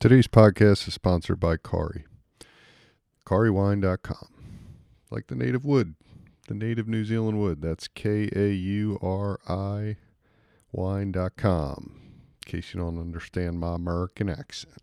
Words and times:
Today's 0.00 0.28
podcast 0.28 0.86
is 0.86 0.94
sponsored 0.94 1.40
by 1.40 1.56
Kauri. 1.56 2.04
KauriWine.com. 3.26 4.28
Like 5.10 5.26
the 5.26 5.34
native 5.34 5.64
wood, 5.64 5.96
the 6.46 6.54
native 6.54 6.86
New 6.86 7.04
Zealand 7.04 7.40
wood. 7.40 7.60
That's 7.60 7.88
K 7.88 8.30
A 8.32 8.50
U 8.52 9.00
R 9.02 9.40
I 9.48 9.96
wine.com. 10.70 12.00
In 12.46 12.52
case 12.52 12.72
you 12.72 12.78
don't 12.78 13.00
understand 13.00 13.58
my 13.58 13.74
American 13.74 14.28
accent. 14.28 14.80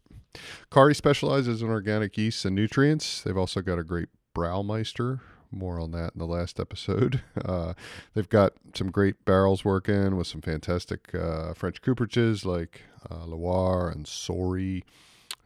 Kauri 0.70 0.94
specializes 0.94 1.62
in 1.62 1.70
organic 1.70 2.18
yeasts 2.18 2.44
and 2.44 2.54
nutrients. 2.54 3.22
They've 3.22 3.38
also 3.38 3.62
got 3.62 3.80
a 3.80 3.86
great 3.86 4.10
Braumeister. 4.36 5.22
More 5.50 5.80
on 5.80 5.92
that 5.92 6.12
in 6.14 6.20
the 6.20 6.28
last 6.28 6.60
episode. 6.60 7.22
Uh, 7.46 7.74
they've 8.16 8.28
got 8.28 8.54
some 8.74 8.90
great 8.90 9.24
barrels 9.24 9.64
working 9.64 10.16
with 10.18 10.26
some 10.26 10.42
fantastic 10.42 11.14
uh, 11.14 11.54
French 11.54 11.80
cooperages 11.82 12.44
like 12.44 12.82
uh, 13.10 13.26
Loire 13.26 13.90
and 13.90 14.06
Saury. 14.06 14.84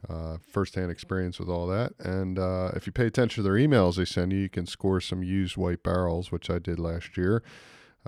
Uh, 0.07 0.37
firsthand 0.53 0.89
experience 0.89 1.39
with 1.39 1.49
all 1.49 1.67
that. 1.67 1.91
And 1.99 2.39
uh, 2.39 2.71
if 2.73 2.85
you 2.87 2.93
pay 2.93 3.05
attention 3.05 3.43
to 3.43 3.49
their 3.49 3.59
emails 3.59 3.97
they 3.97 4.05
send 4.05 4.31
you, 4.31 4.39
you 4.39 4.49
can 4.49 4.65
score 4.65 5.01
some 5.01 5.23
used 5.23 5.57
white 5.57 5.83
barrels, 5.83 6.31
which 6.31 6.49
I 6.49 6.57
did 6.57 6.79
last 6.79 7.17
year. 7.17 7.43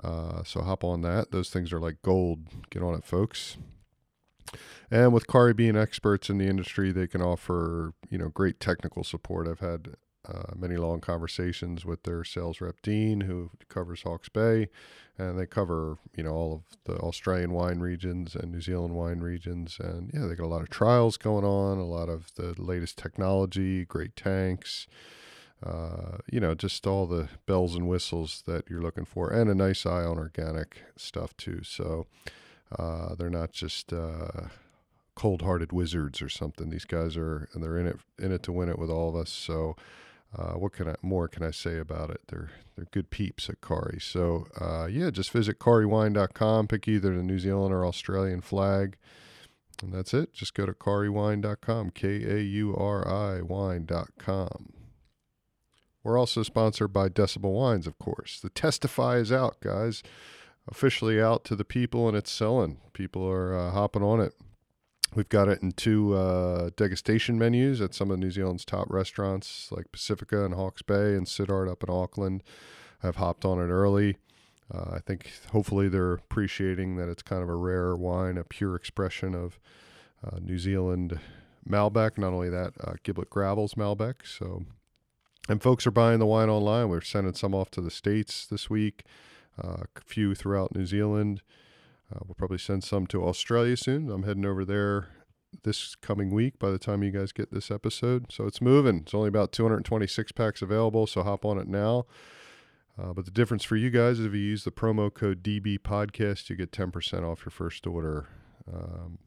Uh, 0.02 0.42
so 0.42 0.62
hop 0.62 0.84
on 0.84 1.02
that. 1.02 1.32
Those 1.32 1.50
things 1.50 1.70
are 1.70 1.78
like 1.78 2.00
gold. 2.00 2.46
Get 2.70 2.82
on 2.82 2.94
it, 2.94 3.04
folks. 3.04 3.58
And 4.90 5.12
with 5.12 5.26
Kauri 5.26 5.54
being 5.54 5.76
experts 5.76 6.28
in 6.28 6.38
the 6.38 6.46
industry, 6.46 6.92
they 6.92 7.06
can 7.06 7.22
offer 7.22 7.94
you 8.10 8.18
know 8.18 8.28
great 8.28 8.60
technical 8.60 9.04
support. 9.04 9.48
I've 9.48 9.60
had 9.60 9.96
uh, 10.28 10.52
many 10.56 10.76
long 10.76 11.00
conversations 11.00 11.84
with 11.84 12.04
their 12.04 12.24
sales 12.24 12.60
rep 12.60 12.80
Dean, 12.82 13.22
who 13.22 13.50
covers 13.68 14.02
Hawke's 14.02 14.28
Bay, 14.28 14.68
and 15.18 15.38
they 15.38 15.46
cover 15.46 15.98
you 16.16 16.22
know 16.22 16.32
all 16.32 16.52
of 16.54 16.78
the 16.84 17.00
Australian 17.00 17.52
wine 17.52 17.80
regions 17.80 18.34
and 18.34 18.52
New 18.52 18.60
Zealand 18.60 18.94
wine 18.94 19.20
regions, 19.20 19.78
and 19.80 20.10
yeah, 20.14 20.26
they 20.26 20.34
got 20.34 20.46
a 20.46 20.46
lot 20.46 20.62
of 20.62 20.70
trials 20.70 21.16
going 21.16 21.44
on, 21.44 21.78
a 21.78 21.84
lot 21.84 22.08
of 22.08 22.32
the 22.36 22.54
latest 22.60 22.98
technology, 22.98 23.84
great 23.84 24.16
tanks. 24.16 24.86
Uh, 25.64 26.18
you 26.30 26.40
know, 26.40 26.54
just 26.56 26.88
all 26.88 27.06
the 27.06 27.28
bells 27.46 27.76
and 27.76 27.88
whistles 27.88 28.42
that 28.46 28.68
you're 28.68 28.82
looking 28.82 29.04
for, 29.04 29.30
and 29.30 29.48
a 29.48 29.54
nice 29.54 29.86
eye 29.86 30.02
on 30.02 30.18
organic 30.18 30.82
stuff 30.96 31.36
too. 31.36 31.60
So 31.62 32.06
uh, 32.76 33.14
they're 33.14 33.30
not 33.30 33.52
just 33.52 33.92
uh, 33.92 34.48
cold-hearted 35.14 35.72
wizards 35.72 36.20
or 36.20 36.28
something. 36.28 36.70
These 36.70 36.84
guys 36.84 37.16
are, 37.16 37.48
and 37.52 37.62
they're 37.62 37.78
in 37.78 37.86
it 37.86 37.98
in 38.18 38.32
it 38.32 38.42
to 38.44 38.52
win 38.52 38.68
it 38.68 38.78
with 38.78 38.90
all 38.90 39.08
of 39.08 39.14
us. 39.14 39.30
So 39.30 39.76
uh, 40.36 40.52
what 40.52 40.72
can 40.72 40.88
I 40.88 40.94
more 41.02 41.28
can 41.28 41.42
I 41.42 41.50
say 41.50 41.78
about 41.78 42.10
it? 42.10 42.22
They're 42.28 42.50
they're 42.74 42.86
good 42.90 43.10
peeps 43.10 43.50
at 43.50 43.60
Kauri. 43.60 43.98
So 44.00 44.46
uh, 44.58 44.86
yeah, 44.86 45.10
just 45.10 45.30
visit 45.30 45.58
kauriwine.com, 45.58 46.68
pick 46.68 46.88
either 46.88 47.14
the 47.14 47.22
New 47.22 47.38
Zealand 47.38 47.74
or 47.74 47.84
Australian 47.84 48.40
flag, 48.40 48.96
and 49.82 49.92
that's 49.92 50.14
it. 50.14 50.32
Just 50.32 50.54
go 50.54 50.64
to 50.64 50.72
kauriwine.com, 50.72 51.90
K 51.90 52.08
A 52.24 52.40
U 52.40 52.74
R 52.74 53.06
I 53.06 53.42
wine.com. 53.42 54.72
We're 56.04 56.18
also 56.18 56.42
sponsored 56.42 56.92
by 56.92 57.08
Decibel 57.08 57.52
Wines, 57.52 57.86
of 57.86 57.98
course. 57.98 58.40
The 58.40 58.50
Testify 58.50 59.18
is 59.18 59.30
out, 59.30 59.60
guys. 59.60 60.02
Officially 60.68 61.20
out 61.20 61.44
to 61.44 61.56
the 61.56 61.64
people, 61.64 62.08
and 62.08 62.16
it's 62.16 62.30
selling. 62.30 62.78
People 62.92 63.28
are 63.28 63.56
uh, 63.56 63.70
hopping 63.70 64.02
on 64.02 64.20
it. 64.20 64.34
We've 65.14 65.28
got 65.28 65.48
it 65.48 65.62
in 65.62 65.72
two 65.72 66.14
uh, 66.14 66.70
degustation 66.70 67.34
menus 67.34 67.82
at 67.82 67.94
some 67.94 68.10
of 68.10 68.18
New 68.18 68.30
Zealand's 68.30 68.64
top 68.64 68.86
restaurants 68.88 69.70
like 69.70 69.92
Pacifica 69.92 70.44
and 70.44 70.54
Hawke's 70.54 70.80
Bay 70.80 71.14
and 71.14 71.26
Sidart 71.26 71.70
up 71.70 71.82
in 71.82 71.90
Auckland. 71.90 72.42
I've 73.02 73.16
hopped 73.16 73.44
on 73.44 73.58
it 73.58 73.70
early. 73.70 74.16
Uh, 74.72 74.92
I 74.94 75.00
think 75.00 75.30
hopefully 75.50 75.88
they're 75.88 76.14
appreciating 76.14 76.96
that 76.96 77.10
it's 77.10 77.22
kind 77.22 77.42
of 77.42 77.50
a 77.50 77.56
rare 77.56 77.94
wine, 77.94 78.38
a 78.38 78.44
pure 78.44 78.74
expression 78.74 79.34
of 79.34 79.58
uh, 80.24 80.38
New 80.40 80.58
Zealand 80.58 81.20
Malbec. 81.68 82.16
Not 82.16 82.32
only 82.32 82.48
that, 82.48 82.72
uh, 82.80 82.94
Gimblett 83.04 83.28
Gravels 83.28 83.74
Malbec. 83.74 84.14
So, 84.24 84.64
and 85.46 85.62
folks 85.62 85.86
are 85.86 85.90
buying 85.90 86.20
the 86.20 86.26
wine 86.26 86.48
online. 86.48 86.88
We're 86.88 87.02
sending 87.02 87.34
some 87.34 87.54
off 87.54 87.70
to 87.72 87.82
the 87.82 87.90
states 87.90 88.46
this 88.46 88.70
week, 88.70 89.04
uh, 89.62 89.84
a 89.94 90.00
few 90.06 90.34
throughout 90.34 90.74
New 90.74 90.86
Zealand. 90.86 91.42
Uh, 92.12 92.18
we'll 92.26 92.34
probably 92.34 92.58
send 92.58 92.84
some 92.84 93.06
to 93.06 93.24
Australia 93.24 93.76
soon. 93.76 94.10
I'm 94.10 94.24
heading 94.24 94.44
over 94.44 94.64
there 94.64 95.08
this 95.62 95.94
coming 95.96 96.30
week 96.30 96.58
by 96.58 96.70
the 96.70 96.78
time 96.78 97.02
you 97.02 97.10
guys 97.10 97.32
get 97.32 97.52
this 97.52 97.70
episode. 97.70 98.26
So 98.30 98.46
it's 98.46 98.60
moving. 98.60 98.98
It's 98.98 99.14
only 99.14 99.28
about 99.28 99.52
226 99.52 100.32
packs 100.32 100.62
available, 100.62 101.06
so 101.06 101.22
hop 101.22 101.44
on 101.44 101.58
it 101.58 101.68
now. 101.68 102.06
Uh, 103.00 103.12
but 103.12 103.24
the 103.24 103.30
difference 103.30 103.64
for 103.64 103.76
you 103.76 103.88
guys 103.88 104.18
is 104.18 104.26
if 104.26 104.32
you 104.32 104.40
use 104.40 104.64
the 104.64 104.70
promo 104.70 105.12
code 105.12 105.42
DB 105.42 105.78
Podcast, 105.78 106.50
you 106.50 106.56
get 106.56 106.72
10% 106.72 107.24
off 107.24 107.44
your 107.44 107.50
first 107.50 107.86
order. 107.86 108.28
Um, 108.70 109.18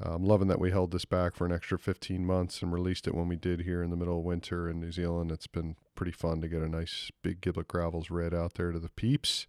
I'm 0.00 0.24
loving 0.24 0.48
that 0.48 0.60
we 0.60 0.70
held 0.70 0.92
this 0.92 1.04
back 1.04 1.34
for 1.34 1.44
an 1.44 1.52
extra 1.52 1.78
15 1.78 2.24
months 2.24 2.62
and 2.62 2.72
released 2.72 3.06
it 3.06 3.14
when 3.14 3.28
we 3.28 3.36
did 3.36 3.62
here 3.62 3.82
in 3.82 3.90
the 3.90 3.96
middle 3.96 4.18
of 4.18 4.24
winter 4.24 4.68
in 4.68 4.80
New 4.80 4.92
Zealand. 4.92 5.32
It's 5.32 5.48
been 5.48 5.76
pretty 5.94 6.12
fun 6.12 6.40
to 6.40 6.48
get 6.48 6.62
a 6.62 6.68
nice 6.68 7.10
big 7.22 7.40
Gimblett 7.40 7.66
Gravels 7.68 8.10
red 8.10 8.32
out 8.32 8.54
there 8.54 8.70
to 8.70 8.78
the 8.78 8.90
peeps. 8.90 9.46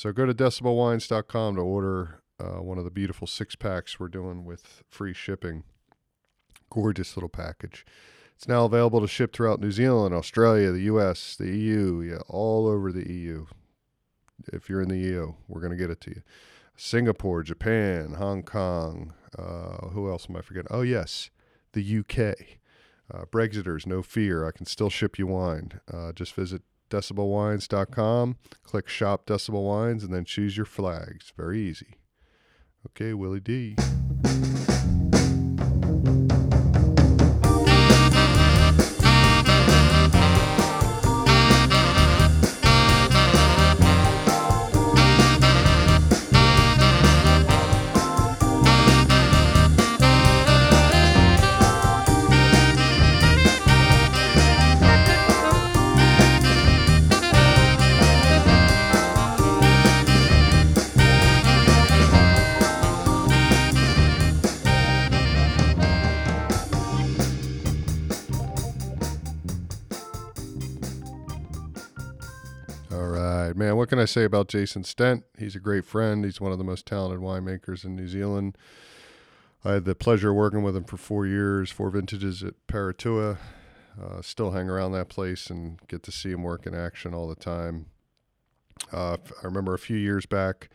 So 0.00 0.12
go 0.12 0.24
to 0.24 0.32
decibelwines.com 0.32 1.56
to 1.56 1.60
order 1.60 2.22
uh, 2.42 2.62
one 2.62 2.78
of 2.78 2.84
the 2.84 2.90
beautiful 2.90 3.26
six 3.26 3.54
packs 3.54 4.00
we're 4.00 4.08
doing 4.08 4.46
with 4.46 4.82
free 4.88 5.12
shipping. 5.12 5.62
Gorgeous 6.70 7.18
little 7.18 7.28
package. 7.28 7.84
It's 8.34 8.48
now 8.48 8.64
available 8.64 9.02
to 9.02 9.06
ship 9.06 9.34
throughout 9.34 9.60
New 9.60 9.70
Zealand, 9.70 10.14
Australia, 10.14 10.70
the 10.70 10.84
US, 10.84 11.36
the 11.36 11.54
EU, 11.54 12.00
yeah, 12.00 12.20
all 12.28 12.66
over 12.66 12.90
the 12.92 13.12
EU. 13.12 13.44
If 14.50 14.70
you're 14.70 14.80
in 14.80 14.88
the 14.88 14.96
EU, 14.96 15.34
we're 15.48 15.60
going 15.60 15.72
to 15.72 15.76
get 15.76 15.90
it 15.90 16.00
to 16.00 16.10
you. 16.12 16.22
Singapore, 16.78 17.42
Japan, 17.42 18.14
Hong 18.14 18.42
Kong. 18.42 19.12
Uh, 19.38 19.88
who 19.88 20.08
else 20.08 20.28
am 20.30 20.36
I 20.36 20.40
forgetting? 20.40 20.68
Oh, 20.70 20.80
yes, 20.80 21.28
the 21.72 21.98
UK. 21.98 22.36
Uh, 23.12 23.26
Brexiters, 23.26 23.84
no 23.84 24.00
fear. 24.00 24.48
I 24.48 24.52
can 24.52 24.64
still 24.64 24.88
ship 24.88 25.18
you 25.18 25.26
wine. 25.26 25.78
Uh, 25.92 26.12
just 26.12 26.32
visit 26.32 26.62
decibelwines.com, 26.90 28.36
click 28.62 28.88
Shop 28.88 29.26
Decibel 29.26 29.64
Wines, 29.64 30.04
and 30.04 30.12
then 30.12 30.24
choose 30.24 30.56
your 30.56 30.66
flags. 30.66 31.32
Very 31.36 31.60
easy. 31.60 31.96
Okay, 32.86 33.14
Willie 33.14 33.40
D. 33.40 33.76
say 74.10 74.24
about 74.24 74.48
Jason 74.48 74.84
Stent? 74.84 75.24
He's 75.38 75.56
a 75.56 75.60
great 75.60 75.84
friend. 75.84 76.24
He's 76.24 76.40
one 76.40 76.52
of 76.52 76.58
the 76.58 76.64
most 76.64 76.86
talented 76.86 77.20
winemakers 77.20 77.84
in 77.84 77.96
New 77.96 78.08
Zealand. 78.08 78.58
I 79.64 79.74
had 79.74 79.84
the 79.84 79.94
pleasure 79.94 80.30
of 80.30 80.36
working 80.36 80.62
with 80.62 80.74
him 80.74 80.84
for 80.84 80.96
four 80.96 81.26
years, 81.26 81.70
four 81.70 81.90
vintages 81.90 82.42
at 82.42 82.54
Paritua. 82.66 83.38
Uh, 84.00 84.22
still 84.22 84.52
hang 84.52 84.68
around 84.68 84.92
that 84.92 85.08
place 85.08 85.50
and 85.50 85.78
get 85.86 86.02
to 86.04 86.12
see 86.12 86.30
him 86.30 86.42
work 86.42 86.66
in 86.66 86.74
action 86.74 87.14
all 87.14 87.28
the 87.28 87.34
time. 87.34 87.86
Uh, 88.92 89.16
I 89.42 89.44
remember 89.44 89.74
a 89.74 89.78
few 89.78 89.96
years 89.96 90.26
back, 90.26 90.70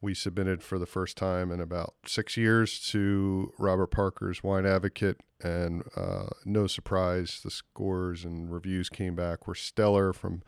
we 0.00 0.14
submitted 0.14 0.62
for 0.62 0.78
the 0.78 0.86
first 0.86 1.16
time 1.16 1.52
in 1.52 1.60
about 1.60 1.94
six 2.06 2.36
years 2.36 2.80
to 2.88 3.52
Robert 3.58 3.88
Parker's 3.88 4.42
Wine 4.42 4.66
Advocate, 4.66 5.20
and 5.42 5.84
uh, 5.96 6.28
no 6.44 6.66
surprise, 6.66 7.40
the 7.44 7.50
scores 7.50 8.24
and 8.24 8.52
reviews 8.52 8.88
came 8.88 9.14
back 9.14 9.46
were 9.46 9.54
stellar 9.54 10.12
from 10.12 10.42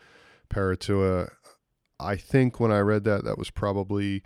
Paritua. 0.52 1.31
I 2.02 2.16
think 2.16 2.60
when 2.60 2.72
I 2.72 2.81
read 2.81 3.04
that, 3.04 3.25
that 3.25 3.38
was 3.38 3.50
probably 3.50 4.22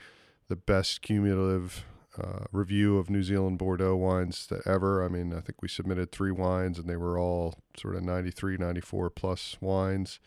the 0.48 0.56
best 0.56 1.02
cumulative 1.02 1.84
uh, 2.18 2.44
review 2.52 2.98
of 2.98 3.10
New 3.10 3.22
Zealand 3.22 3.58
Bordeaux 3.58 3.96
wines 3.96 4.46
that 4.46 4.66
ever. 4.66 5.04
I 5.04 5.08
mean, 5.08 5.32
I 5.32 5.40
think 5.40 5.60
we 5.60 5.68
submitted 5.68 6.12
three 6.12 6.30
wines 6.30 6.78
and 6.78 6.88
they 6.88 6.96
were 6.96 7.18
all 7.18 7.56
sort 7.76 7.96
of 7.96 8.02
93, 8.02 8.56
94 8.56 9.10
plus 9.10 9.56
wines. 9.60 10.18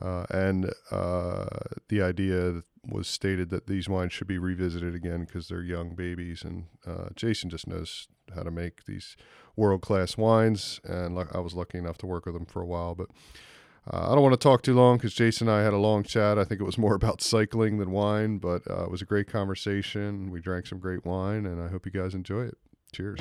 Uh, 0.00 0.24
and 0.30 0.72
uh, 0.90 1.46
the 1.88 2.00
idea 2.00 2.62
was 2.86 3.08
stated 3.08 3.50
that 3.50 3.66
these 3.66 3.88
wines 3.88 4.12
should 4.12 4.28
be 4.28 4.38
revisited 4.38 4.94
again 4.94 5.24
because 5.24 5.48
they're 5.48 5.62
young 5.62 5.94
babies. 5.94 6.42
And 6.42 6.66
uh, 6.86 7.08
Jason 7.16 7.50
just 7.50 7.66
knows 7.66 8.06
how 8.34 8.42
to 8.42 8.50
make 8.50 8.84
these 8.86 9.16
world 9.56 9.82
class 9.82 10.16
wines. 10.16 10.80
And 10.84 11.18
I 11.18 11.40
was 11.40 11.54
lucky 11.54 11.78
enough 11.78 11.98
to 11.98 12.06
work 12.06 12.26
with 12.26 12.36
him 12.36 12.46
for 12.46 12.62
a 12.62 12.66
while. 12.66 12.94
But 12.94 13.08
uh, 13.90 14.10
I 14.10 14.14
don't 14.14 14.22
want 14.22 14.34
to 14.34 14.38
talk 14.38 14.62
too 14.62 14.74
long 14.74 14.96
because 14.96 15.14
Jason 15.14 15.48
and 15.48 15.56
I 15.56 15.62
had 15.62 15.72
a 15.72 15.78
long 15.78 16.02
chat. 16.02 16.38
I 16.38 16.44
think 16.44 16.60
it 16.60 16.64
was 16.64 16.78
more 16.78 16.94
about 16.96 17.22
cycling 17.22 17.78
than 17.78 17.90
wine, 17.90 18.38
but 18.38 18.62
uh, 18.70 18.84
it 18.84 18.90
was 18.90 19.02
a 19.02 19.06
great 19.06 19.28
conversation. 19.28 20.30
We 20.30 20.40
drank 20.40 20.66
some 20.66 20.78
great 20.78 21.04
wine, 21.04 21.46
and 21.46 21.62
I 21.62 21.68
hope 21.68 21.86
you 21.86 21.92
guys 21.92 22.14
enjoy 22.14 22.42
it. 22.42 22.58
Cheers. 22.92 23.20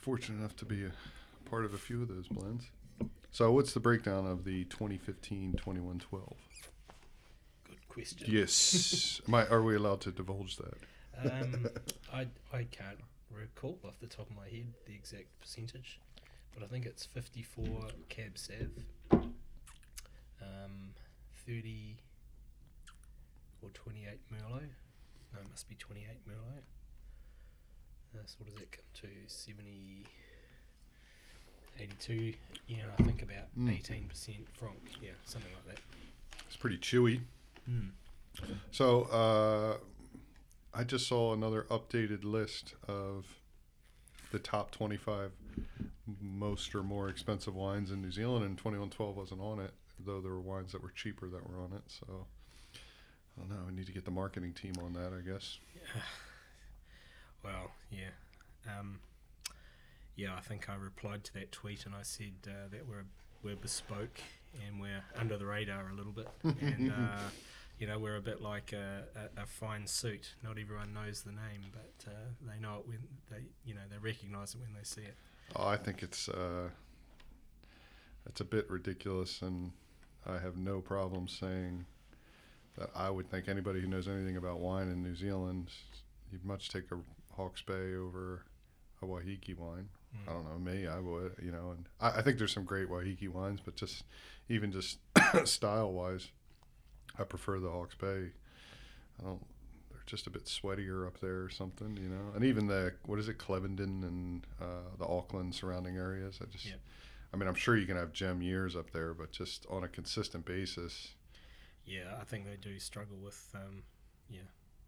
Fortunate 0.00 0.38
enough 0.38 0.56
to 0.56 0.64
be 0.64 0.84
a 0.84 0.90
part 1.48 1.64
of 1.64 1.74
a 1.74 1.78
few 1.78 2.02
of 2.02 2.08
those 2.08 2.28
blends. 2.28 2.66
So, 3.30 3.52
what's 3.52 3.72
the 3.72 3.80
breakdown 3.80 4.26
of 4.26 4.44
the 4.44 4.64
2015 4.64 5.52
2112? 5.52 6.34
Good 7.68 7.88
question. 7.88 8.28
Yes. 8.30 9.20
Am 9.28 9.34
I, 9.34 9.46
are 9.46 9.62
we 9.62 9.76
allowed 9.76 10.00
to 10.02 10.10
divulge 10.10 10.56
that? 10.56 10.76
Um, 11.30 11.66
I 12.12 12.26
I 12.52 12.64
can't 12.64 12.98
recall 13.30 13.78
off 13.84 14.00
the 14.00 14.06
top 14.06 14.28
of 14.30 14.36
my 14.36 14.48
head 14.48 14.72
the 14.86 14.94
exact 14.94 15.38
percentage, 15.40 16.00
but 16.54 16.64
I 16.64 16.66
think 16.66 16.86
it's 16.86 17.04
54 17.06 17.64
Cab 18.08 18.36
Sav, 18.36 18.70
um, 20.42 20.94
30 21.46 21.98
or 23.62 23.68
28 23.70 24.18
Merlot. 24.32 24.70
No, 25.32 25.40
it 25.40 25.48
must 25.50 25.68
be 25.68 25.76
28 25.76 26.08
Merlot. 26.28 26.62
Uh, 28.14 28.18
so 28.26 28.36
what 28.38 28.48
does 28.50 28.58
that 28.58 28.72
come 28.72 28.84
to? 28.94 29.08
70, 29.26 30.04
82. 31.78 32.34
Yeah, 32.66 32.76
I 32.98 33.02
think 33.02 33.22
about 33.22 33.54
Mm. 33.56 33.68
18% 33.70 34.46
from, 34.52 34.76
yeah, 35.00 35.10
something 35.24 35.52
like 35.66 35.76
that. 35.76 35.82
It's 36.46 36.56
pretty 36.56 36.78
chewy. 36.78 37.22
Mm. 37.68 37.90
So, 38.70 39.02
uh, 39.04 39.78
I 40.72 40.84
just 40.84 41.06
saw 41.08 41.32
another 41.32 41.64
updated 41.64 42.24
list 42.24 42.74
of 42.86 43.26
the 44.32 44.38
top 44.38 44.70
25 44.70 45.32
most 46.20 46.74
or 46.74 46.82
more 46.82 47.08
expensive 47.08 47.54
wines 47.54 47.90
in 47.90 48.00
New 48.02 48.12
Zealand, 48.12 48.44
and 48.44 48.56
2112 48.58 49.16
wasn't 49.16 49.40
on 49.40 49.58
it, 49.60 49.72
though 49.98 50.20
there 50.20 50.32
were 50.32 50.40
wines 50.40 50.72
that 50.72 50.82
were 50.82 50.90
cheaper 50.90 51.28
that 51.28 51.48
were 51.48 51.60
on 51.60 51.72
it. 51.72 51.82
So, 51.88 52.26
I 53.36 53.40
don't 53.40 53.50
know. 53.50 53.64
I 53.68 53.70
need 53.72 53.86
to 53.86 53.92
get 53.92 54.04
the 54.04 54.10
marketing 54.10 54.52
team 54.52 54.74
on 54.82 54.92
that, 54.94 55.12
I 55.12 55.20
guess. 55.20 55.58
Well, 57.42 57.70
yeah. 57.90 58.10
Um, 58.78 59.00
yeah, 60.16 60.34
I 60.36 60.40
think 60.40 60.68
I 60.68 60.74
replied 60.74 61.24
to 61.24 61.34
that 61.34 61.52
tweet 61.52 61.86
and 61.86 61.94
I 61.94 62.02
said 62.02 62.32
uh, 62.46 62.68
that 62.70 62.86
we're 62.86 63.04
we're 63.42 63.56
bespoke 63.56 64.20
and 64.66 64.80
we're 64.80 65.02
under 65.16 65.38
the 65.38 65.46
radar 65.46 65.88
a 65.90 65.94
little 65.94 66.12
bit, 66.12 66.28
and 66.60 66.90
uh, 66.90 67.28
you 67.78 67.86
know 67.86 67.98
we're 67.98 68.16
a 68.16 68.20
bit 68.20 68.42
like 68.42 68.72
a, 68.72 69.04
a, 69.16 69.42
a 69.42 69.46
fine 69.46 69.86
suit. 69.86 70.34
Not 70.42 70.58
everyone 70.58 70.92
knows 70.92 71.22
the 71.22 71.32
name, 71.32 71.72
but 71.72 72.10
uh, 72.10 72.14
they 72.46 72.60
know 72.60 72.80
it 72.80 72.88
when 72.88 72.98
they 73.30 73.44
you 73.64 73.74
know 73.74 73.80
they 73.90 73.98
recognise 73.98 74.54
it 74.54 74.60
when 74.60 74.74
they 74.74 74.84
see 74.84 75.02
it. 75.02 75.14
Oh, 75.56 75.66
I 75.66 75.76
think 75.76 76.02
it's 76.02 76.28
uh, 76.28 76.68
it's 78.26 78.40
a 78.40 78.44
bit 78.44 78.68
ridiculous, 78.70 79.40
and 79.42 79.72
I 80.26 80.38
have 80.38 80.56
no 80.56 80.80
problem 80.80 81.28
saying 81.28 81.86
that 82.78 82.90
I 82.94 83.10
would 83.10 83.30
think 83.30 83.48
anybody 83.48 83.80
who 83.80 83.86
knows 83.86 84.06
anything 84.06 84.36
about 84.36 84.60
wine 84.60 84.88
in 84.88 85.02
New 85.02 85.14
Zealand, 85.14 85.70
you'd 86.30 86.44
much 86.44 86.68
take 86.68 86.90
a 86.92 86.96
Hawke's 87.36 87.62
Bay 87.62 87.94
over 87.94 88.44
a 89.02 89.06
Waiheke 89.06 89.56
wine. 89.56 89.88
Mm. 90.14 90.30
I 90.30 90.32
don't 90.32 90.44
know, 90.44 90.58
me, 90.58 90.86
I 90.86 90.98
would, 90.98 91.36
you 91.42 91.52
know, 91.52 91.70
and 91.70 91.88
I, 92.00 92.18
I 92.18 92.22
think 92.22 92.38
there's 92.38 92.52
some 92.52 92.64
great 92.64 92.88
Waiheke 92.88 93.28
wines, 93.28 93.60
but 93.64 93.76
just 93.76 94.04
even 94.48 94.72
just 94.72 94.98
style 95.44 95.92
wise, 95.92 96.28
I 97.18 97.24
prefer 97.24 97.60
the 97.60 97.70
Hawke's 97.70 97.94
Bay. 97.94 98.30
I 99.18 99.22
don't. 99.22 99.44
They're 99.90 100.02
just 100.06 100.26
a 100.26 100.30
bit 100.30 100.44
sweatier 100.46 101.06
up 101.06 101.20
there 101.20 101.42
or 101.42 101.50
something, 101.50 101.96
you 101.96 102.08
know. 102.08 102.32
And 102.34 102.44
even 102.44 102.66
the 102.66 102.94
what 103.06 103.18
is 103.18 103.28
it, 103.28 103.38
Clevedon 103.38 104.02
and 104.04 104.46
uh, 104.60 104.96
the 104.98 105.06
Auckland 105.06 105.54
surrounding 105.54 105.96
areas. 105.96 106.40
I 106.42 106.46
just. 106.46 106.66
I 107.32 107.36
mean, 107.36 107.48
I'm 107.48 107.54
sure 107.54 107.76
you 107.76 107.86
can 107.86 107.96
have 107.96 108.12
gem 108.12 108.42
years 108.42 108.74
up 108.74 108.90
there, 108.90 109.14
but 109.14 109.30
just 109.30 109.64
on 109.70 109.84
a 109.84 109.88
consistent 109.88 110.44
basis. 110.44 111.14
Yeah, 111.84 112.16
I 112.20 112.24
think 112.24 112.44
they 112.44 112.56
do 112.56 112.78
struggle 112.80 113.18
with 113.22 113.48
um, 113.54 113.84
yeah 114.28 114.40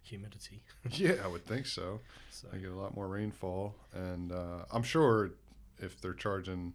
humidity. 0.03 0.63
yeah, 0.91 1.15
I 1.25 1.29
would 1.29 1.45
think 1.45 1.67
so. 1.67 2.01
So 2.31 2.49
They 2.53 2.59
get 2.59 2.71
a 2.71 2.77
lot 2.77 2.95
more 2.95 3.09
rainfall, 3.09 3.75
and 3.95 4.33
uh, 4.33 4.65
I'm 4.71 4.83
sure 4.83 5.31
if 5.79 6.01
they're 6.01 6.15
charging, 6.15 6.75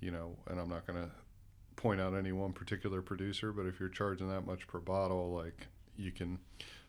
you 0.00 0.10
know, 0.10 0.36
and 0.48 0.60
I'm 0.60 0.68
not 0.68 0.86
going 0.86 1.02
to 1.02 1.10
point 1.76 2.00
out 2.00 2.14
any 2.14 2.32
one 2.32 2.52
particular 2.52 3.02
producer, 3.02 3.52
but 3.52 3.66
if 3.66 3.80
you're 3.80 3.88
charging 3.88 4.28
that 4.28 4.46
much 4.46 4.66
per 4.66 4.80
bottle, 4.80 5.34
like 5.34 5.66
you 5.96 6.12
can 6.12 6.38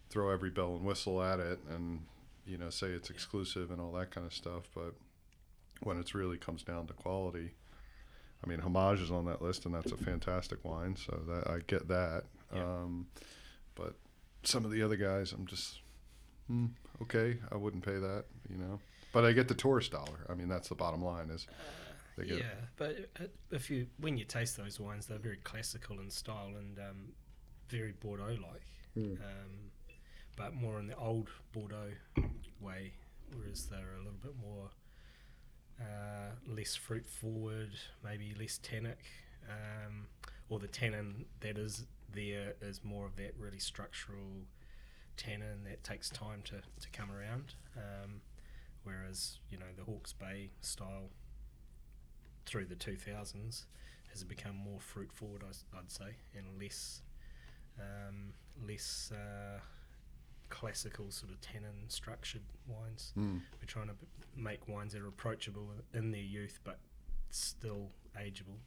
throw 0.10 0.30
every 0.30 0.50
bell 0.50 0.76
and 0.76 0.86
whistle 0.86 1.22
at 1.22 1.40
it, 1.40 1.60
and 1.70 2.02
you 2.46 2.58
know, 2.58 2.70
say 2.70 2.88
it's 2.88 3.10
exclusive 3.10 3.72
and 3.72 3.82
all 3.82 3.92
that 3.94 4.12
kind 4.12 4.26
of 4.26 4.34
stuff. 4.34 4.70
But 4.74 4.94
when 5.82 5.98
it 6.00 6.14
really 6.14 6.38
comes 6.38 6.64
down 6.64 6.88
to 6.88 6.94
quality, 6.94 7.52
I 8.44 8.48
mean, 8.48 8.60
Homage 8.60 9.02
is 9.02 9.12
on 9.12 9.26
that 9.26 9.42
list, 9.42 9.66
and 9.66 9.74
that's 9.74 9.92
a 9.92 9.98
fantastic 9.98 10.64
wine, 10.64 10.96
so 10.96 11.20
that 11.28 11.50
I 11.50 11.60
get 11.66 11.88
that. 11.88 12.24
Yeah. 12.54 12.64
Um, 12.64 13.08
but 13.74 13.96
some 14.48 14.66
of 14.66 14.72
the 14.72 14.82
other 14.84 14.96
guys, 14.96 15.32
I'm 15.32 15.46
just 15.46 15.80
hmm, 16.48 16.68
okay. 17.02 17.38
I 17.52 17.56
wouldn't 17.56 17.84
pay 17.86 17.98
that, 17.98 18.26
you 18.50 18.58
know. 18.58 18.80
But 19.14 19.26
I 19.26 19.32
get 19.32 19.48
the 19.48 19.56
tourist 19.56 19.92
dollar. 19.92 20.26
I 20.30 20.34
mean, 20.34 20.50
that's 20.50 20.70
the 20.70 20.76
bottom 20.76 21.04
line. 21.04 21.30
Is 21.30 21.48
they 22.18 22.26
get 22.26 22.40
yeah, 22.40 22.46
but 22.78 23.10
uh, 23.20 23.24
if 23.52 23.70
you 23.70 23.88
when 24.00 24.18
you 24.18 24.26
taste 24.26 24.58
those 24.58 24.80
wines, 24.80 25.06
they're 25.06 25.18
very 25.20 25.38
classical 25.44 26.00
in 26.00 26.10
style 26.10 26.54
and 26.58 26.78
um, 26.80 27.14
very 27.70 27.94
Bordeaux-like, 28.00 28.62
Mm. 28.98 29.18
um, 29.22 29.72
but 30.38 30.54
more 30.54 30.80
in 30.80 30.88
the 30.88 30.96
old 30.98 31.30
Bordeaux 31.54 31.92
way, 32.62 32.94
whereas 33.34 33.66
they're 33.66 33.96
a 33.96 33.98
little 33.98 34.20
bit 34.22 34.34
more 34.42 34.70
uh, 35.80 36.32
less 36.48 36.76
fruit 36.76 37.06
forward, 37.06 37.72
maybe 38.04 38.34
less 38.40 38.58
tannic, 38.60 39.00
um, 39.50 40.08
or 40.50 40.60
the 40.60 40.68
tannin 40.68 41.26
that 41.42 41.58
is 41.58 41.86
there 42.14 42.54
is 42.62 42.84
more 42.84 43.06
of 43.06 43.16
that 43.18 43.34
really 43.38 43.60
structural 43.60 44.46
tannin 45.18 45.64
that 45.64 45.84
takes 45.84 46.10
time 46.10 46.42
to, 46.46 46.56
to 46.82 46.90
come 46.92 47.12
around. 47.12 47.56
Um, 47.76 48.22
whereas 48.84 49.40
you 49.50 49.58
know 49.58 49.66
the 49.76 49.84
Hawke's 49.84 50.14
Bay 50.14 50.52
style 50.62 51.10
through 52.46 52.66
the 52.66 52.76
2000s 52.76 53.66
has 54.12 54.24
become 54.24 54.56
more 54.56 54.80
fruit 54.80 55.12
forward, 55.12 55.44
I, 55.44 55.78
would 55.78 55.92
say, 55.92 56.16
and 56.36 56.46
less 56.62 57.02
um, 57.80 58.34
less 58.66 59.12
uh, 59.12 59.60
classical 60.50 61.12
sort 61.12 61.32
of 61.32 61.42
tannin 61.42 61.90
structured 61.90 62.44
wines. 62.68 63.12
Hmm. 63.16 63.38
We're 63.60 63.68
trying 63.68 63.88
to 63.88 63.96
make 64.36 64.68
wines 64.68 64.94
that 64.94 65.02
are 65.02 65.08
approachable 65.08 65.68
in 65.94 66.12
their 66.12 66.22
youth, 66.22 66.60
but 66.64 66.80
still 67.30 67.90
ageable. 68.18 68.60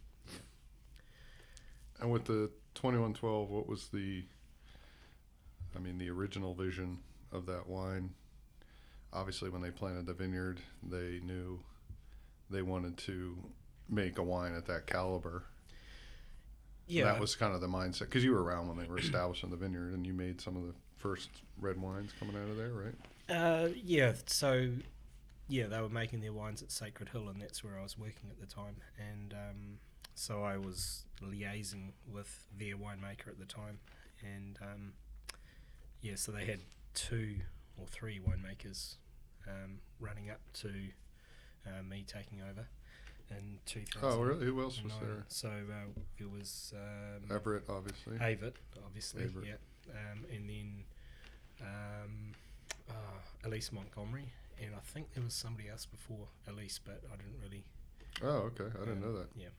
And 2.01 2.11
with 2.11 2.25
the 2.25 2.51
2112, 2.75 3.51
what 3.51 3.69
was 3.69 3.89
the, 3.89 4.25
I 5.75 5.79
mean, 5.79 5.99
the 5.99 6.11
original 6.11 6.55
vision 6.55 6.99
of 7.33 7.47
that 7.47 7.67
wine? 7.67 8.11
Obviously, 9.13 9.51
when 9.51 9.63
they 9.63 9.71
planted 9.71 10.07
the 10.07 10.15
vineyard, 10.15 10.61
they 10.83 11.21
knew 11.25 11.61
they 12.51 12.63
wanted 12.63 12.97
to 12.99 13.37
make 13.89 14.19
a 14.19 14.23
wine 14.23 14.55
at 14.55 14.67
that 14.67 14.87
caliber. 14.87 15.45
Yeah, 16.87 17.05
That 17.05 17.21
was 17.21 17.35
kind 17.35 17.55
of 17.55 17.61
the 17.61 17.67
mindset. 17.69 18.01
Because 18.01 18.25
you 18.25 18.33
were 18.33 18.43
around 18.43 18.69
when 18.69 18.79
they 18.79 18.87
were 18.87 18.99
establishing 18.99 19.51
the 19.51 19.57
vineyard 19.57 19.93
and 19.93 20.07
you 20.07 20.15
made 20.15 20.41
some 20.41 20.57
of 20.57 20.63
the 20.67 20.75
first 20.97 21.29
red 21.61 21.81
wines 21.81 22.13
coming 22.19 22.37
out 22.37 22.49
of 22.49 22.57
there, 22.57 22.73
right? 22.73 22.95
Uh, 23.29 23.69
yeah, 23.75 24.13
so 24.27 24.71
yeah, 25.49 25.67
they 25.67 25.81
were 25.81 25.89
making 25.89 26.21
their 26.21 26.33
wines 26.33 26.63
at 26.63 26.71
Sacred 26.71 27.09
Hill, 27.11 27.29
and 27.29 27.41
that's 27.41 27.63
where 27.65 27.79
I 27.79 27.83
was 27.83 27.99
working 27.99 28.31
at 28.31 28.41
the 28.41 28.47
time. 28.47 28.77
And 28.99 29.33
um, 29.33 29.79
so 30.19 30.43
I 30.43 30.57
was 30.57 31.05
liaising 31.23 31.93
with 32.13 32.45
their 32.59 32.77
winemaker 32.77 33.29
at 33.29 33.39
the 33.39 33.47
time, 33.47 33.79
and 34.21 34.59
um, 34.61 34.93
yeah, 36.03 36.17
so 36.17 36.33
they 36.33 36.45
had 36.45 36.61
two 36.95 37.37
or 37.81 37.87
three 37.87 38.19
winemakers 38.19 38.97
um, 39.47 39.79
running 40.01 40.29
up 40.29 40.41
to 40.55 40.71
uh, 41.67 41.83
me 41.89 42.05
taking 42.07 42.41
over 42.41 42.67
in 43.31 43.59
2000. 43.67 44.01
Oh, 44.03 44.21
really? 44.21 44.47
Who 44.47 44.61
else 44.61 44.83
was 44.83 44.93
there? 45.01 45.25
So 45.29 45.49
uh, 45.49 46.01
it 46.19 46.29
was 46.29 46.75
um, 46.75 47.35
Everett, 47.35 47.65
obviously. 47.69 48.19
Avett, 48.19 48.55
obviously, 48.85 49.23
Avett. 49.23 49.47
yeah, 49.47 49.93
um, 49.93 50.25
and 50.35 50.49
then 50.49 50.85
um, 51.61 52.33
uh, 52.91 53.47
Elise 53.49 53.71
Montgomery, 53.71 54.33
and 54.61 54.75
I 54.75 54.81
think 54.81 55.15
there 55.15 55.23
was 55.23 55.35
somebody 55.35 55.69
else 55.69 55.87
before 55.87 56.27
Elise, 56.49 56.81
but 56.85 57.03
I 57.13 57.17
didn't 57.17 57.41
really. 57.41 57.65
Oh, 58.21 58.51
okay. 58.51 58.65
I 58.75 58.81
didn't 58.81 59.05
um, 59.05 59.13
know 59.13 59.19
that. 59.19 59.29
Yeah. 59.37 59.51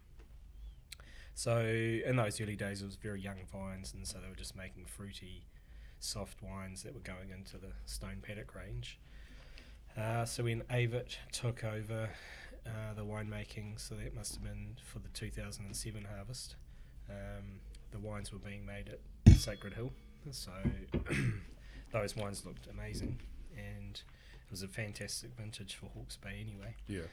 So 1.40 1.62
in 1.62 2.18
those 2.18 2.42
early 2.42 2.58
days, 2.58 2.82
it 2.82 2.86
was 2.86 2.98
very 2.98 3.22
young 3.22 3.38
vines, 3.50 3.94
and 3.94 4.06
so 4.06 4.18
they 4.22 4.28
were 4.28 4.36
just 4.36 4.58
making 4.58 4.84
fruity, 4.84 5.46
soft 6.02 6.44
wines 6.44 6.84
that 6.84 6.94
were 6.94 7.00
going 7.00 7.30
into 7.34 7.58
the 7.58 7.72
Stone 7.86 8.18
Paddock 8.22 8.54
range. 8.56 9.00
Uh, 9.98 10.26
so 10.26 10.44
when 10.44 10.64
Avett 10.64 11.16
took 11.32 11.64
over 11.64 12.10
uh, 12.66 12.94
the 12.94 13.06
winemaking, 13.06 13.80
so 13.80 13.96
that 13.96 14.14
must 14.14 14.34
have 14.34 14.44
been 14.44 14.76
for 14.84 15.00
the 15.00 15.08
2007 15.14 16.06
harvest, 16.14 16.58
um, 17.10 17.62
the 17.92 18.00
wines 18.00 18.34
were 18.34 18.40
being 18.40 18.66
made 18.66 18.90
at 18.90 19.34
Sacred 19.38 19.76
Hill. 19.76 19.94
So 20.32 20.52
those 21.94 22.18
wines 22.18 22.46
looked 22.46 22.68
amazing, 22.68 23.18
and 23.56 23.96
it 23.96 24.52
was 24.52 24.62
a 24.62 24.68
fantastic 24.68 25.30
vintage 25.40 25.76
for 25.76 25.86
Hawke's 25.96 26.18
Bay 26.18 26.46
anyway. 26.46 26.76
Yeah. 26.90 27.08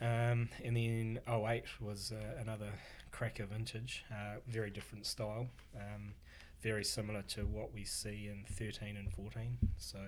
Um, 0.00 0.48
and 0.62 0.76
then 0.76 1.20
08 1.26 1.64
was 1.80 2.12
uh, 2.12 2.40
another 2.40 2.70
cracker 3.14 3.46
vintage, 3.46 4.04
uh, 4.10 4.40
very 4.48 4.70
different 4.70 5.06
style, 5.06 5.46
um, 5.76 6.14
very 6.62 6.82
similar 6.84 7.22
to 7.22 7.42
what 7.42 7.72
we 7.72 7.84
see 7.84 8.28
in 8.28 8.44
13 8.56 8.96
and 8.96 9.12
14. 9.12 9.56
So, 9.78 9.98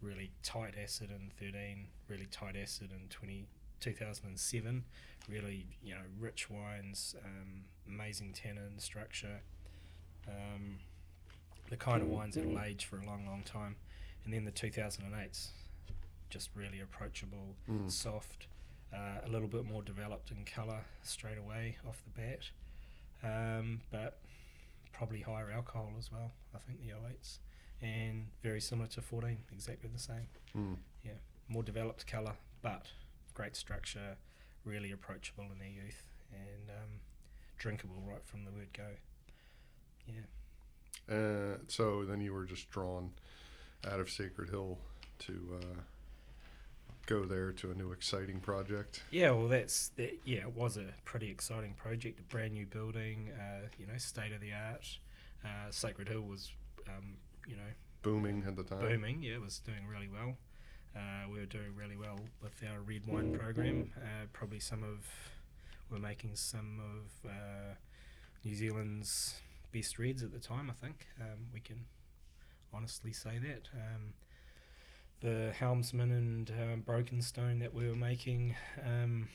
really 0.00 0.30
tight 0.42 0.74
acid 0.82 1.10
in 1.10 1.30
13, 1.38 1.88
really 2.08 2.26
tight 2.30 2.56
acid 2.56 2.90
in 2.90 3.08
20, 3.10 3.44
2007. 3.80 4.82
Really, 5.28 5.66
you 5.84 5.94
know, 5.94 6.00
rich 6.18 6.48
wines, 6.48 7.14
um, 7.22 7.64
amazing 7.86 8.32
tannin 8.32 8.78
structure, 8.78 9.40
um, 10.26 10.78
the 11.68 11.76
kind 11.76 12.00
of 12.00 12.08
wines 12.08 12.34
that 12.36 12.46
will 12.46 12.60
age 12.60 12.86
for 12.86 12.96
a 12.96 13.04
long, 13.04 13.26
long 13.26 13.42
time. 13.44 13.76
And 14.24 14.32
then 14.32 14.44
the 14.46 14.52
2008s, 14.52 15.48
just 16.30 16.48
really 16.56 16.80
approachable, 16.80 17.54
Mm. 17.68 17.90
soft, 17.90 18.46
uh, 18.92 19.26
a 19.26 19.28
little 19.28 19.48
bit 19.48 19.64
more 19.64 19.82
developed 19.82 20.30
in 20.30 20.44
colour 20.44 20.80
straight 21.02 21.38
away 21.38 21.76
off 21.88 22.02
the 22.04 22.20
bat, 22.20 22.50
um, 23.22 23.80
but 23.90 24.18
probably 24.92 25.20
higher 25.20 25.50
alcohol 25.50 25.92
as 25.98 26.10
well. 26.12 26.32
I 26.54 26.58
think 26.58 26.80
the 26.80 26.92
08s, 26.94 27.38
and 27.80 28.26
very 28.42 28.60
similar 28.60 28.88
to 28.88 29.00
14, 29.00 29.38
exactly 29.52 29.90
the 29.92 29.98
same. 29.98 30.26
Mm. 30.56 30.76
More 31.48 31.62
developed 31.62 32.06
colour, 32.06 32.34
but 32.62 32.86
great 33.34 33.56
structure, 33.56 34.16
really 34.64 34.92
approachable 34.92 35.44
in 35.52 35.58
their 35.58 35.68
youth, 35.68 36.04
and 36.32 36.70
um, 36.70 37.00
drinkable 37.58 38.02
right 38.08 38.24
from 38.24 38.44
the 38.44 38.50
word 38.50 38.68
go. 38.72 38.84
Yeah. 40.06 41.14
Uh, 41.14 41.58
so 41.68 42.04
then 42.04 42.20
you 42.20 42.32
were 42.32 42.44
just 42.44 42.70
drawn 42.70 43.10
out 43.90 44.00
of 44.00 44.08
Sacred 44.08 44.50
Hill 44.50 44.78
to 45.20 45.58
uh, 45.60 45.80
go 47.06 47.24
there 47.24 47.52
to 47.52 47.70
a 47.70 47.74
new 47.74 47.92
exciting 47.92 48.40
project. 48.40 49.02
Yeah, 49.10 49.32
well, 49.32 49.48
that's 49.48 49.88
that. 49.96 50.18
Yeah, 50.24 50.40
it 50.40 50.54
was 50.54 50.76
a 50.76 50.86
pretty 51.04 51.30
exciting 51.30 51.74
project. 51.74 52.20
A 52.20 52.22
brand 52.22 52.52
new 52.52 52.66
building, 52.66 53.30
uh, 53.38 53.66
you 53.78 53.86
know, 53.86 53.96
state 53.98 54.32
of 54.32 54.40
the 54.40 54.52
art. 54.52 54.86
Uh, 55.44 55.70
Sacred 55.70 56.08
Hill 56.08 56.22
was, 56.22 56.50
um, 56.88 57.14
you 57.46 57.56
know, 57.56 57.62
Booming 58.02 58.44
at 58.46 58.56
the 58.56 58.62
time. 58.64 58.80
booming. 58.80 59.22
Yeah, 59.22 59.34
it 59.34 59.40
was 59.40 59.58
doing 59.60 59.86
really 59.88 60.08
well. 60.08 60.36
Uh, 60.94 61.28
we 61.32 61.38
were 61.38 61.46
doing 61.46 61.74
really 61.76 61.96
well 61.96 62.18
with 62.42 62.52
our 62.68 62.80
red 62.80 63.06
wine 63.06 63.36
program. 63.38 63.90
Uh, 63.96 64.26
probably 64.32 64.60
some 64.60 64.82
of 64.82 65.06
we're 65.90 65.98
making 65.98 66.30
some 66.34 66.80
of 66.80 67.30
uh, 67.30 67.74
New 68.44 68.54
Zealand's 68.54 69.40
best 69.72 69.98
reds 69.98 70.22
at 70.22 70.32
the 70.32 70.38
time. 70.38 70.70
I 70.70 70.74
think 70.84 71.06
um, 71.20 71.46
we 71.52 71.60
can 71.60 71.84
honestly 72.74 73.12
say 73.12 73.38
that. 73.38 73.68
Um, 73.74 74.14
the 75.22 75.52
Helmsman 75.58 76.10
and 76.10 76.50
um, 76.50 76.80
Brokenstone 76.86 77.60
that 77.60 77.72
we 77.72 77.88
were 77.88 77.94
making, 77.94 78.54
um, 78.84 79.28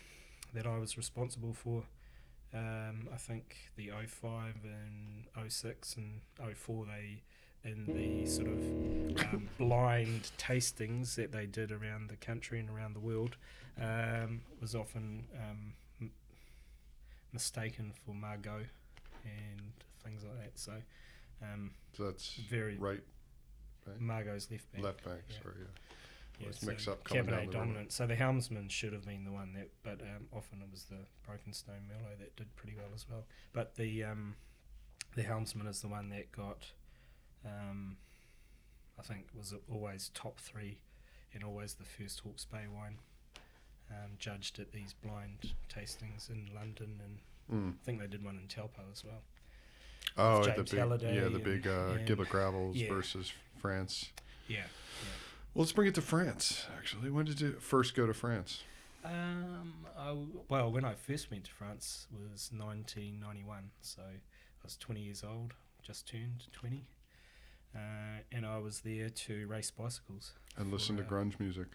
that 0.53 0.67
I 0.67 0.77
was 0.77 0.97
responsible 0.97 1.53
for. 1.53 1.83
Um, 2.53 3.07
I 3.13 3.17
think 3.17 3.55
the 3.75 3.91
05 4.07 4.55
and 4.63 5.51
06 5.51 5.95
and 5.97 6.21
04 6.55 6.85
they 6.85 7.21
in 7.69 7.85
the 7.85 8.25
sort 8.29 8.47
of 8.47 9.33
um, 9.33 9.49
blind 9.57 10.31
tastings 10.37 11.15
that 11.15 11.31
they 11.31 11.45
did 11.45 11.71
around 11.71 12.09
the 12.09 12.15
country 12.15 12.59
and 12.59 12.69
around 12.69 12.93
the 12.95 12.99
world 12.99 13.35
um, 13.81 14.41
was 14.61 14.73
often 14.75 15.25
um, 15.35 15.73
m- 16.01 16.11
mistaken 17.33 17.91
for 18.05 18.13
Margaux 18.13 18.65
and 19.25 19.71
things 20.03 20.23
like 20.23 20.37
that. 20.43 20.51
So 20.57 20.73
um, 21.41 21.71
So 21.97 22.05
that's 22.05 22.35
very 22.49 22.77
right, 22.77 23.01
Margaux's 23.99 24.49
left 24.51 24.71
back. 24.73 24.83
left 24.83 25.03
bank. 25.03 25.21
yeah. 25.29 25.35
Sorry, 25.43 25.55
yeah. 25.59 25.67
Yeah, 26.39 26.51
so 26.51 26.67
mix 26.67 26.87
up 26.87 27.03
coming 27.03 27.25
down 27.25 27.33
Cabernet 27.47 27.51
dominant. 27.51 27.91
So 27.91 28.05
the 28.05 28.13
helmsman 28.15 28.69
should 28.69 28.93
have 28.93 29.05
been 29.07 29.23
the 29.23 29.31
one 29.31 29.53
that, 29.53 29.69
but 29.83 29.99
um, 30.01 30.27
often 30.31 30.61
it 30.61 30.67
was 30.71 30.83
the 30.83 30.97
Brokenstone 31.27 31.81
Merlot 31.89 32.19
that 32.19 32.35
did 32.35 32.55
pretty 32.55 32.75
well 32.77 32.89
as 32.93 33.05
well. 33.09 33.25
But 33.53 33.75
the 33.75 34.03
um, 34.03 34.35
the 35.15 35.23
helmsman 35.23 35.65
is 35.65 35.81
the 35.81 35.87
one 35.87 36.09
that 36.09 36.31
got, 36.31 36.67
um, 37.43 37.97
I 38.99 39.01
think, 39.01 39.25
was 39.35 39.53
always 39.71 40.11
top 40.13 40.39
three, 40.39 40.77
and 41.33 41.43
always 41.43 41.73
the 41.73 41.85
first 41.85 42.19
Hawke's 42.19 42.45
Bay 42.45 42.65
wine, 42.71 42.99
um, 43.89 44.11
judged 44.19 44.59
at 44.59 44.71
these 44.71 44.93
blind 44.93 45.53
tastings 45.73 46.29
in 46.29 46.49
London, 46.53 47.01
and 47.03 47.17
Mm. 47.49 47.75
I 47.81 47.85
think 47.85 48.01
they 48.01 48.07
did 48.07 48.25
one 48.25 48.35
in 48.37 48.45
Telpo 48.49 48.91
as 48.91 49.05
well. 49.05 49.21
Oh, 50.17 50.43
the 50.43 50.63
big, 50.63 50.69
Halliday 50.69 51.15
yeah, 51.15 51.21
the 51.29 51.35
and- 51.35 51.43
big 51.43 51.67
uh, 51.67 51.91
and- 51.97 52.07
Gimblett 52.07 52.29
Gravels 52.29 52.75
yeah. 52.75 52.89
versus 52.91 53.31
France. 53.59 54.09
Yeah. 54.47 54.63
Well, 55.53 55.63
let's 55.63 55.71
bring 55.71 55.87
it 55.87 55.95
to 55.95 56.01
France. 56.01 56.65
Actually, 56.77 57.09
when 57.11 57.25
did 57.25 57.41
you 57.41 57.53
first 57.59 57.95
go 57.95 58.05
to 58.05 58.13
France? 58.13 58.63
Um, 59.03 59.73
I 59.97 60.15
well, 60.49 60.71
when 60.71 60.83
I 60.85 60.93
first 60.95 61.31
went 61.31 61.45
to 61.45 61.51
France 61.51 62.07
was 62.11 62.49
1991, 62.55 63.69
so 63.81 64.01
I 64.01 64.13
was 64.63 64.75
20 64.77 65.01
years 65.01 65.23
old, 65.23 65.53
just 65.81 66.07
turned 66.07 66.43
20, 66.51 66.83
uh, 67.75 67.79
and 68.31 68.45
I 68.45 68.57
was 68.57 68.81
there 68.81 69.09
to 69.09 69.47
race 69.47 69.71
bicycles. 69.71 70.33
And 70.57 70.71
listen 70.71 70.97
to 70.97 71.03
uh, 71.03 71.07
grunge 71.07 71.39
music. 71.39 71.67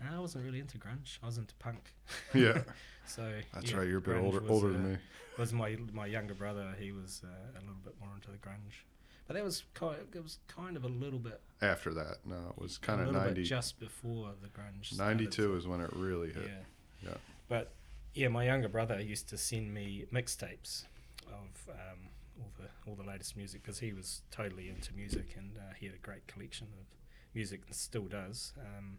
I 0.00 0.18
wasn't 0.18 0.44
really 0.44 0.60
into 0.60 0.78
grunge; 0.78 1.18
I 1.22 1.26
was 1.26 1.38
into 1.38 1.54
punk. 1.56 1.92
Yeah, 2.34 2.62
So 3.06 3.32
that's 3.52 3.70
yeah, 3.70 3.78
right. 3.78 3.88
You're 3.88 3.98
a 3.98 4.02
bit 4.02 4.16
older 4.16 4.40
was, 4.40 4.50
older 4.50 4.68
uh, 4.68 4.72
than 4.72 4.92
me. 4.92 4.98
Was 5.38 5.52
my 5.52 5.76
my 5.92 6.06
younger 6.06 6.34
brother? 6.34 6.74
He 6.78 6.92
was 6.92 7.22
uh, 7.24 7.58
a 7.58 7.60
little 7.60 7.82
bit 7.84 7.94
more 8.00 8.10
into 8.14 8.30
the 8.30 8.38
grunge, 8.38 8.84
but 9.26 9.34
that 9.34 9.44
was 9.44 9.64
kind. 9.74 9.96
It 10.14 10.22
was 10.22 10.38
kind 10.48 10.76
of 10.76 10.84
a 10.84 10.88
little 10.88 11.18
bit. 11.18 11.40
After 11.60 11.92
that, 11.94 12.18
no, 12.24 12.52
it 12.56 12.60
was 12.60 12.78
kind 12.78 13.00
of 13.00 13.12
90. 13.12 13.42
just 13.44 13.78
before 13.80 14.30
the 14.42 14.48
grunge. 14.48 14.96
92 14.98 15.56
is 15.56 15.66
when 15.66 15.80
it 15.80 15.90
really 15.94 16.28
hit. 16.28 16.44
Yeah. 16.44 17.10
Yeah. 17.10 17.16
But 17.48 17.72
yeah, 18.14 18.28
my 18.28 18.44
younger 18.44 18.68
brother 18.68 19.00
used 19.00 19.28
to 19.30 19.38
send 19.38 19.72
me 19.72 20.04
mixtapes 20.12 20.84
of 21.26 21.68
um, 21.70 22.08
all 22.38 22.50
the 22.58 22.90
all 22.90 22.96
the 22.96 23.08
latest 23.08 23.36
music 23.36 23.62
because 23.62 23.78
he 23.78 23.92
was 23.92 24.22
totally 24.30 24.68
into 24.68 24.94
music 24.94 25.34
and 25.36 25.56
uh, 25.56 25.74
he 25.78 25.86
had 25.86 25.94
a 25.94 25.98
great 25.98 26.26
collection 26.26 26.68
of 26.78 26.86
music 27.34 27.62
and 27.66 27.74
still 27.74 28.04
does. 28.04 28.52
Um, 28.58 28.98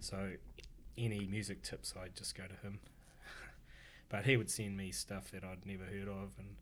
so 0.00 0.32
any 0.96 1.26
music 1.26 1.62
tips, 1.62 1.94
I'd 2.00 2.14
just 2.16 2.34
go 2.36 2.44
to 2.46 2.54
him. 2.66 2.80
but 4.08 4.24
he 4.24 4.36
would 4.36 4.50
send 4.50 4.76
me 4.76 4.90
stuff 4.90 5.30
that 5.32 5.44
I'd 5.44 5.64
never 5.66 5.84
heard 5.84 6.08
of 6.08 6.30
and 6.38 6.56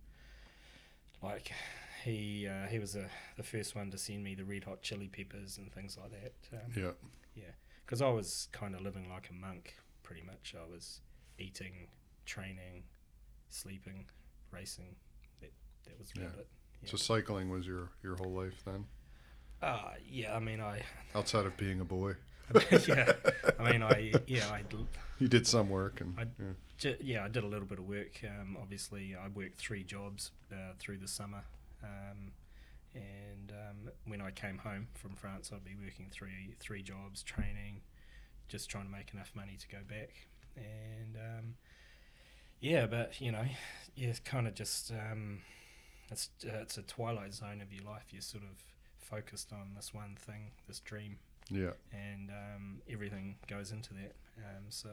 like 1.22 1.52
he 2.04 2.46
uh, 2.46 2.66
he 2.68 2.78
was 2.78 2.94
a, 2.96 3.06
the 3.36 3.42
first 3.42 3.74
one 3.74 3.90
to 3.90 3.98
send 3.98 4.22
me 4.22 4.34
the 4.34 4.44
Red 4.44 4.64
Hot 4.64 4.82
Chili 4.82 5.08
Peppers 5.08 5.58
and 5.58 5.72
things 5.72 5.96
like 6.00 6.10
that. 6.12 6.34
Um, 6.58 6.72
Yeah. 7.36 7.42
because 7.84 8.02
I 8.02 8.08
was 8.10 8.48
kind 8.52 8.74
of 8.74 8.80
living 8.82 9.08
like 9.08 9.30
a 9.30 9.32
monk, 9.32 9.74
pretty 10.02 10.22
much. 10.22 10.54
I 10.56 10.70
was 10.70 11.00
eating, 11.38 11.88
training, 12.26 12.84
sleeping, 13.48 14.06
racing. 14.50 14.96
That 15.40 15.52
that 15.86 15.98
was 15.98 16.12
about 16.12 16.32
Yeah. 16.34 16.40
it. 16.40 16.48
Yeah. 16.82 16.90
So 16.90 16.96
cycling 16.96 17.48
was 17.50 17.66
your 17.66 17.90
your 18.02 18.16
whole 18.16 18.32
life 18.32 18.62
then, 18.64 18.86
uh, 19.62 19.92
yeah. 20.06 20.36
I 20.36 20.38
mean, 20.40 20.60
I 20.60 20.82
outside 21.14 21.46
of 21.46 21.56
being 21.56 21.80
a 21.80 21.84
boy. 21.84 22.14
yeah. 22.88 23.12
I 23.58 23.72
mean, 23.72 23.82
I 23.82 24.12
yeah. 24.26 24.48
I 24.50 24.62
You 25.18 25.28
did 25.28 25.46
some 25.46 25.68
work 25.70 26.00
and 26.00 26.14
I- 26.18 26.26
yeah. 26.82 26.92
Yeah, 27.00 27.24
I 27.24 27.28
did 27.28 27.42
a 27.42 27.46
little 27.46 27.66
bit 27.66 27.78
of 27.78 27.88
work. 27.88 28.20
Um, 28.22 28.56
obviously, 28.60 29.16
I 29.16 29.28
worked 29.28 29.56
three 29.56 29.82
jobs 29.82 30.30
uh, 30.52 30.74
through 30.78 30.98
the 30.98 31.08
summer, 31.08 31.42
um, 31.82 32.32
and 32.94 33.50
um, 33.50 33.90
when 34.06 34.20
I 34.20 34.30
came 34.30 34.58
home 34.58 34.88
from 34.94 35.14
France, 35.14 35.50
I'd 35.54 35.64
be 35.64 35.74
working 35.82 36.08
three 36.10 36.54
three 36.60 36.82
jobs, 36.82 37.22
training, 37.22 37.80
just 38.48 38.68
trying 38.68 38.84
to 38.84 38.90
make 38.92 39.12
enough 39.14 39.32
money 39.34 39.56
to 39.58 39.68
go 39.68 39.78
back. 39.88 40.10
And 40.56 41.16
um, 41.16 41.54
yeah, 42.60 42.86
but 42.86 43.20
you 43.20 43.32
know, 43.32 43.44
yeah, 43.94 44.08
it's 44.08 44.20
kind 44.20 44.46
of 44.46 44.54
just 44.54 44.90
um, 44.92 45.38
it's 46.10 46.28
uh, 46.44 46.58
it's 46.60 46.76
a 46.76 46.82
twilight 46.82 47.32
zone 47.34 47.60
of 47.62 47.72
your 47.72 47.84
life. 47.84 48.04
You're 48.10 48.20
sort 48.22 48.44
of 48.44 48.62
focused 48.98 49.52
on 49.52 49.70
this 49.76 49.94
one 49.94 50.16
thing, 50.20 50.50
this 50.68 50.80
dream, 50.80 51.16
yeah. 51.50 51.70
and 51.92 52.30
um, 52.30 52.80
everything 52.90 53.36
goes 53.48 53.72
into 53.72 53.94
that. 53.94 54.14
Um, 54.38 54.64
so, 54.68 54.88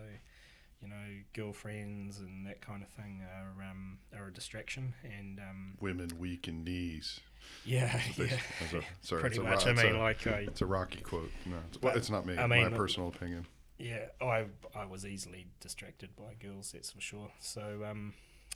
you 0.82 0.88
know, 0.88 0.96
girlfriends 1.34 2.20
and 2.20 2.46
that 2.48 2.62
kind 2.62 2.82
of 2.84 2.90
thing 2.90 3.22
are 3.22 3.64
um, 3.70 4.00
are 4.18 4.28
a 4.28 4.34
distraction, 4.34 4.94
and 5.04 5.40
um, 5.40 5.78
Women 5.82 6.10
weak 6.18 6.48
in 6.48 6.64
knees. 6.64 7.20
yeah, 7.66 8.00
yeah, 8.18 8.26
a- 8.74 8.82
sorry, 9.06 9.22
pretty 9.22 9.38
it's 9.38 9.46
a, 9.46 9.50
much. 9.50 9.66
ro- 9.66 9.72
I 9.72 9.76
mean, 9.84 9.96
a- 9.96 10.00
like, 10.00 10.28
I, 10.28 10.46
It's 10.48 10.62
a 10.62 10.66
Rocky 10.66 11.02
quote. 11.02 11.32
No, 11.46 11.58
it's, 11.70 11.82
well, 11.82 11.96
it's 11.96 12.10
not 12.10 12.26
me. 12.26 12.38
I 12.38 12.48
mean, 12.48 12.72
my 12.72 12.78
personal 12.78 13.10
opinion. 13.10 13.46
yeah, 13.78 14.06
I 14.22 14.46
I 14.76 14.86
was 14.86 15.06
easily 15.06 15.48
distracted 15.60 16.16
by 16.16 16.36
girls, 16.40 16.72
that's 16.74 16.92
for 16.92 17.02
sure. 17.02 17.32
So, 17.40 17.86
um, 17.90 18.14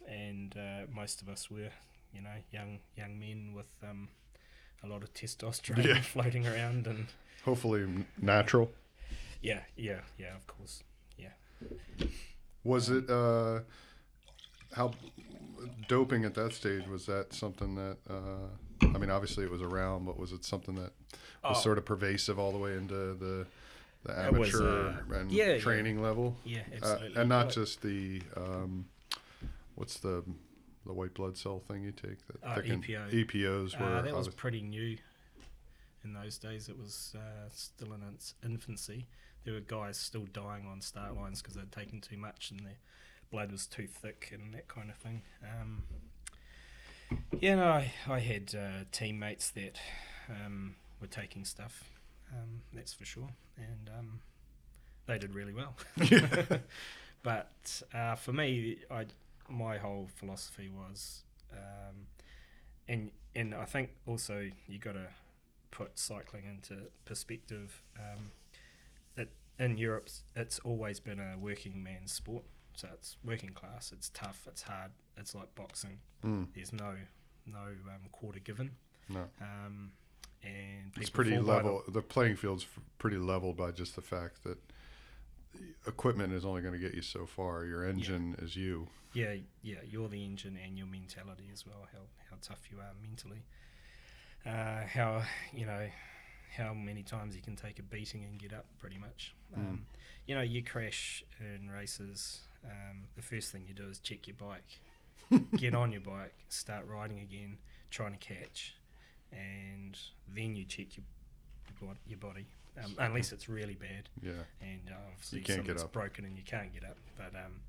and 0.08 0.56
uh, 0.58 0.86
most 0.94 1.22
of 1.22 1.30
us 1.30 1.50
were, 1.52 1.70
you 2.14 2.22
know, 2.22 2.36
young 2.52 2.80
young 2.96 3.20
men 3.20 3.54
with 3.56 3.68
um, 3.84 4.10
a 4.84 4.88
lot 4.88 5.04
of 5.04 5.14
testosterone 5.14 5.84
Yeah. 5.84 6.02
floating 6.14 6.48
around, 6.48 6.88
and 6.88 7.08
Hopefully 7.46 7.86
natural. 8.22 8.72
yeah, 9.42 9.62
yeah, 9.76 10.02
yeah, 10.18 10.36
of 10.36 10.46
course, 10.48 10.84
yeah. 11.18 11.30
Was 12.64 12.90
it 12.90 13.10
uh, 13.10 13.62
how 14.74 14.92
doping 15.88 16.26
at 16.26 16.34
that 16.36 16.54
stage? 16.54 16.86
Was 16.88 17.06
that 17.06 17.34
something 17.34 17.76
that 17.76 17.98
uh, 18.10 18.86
I 18.94 18.98
mean, 18.98 19.10
obviously 19.10 19.44
it 19.46 19.52
was 19.52 19.62
around, 19.62 20.06
but 20.06 20.18
was 20.20 20.32
it 20.32 20.44
something 20.46 20.76
that 20.76 20.92
was 21.44 21.58
Oh. 21.58 21.62
sort 21.62 21.78
of 21.78 21.86
pervasive 21.86 22.38
all 22.40 22.52
the 22.52 22.58
way 22.58 22.74
into 22.76 22.94
the 23.14 23.46
the 24.04 24.28
It 24.28 24.34
was, 24.34 24.54
amateur 24.54 24.90
uh, 25.12 25.16
and 25.16 25.32
yeah, 25.32 25.54
yeah. 25.54 25.60
training 25.60 26.02
level, 26.02 26.36
yeah, 26.46 26.60
uh, 26.72 26.76
absolutely, 26.76 27.22
and 27.22 27.30
not 27.30 27.50
just 27.52 27.82
the 27.82 28.22
um, 28.36 28.86
what's 29.76 30.00
the 30.00 30.24
the 30.88 30.94
white 30.94 31.14
blood 31.14 31.38
cell 31.38 31.60
thing 31.60 31.84
you 31.84 31.92
take 31.92 32.26
that 32.28 32.44
Uh, 32.44 32.56
thicken- 32.56 32.82
EPO. 32.82 33.10
EPOs 33.12 33.80
were 33.80 33.86
Uh, 33.86 34.02
that 34.02 34.14
was 34.16 34.28
pretty 34.30 34.62
new 34.62 34.98
in 36.04 36.14
those 36.14 36.38
days. 36.38 36.70
It 36.70 36.78
was 36.78 37.16
uh, 37.18 37.50
still 37.52 37.94
in 37.94 38.02
its 38.04 38.34
infancy. 38.44 39.08
there 39.44 39.54
were 39.54 39.62
guys 39.62 39.98
still 39.98 40.26
dying 40.34 40.66
on 40.66 40.82
start 40.82 41.16
lines 41.16 41.42
because 41.42 41.56
they'd 41.56 41.72
taken 41.72 42.02
too 42.02 42.18
much 42.18 42.52
and 42.52 42.60
their 42.66 42.76
blood 43.32 43.50
was 43.50 43.66
too 43.66 43.88
thick 43.88 44.30
and 44.34 44.54
that 44.54 44.68
kind 44.68 44.90
of 44.90 44.98
thing. 44.98 45.22
Um, 45.42 45.84
yeah, 47.40 47.56
no, 47.56 47.68
I, 47.70 47.94
I 48.10 48.20
had 48.20 48.54
uh, 48.54 48.84
teammates 48.92 49.50
that 49.52 49.80
um, 50.30 50.76
were 51.00 51.08
taking 51.08 51.46
stuff, 51.46 51.90
um, 52.34 52.62
that's 52.74 52.94
for 52.94 53.06
sure, 53.06 53.30
and 53.56 53.90
um, 53.98 54.20
they 55.06 55.18
did 55.18 55.34
really 55.34 55.54
well. 55.54 55.78
but 57.24 57.82
uh, 57.94 58.16
for 58.16 58.34
me, 58.34 58.80
I 58.92 59.06
my 59.50 59.78
whole 59.78 60.08
philosophy 60.16 60.70
was, 60.70 61.24
um, 61.54 62.08
and 62.88 63.12
and 63.36 63.54
I 63.56 63.66
think 63.66 63.90
also 64.06 64.50
you 64.68 64.80
got 64.80 64.94
to 64.94 65.08
put 65.72 65.98
cycling 66.00 66.46
into 66.46 66.84
perspective. 67.06 67.82
Um, 67.98 68.32
that 69.16 69.30
in 69.60 69.78
Europe, 69.78 70.10
it's 70.36 70.60
always 70.60 71.00
been 71.00 71.20
a 71.20 71.38
working 71.38 71.84
man's 71.84 72.12
sport. 72.12 72.44
So 72.76 72.88
it's 72.94 73.18
working 73.24 73.50
class. 73.52 73.92
It's 73.92 74.10
tough. 74.10 74.48
It's 74.48 74.62
hard. 74.62 74.92
It's 75.18 75.34
like 75.34 75.54
boxing. 75.56 75.98
Mm, 76.24 76.48
There's 76.54 76.74
no 76.74 76.94
no 77.46 77.60
um, 77.62 78.10
quarter 78.12 78.40
given. 78.40 78.72
no. 79.10 79.24
Um, 79.42 79.92
and 80.44 80.92
It's 80.98 81.10
pretty 81.10 81.32
by 81.32 81.38
the- 81.38 81.42
level. 81.44 81.84
The 81.88 82.02
playing 82.02 82.36
field's 82.36 82.68
pretty 83.00 83.18
leveled 83.18 83.58
by 83.58 83.72
just 83.72 83.96
the 83.96 84.02
fact 84.02 84.44
that 84.44 84.58
equipment 85.86 86.34
is 86.34 86.46
only 86.46 86.62
going 86.62 86.74
to 86.74 86.80
get 86.80 86.94
you 86.94 87.02
so 87.02 87.26
far. 87.26 87.66
Your 87.66 87.86
engine 87.86 88.36
is 88.42 88.56
you. 88.56 88.88
Yeah, 89.14 89.36
yeah, 89.64 89.78
you're 89.90 90.10
the 90.10 90.24
engine 90.24 90.58
and 90.64 90.78
your 90.78 90.88
mentality 90.88 91.50
as 91.52 91.66
well. 91.66 91.88
How 91.92 92.00
how 92.30 92.38
tough 92.42 92.62
you 92.72 92.78
are 92.80 92.92
mentally. 93.02 93.44
Uh, 94.46 94.86
how 94.88 95.24
you 95.54 95.66
know 95.66 95.88
how 96.56 96.74
many 96.74 97.04
times 97.04 97.36
you 97.36 97.42
can 97.42 97.56
take 97.56 97.80
a 97.80 97.84
beating 97.84 98.24
and 98.26 98.40
get 98.40 98.54
up. 98.54 98.66
Pretty 98.80 98.98
much. 98.98 99.34
Um, 99.56 99.86
You 100.26 100.36
know, 100.36 100.42
you 100.42 100.62
crash 100.64 101.24
in 101.40 101.70
races. 101.72 102.42
Um, 102.66 103.06
the 103.16 103.22
first 103.22 103.52
thing 103.52 103.64
you 103.68 103.74
do 103.74 103.88
is 103.88 104.00
check 104.00 104.28
your 104.28 104.36
bike, 104.36 105.42
get 105.56 105.74
on 105.74 105.92
your 105.94 106.02
bike, 106.02 106.34
start 106.50 106.86
riding 106.86 107.20
again, 107.20 107.58
trying 107.90 108.12
to 108.12 108.18
catch, 108.18 108.76
and 109.32 109.98
then 110.36 110.56
you 110.56 110.66
check 110.66 110.98
your 110.98 111.06
your 111.82 111.96
your 112.08 112.20
body. 112.20 112.46
Um, 112.84 112.96
unless 113.00 113.32
it's 113.32 113.50
really 113.50 113.74
bad, 113.76 114.08
Yeah. 114.22 114.32
and 114.62 114.82
uh, 114.90 114.94
obviously 115.12 115.40
You 115.40 115.46
can't 115.46 115.66
get 115.66 115.80
up. 115.82 115.92
broken 115.92 116.26
and 116.26 116.38
you 116.38 116.44
can't 116.44 116.72
get 116.74 116.84
up. 116.84 116.98
But 117.18 117.34
um, 117.36 117.62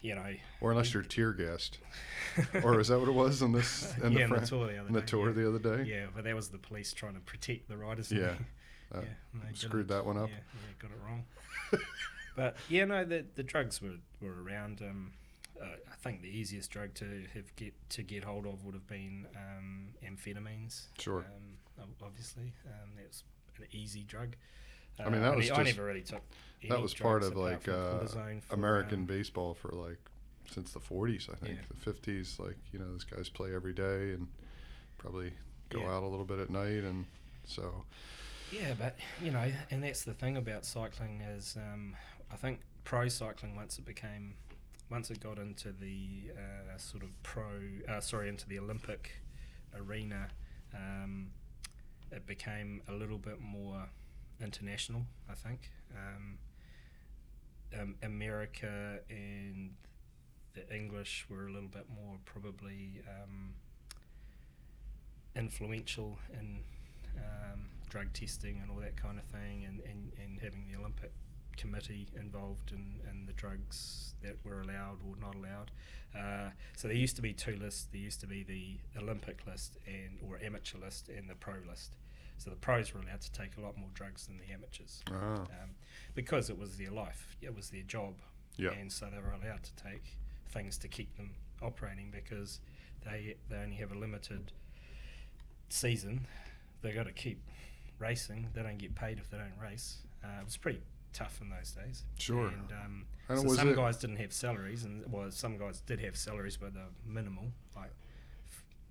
you 0.00 0.14
know, 0.14 0.34
Or 0.60 0.70
unless 0.70 0.94
you're 0.94 1.02
tear 1.02 1.32
gassed. 1.32 1.78
or 2.62 2.78
is 2.80 2.88
that 2.88 2.98
what 3.00 3.08
it 3.08 3.12
was 3.14 3.42
on 3.42 3.52
this 3.52 3.92
in 4.02 4.12
yeah, 4.12 4.26
the, 4.28 4.34
in 4.34 4.40
the 4.40 4.46
tour 4.46 4.66
the 4.66 4.78
other 4.78 4.86
in 4.88 4.94
the 4.94 5.00
day, 5.00 5.06
tour 5.06 5.26
yeah. 5.28 5.32
the 5.34 5.48
other 5.48 5.76
day? 5.76 5.90
Yeah, 5.90 6.06
but 6.14 6.24
that 6.24 6.34
was 6.34 6.48
the 6.48 6.58
police 6.58 6.92
trying 6.92 7.14
to 7.14 7.20
protect 7.20 7.68
the 7.68 7.76
riders. 7.76 8.10
Yeah. 8.12 8.34
yeah, 8.94 9.00
Uh, 9.00 9.00
screwed 9.54 9.88
that 9.88 10.06
one 10.06 10.16
up. 10.16 10.28
Yeah, 10.28 10.36
yeah, 10.54 10.72
got 10.78 10.90
it 10.92 11.00
wrong. 11.04 11.24
but 12.36 12.56
yeah, 12.68 12.84
no, 12.84 13.04
the 13.04 13.24
the 13.34 13.42
drugs 13.42 13.82
were 13.82 13.96
were 14.20 14.42
around. 14.42 14.80
Um, 14.80 15.12
uh, 15.60 15.64
I 15.92 15.96
think 16.02 16.22
the 16.22 16.28
easiest 16.28 16.70
drug 16.70 16.94
to 16.94 17.24
have 17.34 17.54
get 17.56 17.74
to 17.90 18.02
get 18.02 18.24
hold 18.24 18.46
of 18.46 18.64
would 18.64 18.74
have 18.74 18.86
been 18.86 19.26
um, 19.36 19.88
amphetamines. 20.04 20.86
Sure. 20.98 21.26
Um, 21.78 21.88
obviously, 22.02 22.52
um, 22.66 22.90
that 22.96 23.06
was 23.08 23.24
an 23.62 23.68
easy 23.72 24.02
drug. 24.02 24.36
Uh, 24.98 25.04
I 25.04 25.10
mean, 25.10 25.22
that 25.22 25.36
was 25.36 25.50
I 25.50 25.62
just- 25.62 25.76
never 25.76 25.86
really 25.86 26.02
took. 26.02 26.22
that 26.68 26.80
was 26.80 26.94
part 26.94 27.22
of 27.22 27.36
like 27.36 27.66
uh, 27.68 28.00
for, 28.06 28.40
American 28.50 29.00
um, 29.00 29.04
baseball 29.06 29.54
for 29.54 29.70
like 29.70 29.98
since 30.50 30.72
the 30.72 30.80
40s, 30.80 31.30
I 31.32 31.36
think. 31.36 31.58
Yeah. 31.58 31.64
The 31.84 31.92
50s, 31.92 32.38
like 32.40 32.56
you 32.72 32.78
know, 32.78 32.92
these 32.92 33.04
guys 33.04 33.28
play 33.28 33.54
every 33.54 33.72
day 33.72 34.12
and 34.12 34.26
probably 34.98 35.32
go 35.70 35.80
Yeah. 35.80 35.94
out 35.94 36.02
a 36.02 36.06
little 36.08 36.24
bit 36.26 36.38
at 36.40 36.50
night, 36.50 36.82
and 36.84 37.06
so 37.46 37.84
Yeah, 38.52 38.74
but 38.78 38.96
you 39.22 39.30
know, 39.30 39.50
and 39.70 39.82
that's 39.82 40.02
the 40.04 40.12
thing 40.14 40.36
about 40.36 40.64
cycling 40.64 41.20
is, 41.20 41.56
um, 41.56 41.96
I 42.32 42.36
think 42.36 42.60
pro 42.84 43.08
cycling 43.08 43.54
once 43.54 43.78
it 43.78 43.84
became, 43.84 44.34
once 44.90 45.10
it 45.10 45.20
got 45.20 45.38
into 45.38 45.70
the 45.72 46.32
uh, 46.36 46.76
sort 46.76 47.04
of 47.04 47.10
pro, 47.22 47.44
uh, 47.88 48.00
sorry, 48.00 48.28
into 48.28 48.48
the 48.48 48.58
Olympic 48.58 49.12
arena, 49.76 50.28
um, 50.74 51.30
it 52.12 52.26
became 52.26 52.82
a 52.88 52.92
little 52.92 53.18
bit 53.18 53.40
more 53.40 53.88
international. 54.40 55.06
I 55.28 55.34
think 55.34 55.70
um, 55.94 56.38
um, 57.78 57.94
America 58.02 59.00
and 59.08 59.70
the 60.54 60.74
English 60.74 61.26
were 61.28 61.46
a 61.46 61.52
little 61.52 61.68
bit 61.68 61.86
more 61.94 62.16
probably 62.24 63.02
um, 63.08 63.54
influential 65.36 66.18
in 66.32 66.58
um, 67.16 67.68
drug 67.88 68.12
testing 68.12 68.60
and 68.60 68.70
all 68.70 68.78
that 68.78 68.96
kind 68.96 69.18
of 69.18 69.24
thing, 69.26 69.64
and, 69.66 69.80
and, 69.80 70.12
and 70.22 70.40
having 70.40 70.66
the 70.70 70.78
Olympic 70.78 71.12
committee 71.56 72.06
involved 72.18 72.72
in, 72.72 73.00
in 73.10 73.26
the 73.26 73.32
drugs 73.32 74.14
that 74.22 74.36
were 74.44 74.60
allowed 74.62 74.98
or 75.08 75.16
not 75.20 75.34
allowed. 75.34 75.70
Uh, 76.14 76.50
so 76.76 76.88
there 76.88 76.96
used 76.96 77.16
to 77.16 77.22
be 77.22 77.32
two 77.32 77.56
lists. 77.56 77.86
There 77.92 78.00
used 78.00 78.20
to 78.20 78.26
be 78.26 78.42
the 78.42 79.00
Olympic 79.00 79.46
list 79.46 79.76
and 79.86 80.18
or 80.28 80.38
amateur 80.44 80.78
list 80.78 81.08
and 81.08 81.28
the 81.28 81.34
pro 81.34 81.54
list. 81.68 81.96
So 82.38 82.50
the 82.50 82.56
pros 82.56 82.94
were 82.94 83.00
allowed 83.00 83.20
to 83.20 83.32
take 83.32 83.56
a 83.58 83.60
lot 83.60 83.76
more 83.76 83.90
drugs 83.94 84.26
than 84.26 84.38
the 84.38 84.52
amateurs 84.52 85.02
ah, 85.12 85.42
um, 85.42 85.70
because 86.14 86.48
it 86.48 86.58
was 86.58 86.78
their 86.78 86.90
life, 86.90 87.36
it 87.42 87.54
was 87.54 87.68
their 87.68 87.82
job, 87.82 88.14
Yeah. 88.56 88.70
and 88.70 88.90
so 88.90 89.06
they 89.12 89.18
were 89.18 89.32
allowed 89.42 89.62
to 89.62 89.76
take 89.76 90.16
things 90.48 90.78
to 90.78 90.88
keep 90.88 91.14
them 91.18 91.32
operating 91.60 92.10
because 92.10 92.60
they 93.04 93.36
they 93.50 93.56
only 93.58 93.76
have 93.76 93.92
a 93.92 93.94
limited 93.94 94.52
season. 95.68 96.26
They 96.82 96.92
got 96.92 97.06
to 97.06 97.12
keep 97.12 97.42
racing. 97.98 98.48
They 98.54 98.62
don't 98.62 98.78
get 98.78 98.94
paid 98.94 99.18
if 99.18 99.28
they 99.30 99.36
don't 99.36 99.52
race. 99.62 99.98
Uh, 100.24 100.40
it 100.40 100.44
was 100.44 100.56
pretty 100.56 100.80
tough 101.12 101.40
in 101.40 101.50
those 101.50 101.72
days. 101.72 102.04
Sure. 102.18 102.48
And, 102.48 102.72
um, 102.72 103.06
And 103.28 103.40
so 103.40 103.54
some 103.54 103.68
it- 103.70 103.76
guys 103.76 103.96
didn't 103.98 104.16
have 104.16 104.32
salaries, 104.32 104.84
and 104.84 105.04
well, 105.12 105.30
some 105.30 105.56
guys 105.58 105.80
did 105.80 106.00
have 106.00 106.16
salaries, 106.16 106.56
but 106.56 106.74
they're 106.74 106.84
minimal. 107.06 107.52
Like, 107.76 107.92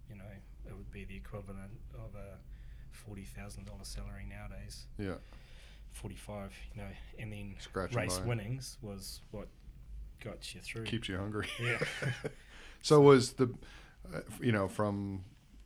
you 0.10 0.16
know, 0.16 0.24
it 0.68 0.76
would 0.76 0.92
be 0.92 1.06
the 1.06 1.16
equivalent 1.16 1.72
of 1.94 2.16
a 2.16 2.38
forty 2.92 3.24
thousand 3.24 3.66
dollar 3.66 3.84
salary 3.84 4.26
nowadays. 4.30 4.86
yeah, 4.98 5.16
Forty 5.92 6.16
five, 6.16 6.54
you 6.76 6.82
know, 6.82 6.90
and 7.18 7.32
then 7.34 7.56
Scratching 7.60 7.98
race 7.98 8.20
winnings 8.22 8.78
was 8.82 9.22
what 9.32 9.48
got 10.22 10.54
you 10.54 10.62
through. 10.62 10.84
keeps 10.86 11.08
you 11.10 11.18
hungry. 11.18 11.48
yeah. 11.60 11.80
So 12.82 13.02
was 13.02 13.34
the, 13.34 13.54
uh, 14.14 14.22
you 14.40 14.54
know, 14.54 14.70
from 14.70 15.26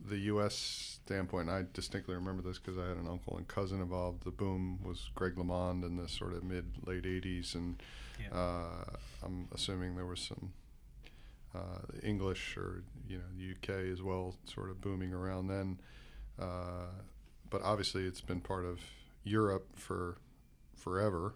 the 0.09 0.17
U.S. 0.19 0.99
standpoint, 1.05 1.49
I 1.49 1.63
distinctly 1.73 2.15
remember 2.15 2.41
this 2.43 2.59
because 2.59 2.77
I 2.77 2.87
had 2.87 2.97
an 2.97 3.07
uncle 3.07 3.37
and 3.37 3.47
cousin 3.47 3.81
involved. 3.81 4.23
The 4.23 4.31
boom 4.31 4.79
was 4.83 5.09
Greg 5.15 5.35
LeMond 5.35 5.83
in 5.85 5.95
the 5.97 6.07
sort 6.07 6.33
of 6.33 6.43
mid 6.43 6.65
late 6.85 7.03
'80s, 7.03 7.55
and 7.55 7.81
Yeah. 8.19 8.37
uh, 8.37 8.85
I'm 9.23 9.47
assuming 9.53 9.95
there 9.95 10.05
was 10.05 10.19
some 10.21 10.53
uh, 11.55 11.79
English 12.01 12.57
or 12.57 12.83
you 13.07 13.17
know 13.19 13.51
UK 13.51 13.69
as 13.91 14.01
well, 14.01 14.35
sort 14.45 14.69
of 14.69 14.81
booming 14.81 15.13
around 15.13 15.47
then. 15.47 15.79
Uh, 16.39 16.87
but 17.49 17.61
obviously, 17.61 18.05
it's 18.05 18.21
been 18.21 18.41
part 18.41 18.65
of 18.65 18.79
Europe 19.23 19.67
for 19.75 20.17
forever. 20.75 21.33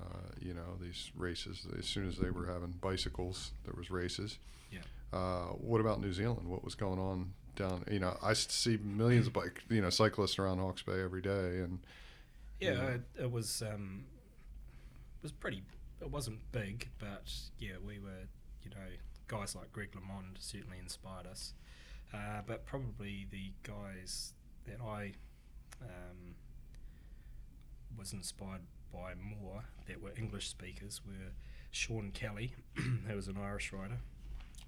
Uh, 0.00 0.28
you 0.40 0.54
know 0.54 0.76
these 0.80 1.10
races. 1.16 1.66
As 1.78 1.86
soon 1.86 2.06
as 2.06 2.18
they 2.18 2.30
were 2.30 2.46
having 2.46 2.72
bicycles, 2.80 3.52
there 3.64 3.74
was 3.76 3.90
races. 3.90 4.38
Yeah. 4.70 4.80
Uh, 5.12 5.46
what 5.54 5.80
about 5.80 6.00
New 6.00 6.12
Zealand? 6.12 6.46
What 6.48 6.62
was 6.64 6.74
going 6.74 6.98
on 6.98 7.32
down? 7.58 7.84
You 7.90 7.98
know, 7.98 8.16
I 8.22 8.32
see 8.32 8.78
millions 8.82 9.26
of 9.26 9.32
bike, 9.32 9.62
you 9.68 9.80
know, 9.80 9.90
cyclists 9.90 10.38
around 10.38 10.58
Hawke's 10.58 10.82
Bay 10.82 11.02
every 11.02 11.20
day, 11.22 11.58
and 11.60 11.80
Yeah, 12.60 12.72
Yeah. 12.72 12.88
It, 12.88 13.02
it 13.22 13.30
was 13.30 13.62
um, 13.62 14.04
it 15.20 15.22
was 15.22 15.32
pretty. 15.32 15.62
It 16.00 16.10
wasn't 16.10 16.38
big, 16.52 16.88
but 16.98 17.32
yeah, 17.58 17.74
we 17.84 17.98
were. 17.98 18.26
You 18.62 18.70
know, 18.70 18.86
guys 19.28 19.54
like 19.54 19.72
Greg 19.72 19.90
LeMond 19.92 20.36
certainly 20.40 20.78
inspired 20.78 21.26
us. 21.26 21.54
Uh, 22.12 22.40
but 22.46 22.66
probably 22.66 23.26
the 23.30 23.52
guys 23.62 24.32
that 24.66 24.78
I 24.84 25.12
um, 25.82 26.34
was 27.96 28.12
inspired 28.12 28.62
by 28.92 29.12
more 29.14 29.64
that 29.86 30.02
were 30.02 30.12
English 30.16 30.48
speakers 30.48 31.02
were 31.06 31.32
Sean 31.70 32.10
Kelly, 32.10 32.54
who 32.74 33.14
was 33.14 33.28
an 33.28 33.36
Irish 33.38 33.72
rider, 33.72 33.98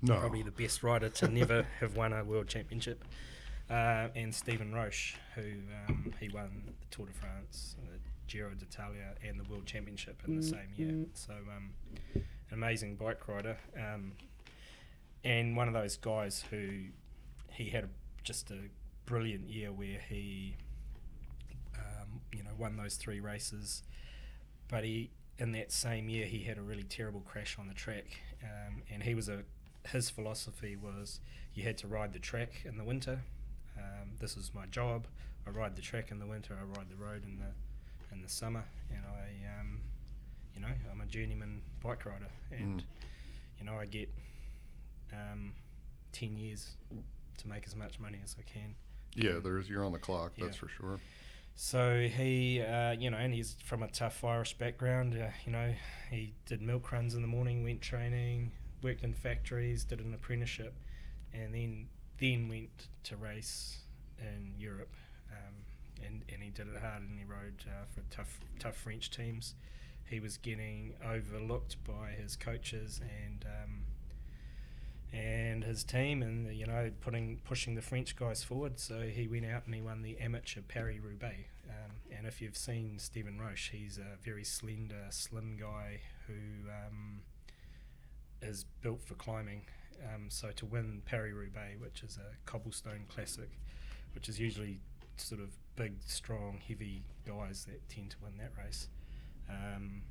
no, 0.03 0.17
probably 0.17 0.43
the 0.43 0.51
best 0.51 0.83
rider 0.83 1.09
to 1.09 1.29
never 1.29 1.67
have 1.81 1.97
won 1.97 2.13
a 2.13 2.25
world 2.25 2.49
championship. 2.49 3.05
Uh, 3.69 4.09
and 4.17 4.35
Stephen 4.35 4.75
Roche, 4.75 5.15
who 5.37 5.53
um, 5.89 6.13
he 6.19 6.29
won 6.29 6.63
the 6.67 6.73
Tour 6.91 7.07
de 7.07 7.13
France, 7.13 7.77
the 7.85 7.99
Giro 8.27 8.51
d'Italia, 8.51 9.15
and 9.27 9.39
the 9.39 9.45
World 9.45 9.65
Championship 9.65 10.21
in 10.27 10.37
the 10.37 10.43
same 10.43 10.69
year. 10.77 11.07
So, 11.15 11.35
um, 11.57 12.23
amazing 12.51 12.97
bike 12.97 13.29
rider, 13.29 13.57
um, 13.77 14.13
and 15.23 15.57
one 15.57 15.69
of 15.69 15.75
those 15.75 15.97
guys 15.97 16.45
who 16.51 16.85
he 17.53 17.69
had 17.69 17.85
a, 17.85 17.89
just 18.25 18.51
a 18.51 18.59
brilliant 19.07 19.49
year 19.49 19.71
where 19.71 20.01
he, 20.09 20.57
um, 21.77 22.21
you 22.33 22.43
know, 22.43 22.51
won 22.59 22.77
those 22.77 22.97
three 22.97 23.21
races, 23.21 23.83
but 24.69 24.83
he 24.83 25.11
in 25.39 25.53
that 25.53 25.71
same 25.73 26.09
year 26.09 26.27
he 26.27 26.43
had 26.43 26.59
a 26.59 26.63
really 26.63 26.83
terrible 26.83 27.21
crash 27.21 27.57
on 27.59 27.69
the 27.69 27.75
track, 27.75 28.21
um, 28.43 28.83
and 28.93 29.03
he 29.05 29.15
was 29.15 29.29
a 29.29 29.45
his 29.89 30.11
philosophy 30.11 30.77
was 30.77 31.21
you 31.55 31.63
had 31.65 31.79
to 31.79 31.87
ride 31.89 32.13
the 32.13 32.19
track 32.19 32.63
in 32.65 32.77
the 32.77 32.85
winter. 32.85 33.23
Um, 33.79 34.11
this 34.21 34.37
is 34.37 34.53
my 34.55 34.67
job. 34.67 35.07
I 35.47 35.51
ride 35.51 35.75
the 35.77 35.83
track 35.83 36.11
in 36.11 36.19
the 36.19 36.27
winter. 36.27 36.57
I 36.61 36.65
ride 36.79 36.89
the 36.91 36.97
road 37.03 37.25
in 37.25 37.39
the 37.39 38.15
in 38.15 38.23
the 38.23 38.29
summer, 38.29 38.65
and 38.91 39.05
I, 39.07 39.61
um, 39.61 39.81
you 40.55 40.61
know, 40.61 40.69
I'm 40.91 41.01
a 41.01 41.07
journeyman 41.07 41.63
bike 41.83 42.05
rider, 42.05 42.29
and 42.51 42.81
Mm. 42.81 42.85
you 43.59 43.65
know, 43.65 43.75
I 43.79 43.87
get 43.87 44.13
um, 45.13 45.55
ten 46.13 46.37
years 46.37 46.77
to 47.39 47.49
make 47.49 47.67
as 47.67 47.75
much 47.77 47.99
money 48.01 48.19
as 48.23 48.37
I 48.39 48.43
can. 48.43 48.75
Yeah, 49.15 49.39
there's 49.43 49.69
you're 49.69 49.85
on 49.85 49.93
the 49.93 49.99
clock. 49.99 50.33
That's 50.39 50.57
for 50.57 50.69
sure. 50.69 50.99
So 51.57 52.09
he, 52.09 52.63
uh, 52.63 52.93
you 52.93 53.11
know, 53.11 53.17
and 53.19 53.35
he's 53.35 53.57
from 53.65 53.83
a 53.83 53.89
tough 53.89 54.23
Irish 54.25 54.55
background. 54.57 55.15
Uh, 55.15 55.29
you 55.45 55.53
know, 55.53 55.73
he 56.11 56.33
did 56.47 56.63
milk 56.63 56.91
runs 56.93 57.15
in 57.15 57.23
the 57.23 57.29
morning, 57.29 57.63
went 57.65 57.81
training, 57.83 58.53
worked 58.83 59.05
in 59.05 59.15
factories, 59.15 59.85
did 59.85 60.01
an 60.01 60.15
apprenticeship, 60.15 60.75
and 61.33 61.55
then 61.55 61.89
then 62.19 62.49
went 62.49 62.89
to 63.05 63.17
race 63.17 63.79
in 64.19 64.53
Europe. 64.59 64.95
Um, 65.31 65.55
and, 66.05 66.23
and 66.33 66.43
he 66.43 66.51
did 66.51 66.67
it 66.69 66.81
hard, 66.81 67.03
and 67.03 67.19
he 67.19 67.25
rode 67.25 67.65
uh, 67.67 67.85
for 67.89 68.03
tough 68.15 68.41
tough 68.59 68.77
French 68.77 69.11
teams. 69.11 69.55
He 70.05 70.21
was 70.21 70.37
getting 70.37 70.95
overlooked 71.05 71.77
by 71.85 72.11
his 72.11 72.37
coaches 72.37 73.01
and 73.25 73.45
um, 73.45 73.83
and 75.13 75.65
his 75.65 75.85
team, 75.85 76.23
and 76.23 76.55
you 76.55 76.67
know, 76.67 76.91
putting 77.01 77.41
pushing 77.45 77.75
the 77.75 77.83
French 77.83 78.17
guys 78.17 78.43
forward. 78.45 78.79
So 78.79 79.03
he 79.03 79.27
went 79.27 79.47
out 79.47 79.63
and 79.67 79.75
he 79.75 79.81
won 79.81 80.03
the 80.03 80.19
amateur 80.19 80.63
Paris 80.63 80.99
Roubaix. 81.03 81.45
Um, 81.69 81.93
and 82.17 82.27
if 82.27 82.41
you've 82.41 82.57
seen 82.57 82.99
Stephen 82.99 83.39
Roche, 83.41 83.71
he's 83.71 83.99
a 83.99 84.17
very 84.25 84.45
slender, 84.45 85.07
slim 85.11 85.57
guy 85.59 86.01
who 86.27 86.69
um, 86.69 87.21
is 88.43 88.65
built 88.83 89.03
for 89.03 89.15
climbing. 89.15 89.63
Um, 90.15 90.27
so 90.31 90.51
to 90.53 90.67
win 90.67 91.03
Paris 91.05 91.35
Roubaix, 91.35 91.79
which 91.81 92.03
is 92.03 92.17
a 92.19 92.37
cobblestone 92.51 93.05
classic, 93.09 93.51
which 94.15 94.29
is 94.29 94.41
usually 94.41 94.81
sort 95.17 95.41
of 95.41 95.51
big, 95.77 95.95
strong, 96.07 96.59
heavy 96.67 97.05
guys 97.27 97.67
that 97.67 97.87
tend 97.89 98.11
to 98.13 98.17
win 98.23 98.33
that 98.39 98.53
race. 98.63 98.89
Um, 99.49 100.03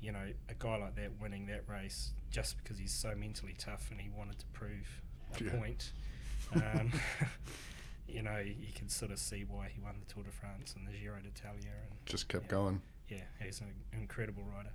you 0.00 0.12
know, 0.12 0.26
a 0.48 0.54
guy 0.58 0.76
like 0.76 0.96
that 0.96 1.10
winning 1.20 1.46
that 1.46 1.64
race 1.68 2.12
just 2.30 2.56
because 2.58 2.78
he's 2.78 2.92
so 2.92 3.14
mentally 3.14 3.54
tough 3.58 3.90
and 3.90 4.00
he 4.00 4.08
wanted 4.08 4.38
to 4.38 4.46
prove 4.46 5.02
a 5.38 5.44
Yeah. 5.44 5.50
point. 5.58 5.92
Um, 6.54 6.92
you 8.08 8.22
know, 8.22 8.38
you 8.38 8.72
can 8.74 8.88
sort 8.88 9.10
of 9.10 9.18
see 9.18 9.44
why 9.44 9.68
he 9.74 9.80
won 9.80 9.96
the 10.06 10.12
Tour 10.12 10.24
de 10.24 10.30
France 10.30 10.74
and 10.76 10.86
the 10.86 10.92
Giro 10.92 11.20
d'Italia, 11.20 11.72
and 11.90 11.98
Just 12.06 12.28
kept 12.28 12.44
Yeah. 12.44 12.50
going. 12.50 12.82
yeah, 13.08 13.24
he's 13.42 13.60
an 13.60 13.74
incredible 13.92 14.44
rider. 14.44 14.72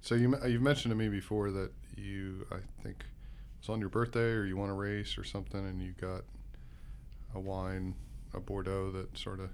So 0.00 0.14
you 0.14 0.34
you've 0.46 0.62
mentioned 0.62 0.92
to 0.92 0.96
me 0.96 1.08
before 1.08 1.50
that 1.50 1.70
you 1.96 2.46
I 2.52 2.58
think 2.82 3.00
it 3.00 3.60
was 3.60 3.68
on 3.68 3.80
your 3.80 3.88
birthday 3.88 4.30
or 4.32 4.44
you 4.44 4.56
won 4.56 4.70
a 4.70 4.74
race 4.74 5.18
or 5.18 5.24
something 5.24 5.60
and 5.66 5.82
you 5.82 5.92
got 6.00 6.22
a 7.34 7.40
wine 7.40 7.94
a 8.34 8.40
Bordeaux 8.40 8.90
that 8.92 9.16
sort 9.18 9.40
of 9.40 9.50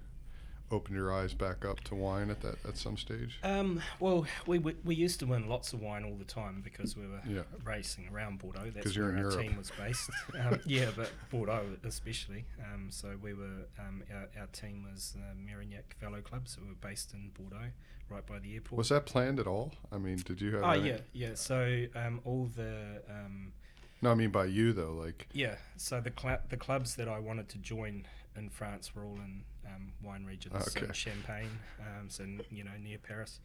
opened 0.71 0.97
your 0.97 1.13
eyes 1.13 1.35
back 1.35 1.65
up 1.65 1.81
to 1.85 1.95
wine 1.95 2.31
at 2.31 2.41
that 2.41 2.57
at 2.67 2.77
some 2.77 2.97
stage. 2.97 3.39
Um, 3.45 3.81
well, 4.01 4.27
we, 4.47 4.59
we 4.59 4.75
we 4.85 4.95
used 4.95 5.21
to 5.21 5.27
win 5.27 5.49
lots 5.49 5.73
of 5.73 5.81
wine 5.81 6.05
all 6.05 6.17
the 6.17 6.25
time 6.25 6.63
because 6.65 6.97
we 6.97 7.07
were 7.07 7.21
Yeah. 7.29 7.43
racing 7.65 8.09
around 8.13 8.39
Bordeaux. 8.41 8.71
That's 8.75 8.97
where 8.97 9.11
our 9.13 9.17
Europe. 9.17 9.41
team 9.41 9.57
was 9.57 9.71
based. 9.79 10.11
um, 10.41 10.59
yeah, 10.67 10.91
but 10.97 11.11
Bordeaux 11.31 11.77
especially. 11.85 12.47
Um, 12.73 12.89
so 12.91 13.17
we 13.23 13.35
were 13.35 13.67
um, 13.79 14.03
our, 14.13 14.29
our 14.41 14.47
team 14.49 14.87
was 14.91 15.17
uh, 15.19 15.35
Merignac 15.37 15.95
Velo 16.01 16.21
Club, 16.23 16.49
so 16.49 16.61
we 16.63 16.69
were 16.69 16.75
based 16.89 17.13
in 17.13 17.31
Bordeaux, 17.39 17.71
right 18.15 18.27
by 18.27 18.39
the 18.39 18.55
airport. 18.55 18.79
Was 18.79 18.89
that 18.91 19.07
planned 19.07 19.39
at 19.41 19.47
all? 19.47 19.73
I 19.93 19.99
mean, 19.99 20.17
did 20.19 20.41
you 20.41 20.55
have 20.57 20.65
Oh 20.65 20.71
any- 20.71 20.89
yeah, 20.91 20.99
yeah. 21.13 21.35
So 21.35 21.87
um, 21.95 22.21
all 22.25 22.49
the 22.55 23.03
um, 23.11 23.53
No, 24.03 24.11
I 24.11 24.15
mean 24.15 24.31
by 24.31 24.47
you 24.47 24.73
though, 24.73 24.93
like 24.93 25.27
yeah. 25.33 25.57
So 25.77 26.01
the 26.01 26.13
cl- 26.19 26.43
the 26.49 26.57
clubs 26.57 26.97
that 26.97 27.09
I 27.09 27.19
wanted 27.19 27.49
to 27.51 27.59
join 27.59 28.07
in 28.37 28.49
France 28.51 28.95
were 28.95 29.05
all 29.05 29.17
in 29.17 29.43
um, 29.67 29.93
wine 30.03 30.25
regions. 30.25 30.73
So 30.73 30.81
Champagne, 30.93 31.51
um, 31.81 32.09
so 32.09 32.25
you 32.51 32.65
know 32.65 32.71
near 32.83 32.99
Paris, 32.99 33.41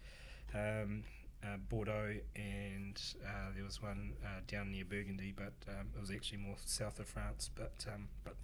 um, 0.54 1.04
uh, 1.44 1.58
Bordeaux, 1.70 2.16
and 2.36 3.02
uh, 3.26 3.52
there 3.56 3.64
was 3.64 3.82
one 3.82 4.14
uh, 4.26 4.42
down 4.48 4.72
near 4.72 4.86
Burgundy, 4.86 5.34
but 5.36 5.54
um, 5.70 5.88
it 5.96 6.00
was 6.02 6.12
actually 6.12 6.40
more 6.40 6.56
south 6.66 7.00
of 7.00 7.08
France. 7.08 7.50
But 7.56 7.86
um, 7.94 8.08
but 8.24 8.36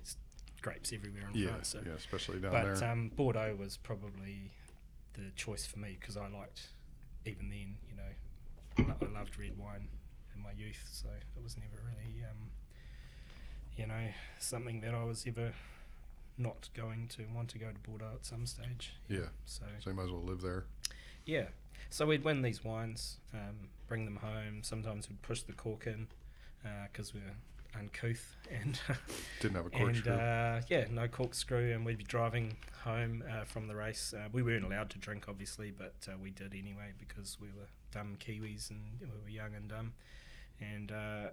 grapes 0.61 0.93
everywhere 0.93 1.29
in 1.33 1.39
yeah, 1.39 1.49
France. 1.49 1.69
So. 1.69 1.79
yeah, 1.85 1.93
especially 1.93 2.39
down 2.39 2.51
But 2.51 2.79
there. 2.79 2.91
um, 2.91 3.11
Bordeaux 3.15 3.55
was 3.59 3.77
probably 3.77 4.51
the 5.15 5.31
choice 5.35 5.65
for 5.65 5.79
me 5.79 5.97
because 5.99 6.17
I 6.17 6.27
liked, 6.27 6.67
even 7.25 7.49
then, 7.49 7.77
you 7.89 7.95
know, 7.97 8.95
I 9.01 9.17
loved 9.17 9.37
red 9.39 9.57
wine 9.57 9.87
in 10.35 10.41
my 10.43 10.51
youth, 10.51 10.87
so 10.91 11.07
it 11.09 11.43
was 11.43 11.57
never 11.57 11.81
really, 11.83 12.23
um, 12.23 12.49
you 13.77 13.87
know, 13.87 14.09
something 14.39 14.81
that 14.81 14.93
I 14.93 15.03
was 15.03 15.25
ever 15.27 15.53
not 16.37 16.69
going 16.75 17.07
to 17.15 17.23
want 17.33 17.49
to 17.49 17.57
go 17.57 17.67
to 17.67 17.89
Bordeaux 17.89 18.11
at 18.15 18.25
some 18.25 18.45
stage. 18.45 18.93
yeah, 19.07 19.27
So 19.45 19.63
so 19.79 19.89
you 19.89 19.95
might 19.95 20.03
as 20.03 20.11
well 20.11 20.23
live 20.23 20.41
there. 20.41 20.65
yeah, 21.25 21.45
so 21.89 22.05
we'd 22.05 22.23
win 22.23 22.41
these 22.41 22.63
wines, 22.63 23.17
um, 23.33 23.69
bring 23.87 24.05
them 24.05 24.17
home. 24.17 24.59
Sometimes 24.61 25.07
we'd 25.09 25.21
push 25.21 25.41
the 25.43 25.53
cork 25.53 25.87
in 25.87 26.07
because 26.91 27.13
we 27.13 27.19
were 27.21 27.35
uncouth 27.77 28.35
and. 28.51 28.79
Didn't 29.41 29.55
have 29.55 29.65
a 29.65 29.75
and 29.75 29.85
corkscrew. 29.85 30.13
uh, 30.13 30.61
yeah, 30.69 30.85
no 30.91 31.07
corkscrew, 31.07 31.73
and 31.73 31.85
we'd 31.85 31.97
be 31.97 32.03
driving 32.03 32.57
home 32.83 33.23
uh, 33.29 33.43
from 33.45 33.67
the 33.67 33.75
race. 33.75 34.13
Uh, 34.15 34.27
we 34.31 34.43
weren't 34.43 34.65
allowed 34.65 34.89
to 34.91 34.97
drink, 34.97 35.25
obviously, 35.27 35.71
but 35.71 35.95
uh, 36.07 36.13
we 36.21 36.31
did 36.31 36.53
anyway 36.53 36.93
because 36.99 37.37
we 37.39 37.47
were 37.47 37.67
dumb 37.91 38.17
Kiwis 38.19 38.69
and 38.69 38.81
we 39.01 39.07
were 39.23 39.29
young 39.29 39.55
and 39.55 39.67
dumb. 39.69 39.93
And 40.59 40.91
uh, 40.91 41.29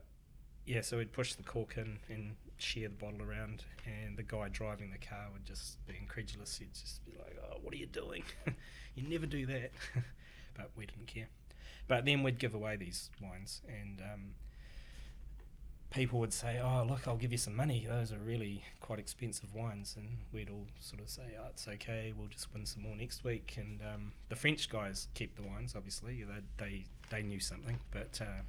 yeah, 0.67 0.81
so 0.81 0.99
we'd 0.99 1.13
push 1.13 1.35
the 1.35 1.43
cork 1.43 1.77
in 1.77 1.99
and 2.09 2.37
share 2.59 2.89
the 2.89 2.95
bottle 2.95 3.23
around, 3.23 3.65
and 3.85 4.17
the 4.17 4.23
guy 4.23 4.49
driving 4.49 4.91
the 4.91 5.05
car 5.05 5.27
would 5.33 5.45
just 5.45 5.85
be 5.87 5.95
incredulous. 6.01 6.59
He'd 6.59 6.75
just 6.75 7.05
be 7.05 7.13
like, 7.19 7.37
"Oh, 7.45 7.59
what 7.63 7.75
are 7.75 7.79
you 7.79 7.87
doing? 7.87 8.23
you 8.95 9.09
never 9.09 9.27
do 9.27 9.47
that." 9.47 9.73
but 10.57 10.71
we 10.77 10.87
didn't 10.87 11.07
care. 11.07 11.29
But 11.89 12.05
then 12.05 12.23
we'd 12.23 12.39
give 12.39 12.55
away 12.55 12.77
these 12.77 13.11
wines, 13.21 13.61
and 13.69 14.01
um, 14.01 14.35
people 15.93 16.19
would 16.21 16.33
say, 16.33 16.59
"Oh, 16.63 16.85
look, 16.89 17.07
I'll 17.07 17.17
give 17.17 17.33
you 17.33 17.39
some 17.39 17.55
money. 17.55 17.87
Those 17.89 18.13
are 18.13 18.19
really 18.19 18.65
quite 18.81 18.99
expensive 18.99 19.55
wines," 19.55 19.95
and 19.97 20.09
we'd 20.33 20.51
all 20.51 20.67
sort 20.81 21.01
of 21.01 21.09
say, 21.09 21.37
"Oh, 21.39 21.47
it's 21.51 21.69
okay. 21.69 22.13
We'll 22.17 22.29
just 22.29 22.53
win 22.53 22.67
some 22.67 22.83
more 22.83 22.97
next 22.97 23.25
week." 23.25 23.55
And 23.59 23.81
um, 23.83 24.13
the 24.29 24.37
French 24.37 24.69
guys 24.69 25.09
kept 25.15 25.37
the 25.37 25.43
wines. 25.43 25.75
Obviously, 25.77 26.25
they 26.25 26.41
they, 26.65 26.85
they 27.11 27.23
knew 27.23 27.41
something, 27.41 27.79
but 27.91 28.19
uh, 28.21 28.43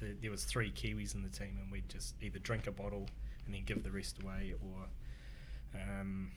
the, 0.00 0.14
there 0.20 0.30
was 0.30 0.44
three 0.44 0.70
Kiwis 0.70 1.14
in 1.14 1.22
the 1.22 1.28
team, 1.28 1.58
and 1.62 1.70
we'd 1.70 1.88
just 1.88 2.14
either 2.22 2.38
drink 2.38 2.66
a 2.66 2.72
bottle 2.72 3.06
and 3.46 3.54
then 3.54 3.64
give 3.64 3.82
the 3.82 3.90
rest 3.90 4.20
away, 4.22 4.54
or 4.60 5.80
um, 5.80 6.30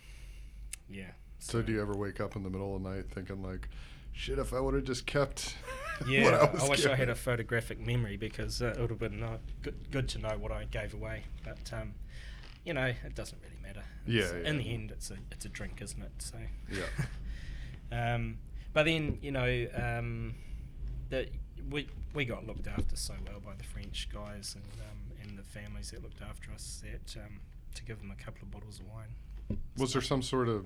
yeah. 0.89 1.11
so 1.39 1.61
do 1.61 1.71
you 1.71 1.81
ever 1.81 1.93
wake 1.93 2.19
up 2.19 2.35
in 2.35 2.43
the 2.43 2.49
middle 2.49 2.75
of 2.75 2.83
the 2.83 2.89
night 2.89 3.05
thinking 3.11 3.41
like, 3.41 3.69
shit, 4.13 4.39
if 4.39 4.53
I 4.53 4.59
would 4.59 4.73
have 4.73 4.83
just 4.83 5.05
kept 5.05 5.55
Yeah, 6.07 6.23
what 6.23 6.33
I, 6.33 6.65
I, 6.65 6.69
wish 6.69 6.85
I 6.85 6.95
had 6.95 7.09
a 7.09 7.15
photographic 7.15 7.79
memory 7.79 8.17
because 8.17 8.61
uh, 8.61 8.73
it 8.75 8.79
would 8.79 8.89
have 8.89 8.99
been 8.99 9.21
uh, 9.21 9.37
good, 9.61 9.75
good 9.91 10.09
to 10.09 10.19
know 10.19 10.35
what 10.39 10.51
I 10.51 10.65
gave 10.65 10.93
away. 10.93 11.23
But 11.43 11.71
um, 11.73 11.93
you 12.65 12.73
know, 12.73 12.85
it 12.85 13.15
doesn't 13.15 13.39
really 13.43 13.61
matter. 13.61 13.83
Yeah, 14.07 14.31
yeah. 14.41 14.49
In 14.49 14.57
the 14.57 14.73
end, 14.73 14.91
it's 14.91 15.11
a 15.11 15.15
it's 15.31 15.45
a 15.45 15.49
drink, 15.49 15.79
isn't 15.81 16.01
it? 16.01 16.11
So. 16.19 16.37
Yeah. 16.71 18.15
um, 18.15 18.39
but 18.73 18.85
then 18.85 19.19
you 19.21 19.31
know, 19.31 19.67
um, 19.75 20.35
that 21.09 21.29
we 21.69 21.87
we 22.13 22.25
got 22.25 22.47
looked 22.47 22.67
after 22.67 22.95
so 22.95 23.13
well 23.27 23.39
by 23.39 23.53
the 23.55 23.63
French 23.63 24.07
guys 24.11 24.55
and 24.55 24.65
um, 24.81 25.17
and 25.21 25.37
the 25.37 25.43
families 25.43 25.91
that 25.91 26.01
looked 26.01 26.21
after 26.21 26.51
us 26.51 26.83
that 26.83 27.21
um, 27.21 27.39
to 27.75 27.83
give 27.83 27.99
them 27.99 28.11
a 28.11 28.23
couple 28.23 28.41
of 28.43 28.51
bottles 28.51 28.79
of 28.79 28.87
wine. 28.87 29.59
Was 29.77 29.93
there 29.93 30.01
some 30.01 30.21
sort 30.21 30.47
of, 30.47 30.65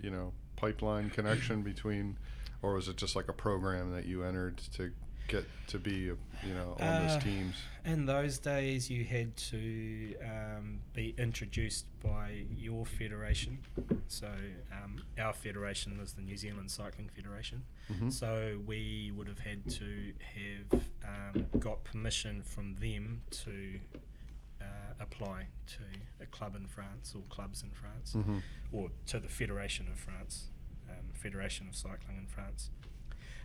you 0.00 0.10
know, 0.10 0.32
pipeline 0.56 1.10
connection 1.10 1.62
between, 1.62 2.16
or 2.64 2.74
was 2.74 2.88
it 2.88 2.96
just 2.96 3.14
like 3.14 3.28
a 3.28 3.32
program 3.32 3.92
that 3.92 4.06
you 4.06 4.24
entered 4.24 4.56
to 4.76 4.90
get 5.28 5.44
to 5.68 5.78
be, 5.78 5.92
you 5.92 6.54
know, 6.54 6.76
on 6.80 6.86
Uh, 6.86 7.00
those 7.06 7.22
teams? 7.22 7.56
In 7.84 8.06
those 8.06 8.38
days, 8.38 8.88
you 8.88 9.04
had 9.04 9.36
to 9.52 10.14
um, 10.24 10.80
be 10.94 11.14
introduced 11.18 11.84
by 12.02 12.46
your 12.56 12.86
federation. 12.86 13.58
So, 14.08 14.28
um, 14.72 15.02
our 15.18 15.34
federation 15.34 15.98
was 15.98 16.14
the 16.14 16.22
New 16.22 16.36
Zealand 16.38 16.70
Cycling 16.70 17.10
Federation. 17.14 17.64
hmm 17.88 18.08
So, 18.08 18.58
we 18.66 19.12
would 19.14 19.28
have 19.28 19.40
had 19.40 19.68
to 19.80 20.12
have 20.36 20.82
um, 21.04 21.46
got 21.60 21.84
permission 21.84 22.42
from 22.42 22.76
them 22.76 23.20
to 23.44 23.80
uh, 24.62 24.64
apply 25.00 25.48
to 25.66 25.82
a 26.22 26.26
club 26.26 26.56
in 26.56 26.66
France 26.66 27.14
or 27.14 27.22
clubs 27.28 27.62
in 27.62 27.70
France 27.70 28.12
hmm 28.14 28.38
or 28.72 28.90
to 29.06 29.20
the 29.20 29.28
Federation 29.28 29.86
of 29.92 29.98
France, 29.98 30.48
Federation 31.28 31.66
of 31.68 31.74
Cycling 31.74 32.18
in 32.18 32.26
France. 32.26 32.68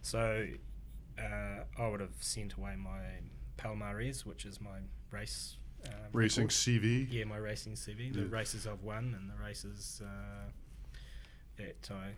So 0.02 0.46
uh, 1.18 1.64
I 1.82 1.88
would 1.88 2.02
have 2.02 2.16
sent 2.20 2.54
away 2.56 2.76
my 2.76 3.00
Palmares, 3.58 4.26
which 4.26 4.44
is 4.46 4.60
my 4.60 4.80
race. 5.12 5.56
Uh, 5.86 5.90
Racing 6.12 6.44
record. 6.44 6.52
CV. 6.54 7.08
Yeah, 7.10 7.24
my 7.24 7.38
racing 7.38 7.74
CV, 7.74 8.12
the 8.14 8.20
Yeah. 8.24 8.26
races 8.30 8.68
I've 8.68 8.84
won 8.84 9.16
and 9.18 9.30
the 9.30 9.42
races 9.42 10.02
uh, 10.06 10.50
that 11.56 11.90
I, 11.90 12.10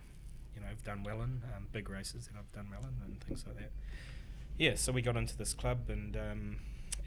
you 0.55 0.61
know, 0.61 0.67
I've 0.71 0.83
done 0.83 1.03
well 1.03 1.21
in, 1.21 1.43
um, 1.55 1.67
big 1.71 1.87
races 1.87 2.27
that 2.27 2.39
I've 2.39 2.51
done 2.53 2.69
well 2.71 2.81
in, 2.81 3.05
and 3.05 3.23
things 3.23 3.45
like 3.45 3.57
that. 3.59 3.71
Yeah, 4.57 4.73
so 4.75 4.91
we 4.91 5.03
got 5.03 5.15
into 5.15 5.37
this 5.37 5.53
club, 5.53 5.89
and 5.89 6.17
um, 6.17 6.57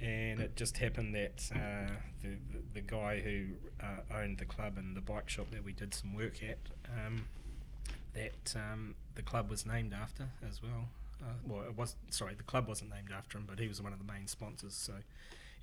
and 0.00 0.40
it 0.40 0.54
just 0.54 0.78
happened 0.78 1.14
that 1.16 1.50
uh, 1.54 1.90
the, 2.22 2.28
the 2.52 2.62
the 2.74 2.80
guy 2.80 3.18
who 3.20 3.46
uh, 3.84 4.14
owned 4.16 4.38
the 4.38 4.44
club 4.44 4.78
and 4.78 4.96
the 4.96 5.00
bike 5.00 5.28
shop 5.28 5.50
that 5.50 5.64
we 5.64 5.72
did 5.72 5.92
some 5.92 6.14
work 6.14 6.40
at, 6.42 6.58
um, 7.04 7.26
that 8.14 8.55
um, 8.57 8.94
the 9.14 9.22
club 9.22 9.50
was 9.50 9.66
named 9.66 9.92
after 9.92 10.29
as 10.48 10.62
well. 10.62 10.88
Uh, 11.22 11.27
well, 11.46 11.62
it 11.62 11.77
was 11.77 11.96
sorry, 12.11 12.35
the 12.35 12.42
club 12.42 12.68
wasn't 12.68 12.90
named 12.90 13.11
after 13.16 13.38
him, 13.38 13.44
but 13.48 13.59
he 13.59 13.68
was 13.68 13.81
one 13.81 13.92
of 13.92 13.98
the 13.98 14.12
main 14.12 14.27
sponsors. 14.27 14.74
So 14.74 14.92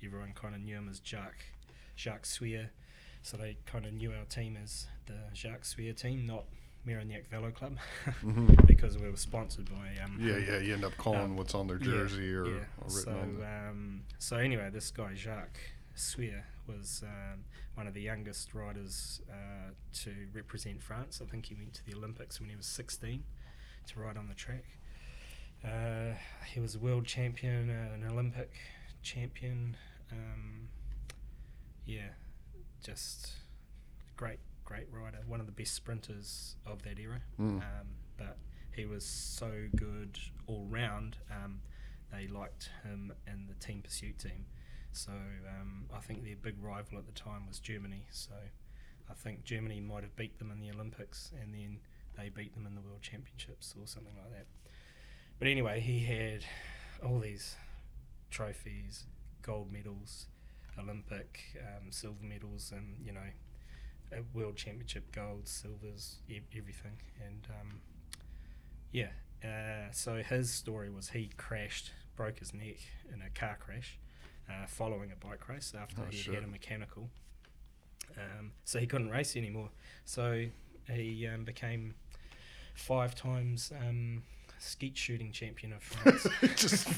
everyone 0.04 0.32
kind 0.34 0.54
of 0.54 0.60
knew 0.62 0.76
him 0.76 0.88
as 0.90 0.98
Jacques 1.00 1.44
Jacques 1.96 2.26
Sweer. 2.26 2.70
So 3.22 3.36
they 3.36 3.56
kind 3.66 3.86
of 3.86 3.92
knew 3.92 4.10
our 4.12 4.24
team 4.24 4.58
as 4.62 4.86
the 5.06 5.14
Jacques 5.32 5.64
Sweer 5.64 5.92
team, 5.92 6.26
not 6.26 6.44
Merignac 6.84 7.28
Velo 7.30 7.52
Club, 7.52 7.76
hmm 8.20 8.46
because 8.66 8.98
we 8.98 9.08
were 9.08 9.16
sponsored 9.16 9.70
by. 9.70 10.02
Um, 10.04 10.18
Yeah, 10.20 10.38
yeah. 10.38 10.58
You 10.58 10.74
end 10.74 10.84
up 10.84 10.96
calling 10.98 11.20
Um, 11.20 11.36
what's 11.36 11.54
on 11.54 11.68
their 11.68 11.76
yeah, 11.78 11.84
jersey 11.84 12.34
or, 12.34 12.46
yeah. 12.46 12.64
or 12.80 12.90
So, 12.90 13.10
written 13.12 13.22
on. 13.22 13.38
The, 13.38 13.46
um, 13.70 14.02
so 14.18 14.36
anyway, 14.38 14.70
this 14.72 14.90
guy 14.90 15.14
Jacques 15.14 15.60
Sweer 15.94 16.44
was 16.66 17.02
um, 17.04 17.44
one 17.74 17.86
of 17.86 17.94
the 17.94 18.02
youngest 18.02 18.54
riders 18.54 19.20
uh, 19.30 19.70
to 19.92 20.12
represent 20.32 20.82
France. 20.82 21.20
I 21.22 21.28
think 21.28 21.46
he 21.46 21.54
went 21.54 21.74
to 21.74 21.84
the 21.84 21.94
Olympics 21.94 22.40
when 22.40 22.48
he 22.48 22.56
was 22.56 22.66
16 22.66 23.22
to 23.88 24.00
ride 24.00 24.16
on 24.16 24.28
the 24.28 24.34
track. 24.34 24.64
Uh, 25.64 26.14
he 26.52 26.60
was 26.60 26.74
a 26.74 26.78
world 26.78 27.04
champion, 27.04 27.70
uh, 27.70 27.94
an 27.94 28.04
Olympic 28.10 28.52
champion. 29.02 29.76
Um, 30.10 30.68
yeah, 31.86 32.10
just 32.84 33.32
great, 34.16 34.40
great 34.64 34.86
rider. 34.92 35.18
One 35.26 35.40
of 35.40 35.46
the 35.46 35.52
best 35.52 35.74
sprinters 35.74 36.56
of 36.66 36.82
that 36.82 36.98
era. 36.98 37.20
Mm. 37.40 37.56
Um, 37.58 37.62
but 38.16 38.38
he 38.74 38.86
was 38.86 39.04
so 39.04 39.68
good 39.76 40.18
all 40.46 40.66
round. 40.68 41.16
Um, 41.30 41.60
they 42.12 42.26
liked 42.26 42.70
him 42.82 43.12
in 43.26 43.46
the 43.46 43.54
team 43.54 43.82
pursuit 43.82 44.18
team. 44.18 44.46
So 44.92 45.12
um, 45.12 45.86
I 45.94 46.00
think 46.00 46.24
their 46.24 46.36
big 46.36 46.62
rival 46.62 46.98
at 46.98 47.06
the 47.06 47.12
time 47.12 47.46
was 47.46 47.58
Germany. 47.58 48.06
So 48.10 48.34
I 49.10 49.14
think 49.14 49.44
Germany 49.44 49.80
might 49.80 50.02
have 50.02 50.14
beat 50.16 50.38
them 50.38 50.50
in 50.50 50.60
the 50.60 50.70
Olympics, 50.70 51.32
and 51.40 51.54
then 51.54 51.78
they 52.16 52.28
beat 52.28 52.54
them 52.54 52.66
in 52.66 52.74
the 52.74 52.80
World 52.80 53.02
Championships 53.02 53.74
or 53.78 53.86
something 53.86 54.14
like 54.16 54.30
that. 54.32 54.46
But 55.38 55.48
anyway, 55.48 55.80
he 55.80 56.00
had 56.00 56.44
all 57.04 57.18
these 57.18 57.56
trophies, 58.30 59.06
gold 59.42 59.72
medals, 59.72 60.26
Olympic 60.78 61.40
um, 61.58 61.90
silver 61.90 62.24
medals, 62.24 62.72
and 62.74 62.96
you 63.04 63.12
know, 63.12 63.20
World 64.34 64.56
Championship 64.56 65.10
golds, 65.12 65.50
silvers, 65.50 66.18
everything. 66.30 66.98
And 67.24 67.48
um, 67.60 67.80
yeah, 68.92 69.10
uh, 69.44 69.90
so 69.90 70.22
his 70.22 70.50
story 70.50 70.90
was 70.90 71.10
he 71.10 71.30
crashed, 71.36 71.92
broke 72.16 72.38
his 72.38 72.52
neck 72.54 72.78
in 73.12 73.22
a 73.22 73.30
car 73.30 73.56
crash, 73.58 73.98
uh, 74.48 74.66
following 74.66 75.10
a 75.12 75.16
bike 75.26 75.48
race 75.48 75.72
after 75.78 76.02
Oh, 76.02 76.06
he 76.10 76.16
shit. 76.16 76.34
had 76.34 76.44
a 76.44 76.46
mechanical. 76.48 77.08
Um, 78.16 78.52
so 78.64 78.78
he 78.78 78.86
couldn't 78.86 79.10
race 79.10 79.36
anymore. 79.36 79.70
So 80.04 80.44
he 80.90 81.26
um, 81.26 81.44
became 81.44 81.94
five 82.74 83.14
times 83.14 83.72
um, 83.80 84.22
skeet 84.58 84.96
shooting 84.96 85.32
champion 85.32 85.72
of 85.72 85.82
France. 85.82 86.26
just 86.56 86.88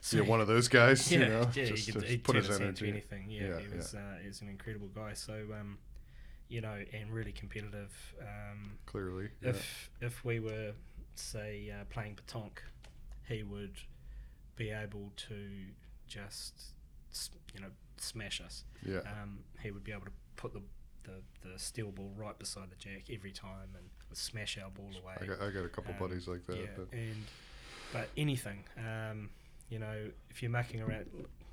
So 0.00 0.16
yeah, 0.18 0.22
one 0.22 0.40
of 0.40 0.46
those 0.48 0.68
guys. 0.68 1.10
yeah, 1.10 1.18
you 1.20 1.26
know, 1.26 1.40
yeah, 1.54 1.64
just 1.66 1.86
he 1.86 1.92
could 1.92 2.02
he 2.04 2.16
put 2.16 2.36
his 2.36 2.50
energy. 2.50 2.88
anything. 2.88 3.26
Yeah, 3.30 3.48
Yeah, 3.48 3.58
he 3.60 3.76
was 3.76 3.94
uh, 3.94 4.18
he 4.22 4.28
was 4.28 4.40
an 4.40 4.48
incredible 4.48 4.88
guy. 4.88 5.12
So 5.14 5.34
um, 5.58 5.78
you 6.48 6.60
know, 6.60 6.78
and 6.92 7.10
really 7.12 7.32
competitive. 7.32 7.92
Um, 8.20 8.72
Clearly, 8.86 9.28
yeah. 9.42 9.50
if 9.50 9.90
if 10.00 10.24
we 10.24 10.40
were 10.40 10.72
say 11.14 11.70
uh, 11.72 11.84
playing 11.90 12.16
petanque, 12.16 12.62
he 13.28 13.42
would 13.44 13.76
be 14.56 14.70
able 14.70 15.12
to 15.28 15.48
just 16.10 16.74
you 17.54 17.60
know 17.60 17.68
smash 17.96 18.40
us. 18.40 18.64
yeah. 18.84 18.98
Um, 19.00 19.38
he 19.62 19.70
would 19.70 19.84
be 19.84 19.92
able 19.92 20.06
to 20.06 20.12
put 20.36 20.52
the, 20.52 20.62
the 21.04 21.48
the 21.52 21.58
steel 21.58 21.90
ball 21.90 22.12
right 22.16 22.38
beside 22.38 22.70
the 22.70 22.76
jack 22.76 23.04
every 23.12 23.32
time 23.32 23.68
and 23.74 23.84
would 24.08 24.18
smash 24.18 24.58
our 24.62 24.70
ball 24.70 24.90
away. 25.02 25.14
I 25.20 25.24
got, 25.26 25.40
I 25.40 25.50
got 25.50 25.64
a 25.64 25.68
couple 25.68 25.92
um, 25.94 25.98
buddies 25.98 26.26
like 26.28 26.44
that. 26.46 26.56
yeah, 26.56 26.66
that- 26.76 26.92
and 26.92 27.24
but 27.92 28.08
anything, 28.16 28.62
um, 28.78 29.30
you 29.68 29.78
know, 29.80 30.10
if 30.30 30.42
you're 30.42 30.50
mucking 30.50 30.80
around, 30.80 31.06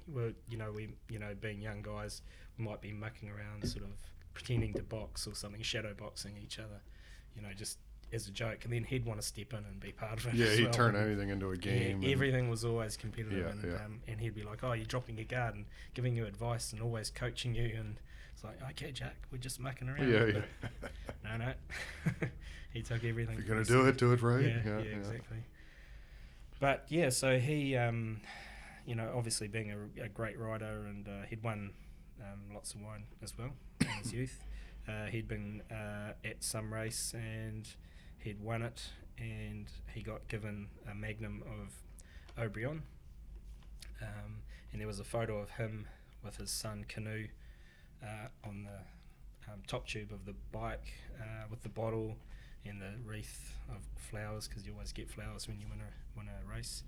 well, 0.07 0.31
you 0.47 0.57
know, 0.57 0.71
we, 0.71 0.89
you 1.09 1.17
know, 1.19 1.33
being 1.41 1.59
young 1.61 1.81
guys, 1.81 2.21
we 2.59 2.65
might 2.65 2.79
be 2.81 2.91
mucking 2.93 3.29
around, 3.29 3.67
sort 3.67 3.83
of 3.85 3.91
pretending 4.35 4.71
to 4.75 4.83
box 4.83 5.25
or 5.27 5.33
something, 5.33 5.61
shadow 5.63 5.93
boxing 5.97 6.33
each 6.43 6.59
other, 6.59 6.79
you 7.35 7.41
know, 7.41 7.49
just 7.57 7.79
as 8.13 8.27
a 8.27 8.31
joke, 8.31 8.59
and 8.63 8.71
then 8.73 8.83
he'd 8.83 9.05
want 9.05 9.19
to 9.19 9.25
step 9.27 9.51
in 9.53 9.59
and 9.59 9.79
be 9.79 9.91
part 9.91 10.19
of 10.19 10.27
it. 10.27 10.35
yeah, 10.35 10.49
he'd 10.51 10.63
well. 10.65 10.73
turn 10.73 10.95
anything 10.95 11.29
into 11.29 11.51
a 11.51 11.57
game. 11.57 12.03
and- 12.03 12.05
everything 12.05 12.49
was 12.49 12.63
always 12.63 12.95
competitive, 12.97 13.39
Yeah, 13.45 13.49
and 13.51 13.63
yeah. 13.63 13.85
Um, 13.85 14.01
and 14.07 14.19
he'd 14.21 14.35
be 14.35 14.43
like, 14.43 14.63
"Oh, 14.63 14.73
you're 14.73 14.85
dropping 14.85 15.17
your 15.17 15.25
guard," 15.25 15.55
and 15.55 15.65
giving 15.93 16.15
you 16.15 16.25
advice 16.25 16.71
and 16.73 16.81
always 16.81 17.09
coaching 17.09 17.53
you, 17.55 17.75
and 17.77 17.99
it's 18.33 18.43
like, 18.43 18.61
"Okay, 18.71 18.91
Jack, 18.91 19.15
we're 19.31 19.37
just 19.39 19.59
mucking 19.59 19.89
around." 19.89 20.09
yeah, 20.09 20.25
but 20.25 20.43
yeah. 20.83 20.89
No, 21.37 21.37
no. 21.37 21.53
he 22.73 22.81
took 22.81 23.03
everything. 23.03 23.37
if 23.39 23.45
you're 23.45 23.55
gonna 23.55 23.65
do 23.65 23.85
it, 23.87 23.97
do 23.97 24.13
it 24.13 24.21
right. 24.21 24.45
yeah, 24.45 24.61
yeah, 24.65 24.77
exactly. 24.79 25.37
But 26.59 26.85
yeah, 26.89 27.09
so 27.09 27.37
he, 27.39 27.75
um, 27.75 28.21
you 28.85 28.95
know, 28.95 29.11
obviously 29.15 29.47
being 29.47 29.71
a, 29.71 30.05
a 30.05 30.09
great 30.09 30.39
rider, 30.39 30.85
and 30.87 31.07
uh, 31.07 31.25
he'd 31.29 31.43
won 31.43 31.71
um, 32.21 32.53
lots 32.53 32.73
of 32.73 32.81
wine 32.81 33.03
as 33.21 33.37
well 33.37 33.51
in 33.81 33.87
his 33.87 34.13
youth. 34.13 34.39
Uh, 34.87 35.07
he'd 35.07 35.27
been 35.27 35.61
uh, 35.69 36.13
at 36.23 36.41
some 36.41 36.73
race 36.73 37.13
and 37.13 37.67
he'd 38.19 38.41
won 38.41 38.61
it, 38.61 38.89
and 39.17 39.67
he 39.93 40.01
got 40.01 40.27
given 40.27 40.67
a 40.89 40.95
magnum 40.95 41.43
of 41.45 41.73
Haut-Brion. 42.37 42.83
Um, 44.01 44.41
and 44.71 44.81
there 44.81 44.87
was 44.87 44.99
a 44.99 45.03
photo 45.03 45.39
of 45.39 45.51
him 45.51 45.87
with 46.23 46.37
his 46.37 46.51
son 46.51 46.85
Canoe 46.87 47.27
uh, 48.03 48.27
on 48.47 48.63
the 48.63 49.51
um, 49.51 49.61
top 49.67 49.87
tube 49.87 50.11
of 50.11 50.25
the 50.25 50.35
bike 50.51 50.93
uh, 51.19 51.45
with 51.49 51.63
the 51.63 51.69
bottle 51.69 52.15
and 52.65 52.81
the 52.81 52.93
wreath 53.05 53.53
of 53.69 53.77
flowers 53.95 54.47
because 54.47 54.65
you 54.65 54.73
always 54.73 54.91
get 54.91 55.09
flowers 55.09 55.47
when 55.47 55.59
you 55.59 55.65
win 55.69 55.79
a 55.79 56.17
win 56.17 56.27
a 56.27 56.53
race. 56.53 56.83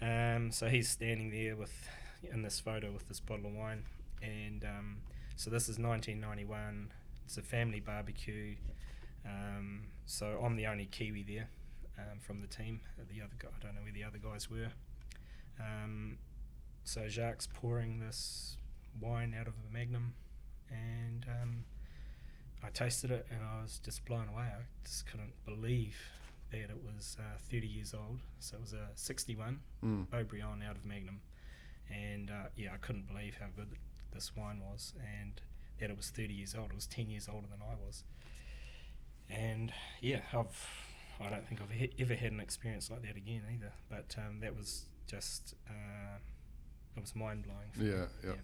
Um, 0.00 0.50
so 0.50 0.68
he's 0.68 0.88
standing 0.88 1.30
there 1.30 1.56
with 1.56 1.88
in 2.32 2.42
this 2.42 2.58
photo 2.58 2.90
with 2.90 3.06
this 3.08 3.20
bottle 3.20 3.46
of 3.46 3.54
wine, 3.54 3.84
and 4.22 4.64
um, 4.64 4.96
so 5.36 5.50
this 5.50 5.64
is 5.64 5.78
1991. 5.78 6.90
It's 7.26 7.36
a 7.36 7.42
family 7.42 7.80
barbecue. 7.80 8.56
Um, 9.26 9.82
so 10.06 10.40
I'm 10.44 10.56
the 10.56 10.66
only 10.66 10.86
Kiwi 10.86 11.22
there 11.22 11.48
um, 11.98 12.18
from 12.20 12.40
the 12.40 12.46
team. 12.46 12.80
The 13.12 13.20
other 13.22 13.34
guy, 13.38 13.48
I 13.48 13.64
don't 13.64 13.74
know 13.74 13.82
where 13.82 13.92
the 13.92 14.04
other 14.04 14.18
guys 14.18 14.50
were. 14.50 14.68
Um, 15.60 16.18
so 16.84 17.08
Jacques 17.08 17.44
pouring 17.54 18.00
this 18.00 18.56
wine 19.00 19.34
out 19.38 19.46
of 19.46 19.54
a 19.68 19.72
Magnum, 19.72 20.14
and 20.70 21.26
um, 21.28 21.64
I 22.62 22.70
tasted 22.70 23.10
it 23.10 23.26
and 23.30 23.40
I 23.42 23.62
was 23.62 23.80
just 23.84 24.04
blown 24.04 24.28
away. 24.28 24.44
I 24.44 24.62
just 24.84 25.06
couldn't 25.06 25.32
believe 25.44 25.96
that 26.50 26.70
it 26.70 26.76
was 26.84 27.16
uh, 27.18 27.38
30 27.50 27.66
years 27.66 27.94
old. 27.94 28.20
So 28.38 28.56
it 28.56 28.60
was 28.60 28.72
a 28.74 28.88
61 28.94 29.60
Mm. 29.84 30.06
Haut-Brion 30.12 30.62
out 30.68 30.76
of 30.76 30.84
Magnum, 30.86 31.20
and 31.90 32.30
uh, 32.30 32.48
yeah, 32.56 32.70
I 32.72 32.78
couldn't 32.78 33.06
believe 33.06 33.36
how 33.40 33.46
good 33.54 33.68
this 34.12 34.34
wine 34.36 34.60
was, 34.60 34.94
and 35.20 35.40
that 35.78 35.90
it 35.90 35.96
was 35.96 36.08
30 36.10 36.32
years 36.32 36.54
old. 36.54 36.70
It 36.70 36.74
was 36.74 36.86
10 36.86 37.10
years 37.10 37.28
older 37.32 37.46
than 37.50 37.60
I 37.60 37.74
was, 37.84 38.04
and 39.30 39.72
yeah, 40.00 40.20
I've 40.32 40.68
I 41.20 41.30
don't 41.30 41.46
think 41.46 41.60
I've 41.60 41.70
he- 41.70 41.92
ever 41.98 42.14
had 42.14 42.32
an 42.32 42.40
experience 42.40 42.90
like 42.90 43.02
that 43.02 43.16
again 43.16 43.42
either. 43.52 43.72
But 43.88 44.16
um, 44.18 44.40
that 44.40 44.56
was 44.56 44.86
just 45.06 45.54
uh, 45.68 46.18
it 46.96 47.00
was 47.00 47.14
mind 47.14 47.44
blowing. 47.44 47.90
Yeah, 47.92 48.06
yeah. 48.24 48.36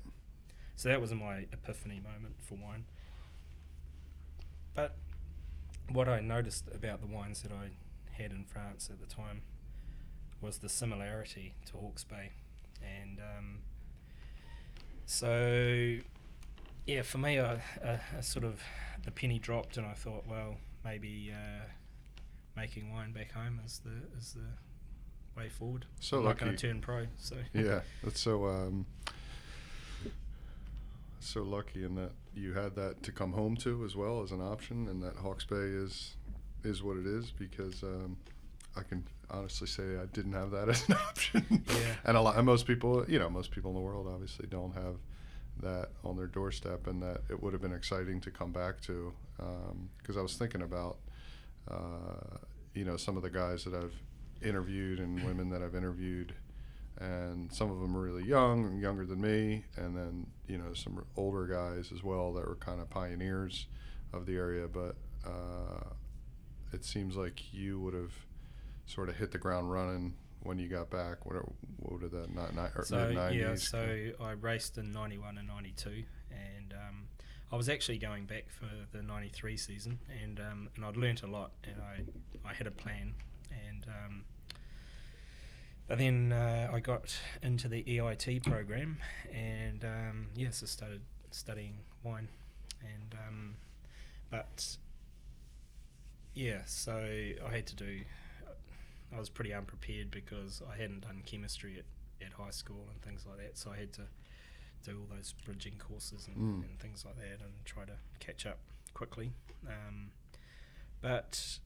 So 0.76 0.88
that 0.88 1.00
was 1.00 1.12
my 1.12 1.46
epiphany 1.52 2.00
moment 2.02 2.36
for 2.40 2.54
wine. 2.54 2.84
But 4.74 4.96
what 5.90 6.08
I 6.08 6.20
noticed 6.20 6.64
about 6.72 7.00
the 7.00 7.06
wines 7.06 7.42
that 7.42 7.52
I 7.52 7.70
had 8.12 8.30
in 8.32 8.44
France 8.44 8.88
at 8.90 9.00
the 9.00 9.12
time 9.12 9.42
was 10.40 10.58
the 10.58 10.68
similarity 10.68 11.54
to 11.66 11.72
Hawke's 11.76 12.04
Bay. 12.04 12.30
And 12.82 13.18
um, 13.18 13.58
so, 15.04 15.96
yeah, 16.86 17.02
for 17.02 17.18
me, 17.18 17.38
I, 17.38 17.54
uh, 17.84 17.98
I 18.16 18.20
sort 18.20 18.44
of, 18.44 18.60
the 19.04 19.10
penny 19.10 19.38
dropped 19.38 19.76
and 19.76 19.86
I 19.86 19.92
thought, 19.92 20.24
well, 20.26 20.56
maybe 20.84 21.32
uh, 21.34 21.64
making 22.56 22.92
wine 22.92 23.12
back 23.12 23.32
home 23.32 23.60
is 23.64 23.80
the, 23.84 24.18
is 24.18 24.34
the 24.34 25.40
way 25.40 25.48
forward. 25.48 25.86
So 26.00 26.18
I'm 26.18 26.24
not 26.24 26.38
going 26.38 26.54
to 26.54 26.58
turn 26.58 26.80
pro, 26.80 27.06
so. 27.18 27.36
Yeah, 27.52 27.80
that's 28.02 28.20
so 28.20 28.46
um, 28.46 28.86
so 31.20 31.42
lucky 31.42 31.84
in 31.84 31.94
that 31.96 32.12
you 32.34 32.54
had 32.54 32.74
that 32.76 33.02
to 33.02 33.12
come 33.12 33.32
home 33.32 33.56
to 33.58 33.84
as 33.84 33.94
well 33.94 34.22
as 34.22 34.32
an 34.32 34.40
option, 34.40 34.88
and 34.88 35.02
that 35.02 35.16
Hawke's 35.16 35.44
Bay 35.44 35.56
is 35.56 36.16
is 36.64 36.82
what 36.82 36.96
it 36.96 37.06
is 37.06 37.30
because 37.30 37.82
um, 37.82 38.16
I 38.76 38.82
can 38.82 39.06
honestly 39.30 39.66
say 39.66 39.82
I 40.00 40.06
didn't 40.06 40.32
have 40.32 40.50
that 40.50 40.68
as 40.68 40.88
an 40.88 40.94
option. 40.94 41.46
Yeah. 41.50 41.94
and 42.04 42.16
a 42.16 42.20
lot, 42.20 42.36
and 42.36 42.46
most 42.46 42.66
people, 42.66 43.04
you 43.08 43.18
know, 43.18 43.30
most 43.30 43.50
people 43.50 43.70
in 43.70 43.76
the 43.76 43.80
world 43.82 44.06
obviously 44.10 44.46
don't 44.48 44.74
have 44.74 44.96
that 45.62 45.88
on 46.04 46.16
their 46.16 46.26
doorstep, 46.26 46.86
and 46.86 47.02
that 47.02 47.22
it 47.28 47.42
would 47.42 47.52
have 47.52 47.62
been 47.62 47.72
exciting 47.72 48.20
to 48.22 48.30
come 48.30 48.52
back 48.52 48.80
to 48.82 49.12
because 49.98 50.16
I 50.16 50.20
was 50.20 50.36
thinking 50.36 50.62
about 50.62 50.98
uh, 51.70 52.38
you 52.74 52.84
know 52.84 52.96
some 52.96 53.16
of 53.16 53.22
the 53.22 53.30
guys 53.30 53.64
that 53.64 53.74
I've 53.74 53.94
interviewed 54.42 54.98
and 54.98 55.22
women 55.26 55.50
that 55.50 55.62
I've 55.62 55.74
interviewed 55.74 56.34
and 56.98 57.52
some 57.52 57.70
of 57.70 57.80
them 57.80 57.96
are 57.96 58.00
really 58.00 58.24
young 58.24 58.64
and 58.66 58.80
younger 58.80 59.06
than 59.06 59.20
me 59.20 59.64
and 59.76 59.96
then 59.96 60.26
you 60.46 60.58
know 60.58 60.72
some 60.74 61.04
older 61.16 61.46
guys 61.46 61.92
as 61.92 62.02
well 62.02 62.32
that 62.34 62.46
were 62.46 62.56
kind 62.56 62.80
of 62.80 62.90
pioneers 62.90 63.66
of 64.12 64.26
the 64.26 64.36
area 64.36 64.66
but 64.68 64.96
uh, 65.24 65.84
it 66.72 66.84
seems 66.84 67.16
like 67.16 67.52
you 67.52 67.80
would 67.80 67.94
have 67.94 68.12
sort 68.86 69.08
of 69.08 69.16
hit 69.16 69.30
the 69.30 69.38
ground 69.38 69.70
running 69.70 70.14
when 70.42 70.58
you 70.58 70.68
got 70.68 70.90
back. 70.90 71.26
What 71.26 71.42
what 71.78 72.00
did 72.00 72.12
that 72.12 72.34
not 72.34 72.54
not 72.54 72.70
So 72.86 73.06
mid 73.06 73.14
nineties? 73.16 73.40
yeah, 73.40 73.54
so 73.54 74.10
I 74.20 74.32
raced 74.32 74.78
in 74.78 74.92
'91 74.92 75.38
and 75.38 75.48
'92, 75.48 76.04
and 76.30 76.72
um, 76.74 77.04
I 77.52 77.56
was 77.56 77.68
actually 77.68 77.98
going 77.98 78.26
back 78.26 78.46
for 78.50 78.68
the 78.96 79.02
'93 79.02 79.56
season, 79.56 79.98
and 80.22 80.40
um, 80.40 80.68
and 80.76 80.84
I'd 80.84 80.96
learnt 80.96 81.22
a 81.22 81.26
lot, 81.26 81.52
and 81.64 81.76
I 81.82 82.48
I 82.48 82.54
had 82.54 82.66
a 82.66 82.70
plan, 82.70 83.14
and 83.50 83.86
um, 83.88 84.24
but 85.88 85.98
then 85.98 86.32
uh, 86.32 86.70
I 86.72 86.80
got 86.80 87.16
into 87.42 87.68
the 87.68 87.82
EIT 87.82 88.44
program, 88.44 88.98
and 89.32 89.84
um, 89.84 90.26
yes, 90.36 90.62
I 90.62 90.66
started 90.66 91.02
studying 91.32 91.78
wine, 92.02 92.28
and 92.82 93.14
um, 93.26 93.54
but 94.30 94.76
yeah, 96.34 96.62
so 96.64 96.92
I 96.94 97.50
had 97.50 97.66
to 97.66 97.76
do. 97.76 98.00
I 99.14 99.18
was 99.18 99.28
pretty 99.28 99.52
unprepared 99.52 100.10
because 100.10 100.62
I 100.72 100.80
hadn't 100.80 101.00
done 101.02 101.22
chemistry 101.26 101.78
at, 101.78 102.26
at 102.26 102.32
high 102.34 102.50
school 102.50 102.86
and 102.92 103.00
things 103.02 103.26
like 103.28 103.38
that, 103.38 103.58
so 103.58 103.70
I 103.72 103.78
had 103.78 103.92
to 103.94 104.02
do 104.84 104.98
all 104.98 105.14
those 105.14 105.34
bridging 105.44 105.74
courses 105.78 106.26
and, 106.28 106.36
Mm. 106.36 106.64
and 106.68 106.78
things 106.80 107.04
like 107.04 107.16
that 107.16 107.44
and 107.44 107.52
try 107.64 107.84
to 107.84 107.96
catch 108.18 108.46
up 108.46 108.58
quickly. 108.94 109.32
Um, 109.66 110.10
but 111.00 111.58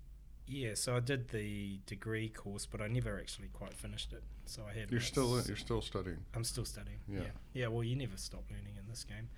yeah, 0.47 0.75
so 0.75 0.97
I 0.97 1.01
did 1.01 1.29
the 1.29 1.79
degree 1.87 2.29
course, 2.29 2.67
but 2.67 2.81
I 2.81 2.89
never 2.89 3.19
actually 3.19 3.49
quite 3.49 3.75
finished 3.75 4.13
it. 4.13 4.23
So 4.47 4.63
I 4.69 4.79
had 4.79 4.91
You're 4.91 5.01
still 5.01 5.41
you're 5.47 5.57
still 5.57 5.81
studying. 5.81 6.19
I'm 6.35 6.45
still 6.45 6.65
studying. 6.65 6.99
Yeah. 7.09 7.21
Yeah. 7.21 7.27
yeah. 7.53 7.67
well, 7.69 7.83
you 7.85 7.97
never 7.97 8.17
stop 8.17 8.45
learning 8.51 8.77
in 8.79 8.89
this 8.89 9.05
game. 9.05 9.29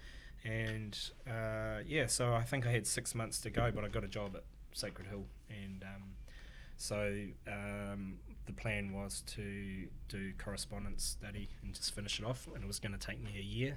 And 0.45 0.99
uh, 1.29 1.83
yeah, 1.87 2.07
so 2.07 2.35
I 2.35 2.43
think 2.43 2.67
I 2.67 2.71
had 2.71 2.87
six 2.87 3.15
months 3.15 3.41
to 3.43 3.51
go, 3.51 3.71
but 3.73 3.85
I 3.85 3.89
got 3.89 4.05
a 4.05 4.09
job 4.09 4.37
at 4.37 4.45
Sacred 4.73 5.07
Hill. 5.09 5.27
And 5.49 5.83
um, 5.85 6.03
so 6.77 7.13
um, 7.49 8.15
the 8.47 8.53
plan 8.53 8.93
was 8.93 9.23
to 9.27 9.87
do 10.09 10.33
correspondence 10.39 11.05
study 11.05 11.49
and 11.63 11.75
just 11.75 11.95
finish 11.95 12.19
it 12.21 12.25
off. 12.27 12.47
And 12.55 12.63
it 12.63 12.67
was 12.67 12.79
going 12.79 12.93
to 12.93 12.99
take 12.99 13.23
me 13.23 13.33
a 13.39 13.43
year. 13.43 13.77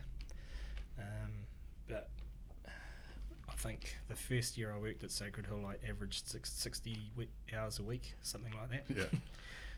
Um, 0.97 1.31
but 1.87 2.09
I 3.47 3.53
think 3.53 3.95
the 4.07 4.15
first 4.15 4.57
year 4.57 4.73
I 4.73 4.79
worked 4.79 5.03
at 5.03 5.11
Sacred 5.11 5.47
Hill, 5.47 5.65
I 5.65 5.75
averaged 5.89 6.27
six, 6.27 6.51
60 6.51 6.97
we- 7.15 7.29
hours 7.55 7.79
a 7.79 7.83
week, 7.83 8.15
something 8.21 8.53
like 8.53 8.69
that. 8.71 8.95
Yeah. 8.95 9.05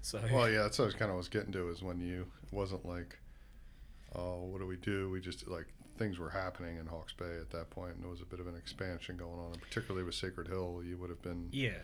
So 0.03 0.19
Well, 0.33 0.49
yeah, 0.49 0.63
that's 0.63 0.79
what 0.79 0.85
I 0.85 0.87
was 0.87 0.95
kind 0.95 1.11
of 1.11 1.17
was 1.17 1.29
getting 1.29 1.51
to 1.51 1.69
is 1.69 1.83
when 1.83 1.99
you 1.99 2.25
it 2.41 2.51
wasn't 2.51 2.83
like, 2.87 3.19
oh, 4.15 4.45
what 4.45 4.59
do 4.59 4.65
we 4.65 4.77
do? 4.77 5.11
We 5.11 5.21
just 5.21 5.47
like 5.47 5.67
things 5.99 6.17
were 6.17 6.31
happening 6.31 6.77
in 6.77 6.87
Hawke's 6.87 7.13
Bay 7.13 7.37
at 7.39 7.51
that 7.51 7.69
point, 7.69 7.93
and 7.93 8.03
there 8.03 8.09
was 8.09 8.19
a 8.21 8.25
bit 8.25 8.39
of 8.39 8.47
an 8.47 8.55
expansion 8.55 9.15
going 9.15 9.37
on, 9.39 9.51
and 9.51 9.61
particularly 9.61 10.03
with 10.03 10.15
Sacred 10.15 10.47
Hill, 10.47 10.81
you 10.83 10.97
would 10.97 11.11
have 11.11 11.21
been, 11.21 11.49
yeah, 11.51 11.77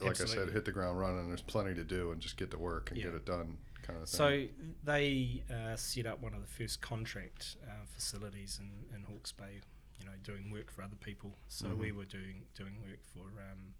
like 0.00 0.20
I 0.20 0.24
said, 0.24 0.50
hit 0.50 0.64
the 0.64 0.72
ground 0.72 0.98
running. 0.98 1.28
There's 1.28 1.42
plenty 1.42 1.74
to 1.74 1.84
do, 1.84 2.10
and 2.12 2.20
just 2.20 2.36
get 2.36 2.50
to 2.52 2.58
work 2.58 2.90
and 2.90 2.98
Yeah. 2.98 3.06
get 3.06 3.14
it 3.14 3.24
done, 3.26 3.58
kind 3.82 4.00
of 4.02 4.08
thing. 4.08 4.18
So 4.18 4.46
they 4.84 5.42
uh, 5.50 5.76
set 5.76 6.06
up 6.06 6.20
one 6.20 6.34
of 6.34 6.40
the 6.40 6.46
first 6.46 6.80
contract 6.80 7.56
uh, 7.66 7.84
facilities 7.94 8.60
in, 8.60 8.94
in 8.96 9.02
Hawke's 9.04 9.32
Bay, 9.32 9.60
you 9.98 10.06
know, 10.06 10.12
doing 10.22 10.50
work 10.50 10.70
for 10.70 10.82
other 10.82 10.96
people. 10.96 11.36
So 11.48 11.66
Mhm. 11.68 11.78
we 11.78 11.92
were 11.92 12.04
doing 12.04 12.46
doing 12.54 12.80
work 12.82 13.00
for, 13.12 13.26
um, 13.50 13.74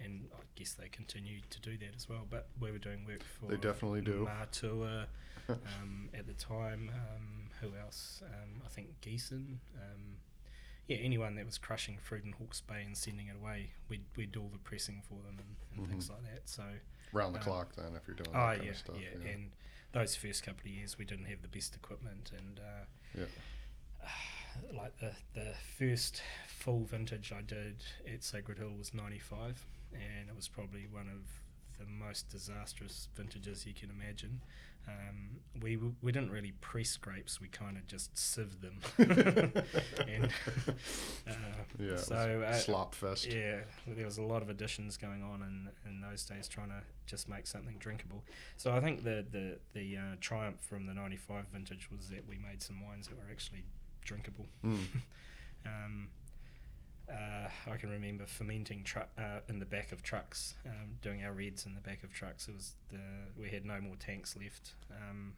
and 0.00 0.28
I 0.34 0.42
guess 0.56 0.72
they 0.74 0.88
continued 0.88 1.48
to 1.50 1.60
do 1.60 1.76
that 1.78 1.94
as 1.94 2.08
well. 2.08 2.26
But 2.28 2.48
we 2.58 2.72
were 2.72 2.78
doing 2.78 3.04
work 3.06 3.22
for 3.22 3.46
They 3.46 3.56
definitely 3.56 4.00
do. 4.00 4.24
Matua 4.24 5.06
um, 5.48 6.08
at 6.14 6.26
the 6.26 6.34
time. 6.34 6.90
Um, 6.92 7.50
who 7.60 7.76
else? 7.76 8.22
Um, 8.26 8.62
I 8.64 8.68
think 8.68 9.00
Giesen. 9.00 9.58
Yeah, 10.88 10.96
anyone 10.98 11.36
that 11.36 11.46
was 11.46 11.58
crushing 11.58 11.98
fruit 12.02 12.24
in 12.24 12.32
Hawke's 12.32 12.60
Bay 12.60 12.82
and 12.84 12.96
sending 12.96 13.28
it 13.28 13.36
away, 13.40 13.70
we'd, 13.88 14.04
we'd 14.16 14.32
do 14.32 14.40
all 14.42 14.50
the 14.52 14.58
pressing 14.58 15.00
for 15.08 15.14
them 15.24 15.38
and, 15.38 15.78
and 15.78 15.88
things 15.88 16.10
like 16.10 16.22
that. 16.22 16.48
So 16.48 16.64
round 17.12 17.34
the 17.34 17.38
um, 17.38 17.44
clock, 17.44 17.74
then, 17.76 17.94
if 17.96 18.06
you're 18.08 18.16
doing 18.16 18.32
that 18.32 18.38
Oh 18.38 18.46
kind 18.56 18.64
yeah, 18.64 18.70
of 18.70 18.76
stuff. 18.76 18.96
yeah, 19.00 19.30
and 19.32 19.50
those 19.92 20.16
first 20.16 20.42
couple 20.44 20.62
of 20.62 20.66
years 20.66 20.98
we 20.98 21.04
didn't 21.04 21.26
have 21.26 21.40
the 21.42 21.48
best 21.48 21.74
equipment, 21.76 22.32
and 22.36 22.58
uh, 22.58 22.84
Yeah. 23.18 24.06
like 24.76 24.98
the 24.98 25.12
the 25.34 25.54
first 25.78 26.20
full 26.46 26.84
vintage 26.84 27.32
I 27.32 27.42
did 27.42 27.84
at 28.12 28.22
Sacred 28.24 28.58
Hill 28.58 28.72
was 28.76 28.92
'95, 28.92 29.64
and 29.92 30.28
it 30.28 30.34
was 30.36 30.48
probably 30.48 30.86
one 30.90 31.08
of 31.08 31.22
the 31.78 31.86
most 31.86 32.28
disastrous 32.28 33.08
vintages 33.16 33.66
you 33.66 33.72
can 33.74 33.90
imagine. 33.90 34.40
Um, 34.88 35.40
we 35.62 35.78
we 36.00 36.12
didn't 36.12 36.30
really 36.30 36.52
press 36.60 36.96
grapes; 36.96 37.40
we 37.40 37.48
kind 37.48 37.76
of 37.76 37.86
just 37.86 38.16
sieved 38.16 38.60
them, 38.62 38.80
and 38.98 40.24
uh, 41.28 41.32
yeah, 41.78 41.96
so 41.96 42.44
uh, 42.46 42.54
slop 42.54 42.94
fest. 42.94 43.26
yeah, 43.26 43.60
there 43.86 44.04
was 44.04 44.18
a 44.18 44.22
lot 44.22 44.42
of 44.42 44.48
additions 44.48 44.96
going 44.96 45.22
on 45.22 45.42
in, 45.42 45.90
in 45.90 46.00
those 46.00 46.24
days, 46.24 46.48
trying 46.48 46.68
to 46.68 46.82
just 47.06 47.28
make 47.28 47.46
something 47.46 47.76
drinkable. 47.78 48.22
So 48.56 48.72
I 48.72 48.80
think 48.80 49.04
the 49.04 49.24
the 49.30 49.58
the 49.72 49.96
uh, 49.96 50.16
triumph 50.20 50.56
from 50.60 50.86
the 50.86 50.94
'95 50.94 51.44
vintage 51.52 51.88
was 51.90 52.08
that 52.08 52.26
we 52.28 52.38
made 52.38 52.62
some 52.62 52.84
wines 52.84 53.06
that 53.08 53.16
were 53.16 53.30
actually 53.30 53.64
drinkable. 54.04 54.46
Mm. 54.64 54.78
Um, 55.64 56.08
uh, 57.10 57.48
I 57.70 57.76
can 57.76 57.90
remember 57.90 58.26
fermenting 58.26 58.84
tru- 58.84 59.02
uh, 59.18 59.40
in 59.48 59.58
the 59.58 59.66
back 59.66 59.92
of 59.92 60.02
trucks, 60.02 60.54
um, 60.66 60.96
doing 61.02 61.24
our 61.24 61.32
reds 61.32 61.66
in 61.66 61.74
the 61.74 61.80
back 61.80 62.02
of 62.02 62.12
trucks. 62.12 62.48
It 62.48 62.54
was 62.54 62.74
the 62.90 63.00
we 63.40 63.50
had 63.50 63.64
no 63.64 63.80
more 63.80 63.96
tanks 63.96 64.36
left, 64.36 64.72
um, 64.90 65.34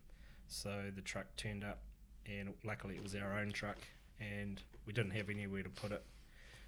so 0.46 0.90
the 0.94 1.00
truck 1.00 1.26
turned 1.36 1.64
up, 1.64 1.80
and 2.26 2.54
luckily 2.64 2.96
it 2.96 3.02
was 3.02 3.14
our 3.14 3.38
own 3.38 3.52
truck, 3.52 3.78
and 4.20 4.62
we 4.86 4.92
didn't 4.92 5.12
have 5.12 5.30
anywhere 5.30 5.62
to 5.62 5.70
put 5.70 5.92
it. 5.92 6.04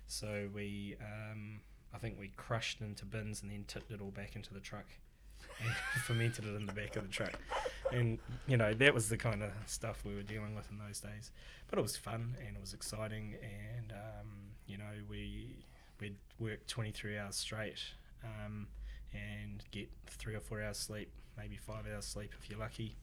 So 0.06 0.48
we, 0.54 0.96
um, 1.00 1.60
I 1.94 1.98
think 1.98 2.18
we 2.18 2.28
crushed 2.36 2.80
into 2.80 3.04
bins 3.04 3.42
and 3.42 3.50
then 3.50 3.64
tipped 3.66 3.90
it 3.90 4.00
all 4.00 4.10
back 4.10 4.34
into 4.36 4.54
the 4.54 4.60
truck, 4.60 4.86
and 5.62 5.70
fermented 6.04 6.46
it 6.46 6.54
in 6.54 6.66
the 6.66 6.72
back 6.72 6.96
of 6.96 7.02
the 7.02 7.08
truck, 7.08 7.38
and 7.92 8.18
you 8.46 8.56
know 8.56 8.72
that 8.74 8.94
was 8.94 9.08
the 9.08 9.18
kind 9.18 9.42
of 9.42 9.50
stuff 9.66 10.04
we 10.04 10.14
were 10.14 10.22
dealing 10.22 10.54
with 10.54 10.70
in 10.70 10.78
those 10.78 11.00
days. 11.00 11.30
But 11.68 11.78
it 11.78 11.82
was 11.82 11.96
fun 11.96 12.36
and 12.46 12.56
it 12.56 12.60
was 12.60 12.72
exciting, 12.72 13.34
and 13.42 13.92
um, 13.92 14.28
you 14.66 14.78
know 14.78 14.84
we 15.08 15.56
we'd 16.00 16.16
work 16.38 16.66
23 16.66 17.18
hours 17.18 17.36
straight 17.36 17.78
um, 18.24 18.66
and 19.12 19.62
get 19.70 19.88
three 20.06 20.34
or 20.34 20.40
four 20.40 20.62
hours 20.62 20.78
sleep, 20.78 21.10
maybe 21.38 21.56
five 21.56 21.84
hours 21.92 22.04
sleep 22.04 22.32
if 22.38 22.50
you're 22.50 22.58
lucky, 22.58 22.96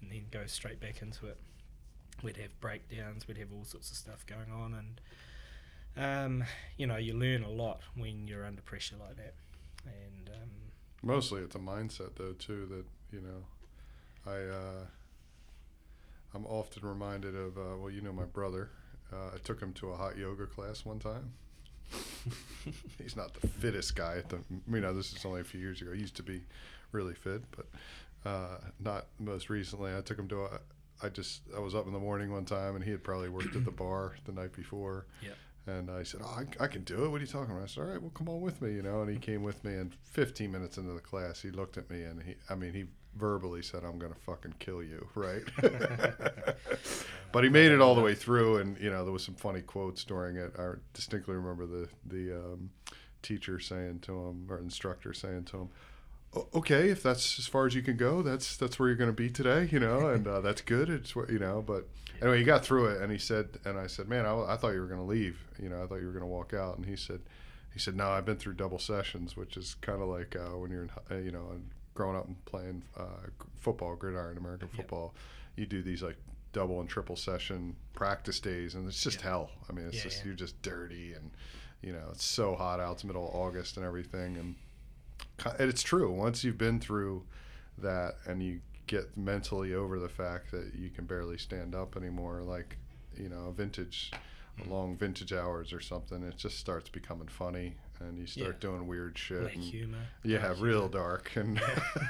and 0.00 0.10
then 0.10 0.26
go 0.30 0.46
straight 0.46 0.80
back 0.80 1.02
into 1.02 1.26
it. 1.26 1.38
We'd 2.22 2.36
have 2.38 2.58
breakdowns, 2.60 3.26
we'd 3.28 3.38
have 3.38 3.52
all 3.52 3.64
sorts 3.64 3.90
of 3.90 3.96
stuff 3.96 4.26
going 4.26 4.50
on, 4.52 4.74
and 4.74 5.00
um, 5.96 6.44
you 6.76 6.86
know 6.86 6.96
you 6.96 7.14
learn 7.14 7.42
a 7.42 7.50
lot 7.50 7.80
when 7.96 8.26
you're 8.28 8.44
under 8.44 8.62
pressure 8.62 8.96
like 9.00 9.16
that. 9.16 9.34
And 9.86 10.28
um, 10.28 10.50
Mostly 11.02 11.40
it's 11.42 11.54
a 11.54 11.58
mindset 11.60 12.16
though 12.16 12.32
too 12.32 12.66
that 12.66 12.84
you 13.16 13.22
know, 13.22 13.44
I 14.26 14.36
uh, 14.36 14.84
I'm 16.34 16.46
often 16.46 16.86
reminded 16.86 17.34
of 17.34 17.56
uh, 17.56 17.76
well 17.78 17.90
you 17.90 18.00
know 18.00 18.12
my 18.12 18.24
brother. 18.24 18.70
Uh, 19.12 19.34
I 19.34 19.38
took 19.44 19.60
him 19.60 19.72
to 19.74 19.90
a 19.90 19.96
hot 19.96 20.16
yoga 20.16 20.46
class 20.46 20.84
one 20.84 20.98
time. 20.98 21.32
He's 23.02 23.16
not 23.16 23.34
the 23.34 23.48
fittest 23.48 23.96
guy 23.96 24.18
at 24.18 24.28
the 24.28 24.38
you 24.70 24.80
know 24.80 24.94
this 24.94 25.12
is 25.12 25.24
only 25.24 25.40
a 25.40 25.44
few 25.44 25.60
years 25.60 25.82
ago. 25.82 25.92
He 25.92 26.00
used 26.00 26.16
to 26.16 26.22
be 26.22 26.42
really 26.92 27.14
fit, 27.14 27.42
but 27.50 27.66
uh, 28.24 28.58
not 28.78 29.06
most 29.18 29.50
recently. 29.50 29.96
I 29.96 30.00
took 30.00 30.18
him 30.18 30.28
to 30.28 30.42
a. 30.42 30.60
I 31.02 31.08
just 31.08 31.42
I 31.56 31.60
was 31.60 31.74
up 31.74 31.86
in 31.86 31.92
the 31.92 31.98
morning 31.98 32.30
one 32.30 32.44
time 32.44 32.76
and 32.76 32.84
he 32.84 32.90
had 32.90 33.02
probably 33.02 33.30
worked 33.30 33.56
at 33.56 33.64
the 33.64 33.70
bar 33.82 34.16
the 34.26 34.32
night 34.32 34.52
before. 34.52 35.06
Yeah. 35.22 35.30
And 35.66 35.90
I 35.90 36.02
said, 36.04 36.20
"Oh, 36.22 36.42
I, 36.60 36.64
I 36.64 36.66
can 36.68 36.84
do 36.84 37.04
it. 37.04 37.08
What 37.10 37.18
are 37.18 37.24
you 37.24 37.26
talking 37.26 37.52
about?" 37.52 37.64
I 37.64 37.66
said, 37.66 37.82
"All 37.82 37.88
right, 37.88 38.00
well, 38.00 38.10
come 38.10 38.28
on 38.28 38.40
with 38.40 38.62
me," 38.62 38.72
you 38.72 38.82
know. 38.82 39.02
And 39.02 39.10
he 39.10 39.18
came 39.18 39.42
with 39.42 39.62
me, 39.64 39.74
and 39.74 39.94
15 40.04 40.50
minutes 40.50 40.78
into 40.78 40.92
the 40.92 41.00
class, 41.00 41.42
he 41.42 41.50
looked 41.50 41.76
at 41.76 41.90
me, 41.90 42.02
and 42.02 42.22
he, 42.22 42.34
I 42.48 42.54
mean, 42.54 42.72
he 42.72 42.86
verbally 43.16 43.62
said, 43.62 43.84
"I'm 43.84 43.98
gonna 43.98 44.14
fucking 44.14 44.54
kill 44.58 44.82
you," 44.82 45.06
right? 45.14 45.42
but 47.32 47.44
he 47.44 47.50
made 47.50 47.72
it 47.72 47.80
all 47.80 47.94
the 47.94 48.00
way 48.00 48.14
through, 48.14 48.58
and 48.58 48.78
you 48.78 48.90
know, 48.90 49.04
there 49.04 49.12
was 49.12 49.24
some 49.24 49.34
funny 49.34 49.62
quotes 49.62 50.04
during 50.04 50.36
it. 50.36 50.54
I 50.58 50.72
distinctly 50.94 51.34
remember 51.34 51.66
the 51.66 51.88
the 52.06 52.36
um, 52.36 52.70
teacher 53.22 53.60
saying 53.60 54.00
to 54.00 54.12
him, 54.12 54.46
or 54.48 54.58
instructor 54.58 55.12
saying 55.12 55.44
to 55.44 55.56
him, 55.58 55.68
"Okay, 56.54 56.90
if 56.90 57.02
that's 57.02 57.38
as 57.38 57.46
far 57.46 57.66
as 57.66 57.74
you 57.74 57.82
can 57.82 57.96
go, 57.96 58.22
that's 58.22 58.56
that's 58.56 58.78
where 58.78 58.88
you're 58.88 58.96
going 58.96 59.10
to 59.10 59.14
be 59.16 59.30
today, 59.30 59.68
you 59.70 59.80
know, 59.80 60.08
and 60.08 60.26
uh, 60.26 60.40
that's 60.40 60.62
good. 60.62 60.88
It's 60.88 61.14
what 61.14 61.30
you 61.30 61.38
know." 61.38 61.62
But 61.66 61.88
anyway, 62.20 62.38
he 62.38 62.44
got 62.44 62.64
through 62.64 62.86
it, 62.86 63.02
and 63.02 63.12
he 63.12 63.18
said, 63.18 63.58
and 63.64 63.78
I 63.78 63.86
said, 63.86 64.08
"Man, 64.08 64.26
I, 64.26 64.52
I 64.52 64.56
thought 64.56 64.70
you 64.70 64.80
were 64.80 64.86
going 64.86 65.00
to 65.00 65.06
leave. 65.06 65.44
You 65.60 65.68
know, 65.68 65.82
I 65.82 65.86
thought 65.86 66.00
you 66.00 66.06
were 66.06 66.12
going 66.12 66.20
to 66.20 66.26
walk 66.26 66.54
out." 66.54 66.76
And 66.76 66.86
he 66.86 66.96
said, 66.96 67.20
"He 67.72 67.78
said, 67.78 67.96
no, 67.96 68.08
I've 68.08 68.24
been 68.24 68.36
through 68.36 68.54
double 68.54 68.78
sessions, 68.78 69.36
which 69.36 69.56
is 69.56 69.74
kind 69.74 70.00
of 70.00 70.08
like 70.08 70.36
uh, 70.36 70.56
when 70.56 70.70
you're 70.70 70.88
in, 71.10 71.24
you 71.24 71.32
know, 71.32 71.52
growing 71.94 72.16
up 72.16 72.26
and 72.26 72.42
playing 72.44 72.82
uh, 72.96 73.28
football, 73.56 73.94
gridiron, 73.96 74.36
American 74.38 74.68
football. 74.68 75.14
You 75.56 75.66
do 75.66 75.82
these 75.82 76.02
like 76.02 76.16
double 76.52 76.80
and 76.80 76.88
triple 76.88 77.16
session 77.16 77.76
practice 77.94 78.40
days, 78.40 78.74
and 78.74 78.86
it's 78.88 79.02
just 79.02 79.18
Yeah. 79.22 79.28
hell. 79.30 79.50
I 79.68 79.72
mean, 79.72 79.86
it's 79.86 79.96
Yeah, 79.98 80.02
just 80.04 80.24
you're 80.24 80.34
just 80.34 80.60
dirty, 80.62 81.12
and 81.14 81.30
you 81.82 81.92
know, 81.92 82.08
it's 82.12 82.24
so 82.24 82.54
hot 82.54 82.80
out. 82.80 82.92
It's 82.94 83.04
middle 83.04 83.28
of 83.28 83.34
August 83.34 83.76
and 83.76 83.84
everything, 83.86 84.36
and 84.36 84.54
and 85.58 85.68
it's 85.70 85.82
true. 85.82 86.10
Once 86.12 86.44
you've 86.44 86.58
been 86.58 86.80
through 86.80 87.24
that, 87.78 88.16
and 88.26 88.42
you 88.42 88.60
get 88.86 89.16
mentally 89.16 89.72
over 89.74 89.98
the 89.98 90.08
fact 90.08 90.50
that 90.50 90.74
you 90.74 90.90
can 90.90 91.04
barely 91.06 91.38
stand 91.38 91.74
up 91.74 91.96
anymore, 91.96 92.42
like 92.42 92.76
you 93.16 93.28
know, 93.28 93.48
a 93.48 93.52
vintage, 93.52 94.12
Mm. 94.58 94.68
long 94.68 94.96
vintage 94.96 95.32
hours 95.32 95.72
or 95.72 95.80
something, 95.80 96.22
it 96.22 96.36
just 96.36 96.58
starts 96.58 96.88
becoming 96.88 97.28
funny. 97.28 97.76
And 98.00 98.18
you 98.18 98.26
start 98.26 98.56
Yeah. 98.56 98.70
doing 98.70 98.86
weird 98.86 99.16
shit. 99.18 99.40
Black 99.42 99.54
and- 99.54 99.64
humor. 99.64 100.06
yeah, 100.24 100.38
dark 100.42 100.60
real 100.60 100.88
humour. 100.88 100.98
dark 100.98 101.36
and 101.36 101.60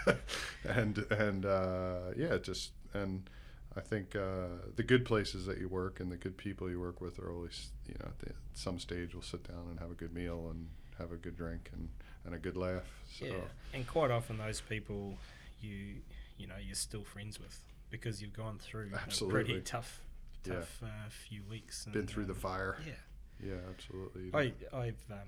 and 0.64 0.98
and 1.10 1.46
uh, 1.46 2.00
yeah, 2.16 2.38
just 2.38 2.72
and 2.94 3.28
I 3.76 3.80
think 3.80 4.16
uh, 4.16 4.48
the 4.76 4.82
good 4.82 5.04
places 5.04 5.46
that 5.46 5.58
you 5.58 5.68
work 5.68 6.00
and 6.00 6.10
the 6.10 6.16
good 6.16 6.36
people 6.36 6.68
you 6.70 6.80
work 6.80 7.00
with 7.00 7.18
are 7.18 7.30
always 7.32 7.70
you 7.86 7.94
know 8.00 8.06
at 8.06 8.18
the, 8.20 8.32
some 8.54 8.78
stage 8.78 9.14
we'll 9.14 9.22
sit 9.22 9.44
down 9.46 9.66
and 9.70 9.78
have 9.80 9.90
a 9.90 9.94
good 9.94 10.12
meal 10.14 10.48
and 10.50 10.68
have 10.98 11.12
a 11.12 11.16
good 11.16 11.36
drink 11.36 11.70
and, 11.72 11.88
and 12.24 12.34
a 12.34 12.38
good 12.38 12.56
laugh. 12.56 12.88
So 13.18 13.26
Yeah, 13.26 13.34
and 13.74 13.86
quite 13.86 14.10
often 14.10 14.38
those 14.38 14.60
people 14.60 15.14
you 15.60 15.96
you 16.38 16.46
know 16.46 16.56
you're 16.64 16.74
still 16.74 17.04
friends 17.04 17.38
with 17.38 17.58
because 17.90 18.22
you've 18.22 18.32
gone 18.32 18.58
through 18.58 18.90
a 18.94 18.96
Absolutely. 18.96 19.44
pretty 19.44 19.60
tough 19.62 20.00
Yeah. 20.46 20.54
tough 20.54 20.82
uh, 20.84 21.08
few 21.28 21.42
weeks. 21.48 21.84
And, 21.86 21.94
been 21.94 22.06
through 22.06 22.26
the 22.26 22.32
um, 22.34 22.38
fire. 22.38 22.76
Yeah, 22.86 22.92
Yeah, 23.50 23.56
absolutely. 23.68 24.30
I 24.34 24.52
I've 24.76 25.02
um 25.10 25.18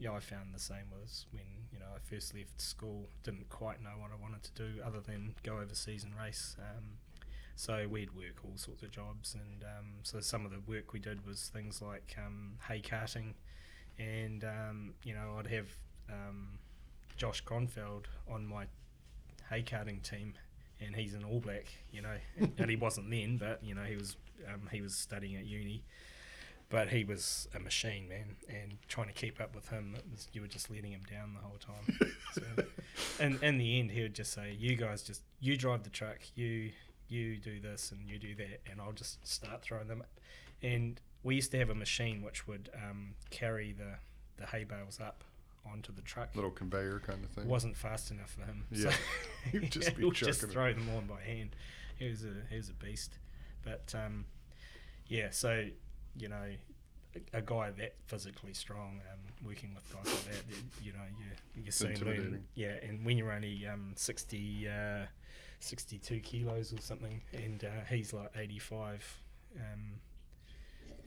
yeah 0.00 0.12
I 0.12 0.20
found 0.20 0.54
the 0.54 0.58
same 0.58 0.90
was 0.90 1.26
when 1.30 1.44
you 1.72 1.78
know 1.78 1.86
I 1.94 1.98
first 2.02 2.34
left 2.34 2.60
school 2.60 3.06
didn't 3.22 3.48
quite 3.50 3.82
know 3.82 3.90
what 3.98 4.10
I 4.10 4.20
wanted 4.20 4.42
to 4.42 4.52
do 4.52 4.80
other 4.84 5.00
than 5.00 5.34
go 5.44 5.58
overseas 5.58 6.02
and 6.02 6.12
race. 6.16 6.56
Um, 6.58 6.84
so 7.54 7.86
we'd 7.88 8.16
work 8.16 8.42
all 8.42 8.56
sorts 8.56 8.82
of 8.82 8.90
jobs, 8.90 9.34
and 9.34 9.62
um, 9.64 9.86
so 10.02 10.20
some 10.20 10.46
of 10.46 10.50
the 10.50 10.60
work 10.66 10.94
we 10.94 10.98
did 10.98 11.26
was 11.26 11.50
things 11.52 11.82
like 11.82 12.16
um, 12.18 12.52
hay 12.66 12.80
carting, 12.80 13.34
and 13.98 14.42
um, 14.44 14.94
you 15.04 15.12
know 15.12 15.36
I'd 15.38 15.46
have 15.48 15.68
um, 16.08 16.58
Josh 17.18 17.44
Kronfeld 17.44 18.06
on 18.26 18.46
my 18.46 18.64
hay 19.50 19.62
carting 19.62 20.00
team, 20.00 20.32
and 20.80 20.96
he's 20.96 21.12
an 21.12 21.22
All 21.22 21.40
Black, 21.40 21.66
you 21.92 22.00
know, 22.00 22.16
and 22.58 22.70
he 22.70 22.76
wasn't 22.76 23.10
then, 23.10 23.36
but 23.36 23.62
you 23.62 23.74
know 23.74 23.82
he 23.82 23.96
was 23.96 24.16
um, 24.48 24.62
he 24.72 24.80
was 24.80 24.94
studying 24.94 25.36
at 25.36 25.44
uni, 25.44 25.84
but 26.70 26.88
he 26.88 27.04
was 27.04 27.48
a 27.54 27.58
machine, 27.58 28.08
man, 28.08 28.36
and 28.48 28.78
trying 28.88 29.08
to 29.08 29.12
keep 29.12 29.40
up 29.40 29.54
with 29.54 29.68
him, 29.68 29.96
was, 30.10 30.28
you 30.32 30.40
were 30.40 30.46
just 30.46 30.70
letting 30.70 30.92
him 30.92 31.02
down 31.10 31.34
the 31.34 31.40
whole 31.40 31.58
time. 31.58 31.98
so, 32.32 32.64
and 33.18 33.42
in 33.42 33.58
the 33.58 33.78
end, 33.80 33.90
he 33.90 34.02
would 34.02 34.14
just 34.14 34.32
say, 34.32 34.56
"You 34.58 34.76
guys 34.76 35.02
just 35.02 35.22
you 35.40 35.56
drive 35.56 35.82
the 35.82 35.90
truck, 35.90 36.18
you 36.36 36.70
you 37.08 37.36
do 37.36 37.60
this 37.60 37.90
and 37.92 38.08
you 38.08 38.18
do 38.18 38.34
that, 38.36 38.60
and 38.70 38.80
I'll 38.80 38.92
just 38.92 39.26
start 39.26 39.62
throwing 39.62 39.88
them." 39.88 40.04
And 40.62 41.00
we 41.22 41.34
used 41.34 41.50
to 41.50 41.58
have 41.58 41.70
a 41.70 41.74
machine 41.74 42.22
which 42.22 42.46
would 42.46 42.70
um, 42.74 43.14
carry 43.30 43.72
the 43.72 43.96
the 44.36 44.46
hay 44.46 44.64
bales 44.64 45.00
up 45.00 45.24
onto 45.70 45.92
the 45.92 46.02
truck. 46.02 46.34
Little 46.34 46.50
conveyor 46.50 47.00
kind 47.04 47.22
of 47.24 47.30
thing. 47.30 47.48
wasn't 47.48 47.76
fast 47.76 48.10
enough 48.10 48.30
for 48.30 48.42
him. 48.42 48.64
Yeah. 48.70 48.90
So 48.90 48.96
He'd 49.58 49.70
just 49.70 49.96
be 49.96 50.10
just 50.10 50.40
chucking 50.40 50.50
it. 50.50 50.52
throw 50.52 50.72
them 50.72 50.88
on 50.96 51.06
by 51.06 51.20
hand. 51.22 51.50
He 51.96 52.08
was 52.08 52.22
a 52.24 52.32
he 52.48 52.56
was 52.56 52.68
a 52.68 52.74
beast. 52.74 53.18
But 53.62 53.92
um, 53.94 54.24
yeah, 55.08 55.28
so 55.30 55.66
you 56.16 56.28
know, 56.28 56.42
a, 57.32 57.40
guy 57.42 57.70
that 57.72 57.94
physically 58.06 58.52
strong, 58.54 59.00
um, 59.12 59.18
working 59.46 59.74
with 59.74 59.84
guys 59.92 60.12
like 60.14 60.24
that, 60.36 60.44
you- 60.48 60.86
you 60.86 60.92
know, 60.92 61.04
you 61.18 61.62
you 61.64 61.70
soon 61.70 61.94
learn. 62.06 62.44
Yeah, 62.54 62.74
and 62.82 63.04
when 63.04 63.16
you're 63.18 63.32
only 63.32 63.66
um, 63.66 63.92
60, 63.96 64.68
uh, 64.68 65.06
62 65.60 66.20
kilos 66.20 66.72
or 66.72 66.80
something, 66.80 67.20
and 67.32 67.64
uh, 67.64 67.84
he's 67.88 68.12
like 68.12 68.30
85, 68.36 69.20
um, 69.56 70.00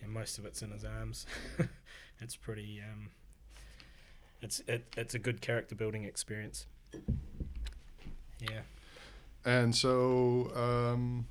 and 0.02 0.12
most 0.12 0.38
of 0.38 0.46
it's 0.46 0.62
in 0.62 0.72
his 0.72 0.84
arms. 0.84 1.26
it's 2.20 2.36
pretty. 2.36 2.82
Um, 2.82 3.10
it's 4.42 4.62
it, 4.68 4.86
it's 4.98 5.16
a 5.16 5.20
good 5.20 5.40
character 5.42 5.74
building 5.76 6.04
experience. 6.04 6.66
Yeah. 8.40 8.62
And 9.46 9.74
so, 9.76 10.52
um, 10.56 11.26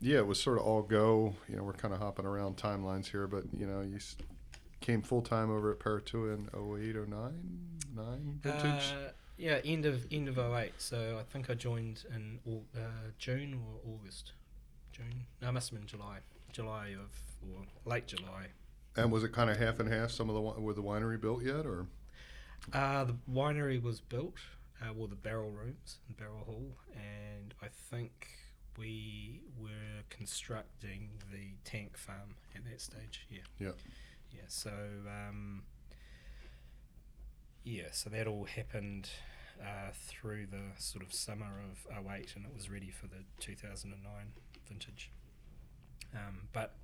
yeah, 0.00 0.18
it 0.18 0.26
was 0.26 0.40
sort 0.42 0.58
of 0.58 0.64
all 0.64 0.82
go. 0.82 1.34
You 1.48 1.56
know, 1.56 1.62
we're 1.64 1.72
kind 1.72 1.92
of 1.94 2.00
hopping 2.00 2.26
around 2.26 2.56
timelines 2.56 3.06
here, 3.06 3.26
but 3.26 3.44
you 3.56 3.66
know, 3.66 3.80
you 3.80 3.96
s- 3.96 4.16
came 4.80 5.02
full 5.02 5.22
time 5.22 5.50
over 5.50 5.72
at 5.72 5.78
Paritua 5.78 6.34
in 6.34 6.48
08, 6.54 6.96
09, 7.08 7.58
9 7.96 8.38
vintage. 8.42 8.92
Uh, 8.92 9.10
yeah, 9.36 9.60
end 9.64 9.86
of 9.86 10.06
end 10.10 10.28
of 10.28 10.38
08. 10.38 10.72
So 10.78 11.18
I 11.20 11.22
think 11.32 11.50
I 11.50 11.54
joined 11.54 12.04
in 12.14 12.38
Au- 12.48 12.64
uh, 12.78 13.10
June 13.18 13.54
or 13.54 13.92
August. 13.94 14.32
June. 14.92 15.26
No, 15.42 15.48
it 15.48 15.52
must 15.52 15.70
have 15.70 15.78
been 15.78 15.86
July. 15.86 16.18
July 16.52 16.88
of 16.88 17.10
or 17.52 17.62
late 17.84 18.06
July. 18.06 18.48
and 18.96 19.12
was 19.12 19.22
it 19.22 19.32
kind 19.32 19.48
of 19.48 19.56
half 19.58 19.78
and 19.78 19.88
half? 19.92 20.10
Some 20.10 20.28
of 20.28 20.34
the 20.34 20.40
wi- 20.40 20.58
were 20.58 20.72
the 20.74 20.82
winery 20.82 21.20
built 21.20 21.42
yet, 21.44 21.66
or 21.66 21.86
Uh, 22.72 23.04
the 23.04 23.16
winery 23.30 23.80
was 23.80 24.00
built, 24.00 24.34
uh, 24.82 24.92
well, 24.92 25.06
the 25.06 25.14
barrel 25.14 25.50
rooms 25.52 25.98
and 26.08 26.16
barrel 26.16 26.42
hall, 26.44 26.76
and 26.96 27.54
I 27.62 27.68
think 27.68 28.28
we 28.78 29.42
were 29.60 30.04
constructing 30.08 31.10
the 31.32 31.54
tank 31.64 31.96
farm 31.96 32.36
at 32.54 32.64
that 32.64 32.80
stage. 32.80 33.26
Yeah. 33.30 33.40
Yeah. 33.58 33.72
Yeah. 34.32 34.42
So, 34.48 34.70
um, 35.06 35.62
yeah, 37.64 37.88
so 37.92 38.10
that 38.10 38.26
all 38.26 38.44
happened 38.44 39.10
uh, 39.60 39.90
through 39.92 40.46
the 40.46 40.80
sort 40.80 41.04
of 41.04 41.12
summer 41.12 41.60
of 41.70 42.06
08, 42.06 42.34
and 42.36 42.44
it 42.44 42.54
was 42.54 42.70
ready 42.70 42.90
for 42.90 43.06
the 43.06 43.24
2009 43.40 43.98
vintage. 44.68 45.10
Um, 46.14 46.48
but 46.52 46.74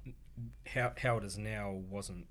how, 0.67 0.93
how 0.99 1.17
it 1.17 1.25
is 1.25 1.39
now 1.39 1.71
wasn't 1.89 2.27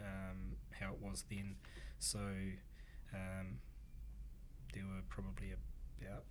um, 0.00 0.56
how 0.78 0.92
it 0.92 0.98
was 1.00 1.24
then. 1.30 1.56
So 1.98 2.18
um, 3.14 3.58
there 4.74 4.84
were 4.84 5.02
probably 5.08 5.52
about 6.00 6.24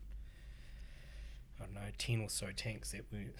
I 1.62 1.66
don't 1.66 1.74
know 1.76 1.82
ten 1.98 2.22
or 2.22 2.30
so 2.30 2.48
tanks 2.56 2.92
that 2.92 3.06
were 3.12 3.32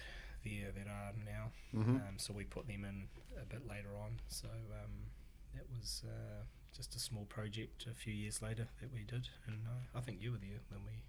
there 0.44 0.72
that 0.72 0.86
are 0.88 1.12
now. 1.24 1.52
Mhm. 1.74 2.08
Um, 2.08 2.18
so 2.18 2.32
we 2.32 2.44
put 2.44 2.66
them 2.66 2.84
in 2.84 3.08
a 3.40 3.44
bit 3.44 3.66
later 3.68 3.96
on. 3.96 4.20
So 4.28 4.48
um, 4.48 5.06
that 5.54 5.64
was 5.78 6.04
uh, 6.06 6.44
just 6.76 6.94
a 6.94 6.98
small 6.98 7.24
project 7.26 7.86
a 7.90 7.94
few 7.94 8.12
years 8.14 8.40
later 8.42 8.68
that 8.80 8.92
we 8.92 9.04
did, 9.04 9.28
and 9.46 9.66
uh, 9.66 9.98
I 9.98 10.00
think 10.00 10.20
you 10.22 10.32
were 10.32 10.38
there 10.38 10.60
when 10.70 10.80
we. 10.84 11.02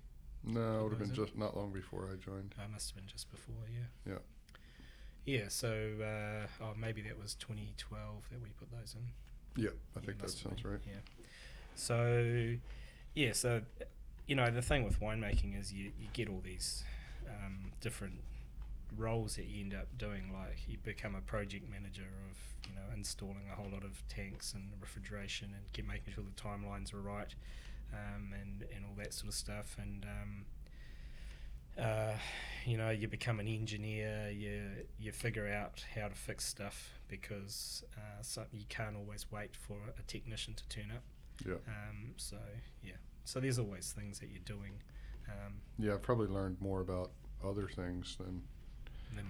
no, 0.60 0.80
it 0.80 0.84
would 0.84 0.92
have 0.94 1.00
been 1.00 1.12
it? 1.12 1.16
just 1.16 1.38
not 1.38 1.56
long 1.58 1.72
before 1.72 2.10
I 2.12 2.16
joined. 2.16 2.54
I 2.60 2.68
must 2.68 2.90
have 2.92 2.96
been 2.98 3.08
just 3.08 3.32
before, 3.32 3.56
yeah. 3.72 4.12
Yeah. 4.14 4.20
Yeah. 5.26 5.48
So 5.48 5.70
uh, 5.70 6.48
oh, 6.64 6.74
maybe 6.78 7.02
that 7.04 7.18
was 7.18 7.36
2012 7.36 8.26
that 8.32 8.42
we 8.42 8.50
put 8.60 8.70
those 8.72 8.96
in. 8.96 9.08
Yeah, 9.64 9.70
I 9.96 10.00
Yeah, 10.00 10.06
think 10.06 10.20
that 10.20 10.30
sounds 10.30 10.62
been, 10.62 10.72
right. 10.72 10.82
Yeah. 10.86 11.00
So, 11.76 12.56
yeah, 13.16 13.32
so 13.34 13.62
you 14.28 14.36
know 14.36 14.52
the 14.52 14.62
thing 14.62 14.84
with 14.84 15.00
winemaking 15.00 15.60
is 15.60 15.72
you, 15.74 15.92
you 16.00 16.08
get 16.14 16.28
all 16.30 16.42
these 16.44 16.84
um, 17.28 17.72
different 17.82 18.22
roles 18.98 19.36
that 19.36 19.46
you 19.46 19.62
end 19.62 19.74
up 19.74 19.88
doing. 19.98 20.32
Like 20.34 20.58
you 20.68 20.78
become 20.84 21.16
a 21.16 21.22
project 21.22 21.70
manager 21.70 22.08
of 22.30 22.38
you 22.70 22.76
know 22.76 22.82
installing 22.96 23.48
a 23.52 23.56
whole 23.56 23.70
lot 23.72 23.84
of 23.84 24.08
tanks 24.08 24.54
and 24.54 24.72
refrigeration 24.80 25.52
and 25.54 25.72
get 25.74 25.88
making 25.88 26.14
sure 26.14 26.24
the 26.24 26.42
timelines 26.42 26.94
are 26.94 27.02
right, 27.02 27.34
um, 27.94 28.34
and 28.34 28.66
and 28.76 28.86
all 28.86 28.96
that 28.98 29.14
sort 29.14 29.30
of 29.30 29.36
stuff. 29.36 29.76
And 29.80 30.06
um, 30.06 30.46
uh, 31.84 32.14
you 32.66 32.78
know, 32.78 32.90
you 32.90 33.08
become 33.08 33.40
an 33.40 33.48
engineer. 33.48 34.30
You 34.32 34.86
you 35.00 35.12
figure 35.12 35.48
out 35.48 35.84
how 35.96 36.08
to 36.08 36.16
fix 36.16 36.46
stuff 36.46 36.92
because 37.08 37.84
uh, 37.98 38.22
so 38.22 38.44
you 38.52 38.66
can't 38.70 38.96
always 38.96 39.32
wait 39.32 39.56
for 39.56 39.78
a 39.98 40.02
technician 40.04 40.54
to 40.54 40.68
turn 40.70 40.92
up. 40.92 41.04
Yeah. 41.46 41.56
Um, 41.68 42.14
so 42.18 42.38
yeah, 42.84 42.94
so 43.26 43.40
there's 43.40 43.60
always 43.60 43.92
things 43.92 44.20
that 44.20 44.30
you're 44.30 44.40
doing. 44.46 44.82
Um, 45.30 45.54
Yeah, 45.78 45.94
I've 45.94 46.02
probably 46.02 46.28
learned 46.28 46.62
more 46.62 46.82
about 46.82 47.12
other 47.44 47.68
things 47.68 48.16
than, 48.18 48.44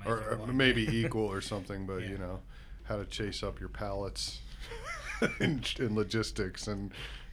or, 0.05 0.47
maybe 0.53 0.83
equal 0.97 1.25
or 1.25 1.41
something, 1.41 1.85
but 1.85 2.01
Yeah. 2.01 2.09
you 2.09 2.17
know, 2.17 2.41
how 2.83 2.97
to 2.97 3.05
chase 3.05 3.43
up 3.43 3.59
your 3.59 3.69
pallets 3.69 4.41
in, 5.39 5.63
in 5.79 5.95
logistics 5.95 6.67
and 6.67 6.91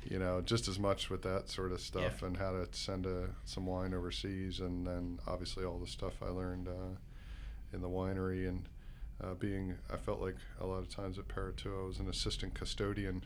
you 0.08 0.18
know 0.18 0.40
just 0.40 0.68
as 0.68 0.78
much 0.78 1.10
with 1.10 1.22
that 1.22 1.48
sort 1.48 1.72
of 1.72 1.80
stuff 1.80 2.22
and 2.22 2.36
how 2.36 2.52
to 2.52 2.66
send 2.72 3.04
a, 3.04 3.28
some 3.44 3.66
wine 3.66 3.92
overseas 3.92 4.60
and 4.60 4.86
then 4.86 5.18
obviously 5.26 5.64
all 5.64 5.78
the 5.78 5.86
stuff 5.88 6.14
I 6.22 6.28
learned 6.28 6.68
uh, 6.68 6.94
in 7.72 7.80
the 7.82 7.88
winery 7.88 8.48
and 8.48 8.62
uh, 9.22 9.34
being 9.34 9.74
I 9.92 9.96
felt 9.96 10.20
like 10.20 10.36
a 10.60 10.66
lot 10.66 10.78
of 10.78 10.88
times 10.88 11.18
at 11.18 11.26
Paritua 11.28 11.82
I 11.82 11.86
was 11.86 11.98
an 11.98 12.08
assistant 12.08 12.54
custodian 12.54 13.24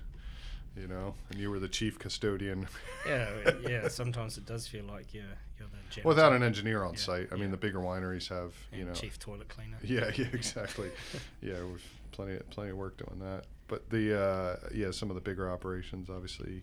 you 0.77 0.89
know 0.89 1.15
and 1.31 1.39
you 1.39 1.51
were 1.51 1.59
the 1.61 1.69
chief 1.69 1.99
custodian 1.99 2.67
yeah, 3.07 3.29
yeah. 3.69 3.89
Sometimes 3.89 4.37
it 4.39 4.47
does 4.47 4.67
feel 4.67 4.85
like 4.85 5.13
you're 5.15 5.23
you're 5.59 5.69
the 5.69 5.77
janitor. 5.91 6.09
without 6.09 6.33
an 6.33 6.43
engineer 6.43 6.83
on 6.85 6.95
Yeah, 6.95 6.99
site 7.01 7.29
I 7.31 7.35
yeah. 7.37 7.41
mean 7.43 7.51
the 7.51 7.57
bigger 7.57 7.79
wineries 7.79 8.29
have 8.29 8.53
you 8.73 8.81
and 8.81 8.89
know 8.89 8.95
chief 8.95 9.19
toilet 9.19 9.49
cleaner. 9.49 9.77
yeah, 9.85 10.11
yeah, 10.17 10.27
exactly. 10.33 10.91
yeah, 11.43 11.63
we've 11.63 11.85
plenty 12.13 12.39
plenty 12.51 12.71
of 12.71 12.77
work 12.77 12.97
doing 12.97 13.21
that. 13.21 13.45
But 13.69 13.89
the 13.91 14.21
uh, 14.21 14.57
yeah, 14.75 14.91
some 14.91 15.11
of 15.11 15.15
the 15.15 15.21
bigger 15.21 15.51
operations 15.51 16.11
obviously 16.11 16.63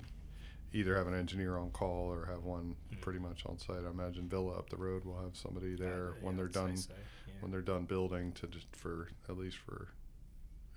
either 0.73 0.95
have 0.97 1.07
an 1.07 1.13
engineer 1.13 1.57
on 1.57 1.69
call 1.71 2.11
or 2.11 2.25
have 2.27 2.43
one 2.43 2.75
Mm. 2.93 3.01
pretty 3.01 3.19
much 3.19 3.45
on 3.45 3.57
site. 3.59 3.83
I 3.85 3.89
imagine 3.89 4.27
Villa 4.29 4.57
up 4.57 4.69
the 4.69 4.77
road 4.77 5.05
will 5.05 5.21
have 5.21 5.35
somebody 5.37 5.73
Uh, 5.75 5.77
there 5.79 6.05
yeah, 6.17 6.25
when 6.25 6.35
they're 6.35 6.45
I'd 6.47 6.51
done 6.53 6.77
so, 6.77 6.93
when 7.39 7.51
they're 7.51 7.61
done 7.61 7.85
building 7.85 8.31
to 8.33 8.47
just 8.47 8.67
for 8.75 9.07
at 9.29 9.37
least 9.37 9.57
for 9.57 9.87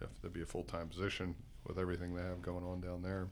if 0.00 0.08
there'd 0.20 0.32
be 0.34 0.42
a 0.42 0.46
full 0.46 0.62
time 0.64 0.88
position 0.88 1.34
with 1.66 1.78
everything 1.78 2.14
they 2.14 2.22
have 2.22 2.42
going 2.42 2.64
on 2.64 2.80
down 2.80 3.02
there. 3.02 3.28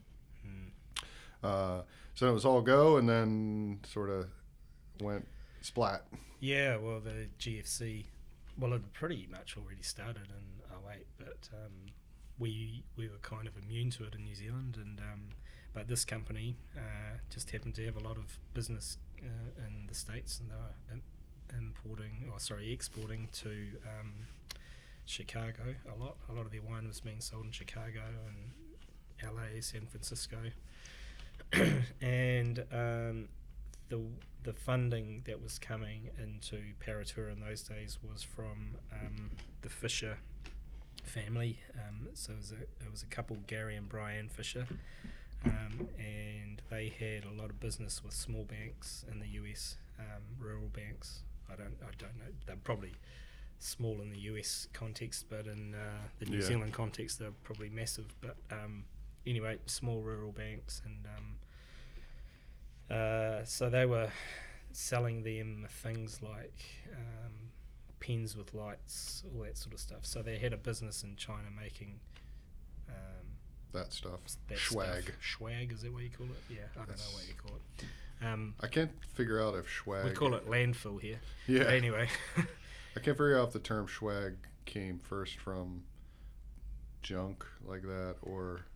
Mm. 0.47 1.05
Uh, 1.43 1.83
so 2.15 2.29
it 2.29 2.33
was 2.33 2.45
all 2.45 2.61
go, 2.61 2.97
and 2.97 3.09
then 3.09 3.81
sort 3.87 4.11
of 4.11 4.27
went 5.01 5.27
splat. 5.61 6.05
Yeah, 6.41 6.77
well, 6.77 7.01
the 7.01 7.29
GFC, 7.39 8.05
well, 8.59 8.73
it 8.75 8.93
pretty 8.93 9.29
much 9.31 9.57
already 9.57 9.83
started 9.83 10.29
in 10.29 10.77
08, 10.91 11.07
but 11.19 11.49
um, 11.53 11.93
we 12.39 12.83
we 12.97 13.09
were 13.09 13.19
kind 13.23 13.47
of 13.47 13.55
immune 13.57 13.91
to 13.91 14.05
it 14.05 14.15
in 14.15 14.25
New 14.25 14.35
Zealand, 14.35 14.77
and 14.81 15.01
um, 15.01 15.29
but 15.73 15.89
this 15.89 16.05
company 16.05 16.57
uh, 16.77 17.19
just 17.31 17.51
happened 17.51 17.75
to 17.77 17.85
have 17.85 17.97
a 17.97 18.01
lot 18.01 18.17
of 18.17 18.39
business 18.55 18.99
uh, 19.21 19.67
in 19.67 19.87
the 19.87 19.95
states, 19.95 20.41
and 20.41 20.51
they 20.51 20.55
were 20.57 21.01
importing, 21.59 22.29
or 22.33 22.39
sorry, 22.41 22.73
exporting 22.73 23.29
to 23.33 23.51
um, 23.87 24.13
Chicago 25.05 25.75
a 25.87 26.03
lot. 26.03 26.17
A 26.29 26.33
lot 26.33 26.47
of 26.47 26.53
their 26.53 26.63
wine 26.63 26.87
was 26.87 27.01
being 27.01 27.21
sold 27.21 27.47
in 27.47 27.53
Chicago 27.53 28.03
and 28.29 29.35
LA, 29.35 29.61
San 29.61 29.87
Francisco, 29.87 30.39
and 32.01 32.65
um, 32.73 33.29
the 33.89 34.01
the 34.43 34.53
funding 34.53 35.23
that 35.25 35.41
was 35.41 35.59
coming 35.59 36.11
into 36.21 36.59
Paritua 36.85 37.33
in 37.33 37.41
those 37.41 37.63
days 37.63 37.99
was 38.03 38.23
from 38.23 38.77
um, 38.93 39.31
the 39.61 39.69
Fisher 39.69 40.19
family. 41.05 41.59
Um, 41.75 42.09
so 42.15 42.33
it 42.33 42.39
was, 42.39 42.53
a, 42.53 42.63
it 42.63 42.91
was 42.91 43.03
a 43.03 43.07
couple, 43.07 43.37
Gary 43.47 43.77
and 43.77 43.89
Brian 43.89 44.29
Fisher, 44.29 44.67
um, 45.45 45.89
and 45.99 46.61
they 46.71 46.93
had 46.99 47.25
a 47.25 47.41
lot 47.41 47.51
of 47.51 47.61
business 47.61 48.03
with 48.05 48.15
small 48.15 48.45
banks 48.45 49.05
in 49.11 49.21
the 49.21 49.29
US, 49.29 49.77
um, 49.99 50.23
rural 50.39 50.69
banks. 50.73 51.21
I 51.51 51.57
don't, 51.57 51.77
I 51.83 51.91
don't 51.99 52.17
know. 52.19 52.33
They're 52.47 52.57
probably 52.57 52.95
small 53.63 54.01
in 54.01 54.11
the 54.11 54.19
US 54.33 54.69
context, 54.73 55.27
but 55.31 55.47
in 55.47 55.75
uh, 55.75 55.79
the 56.19 56.27
New 56.27 56.39
Yeah. 56.39 56.43
Zealand 56.45 56.73
context, 56.73 57.19
they're 57.19 57.31
probably 57.45 57.69
massive. 57.69 58.07
But 58.21 58.37
um, 58.51 58.85
anyway, 59.27 59.59
small 59.67 60.01
rural 60.03 60.33
banks, 60.33 60.83
and 60.85 61.07
um, 61.17 62.97
uh, 62.97 63.45
so 63.45 63.71
they 63.71 63.87
were 63.87 64.11
selling 64.73 65.23
them 65.23 65.67
things 65.69 66.21
like 66.23 66.65
um, 66.95 67.33
pens 68.01 68.37
with 68.37 68.53
lights, 68.55 69.23
all 69.35 69.43
that 69.43 69.57
sort 69.57 69.75
of 69.75 69.81
stuff. 69.81 70.01
So 70.03 70.23
they 70.23 70.39
had 70.39 70.53
a 70.53 70.57
business 70.57 71.03
in 71.03 71.17
China 71.17 71.49
making 71.57 72.01
um, 72.89 73.27
That 73.73 73.93
stuff. 73.93 74.21
that 74.49 74.59
Swag. 74.59 75.05
Stuff. 75.05 75.15
Swag, 75.37 75.73
is 75.73 75.83
that 75.83 75.93
what 75.93 76.03
you 76.03 76.11
call 76.11 76.27
it? 76.27 76.43
Yeah, 76.55 76.63
I 76.75 76.79
don't 76.85 76.89
know 76.99 77.05
what 77.15 77.27
you 77.29 77.35
call 77.35 77.57
it. 77.57 77.85
Um, 78.27 78.55
I 78.61 78.69
can't 78.69 78.91
figure 79.15 79.41
out 79.43 79.55
if 79.57 79.69
swag. 79.69 80.05
we 80.05 80.11
call 80.13 80.35
it 80.35 80.47
landfill 80.49 81.01
here. 81.01 81.19
Yeah. 81.49 81.65
But 81.65 81.73
anyway, 81.75 82.09
I 82.97 83.01
can't 83.01 83.17
figure 83.17 83.39
out 83.39 83.49
if 83.49 83.53
the 83.53 83.59
term 83.59 83.89
swag 83.89 84.35
came 84.65 84.99
first 84.99 85.39
from 85.39 85.85
junk 87.03 87.45
like 87.65 87.83
that 87.83 88.17
or 88.23 88.67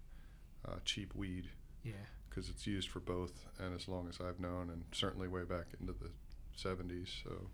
uh, 0.66 0.76
cheap 0.84 1.14
weed 1.14 1.48
yeah, 1.84 1.92
because 2.28 2.48
it's 2.48 2.66
used 2.66 2.88
for 2.88 3.00
both. 3.00 3.46
And 3.58 3.74
as 3.74 3.88
long 3.88 4.08
as 4.08 4.18
I've 4.20 4.40
known, 4.40 4.70
and 4.70 4.84
certainly 4.92 5.28
way 5.28 5.44
back 5.44 5.66
into 5.80 5.92
the 5.92 6.10
70s, 6.58 7.08
so 7.22 7.48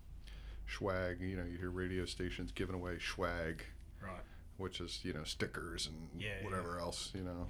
swag. 0.67 1.21
You 1.21 1.37
know, 1.37 1.43
you 1.43 1.57
hear 1.57 1.69
radio 1.69 2.05
stations 2.05 2.51
giving 2.51 2.75
away 2.75 2.97
swag, 2.99 3.63
right. 4.01 4.21
which 4.57 4.81
is 4.81 4.99
you 5.03 5.13
know 5.13 5.23
stickers 5.23 5.87
and 5.87 6.21
Yeah, 6.21 6.29
yeah. 6.39 6.45
whatever 6.45 6.79
else. 6.79 7.11
You 7.13 7.23
know. 7.23 7.47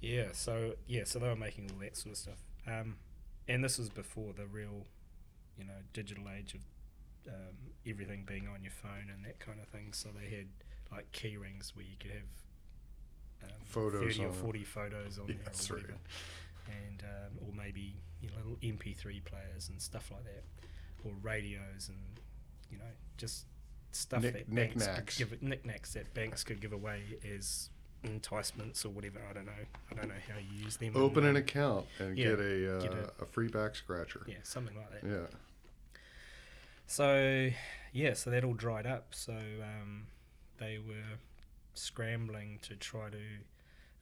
Yeah. 0.00 0.14
Yeah. 0.24 0.28
So 0.32 0.74
yeah, 0.86 1.04
so 1.04 1.18
they 1.18 1.28
were 1.28 1.36
making 1.36 1.70
all 1.70 1.78
that 1.80 1.96
sort 1.96 2.12
of 2.12 2.18
stuff. 2.18 2.44
Um, 2.66 2.96
and 3.48 3.62
this 3.62 3.78
was 3.78 3.88
before 3.88 4.32
the 4.32 4.46
real, 4.46 4.86
you 5.58 5.64
know, 5.64 5.74
digital 5.92 6.24
age 6.28 6.54
of 6.54 6.60
um, 7.28 7.56
everything 7.86 8.24
being 8.26 8.48
on 8.48 8.62
your 8.62 8.72
phone 8.72 9.10
and 9.14 9.24
that 9.24 9.38
kind 9.40 9.58
of 9.60 9.68
thing. 9.68 9.92
So 9.92 10.08
they 10.10 10.34
had 10.34 10.46
like 10.90 11.10
key 11.12 11.36
rings 11.36 11.72
where 11.74 11.84
you 11.84 11.96
could 11.98 12.10
have 12.10 13.50
um, 13.50 13.56
Photos 13.66 14.02
thirty 14.02 14.24
or 14.24 14.28
on 14.28 14.34
it. 14.34 14.36
forty 14.36 14.64
photos 14.64 15.18
on 15.18 15.28
Yeah, 15.28 15.34
there 15.44 15.52
or 15.52 15.74
right. 15.76 15.82
whatever, 15.82 15.98
and 16.86 17.02
um, 17.02 17.38
or 17.48 17.52
maybe 17.56 17.96
you 18.20 18.28
know, 18.28 18.34
little 18.36 18.56
MP3 18.62 19.24
players 19.24 19.68
and 19.68 19.80
stuff 19.80 20.10
like 20.12 20.24
that, 20.24 20.44
or 21.04 21.12
radios 21.22 21.88
and 21.88 22.20
you 22.70 22.78
know 22.78 22.84
just 23.16 23.46
stuff 23.92 24.22
Knick- 24.22 24.32
that 24.34 24.54
banks 24.54 24.76
knickknacks. 24.76 25.18
could 25.18 25.30
give 25.30 25.42
knickknacks 25.42 25.92
that 25.94 26.14
banks 26.14 26.44
could 26.44 26.60
give 26.60 26.72
away 26.72 27.02
as 27.34 27.68
enticements 28.04 28.84
or 28.84 28.90
whatever. 28.90 29.20
I 29.28 29.32
don't 29.32 29.46
know. 29.46 29.52
I 29.90 29.94
don't 29.94 30.08
know 30.08 30.14
how 30.28 30.38
you 30.38 30.64
use 30.64 30.76
them. 30.76 30.92
Open 30.96 31.24
an 31.24 31.30
um, 31.30 31.36
account 31.36 31.86
and 31.98 32.16
yeah, 32.16 32.24
get 32.30 32.40
a 32.40 32.76
uh, 32.76 32.80
get 32.82 32.92
a 33.20 33.26
free 33.26 33.48
back 33.48 33.74
scratcher. 33.74 34.22
Yeah, 34.26 34.36
something 34.44 34.76
like 34.76 35.00
that. 35.02 35.08
Yeah. 35.08 35.26
So 36.86 37.50
yeah, 37.92 38.14
so 38.14 38.30
that 38.30 38.44
all 38.44 38.54
dried 38.54 38.86
up. 38.86 39.08
So 39.14 39.32
um, 39.32 40.06
they 40.58 40.78
were 40.78 41.18
scrambling 41.74 42.58
to 42.62 42.76
try 42.76 43.10
to 43.10 43.24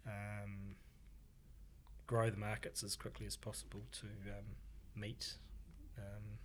um, 0.06 0.76
grow 2.06 2.30
the 2.30 2.36
markets 2.36 2.82
as 2.82 2.96
quickly 2.96 3.26
as 3.26 3.36
possible 3.36 3.80
to 3.92 4.06
um, 4.30 4.44
meet, 4.96 5.34
um, 5.98 6.38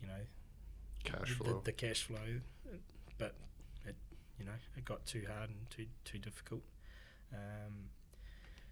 you 0.00 0.08
know, 0.08 0.20
Cash 1.04 1.38
the, 1.38 1.60
the 1.64 1.72
cash 1.72 2.02
flow. 2.04 2.40
But 3.18 3.34
it, 3.86 3.96
you 4.38 4.44
know, 4.44 4.52
it 4.76 4.84
got 4.84 5.04
too 5.06 5.24
hard 5.34 5.50
and 5.50 5.70
too 5.70 5.86
too 6.04 6.18
difficult. 6.18 6.62
Um, 7.32 7.90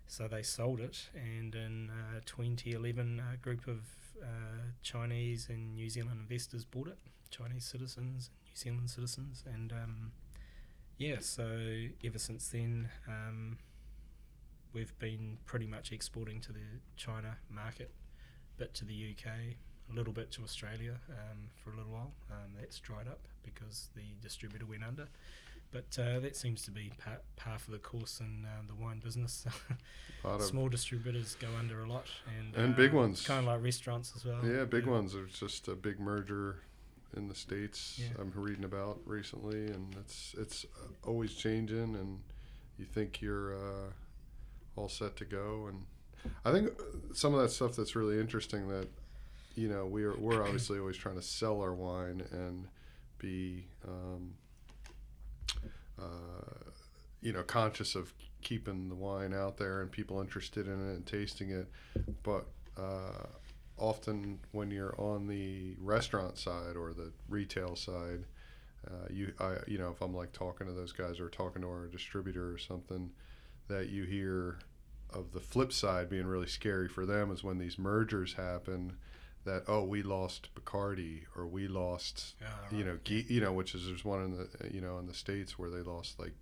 so 0.06 0.26
they 0.28 0.42
sold 0.42 0.80
it, 0.80 1.08
and 1.14 1.54
in 1.54 1.90
uh, 1.90 2.20
2011, 2.26 3.22
a 3.32 3.36
group 3.36 3.66
of 3.68 3.80
uh, 4.22 4.62
Chinese 4.82 5.48
and 5.48 5.74
New 5.74 5.88
Zealand 5.88 6.18
investors 6.20 6.64
bought 6.64 6.88
it. 6.88 6.98
Chinese 7.30 7.64
citizens, 7.64 8.30
New 8.46 8.56
Zealand 8.56 8.90
citizens, 8.90 9.44
and 9.46 9.72
um, 9.72 10.12
yeah. 10.98 11.16
So 11.20 11.48
ever 12.04 12.18
since 12.18 12.48
then, 12.48 12.88
um, 13.08 13.58
we've 14.72 14.96
been 14.98 15.38
pretty 15.46 15.66
much 15.66 15.92
exporting 15.92 16.40
to 16.42 16.52
the 16.52 16.80
China 16.96 17.36
market, 17.48 17.92
bit 18.58 18.74
to 18.74 18.84
the 18.84 19.14
UK, 19.16 19.30
a 19.90 19.94
little 19.94 20.12
bit 20.12 20.30
to 20.32 20.42
Australia 20.42 20.96
um, 21.10 21.48
for 21.62 21.70
a 21.72 21.76
little 21.76 21.92
while. 21.92 22.12
Um, 22.30 22.52
that's 22.58 22.78
dried 22.80 23.06
up 23.08 23.20
because 23.42 23.88
the 23.94 24.02
distributor 24.20 24.66
went 24.66 24.84
under. 24.84 25.08
But 25.72 25.96
uh, 26.00 26.18
that 26.20 26.36
seems 26.36 26.62
to 26.62 26.70
be 26.72 26.90
par, 26.98 27.18
par 27.36 27.58
for 27.58 27.70
the 27.70 27.78
course 27.78 28.18
in 28.20 28.44
uh, 28.44 28.62
the 28.66 28.74
wine 28.74 28.98
business. 28.98 29.46
A 30.24 30.28
lot 30.28 30.40
of 30.40 30.46
Small 30.46 30.68
distributors 30.68 31.34
go 31.36 31.46
under 31.58 31.82
a 31.82 31.88
lot, 31.88 32.06
and 32.38 32.54
And 32.54 32.76
big 32.76 32.92
uh, 32.92 32.96
ones. 32.98 33.26
kind 33.26 33.40
of 33.40 33.46
like 33.46 33.62
restaurants 33.62 34.12
as 34.16 34.24
well. 34.24 34.44
Yeah, 34.44 34.64
big 34.64 34.84
ones. 34.86 35.14
There's 35.14 35.32
just 35.38 35.68
a 35.68 35.74
big 35.74 35.98
merger 35.98 36.56
in 37.16 37.28
the 37.28 37.34
states. 37.34 37.98
Yeah. 37.98 38.08
I'm 38.20 38.32
reading 38.34 38.64
about 38.64 39.00
recently, 39.06 39.68
and 39.68 39.94
it's 39.98 40.34
it's 40.36 40.66
uh, 40.76 41.08
always 41.08 41.32
changing. 41.34 41.94
And 41.96 42.20
you 42.78 42.84
think 42.84 43.22
you're 43.22 43.54
uh, 43.54 43.90
all 44.76 44.88
set 44.90 45.16
to 45.16 45.24
go, 45.24 45.68
and 45.68 45.86
I 46.44 46.52
think 46.52 46.68
uh, 46.68 47.14
some 47.14 47.32
of 47.32 47.40
that 47.40 47.50
stuff 47.50 47.76
that's 47.76 47.96
really 47.96 48.18
interesting. 48.20 48.68
That 48.68 48.88
you 49.54 49.68
know 49.68 49.86
we're 49.86 50.16
we're 50.18 50.42
obviously 50.42 50.78
always 50.78 50.96
trying 50.98 51.16
to 51.16 51.22
sell 51.22 51.60
our 51.62 51.72
wine 51.72 52.22
and 52.30 52.68
be 53.18 53.68
um, 53.88 54.34
uh, 56.00 56.70
you 57.20 57.32
know 57.32 57.42
conscious 57.42 57.94
of 57.94 58.12
keeping 58.42 58.88
the 58.88 58.94
wine 58.94 59.34
out 59.34 59.58
there 59.58 59.82
and 59.82 59.90
people 59.90 60.20
interested 60.20 60.66
in 60.66 60.90
it 60.90 60.94
and 60.94 61.06
tasting 61.06 61.50
it, 61.50 61.68
but 62.22 62.46
uh, 62.78 63.26
often 63.76 64.38
when 64.52 64.70
you're 64.70 64.94
on 64.98 65.26
the 65.26 65.74
restaurant 65.78 66.38
side 66.38 66.76
or 66.76 66.92
the 66.92 67.12
retail 67.28 67.76
side, 67.76 68.24
uh, 68.86 69.06
you 69.10 69.32
I 69.38 69.56
you 69.66 69.78
know 69.78 69.90
if 69.90 70.00
I'm 70.00 70.14
like 70.14 70.32
talking 70.32 70.66
to 70.66 70.72
those 70.72 70.92
guys 70.92 71.20
or 71.20 71.28
talking 71.28 71.62
to 71.62 71.68
our 71.68 71.86
distributor 71.86 72.52
or 72.52 72.58
something, 72.58 73.10
that 73.68 73.88
you 73.88 74.04
hear 74.04 74.58
of 75.12 75.32
the 75.32 75.40
flip 75.40 75.72
side 75.72 76.08
being 76.08 76.26
really 76.26 76.46
scary 76.46 76.88
for 76.88 77.04
them 77.04 77.32
is 77.32 77.42
when 77.42 77.58
these 77.58 77.78
mergers 77.78 78.34
happen. 78.34 78.96
That 79.44 79.64
oh 79.68 79.84
we 79.84 80.02
lost 80.02 80.48
Bacardi 80.54 81.22
or 81.34 81.46
we 81.46 81.66
lost 81.66 82.34
Ah, 82.44 82.46
you 82.70 82.78
right. 82.78 82.86
know 82.86 82.98
Ge- 83.04 83.30
you 83.30 83.40
know 83.40 83.52
which 83.52 83.74
is 83.74 83.86
there's 83.86 84.04
one 84.04 84.22
in 84.24 84.30
the 84.32 84.48
you 84.74 84.80
know 84.82 84.98
in 84.98 85.06
the 85.06 85.14
states 85.14 85.58
where 85.58 85.70
they 85.70 85.80
lost 85.80 86.18
like 86.20 86.34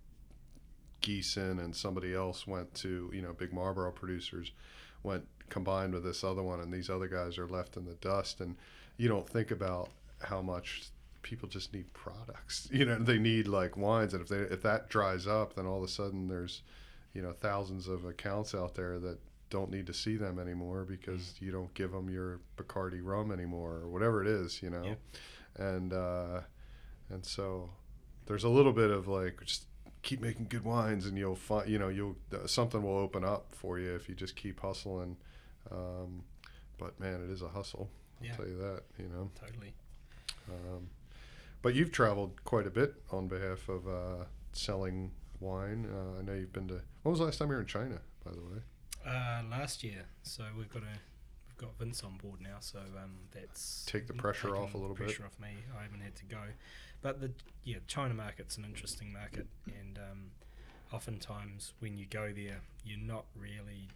Giesen 1.01 1.63
and 1.63 1.73
somebody 1.75 2.13
else 2.13 2.45
went 2.45 2.73
to 2.75 3.09
you 3.13 3.21
know 3.21 3.31
big 3.33 3.53
Marlborough 3.53 3.91
producers 3.93 4.51
went 5.01 5.25
combined 5.49 5.93
with 5.93 6.03
this 6.03 6.23
other 6.23 6.43
one 6.43 6.59
and 6.59 6.73
these 6.73 6.89
other 6.89 7.07
guys 7.07 7.37
are 7.37 7.47
left 7.47 7.77
in 7.77 7.85
the 7.85 7.95
dust. 7.95 8.41
And 8.41 8.55
you 8.97 9.07
don't 9.07 9.27
think 9.27 9.49
about 9.49 9.89
how 10.21 10.41
much 10.41 10.83
people 11.21 11.47
just 11.47 11.73
need 11.73 11.91
products. 11.93 12.67
You 12.73 12.83
know 12.85 12.97
they 12.99 13.17
need 13.17 13.47
like 13.47 13.77
wines. 13.77 14.13
And 14.13 14.21
if 14.21 14.27
they 14.27 14.39
if 14.53 14.61
that 14.63 14.89
dries 14.89 15.25
up 15.25 15.55
then 15.55 15.65
all 15.65 15.77
of 15.77 15.83
a 15.83 15.87
sudden 15.87 16.27
there's 16.27 16.63
you 17.13 17.21
know 17.21 17.31
thousands 17.31 17.87
of 17.87 18.03
accounts 18.03 18.53
out 18.53 18.75
there 18.75 18.99
that 18.99 19.19
don't 19.49 19.71
need 19.71 19.87
to 19.87 19.93
see 19.93 20.15
them 20.17 20.37
anymore 20.39 20.85
because 20.85 21.33
you 21.39 21.51
don't 21.51 21.73
give 21.73 21.91
them 21.91 22.09
your 22.09 22.39
Bacardi 22.57 22.99
rum 23.03 23.31
anymore 23.31 23.75
or 23.83 23.89
whatever 23.89 24.21
it 24.21 24.27
is 24.27 24.61
you 24.61 24.69
know? 24.69 24.83
Yeah. 24.83 25.65
and 25.67 25.93
uh 25.93 26.41
and 27.09 27.25
so 27.25 27.71
there's 28.25 28.43
a 28.43 28.49
little 28.49 28.73
bit 28.73 28.91
of 28.91 29.07
like 29.07 29.41
just 29.45 29.65
keep 30.01 30.21
making 30.21 30.45
good 30.49 30.63
wines 30.63 31.05
and 31.05 31.17
you'll 31.17 31.35
find 31.35 31.67
you 31.69 31.77
know 31.79 31.89
you'll 31.89 32.15
uh, 32.33 32.45
something 32.47 32.81
will 32.83 32.97
open 32.97 33.23
up 33.23 33.47
for 33.51 33.79
you 33.79 33.93
if 33.95 34.07
you 34.07 34.15
just 34.15 34.35
keep 34.35 34.59
hustling. 34.61 35.17
Um, 35.71 36.23
but 36.77 36.99
man 36.99 37.21
it 37.21 37.29
is 37.29 37.41
a 37.41 37.49
hustle 37.49 37.89
i'll 38.21 38.35
tell 38.37 38.47
you 38.47 38.57
that 38.57 38.81
you 38.97 39.07
know? 39.09 39.29
Totally. 39.39 39.73
um, 40.49 40.89
but 41.61 41.75
you've 41.75 41.91
traveled 41.91 42.43
quite 42.45 42.65
a 42.65 42.69
bit 42.69 42.95
on 43.11 43.27
behalf 43.27 43.67
of 43.69 43.87
uh, 43.87 44.23
selling 44.53 45.11
wine. 45.41 45.85
Uh, 45.93 46.19
i 46.19 46.21
know 46.23 46.33
you've 46.33 46.53
been 46.53 46.67
to 46.67 46.81
when 47.03 47.11
was 47.11 47.19
the 47.19 47.25
last 47.25 47.37
time 47.37 47.49
you 47.49 47.55
were 47.55 47.61
in 47.61 47.67
china 47.67 47.99
by 48.25 48.31
the 48.31 48.37
way 48.41 48.61
Uh, 49.05 49.41
last 49.49 49.83
year, 49.83 50.05
so 50.23 50.43
we've 50.57 50.69
got 50.69 50.83
a 50.83 50.97
we've 51.47 51.57
got 51.57 51.77
Vince 51.79 52.03
on 52.03 52.17
board 52.17 52.41
now, 52.41 52.57
so 52.59 52.79
um, 53.01 53.11
that's 53.31 53.85
Take 53.87 54.07
the 54.07 54.13
pressure 54.13 54.55
off 54.57 54.73
a 54.73 54.77
little 54.77 54.95
bit. 54.95 55.07
pressure 55.07 55.23
off 55.25 55.39
me. 55.39 55.49
I 55.77 55.83
haven't 55.83 56.01
had 56.01 56.15
to 56.17 56.25
go, 56.25 56.41
but 57.01 57.21
the 57.21 57.31
yeah 57.63 57.77
China 57.87 58.13
market's 58.13 58.57
an 58.57 58.65
interesting 58.65 59.11
market, 59.13 59.47
and 59.67 59.97
um, 59.97 60.31
oftentimes 60.93 61.73
when 61.79 61.97
you 61.97 62.05
go 62.09 62.31
there, 62.35 62.61
you're 62.83 62.99
not 62.99 63.25
really 63.35 63.87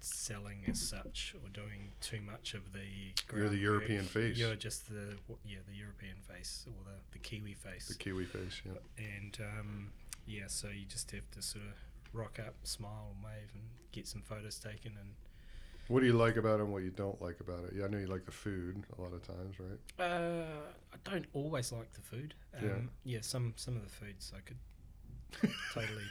selling 0.00 0.64
as 0.66 0.80
such 0.80 1.34
or 1.42 1.48
doing 1.50 1.92
too 2.00 2.20
much 2.20 2.54
of 2.54 2.72
the. 2.72 3.36
You're 3.36 3.48
the. 3.48 3.56
European 3.56 4.04
face. 4.04 4.36
You're 4.36 4.56
just 4.56 4.88
the 4.88 5.16
yeah 5.46 5.58
the 5.68 5.76
European 5.76 6.16
face 6.28 6.64
or 6.66 6.84
the, 6.84 6.98
the 7.12 7.18
Kiwi 7.18 7.54
face, 7.54 7.86
The 7.88 7.94
Kiwi 7.94 8.24
face, 8.24 8.62
yeah. 8.64 8.72
and 8.98 9.38
um, 9.40 9.88
yeah, 10.26 10.44
so 10.48 10.68
you 10.68 10.86
just 10.88 11.10
have 11.12 11.30
to 11.32 11.42
sort 11.42 11.64
of 11.64 11.74
rock 12.12 12.38
up, 12.38 12.54
smile, 12.64 13.12
and 13.14 13.24
wave, 13.24 13.50
and 13.54 13.62
get 13.92 14.06
some 14.06 14.22
photos 14.22 14.58
taken, 14.58 14.92
and 15.00 15.14
What 15.88 16.00
do 16.00 16.06
you 16.06 16.12
like 16.12 16.36
about 16.36 16.60
it 16.60 16.64
and 16.64 16.72
what 16.72 16.82
you 16.82 16.90
don't 16.90 17.20
like 17.20 17.40
about 17.40 17.64
it? 17.64 17.72
Yeah, 17.76 17.84
I 17.86 17.88
know 17.88 17.98
you 17.98 18.06
like 18.06 18.24
the 18.24 18.32
food 18.32 18.84
a 18.96 19.02
lot 19.02 19.12
of 19.12 19.22
times, 19.26 19.56
right? 19.58 19.78
Uh, 19.98 20.44
I 20.92 21.10
don't 21.10 21.26
always 21.32 21.72
like 21.72 21.92
the 21.92 22.00
food. 22.00 22.34
Um, 22.56 22.64
Yeah. 23.04 23.14
yeah. 23.14 23.20
some 23.22 23.54
some 23.56 23.76
of 23.76 23.82
the 23.82 23.88
foods 23.90 24.32
I 24.36 24.40
could 24.40 24.56
totally 25.74 26.04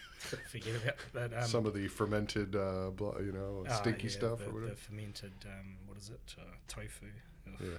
forget 0.49 0.75
about. 0.81 0.95
But 1.13 1.33
um, 1.33 1.47
Some 1.47 1.65
of 1.65 1.73
the 1.73 1.87
fermented, 1.87 2.55
uh, 2.55 2.91
you 3.19 3.31
know, 3.33 3.65
ah, 3.69 3.73
stinky 3.75 4.07
yeah, 4.07 4.13
stuff 4.13 4.39
the, 4.39 4.45
or 4.45 4.53
whatever. 4.53 4.71
The 4.71 4.77
fermented, 4.77 5.33
um, 5.45 5.77
what 5.85 5.97
is 5.97 6.09
it? 6.09 6.35
Uh, 6.37 6.43
tofu. 6.67 7.07
Ugh, 7.47 7.53
Yeah. 7.61 7.77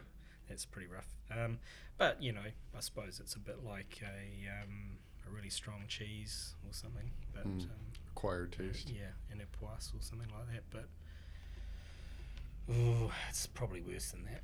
That's 0.49 0.65
pretty 0.65 0.89
rough. 0.89 1.09
Um, 1.31 1.59
but 1.97 2.21
you 2.23 2.33
know, 2.33 2.41
I 2.77 2.81
suppose 2.81 3.21
it's 3.21 3.35
a 3.37 3.39
bit 3.39 3.65
like 3.65 4.01
a 4.03 4.63
um, 4.63 4.99
a 5.27 5.31
really 5.31 5.51
strong 5.51 5.85
cheese 5.87 6.55
or 6.67 6.73
something. 6.73 7.11
But 7.33 7.47
Mm. 7.47 7.69
Acquired 8.21 8.53
taste. 8.53 8.91
yeah, 8.91 9.13
an 9.33 9.41
epoisse 9.41 9.95
or 9.95 10.03
something 10.03 10.29
like 10.29 10.53
that. 10.53 10.65
But 10.71 10.89
oh, 12.71 13.11
it's 13.31 13.47
probably 13.47 13.81
worse 13.81 14.11
than 14.11 14.25
that. 14.25 14.43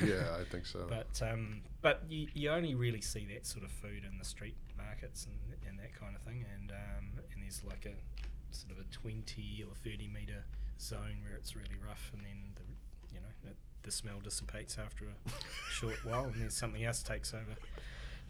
Yeah, 0.06 0.36
I 0.38 0.44
think 0.44 0.66
so. 0.66 0.86
But 0.88 1.22
um, 1.26 1.62
but 1.80 2.02
you, 2.08 2.28
you 2.34 2.50
only 2.50 2.74
really 2.74 3.00
see 3.00 3.26
that 3.32 3.46
sort 3.46 3.64
of 3.64 3.70
food 3.70 4.02
in 4.10 4.18
the 4.18 4.24
street 4.26 4.56
markets 4.76 5.26
and, 5.26 5.36
and 5.66 5.78
that 5.78 5.98
kind 5.98 6.14
of 6.14 6.20
thing, 6.22 6.44
and 6.54 6.70
um, 6.70 7.06
and 7.32 7.42
there's 7.42 7.62
like 7.64 7.86
a 7.86 8.54
sort 8.54 8.72
of 8.72 8.78
a 8.84 8.88
twenty 8.92 9.64
or 9.66 9.74
thirty 9.74 10.06
meter 10.12 10.44
zone 10.78 11.18
where 11.26 11.34
it's 11.36 11.56
really 11.56 11.76
rough, 11.86 12.10
and 12.12 12.22
then 12.24 12.52
the 12.56 13.14
you 13.14 13.20
know 13.22 13.50
it, 13.50 13.56
the 13.84 13.90
smell 13.90 14.20
dissipates 14.22 14.76
after 14.78 15.06
a 15.06 15.30
short 15.72 16.04
while, 16.04 16.24
and 16.24 16.34
then 16.42 16.50
something 16.50 16.84
else 16.84 17.02
takes 17.02 17.32
over. 17.32 17.56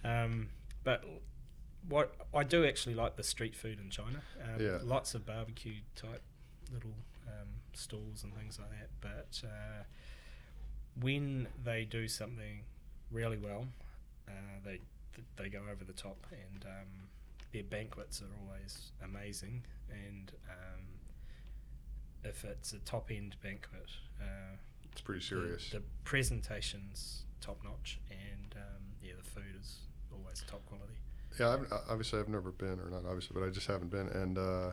Um, 0.09 0.51
but 0.85 1.03
what 1.89 2.15
I 2.35 2.45
do 2.45 2.65
actually 2.65 2.95
like 2.95 3.17
the 3.17 3.23
street 3.23 3.55
food 3.55 3.79
in 3.81 3.91
China. 3.91 4.23
Um, 4.43 4.61
Yeah. 4.61 4.79
Lots 4.83 5.15
of 5.15 5.27
barbecue 5.27 5.81
type 5.97 6.23
little 6.73 6.95
um, 7.29 7.49
stalls 7.73 8.25
and 8.25 8.35
things 8.35 8.59
like 8.59 8.71
that, 8.71 8.89
but. 9.01 9.43
Uh, 9.47 9.85
when 11.01 11.49
they 11.65 11.85
do 11.85 12.07
something 12.09 12.61
really 13.11 13.39
well, 13.39 13.67
uh, 14.29 14.33
they 14.65 14.81
they 15.37 15.49
go 15.49 15.61
over 15.71 15.85
the 15.85 15.93
top, 15.93 16.27
and 16.33 16.65
um, 16.65 17.09
their 17.53 17.63
banquets 17.63 18.23
are 18.23 18.31
always 18.43 18.91
amazing. 19.03 19.63
And 19.91 20.33
um, 20.49 20.85
if 22.25 22.45
it's 22.45 22.73
a 22.73 22.79
top 22.81 23.11
end 23.11 23.37
banquet, 23.43 23.91
uh, 24.21 24.57
it's 24.91 25.01
pretty 25.01 25.21
the- 25.21 25.27
serious. 25.27 25.71
The, 25.71 25.83
presentation's 26.05 27.23
top 27.41 27.59
notch, 27.65 27.99
and 28.11 28.55
um, 28.57 28.83
yeah, 29.03 29.13
the 29.17 29.29
food 29.29 29.57
is 29.61 29.79
always 30.13 30.45
top 30.47 30.65
quality. 30.67 30.95
Yeah, 31.39 31.55
I've, 31.55 31.73
obviously 31.89 32.21
I've 32.21 32.29
never 32.29 32.53
been, 32.53 32.79
or 32.81 32.91
not 32.91 33.05
obviously, 33.07 33.39
but 33.39 33.47
I 33.47 33.51
just 33.51 33.67
haven't 33.67 33.91
been. 33.91 34.09
And 34.09 34.39
uh, 34.39 34.71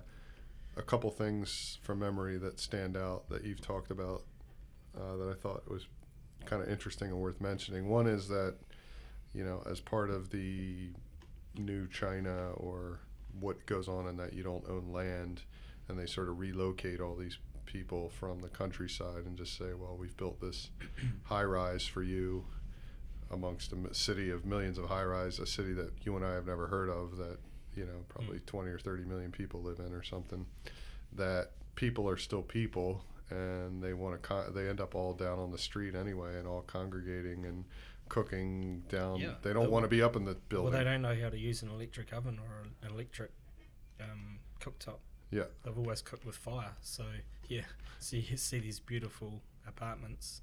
a 0.78 0.82
couple 0.82 1.10
things 1.12 1.80
from 1.84 2.00
memory 2.00 2.38
that 2.38 2.60
stand 2.60 2.96
out 2.96 3.30
that 3.30 3.44
you've 3.44 3.62
talked 3.62 3.92
about 3.92 4.24
uh, 4.98 5.18
that 5.18 5.30
I 5.30 5.34
thought 5.34 5.70
was 5.70 5.88
kind 6.46 6.62
of 6.62 6.70
interesting 6.70 7.10
and 7.10 7.18
worth 7.18 7.42
mentioning. 7.42 7.88
One 7.88 8.08
is 8.08 8.28
that, 8.28 8.56
you 9.34 9.44
know, 9.44 9.64
as 9.70 9.80
part 9.80 10.10
of 10.10 10.30
the 10.30 10.90
new 11.58 11.88
China 11.88 12.52
or 12.52 13.00
what 13.40 13.66
goes 13.66 13.88
on 13.88 14.08
in 14.08 14.18
that 14.18 14.34
you 14.34 14.44
don't 14.44 14.68
own 14.70 14.92
land, 14.92 15.42
and 15.88 15.98
they 15.98 16.06
sort 16.06 16.30
of 16.30 16.40
relocate 16.40 17.00
all 17.00 17.16
these 17.16 17.38
people 17.66 18.10
from 18.10 18.42
the 18.42 18.50
countryside 18.50 19.26
and 19.26 19.38
just 19.38 19.58
say, 19.58 19.74
well, 19.74 19.96
we've 19.98 20.18
built 20.18 20.42
this 20.42 20.70
high 21.24 21.44
rise 21.44 21.86
for 21.86 22.04
you 22.04 22.46
amongst 23.32 23.72
a 23.74 23.94
city 23.94 24.30
of 24.30 24.46
millions 24.46 24.78
of 24.78 24.86
high 24.86 25.04
rise, 25.04 25.40
a 25.40 25.46
city 25.48 25.74
that 25.74 25.92
you 26.04 26.16
and 26.16 26.26
I 26.26 26.34
have 26.34 26.46
never 26.46 26.68
heard 26.68 26.90
of 26.90 27.18
that, 27.18 27.38
you 27.76 27.86
know, 27.86 28.06
probably 28.10 28.40
20 28.40 28.70
or 28.70 28.78
30 28.80 29.04
million 29.06 29.32
people 29.32 29.62
live 29.62 29.80
in 29.80 29.94
or 29.94 30.04
something, 30.04 30.46
that 31.14 31.52
people 31.76 32.08
are 32.10 32.18
still 32.18 32.42
people 32.42 33.04
and 33.30 33.82
they 33.82 33.94
want 33.94 34.22
to, 34.22 34.28
con- 34.28 34.54
they 34.54 34.68
end 34.68 34.82
up 34.82 34.94
all 34.94 35.14
down 35.14 35.40
on 35.40 35.52
the 35.52 35.58
street 35.58 35.96
anyway 35.96 36.38
and 36.38 36.48
all 36.48 36.62
congregating 36.62 37.46
and 37.46 37.64
cooking 38.10 38.84
down. 38.90 39.20
Yeah, 39.20 39.36
They 39.42 39.54
don't 39.54 39.72
want 39.72 39.84
to 39.84 39.90
be 39.90 40.02
up 40.02 40.18
in 40.18 40.26
the 40.26 40.36
building. 40.50 40.72
Well, 40.74 40.84
they 40.84 40.90
don't 40.90 41.02
know 41.02 41.16
how 41.16 41.30
to 41.30 41.38
use 41.38 41.62
an 41.62 41.70
electric 41.70 42.12
oven 42.12 42.40
or 42.40 42.64
an 42.64 42.92
electric 42.94 43.32
um, 44.02 44.40
cooktop. 44.60 44.98
Yeah. 45.32 45.44
They've 45.64 45.78
always 45.78 46.02
cooked 46.02 46.26
with 46.26 46.36
fire. 46.36 46.74
So, 46.82 47.06
yeah. 47.48 47.62
So 48.00 48.18
you 48.18 48.36
see 48.36 48.58
these 48.58 48.80
beautiful 48.80 49.44
apartments, 49.68 50.42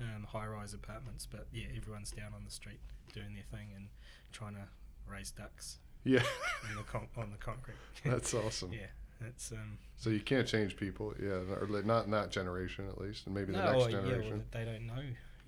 um, 0.00 0.26
high 0.28 0.46
rise 0.46 0.74
apartments, 0.74 1.26
but 1.30 1.46
yeah, 1.52 1.66
everyone's 1.76 2.10
down 2.10 2.32
on 2.34 2.44
the 2.44 2.50
street 2.50 2.80
doing 3.12 3.34
their 3.34 3.44
thing 3.58 3.68
and 3.74 3.88
trying 4.32 4.54
to 4.54 4.68
raise 5.06 5.30
ducks 5.30 5.78
yeah. 6.04 6.22
on 6.68 6.76
the, 6.76 6.82
con- 6.82 7.08
on 7.16 7.30
the 7.30 7.36
concrete. 7.38 7.76
That's 8.04 8.34
awesome. 8.34 8.72
yeah. 8.72 8.86
That's 9.20 9.50
um 9.50 9.78
So 9.96 10.10
you 10.10 10.20
can't 10.20 10.46
change 10.46 10.76
people, 10.76 11.12
yeah, 11.20 11.28
or 11.30 11.82
not 11.84 12.04
in 12.04 12.12
that 12.12 12.30
generation 12.30 12.86
at 12.88 13.00
least, 13.00 13.26
and 13.26 13.34
maybe 13.34 13.52
the 13.52 13.58
no, 13.58 13.64
next 13.64 13.76
well, 13.76 13.90
yeah, 13.90 14.00
generation. 14.00 14.30
well, 14.30 14.40
they 14.52 14.64
don't 14.64 14.86
know 14.86 15.02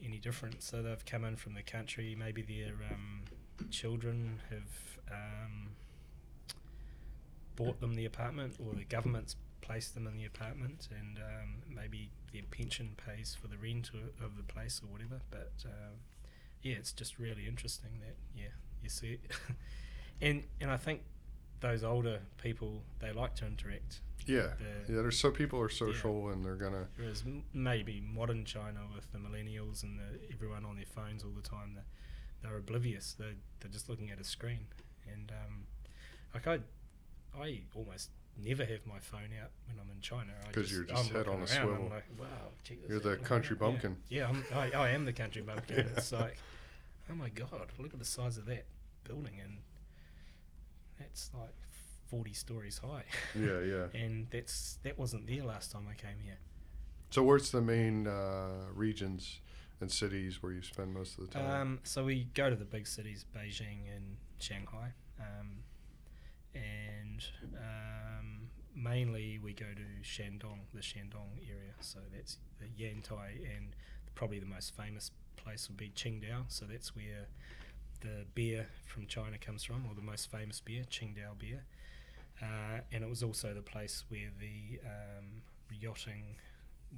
any 0.04 0.18
different. 0.18 0.62
So 0.62 0.82
they've 0.82 1.04
come 1.04 1.24
in 1.24 1.36
from 1.36 1.54
the 1.54 1.62
country. 1.62 2.16
Maybe 2.18 2.42
their 2.42 2.74
um, 2.90 3.22
children 3.70 4.40
have 4.50 5.12
um, 5.12 5.68
bought 7.54 7.80
them 7.80 7.94
the 7.94 8.06
apartment, 8.06 8.56
or 8.58 8.74
the 8.74 8.84
government's 8.84 9.36
placed 9.70 9.94
them 9.94 10.06
in 10.06 10.16
the 10.16 10.24
apartment, 10.24 10.88
and 10.98 11.18
um, 11.18 11.54
maybe 11.68 12.10
their 12.32 12.42
pension 12.50 12.96
pays 13.06 13.36
for 13.40 13.46
the 13.48 13.56
rent 13.56 13.90
o- 13.94 14.24
of 14.24 14.36
the 14.36 14.42
place 14.42 14.80
or 14.82 14.90
whatever. 14.92 15.20
But 15.30 15.52
um, 15.64 15.94
yeah, 16.62 16.74
it's 16.74 16.92
just 16.92 17.18
really 17.18 17.46
interesting 17.46 17.90
that 18.00 18.16
yeah 18.34 18.48
you 18.82 18.88
see 18.88 19.12
it, 19.12 19.20
and 20.20 20.42
and 20.60 20.70
I 20.70 20.76
think 20.76 21.02
those 21.60 21.84
older 21.84 22.20
people 22.42 22.82
they 23.00 23.12
like 23.12 23.34
to 23.36 23.46
interact. 23.46 24.00
yeah, 24.26 24.54
The, 24.86 24.92
yeah. 24.94 25.02
There's 25.02 25.18
so 25.18 25.30
people 25.30 25.60
are 25.60 25.68
social 25.68 26.30
and 26.30 26.44
they're 26.44 26.56
gonna. 26.56 26.88
Whereas 26.96 27.22
maybe 27.52 28.02
modern 28.14 28.44
China 28.44 28.80
with 28.94 29.10
the 29.12 29.18
millennials 29.18 29.82
and 29.82 29.98
the, 29.98 30.18
everyone 30.32 30.64
on 30.64 30.76
their 30.76 30.86
phones 30.86 31.22
all 31.22 31.30
the 31.36 31.46
time, 31.48 31.74
they're, 31.74 31.84
they're 32.42 32.58
oblivious. 32.58 33.14
They're, 33.18 33.36
they're 33.60 33.70
just 33.70 33.88
looking 33.90 34.10
at 34.10 34.18
a 34.18 34.24
screen. 34.24 34.66
And 35.12 35.30
um, 35.32 35.64
like 36.34 36.46
I, 36.46 36.58
I 37.38 37.60
almost 37.74 38.08
never 38.44 38.64
have 38.64 38.86
my 38.86 38.98
phone 38.98 39.30
out 39.42 39.50
when 39.66 39.78
I'm 39.80 39.90
in 39.90 40.00
China. 40.00 40.32
I 40.48 40.52
'Cause 40.52 40.70
you're 40.72 40.84
just 40.84 41.08
I'm 41.10 41.14
head 41.16 41.28
on 41.28 41.42
a 41.42 41.46
swivel. 41.46 41.88
Like, 41.90 42.04
wow, 42.18 42.26
You're 42.88 43.00
the 43.00 43.16
country 43.16 43.56
that." 43.56 43.64
Yeah. 43.64 43.70
bumpkin. 43.70 43.96
Yeah, 44.08 44.28
I'm, 44.28 44.44
I, 44.54 44.70
I 44.72 44.88
am 44.90 45.04
the 45.04 45.12
country 45.12 45.42
bumpkin. 45.42 45.76
Yeah. 45.78 45.84
It's 45.96 46.12
like, 46.12 46.36
oh 47.10 47.14
my 47.14 47.28
god, 47.30 47.68
look 47.78 47.92
at 47.92 47.98
the 47.98 48.04
size 48.04 48.38
of 48.38 48.46
that 48.46 48.64
building, 49.04 49.34
and 49.42 49.58
that's 50.98 51.30
like 51.38 51.54
40 52.08 52.32
stories 52.32 52.78
high. 52.78 53.04
Yeah, 53.38 53.60
yeah. 53.60 53.86
and 53.94 54.26
that's 54.30 54.78
that 54.82 54.98
wasn't 54.98 55.26
there 55.26 55.44
last 55.44 55.70
time 55.72 55.86
I 55.90 55.94
came 55.94 56.18
here. 56.24 56.38
So 57.10 57.22
where's 57.22 57.50
the 57.50 57.60
main 57.60 58.06
uh, 58.06 58.66
regions 58.74 59.40
and 59.80 59.90
cities 59.90 60.42
where 60.42 60.52
you 60.52 60.62
spend 60.62 60.94
most 60.94 61.18
of 61.18 61.26
the 61.26 61.32
time? 61.38 61.60
Um, 61.60 61.78
so 61.82 62.04
we 62.04 62.24
go 62.34 62.50
to 62.50 62.56
the 62.56 62.64
big 62.64 62.86
cities, 62.86 63.24
Beijing 63.36 63.78
and 63.94 64.16
Shanghai, 64.38 64.92
um, 65.18 65.64
and 66.54 67.24
um, 67.56 68.09
mainly 68.82 69.38
we 69.42 69.52
go 69.52 69.66
to 69.74 70.02
Shandong, 70.02 70.60
the 70.74 70.80
Shandong 70.80 71.38
area. 71.46 71.74
So 71.80 71.98
that's 72.14 72.38
the 72.58 72.66
Yantai, 72.66 73.44
and 73.56 73.76
probably 74.14 74.38
the 74.38 74.46
most 74.46 74.76
famous 74.76 75.10
place 75.36 75.68
would 75.68 75.76
be 75.76 75.90
Qingdao. 75.90 76.44
So 76.48 76.66
that's 76.66 76.94
where 76.94 77.26
the 78.00 78.24
beer 78.34 78.66
from 78.86 79.06
China 79.06 79.38
comes 79.38 79.62
from, 79.64 79.84
or 79.88 79.94
the 79.94 80.02
most 80.02 80.30
famous 80.30 80.60
beer, 80.60 80.84
Qingdao 80.90 81.38
beer. 81.38 81.64
Uh, 82.42 82.80
and 82.92 83.04
it 83.04 83.10
was 83.10 83.22
also 83.22 83.52
the 83.52 83.62
place 83.62 84.04
where 84.08 84.30
the 84.38 84.80
um, 84.86 85.42
yachting 85.70 86.36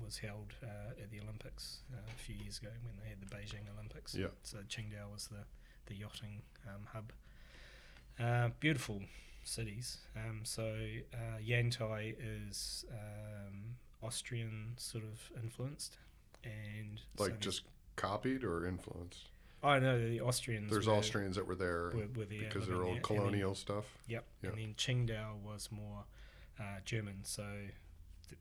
was 0.03 0.19
held 0.19 0.55
uh, 0.63 1.03
at 1.03 1.11
the 1.11 1.21
Olympics 1.21 1.81
uh, 1.93 1.99
a 2.09 2.19
few 2.19 2.37
years 2.37 2.59
ago 2.59 2.71
when 2.85 2.95
they 3.03 3.09
had 3.09 3.21
the 3.21 3.27
Beijing 3.27 3.67
Olympics. 3.75 4.15
Yeah. 4.15 4.29
So 4.43 4.59
Qingdao 4.59 5.13
was 5.13 5.27
the, 5.27 5.45
the 5.87 5.95
yachting 5.95 6.43
um, 6.67 6.87
hub. 6.93 7.13
Uh, 8.21 8.51
beautiful 8.61 9.03
cities. 9.43 9.99
Um, 10.17 10.41
so 10.45 10.75
uh, 11.15 11.39
Yantai 11.45 12.15
is 12.19 12.85
um, 12.93 13.77
Austrian 14.03 14.73
sort 14.77 15.05
of 15.05 15.43
influenced, 15.43 15.97
and 16.45 17.01
like 17.19 17.29
there's- 17.31 17.41
just 17.45 17.63
copied 17.97 18.45
or 18.45 18.67
influenced? 18.67 19.29
I 19.65 19.79
know 19.79 20.09
the 20.09 20.21
Austrians. 20.21 20.71
There's 20.73 20.89
were, 20.89 20.95
Austrians 20.95 21.37
that 21.37 21.47
were 21.47 21.55
there 21.55 21.93
were, 21.95 22.09
were 22.17 22.25
there 22.25 22.41
because 22.41 22.67
they're 22.67 22.75
there, 22.77 22.85
old 22.85 22.97
and 22.97 22.97
then- 22.97 23.03
colonial 23.03 23.55
stuff. 23.55 23.85
Yep. 24.09 24.25
Yeah. 24.43 24.51
And 24.51 24.59
then 24.59 24.75
Qingdao 24.77 25.41
was 25.45 25.69
more 25.71 26.05
uh, 26.59 26.81
German, 26.85 27.19
so 27.23 27.45
th- 28.29 28.41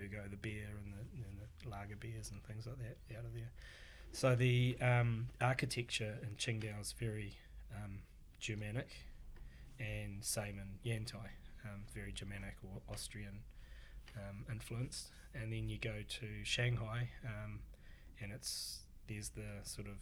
you 0.00 0.08
go 0.08 0.22
the 0.30 0.36
beer 0.36 0.68
and 0.84 0.92
the, 0.92 1.26
and 1.26 1.38
the 1.40 1.68
lager 1.68 1.96
beers 1.96 2.30
and 2.30 2.40
things 2.44 2.66
like 2.66 2.76
that 2.78 3.16
out 3.18 3.24
of 3.24 3.34
there. 3.34 3.50
So 4.12 4.36
the 4.36 4.76
um, 4.80 5.26
architecture 5.40 6.18
in 6.22 6.36
Qingdao 6.36 6.80
is 6.80 6.92
very 6.92 7.36
um, 7.74 7.98
Germanic, 8.38 8.90
and 9.84 10.24
same 10.24 10.58
in 10.58 10.90
Yantai, 10.90 11.28
um, 11.64 11.82
very 11.94 12.12
Germanic 12.12 12.56
or 12.62 12.80
Austrian 12.92 13.40
um, 14.16 14.44
influenced. 14.50 15.10
And 15.34 15.52
then 15.52 15.68
you 15.68 15.78
go 15.78 16.02
to 16.20 16.26
Shanghai, 16.44 17.10
um, 17.24 17.60
and 18.20 18.32
it's 18.32 18.80
there's 19.08 19.30
the 19.30 19.60
sort 19.64 19.88
of 19.88 19.96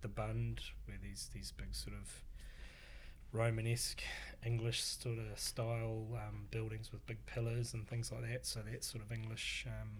the 0.00 0.08
Bund 0.08 0.60
where 0.86 0.96
there's 1.02 1.30
these 1.34 1.52
big 1.56 1.74
sort 1.74 1.96
of 1.96 2.22
Romanesque 3.32 4.02
English 4.46 4.82
sort 4.82 5.18
of 5.18 5.38
style 5.38 6.06
um, 6.14 6.46
buildings 6.50 6.92
with 6.92 7.04
big 7.06 7.24
pillars 7.26 7.74
and 7.74 7.86
things 7.86 8.10
like 8.12 8.22
that. 8.22 8.46
So 8.46 8.60
that's 8.60 8.86
sort 8.86 9.04
of 9.04 9.12
English 9.12 9.66
um, 9.66 9.90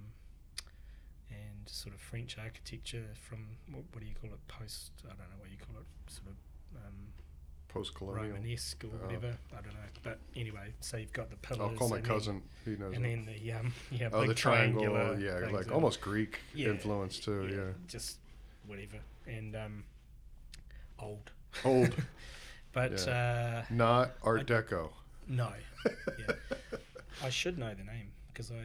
and 1.31 1.68
sort 1.68 1.95
of 1.95 2.01
French 2.01 2.39
architecture 2.39 3.05
from 3.20 3.59
what, 3.70 3.85
what 3.93 4.01
do 4.01 4.07
you 4.07 4.14
call 4.14 4.31
it? 4.31 4.49
Post 4.49 4.93
I 5.05 5.09
don't 5.09 5.18
know 5.18 5.41
what 5.41 5.51
you 5.51 5.59
call 5.59 5.76
it. 5.81 6.12
Sort 6.12 6.29
of 6.29 6.37
um, 6.87 7.12
Post 7.69 7.95
colonial. 7.95 8.35
Romanesque 8.37 8.83
or 8.85 8.89
Oh. 9.03 9.07
whatever. 9.07 9.37
I 9.53 9.57
don't 9.57 9.75
know. 9.75 9.81
But 10.03 10.19
anyway, 10.35 10.73
so 10.81 10.97
you've 10.97 11.12
got 11.12 11.31
the 11.31 11.37
pillars. 11.37 11.71
I'll 11.73 11.77
call 11.77 11.89
my 11.91 11.97
and 11.97 12.05
then- 12.07 12.12
cousin. 12.14 12.43
He 12.64 12.71
knows. 12.77 12.95
and 12.97 13.05
then 13.05 13.27
the 13.27 13.53
um, 13.53 13.73
yeah, 13.91 14.09
oh, 14.12 14.21
big 14.21 14.29
the 14.31 14.35
triangle. 14.35 14.83
triangular 14.85 15.21
Yeah, 15.21 15.41
things 15.41 15.53
like 15.53 15.64
and- 15.66 15.73
almost 15.73 16.01
Greek 16.01 16.39
Yeah, 16.55 16.69
influence 16.69 17.19
too. 17.19 17.47
Yeah. 17.51 17.73
just 17.87 18.19
whatever 18.66 18.99
and 19.27 19.55
um, 19.57 19.85
old. 20.99 21.31
Old, 21.64 21.95
But 22.73 23.07
uh, 23.09 23.62
not 23.71 24.12
Art 24.23 24.47
Deco. 24.47 24.91
no, 25.27 25.51
yeah. 25.87 26.35
I 27.25 27.31
should 27.31 27.59
know 27.59 27.73
the 27.75 27.83
name 27.85 28.12
because 28.33 28.51
I, 28.51 28.64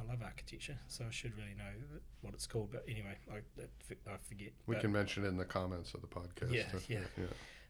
I 0.00 0.04
love 0.08 0.22
architecture, 0.22 0.78
so 0.88 1.04
I 1.06 1.10
should 1.10 1.36
really 1.36 1.54
know 1.58 1.98
what 2.22 2.32
it's 2.34 2.46
called. 2.46 2.70
But 2.72 2.84
anyway, 2.88 3.16
I, 3.30 3.36
I 3.36 3.64
f- 3.90 3.96
I 4.08 4.12
forget. 4.28 4.52
We 4.66 4.76
But, 4.76 4.82
can 4.82 4.92
mention 4.92 5.24
it 5.24 5.28
in 5.28 5.36
the 5.36 5.44
comments 5.44 5.92
of 5.94 6.00
the 6.00 6.06
podcast. 6.06 6.52
Yeah, 6.54 6.62
too. 6.68 6.78
yeah. 6.88 6.98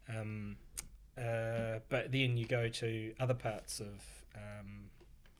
Um, 0.08 0.56
uh, 1.18 1.80
but 1.88 2.12
then 2.12 2.36
you 2.36 2.46
go 2.46 2.68
to 2.68 3.12
other 3.20 3.34
parts 3.34 3.80
of 3.80 4.00
um, 4.34 4.84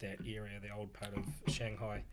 that 0.01 0.19
area, 0.27 0.59
the 0.61 0.71
old 0.75 0.93
part 0.93 1.13
of 1.17 1.53
Shanghai, 1.53 2.05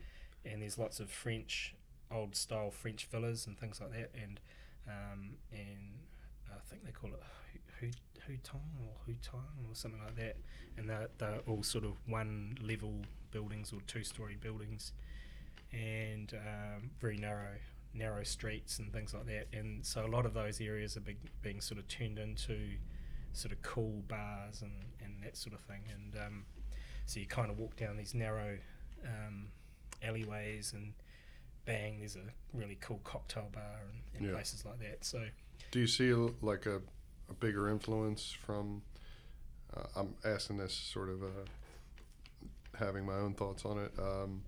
and 0.44 0.62
there's 0.62 0.78
lots 0.78 1.00
of 1.00 1.10
French, 1.10 1.74
old 2.10 2.34
style 2.34 2.70
French 2.70 3.06
villas 3.10 3.46
and 3.46 3.58
things 3.58 3.80
like 3.80 3.92
that, 3.92 4.10
and 4.20 4.40
um, 4.88 5.30
and 5.52 5.98
I 6.50 6.58
think 6.70 6.84
they 6.84 6.92
call 6.92 7.10
it 7.10 7.22
Hu- 7.80 7.86
Hu- 7.86 8.32
Hutong 8.32 8.62
or 8.80 8.94
Hutong 9.12 9.68
or 9.70 9.74
something 9.74 10.00
like 10.02 10.16
that, 10.16 10.36
and 10.76 10.88
they're, 10.88 11.08
they're 11.18 11.40
all 11.46 11.62
sort 11.62 11.84
of 11.84 11.92
one 12.06 12.56
level 12.62 12.94
buildings 13.30 13.72
or 13.72 13.80
two 13.86 14.04
story 14.04 14.36
buildings, 14.40 14.92
and 15.72 16.32
um, 16.34 16.90
very 17.00 17.18
narrow 17.18 17.56
narrow 17.98 18.22
streets 18.22 18.78
and 18.78 18.92
things 18.92 19.12
like 19.14 19.26
that. 19.26 19.48
And 19.52 19.84
so 19.84 20.06
a 20.06 20.08
lot 20.08 20.24
of 20.26 20.34
those 20.34 20.60
areas 20.60 20.96
are 20.96 21.00
big, 21.00 21.18
being 21.42 21.60
sort 21.60 21.78
of 21.78 21.88
turned 21.88 22.18
into 22.18 22.56
sort 23.32 23.52
of 23.52 23.60
cool 23.62 24.02
bars 24.08 24.62
and, 24.62 24.72
and 25.04 25.22
that 25.22 25.36
sort 25.36 25.54
of 25.54 25.60
thing. 25.60 25.82
And 25.92 26.16
um, 26.24 26.44
so 27.06 27.20
you 27.20 27.26
kind 27.26 27.50
of 27.50 27.58
walk 27.58 27.76
down 27.76 27.96
these 27.96 28.14
narrow 28.14 28.58
um, 29.04 29.48
alleyways 30.02 30.72
and 30.72 30.92
bang, 31.64 31.98
there's 31.98 32.16
a 32.16 32.20
really 32.54 32.78
cool 32.80 33.00
cocktail 33.04 33.48
bar 33.52 33.80
and, 33.92 34.00
and 34.16 34.26
Yeah. 34.26 34.32
places 34.34 34.64
like 34.64 34.78
that. 34.80 35.04
So 35.04 35.24
Do 35.70 35.80
you 35.80 35.86
see 35.86 36.10
l- 36.10 36.34
like 36.40 36.66
a, 36.66 36.76
a 37.28 37.34
bigger 37.40 37.68
influence 37.68 38.30
from? 38.30 38.82
Uh, 39.76 39.82
I'm 39.96 40.14
asking 40.24 40.56
this 40.56 40.72
sort 40.72 41.10
of 41.10 41.22
uh, 41.22 41.26
having 42.78 43.04
my 43.04 43.14
own 43.16 43.34
thoughts 43.34 43.64
on 43.66 43.78
it. 43.78 43.92
Um, 43.98 44.42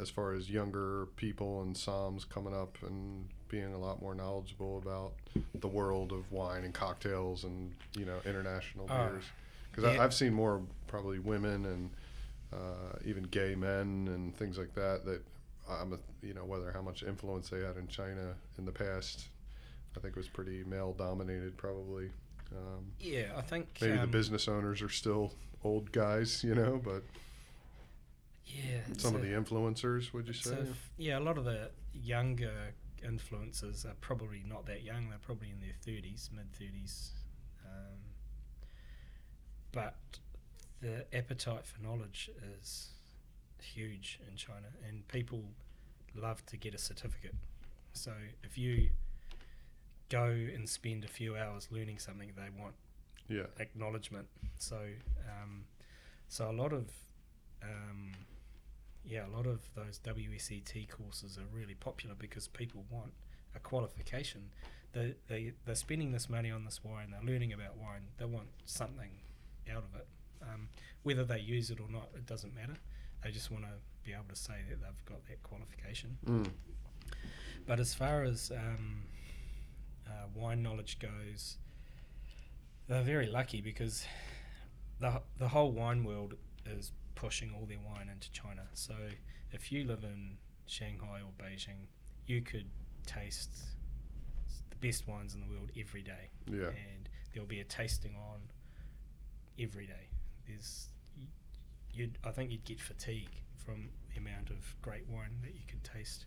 as 0.00 0.10
far 0.10 0.32
as 0.32 0.50
younger 0.50 1.06
people 1.16 1.62
and 1.62 1.74
somms 1.76 2.28
coming 2.28 2.54
up 2.54 2.76
and 2.82 3.26
being 3.48 3.72
a 3.74 3.78
lot 3.78 4.02
more 4.02 4.14
knowledgeable 4.14 4.78
about 4.78 5.12
the 5.60 5.68
world 5.68 6.12
of 6.12 6.30
wine 6.32 6.64
and 6.64 6.74
cocktails 6.74 7.44
and 7.44 7.72
you 7.96 8.04
know 8.04 8.18
international 8.26 8.86
Oh, 8.90 9.08
beers, 9.08 9.24
because 9.70 9.94
yeah. 9.94 10.02
I've 10.02 10.14
seen 10.14 10.32
more 10.34 10.62
probably 10.88 11.18
women 11.20 11.64
and 11.66 11.90
uh, 12.52 12.98
even 13.04 13.24
gay 13.24 13.54
men 13.54 14.08
and 14.12 14.36
things 14.36 14.58
like 14.58 14.74
that. 14.74 15.04
That 15.04 15.22
I'm 15.70 15.92
a, 15.92 15.98
you 16.26 16.34
know 16.34 16.44
whether 16.44 16.72
how 16.72 16.82
much 16.82 17.02
influence 17.02 17.48
they 17.48 17.60
had 17.60 17.76
in 17.76 17.86
China 17.88 18.34
in 18.58 18.64
the 18.64 18.72
past. 18.72 19.26
I 19.96 20.00
think 20.00 20.16
it 20.16 20.18
was 20.18 20.28
pretty 20.28 20.64
male 20.64 20.92
dominated 20.92 21.56
probably. 21.56 22.10
Um, 22.52 22.86
yeah, 23.00 23.26
I 23.36 23.42
think 23.42 23.78
maybe 23.80 23.96
the 23.96 24.02
um, 24.02 24.10
business 24.10 24.48
owners 24.48 24.82
are 24.82 24.88
still 24.88 25.32
old 25.62 25.92
guys, 25.92 26.44
you 26.44 26.54
know, 26.54 26.80
but 26.84 27.02
yeah, 28.46 28.80
some 28.96 29.14
of 29.14 29.22
the 29.22 29.28
influencers, 29.28 30.12
would 30.12 30.26
you 30.26 30.34
say? 30.34 30.52
a 30.54 30.66
yeah, 30.96 31.18
a 31.18 31.20
lot 31.20 31.38
of 31.38 31.44
the 31.44 31.70
younger 31.92 32.74
influencers 33.04 33.84
are 33.84 33.96
probably 34.00 34.42
not 34.46 34.66
that 34.66 34.82
young. 34.82 35.08
They're 35.08 35.18
probably 35.18 35.50
in 35.50 35.60
their 35.60 35.74
thirties, 35.82 36.30
mid 36.34 36.52
thirties. 36.52 37.12
Um, 37.64 37.98
but 39.72 39.96
the 40.80 41.06
appetite 41.16 41.66
for 41.66 41.82
knowledge 41.82 42.30
is 42.58 42.90
huge 43.60 44.20
in 44.28 44.36
China, 44.36 44.68
and 44.86 45.06
people 45.08 45.42
love 46.14 46.44
to 46.46 46.56
get 46.56 46.74
a 46.74 46.78
certificate. 46.78 47.34
So 47.92 48.12
if 48.42 48.58
you 48.58 48.90
go 50.10 50.24
and 50.24 50.68
spend 50.68 51.04
a 51.04 51.08
few 51.08 51.36
hours 51.36 51.68
learning 51.70 51.98
something, 51.98 52.32
they 52.36 52.48
want 52.60 52.74
yeah, 53.28 53.44
acknowledgement. 53.58 54.26
So, 54.58 54.76
um, 54.76 55.64
so 56.28 56.50
a 56.50 56.52
lot 56.52 56.72
of, 56.72 56.90
um, 57.62 58.12
yeah, 59.06 59.26
a 59.26 59.32
lot 59.36 59.46
of 59.46 59.60
those 59.74 59.98
WSET 60.04 60.88
courses 60.88 61.38
are 61.38 61.56
really 61.56 61.74
popular 61.74 62.14
because 62.18 62.48
people 62.48 62.84
want 62.90 63.12
a 63.54 63.58
qualification. 63.60 64.50
They 64.92 65.14
they 65.28 65.52
they're 65.66 65.74
spending 65.74 66.12
this 66.12 66.28
money 66.28 66.50
on 66.50 66.64
this 66.64 66.82
wine. 66.84 67.10
They're 67.10 67.32
learning 67.32 67.52
about 67.52 67.76
wine. 67.76 68.02
They 68.18 68.24
want 68.24 68.48
something 68.64 69.10
out 69.70 69.84
of 69.84 70.00
it. 70.00 70.06
Um, 70.42 70.68
whether 71.02 71.24
they 71.24 71.38
use 71.40 71.70
it 71.70 71.80
or 71.80 71.88
not, 71.90 72.08
it 72.14 72.26
doesn't 72.26 72.54
matter. 72.54 72.76
They 73.22 73.30
just 73.30 73.50
want 73.50 73.64
to 73.64 73.70
be 74.04 74.12
able 74.12 74.24
to 74.28 74.36
say 74.36 74.54
that 74.68 74.80
they've 74.82 75.04
got 75.06 75.24
that 75.26 75.42
qualification. 75.42 76.18
mm, 76.26 76.50
But 77.66 77.80
as 77.80 77.94
far 77.94 78.22
as 78.22 78.50
um, 78.50 79.02
uh, 80.06 80.26
wine 80.34 80.62
knowledge 80.62 80.98
goes, 80.98 81.56
they're 82.86 83.02
very 83.02 83.26
lucky 83.26 83.60
because 83.60 84.06
the 85.00 85.22
the 85.38 85.48
whole 85.48 85.72
wine 85.72 86.04
world 86.04 86.34
is 86.66 86.92
pushing 87.14 87.52
all 87.54 87.66
their 87.66 87.78
wine 87.78 88.08
into 88.08 88.30
China. 88.32 88.62
So 88.74 88.94
if 89.52 89.70
you 89.70 89.84
live 89.84 90.04
in 90.04 90.36
Shanghai 90.66 91.20
or 91.20 91.32
Beijing, 91.44 91.88
you 92.26 92.40
could 92.40 92.66
taste 93.06 93.50
the 94.70 94.76
best 94.76 95.06
wines 95.06 95.34
in 95.34 95.40
the 95.40 95.46
world 95.46 95.70
every 95.78 96.02
day, 96.02 96.30
yeah, 96.50 96.68
and 96.68 97.08
there'll 97.32 97.48
be 97.48 97.60
a 97.60 97.64
tasting 97.64 98.16
on 98.16 98.40
every 99.58 99.86
day. 99.86 100.08
There's 100.46 100.88
you'd 101.92 102.18
I 102.24 102.30
think 102.30 102.50
you'd 102.50 102.64
get 102.64 102.80
fatigue 102.80 103.42
from 103.64 103.88
the 104.12 104.20
amount 104.20 104.50
of 104.50 104.74
great 104.82 105.06
wine 105.08 105.38
that 105.42 105.54
you 105.54 105.62
could 105.68 105.84
taste, 105.84 106.26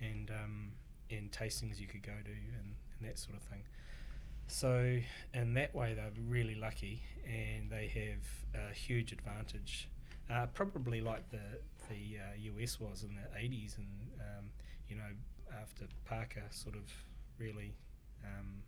and 0.00 0.30
um, 0.30 0.72
and 1.10 1.30
tastings 1.30 1.80
you 1.80 1.86
could 1.86 2.02
go 2.02 2.12
to 2.12 2.30
and, 2.30 2.74
and 2.98 3.08
that 3.08 3.18
sort 3.18 3.36
of 3.36 3.42
thing. 3.42 3.62
So 4.48 4.98
in 5.32 5.54
that 5.54 5.74
way 5.74 5.94
they're 5.94 6.10
really 6.28 6.54
lucky, 6.54 7.02
and 7.26 7.70
they 7.70 7.86
have 7.88 8.62
a 8.70 8.74
huge 8.74 9.12
advantage, 9.12 9.88
uh, 10.30 10.46
probably 10.54 11.00
like 11.00 11.28
the 11.30 11.60
the 11.88 12.18
uh, 12.18 12.54
US 12.60 12.80
was 12.80 13.02
in 13.02 13.14
the 13.16 13.38
80s, 13.38 13.76
and 13.78 13.86
um, 14.20 14.50
you 14.88 14.96
know 14.96 15.10
after 15.60 15.84
Parker 16.04 16.44
sort 16.50 16.76
of 16.76 16.84
really. 17.38 17.74
Um, 18.24 18.62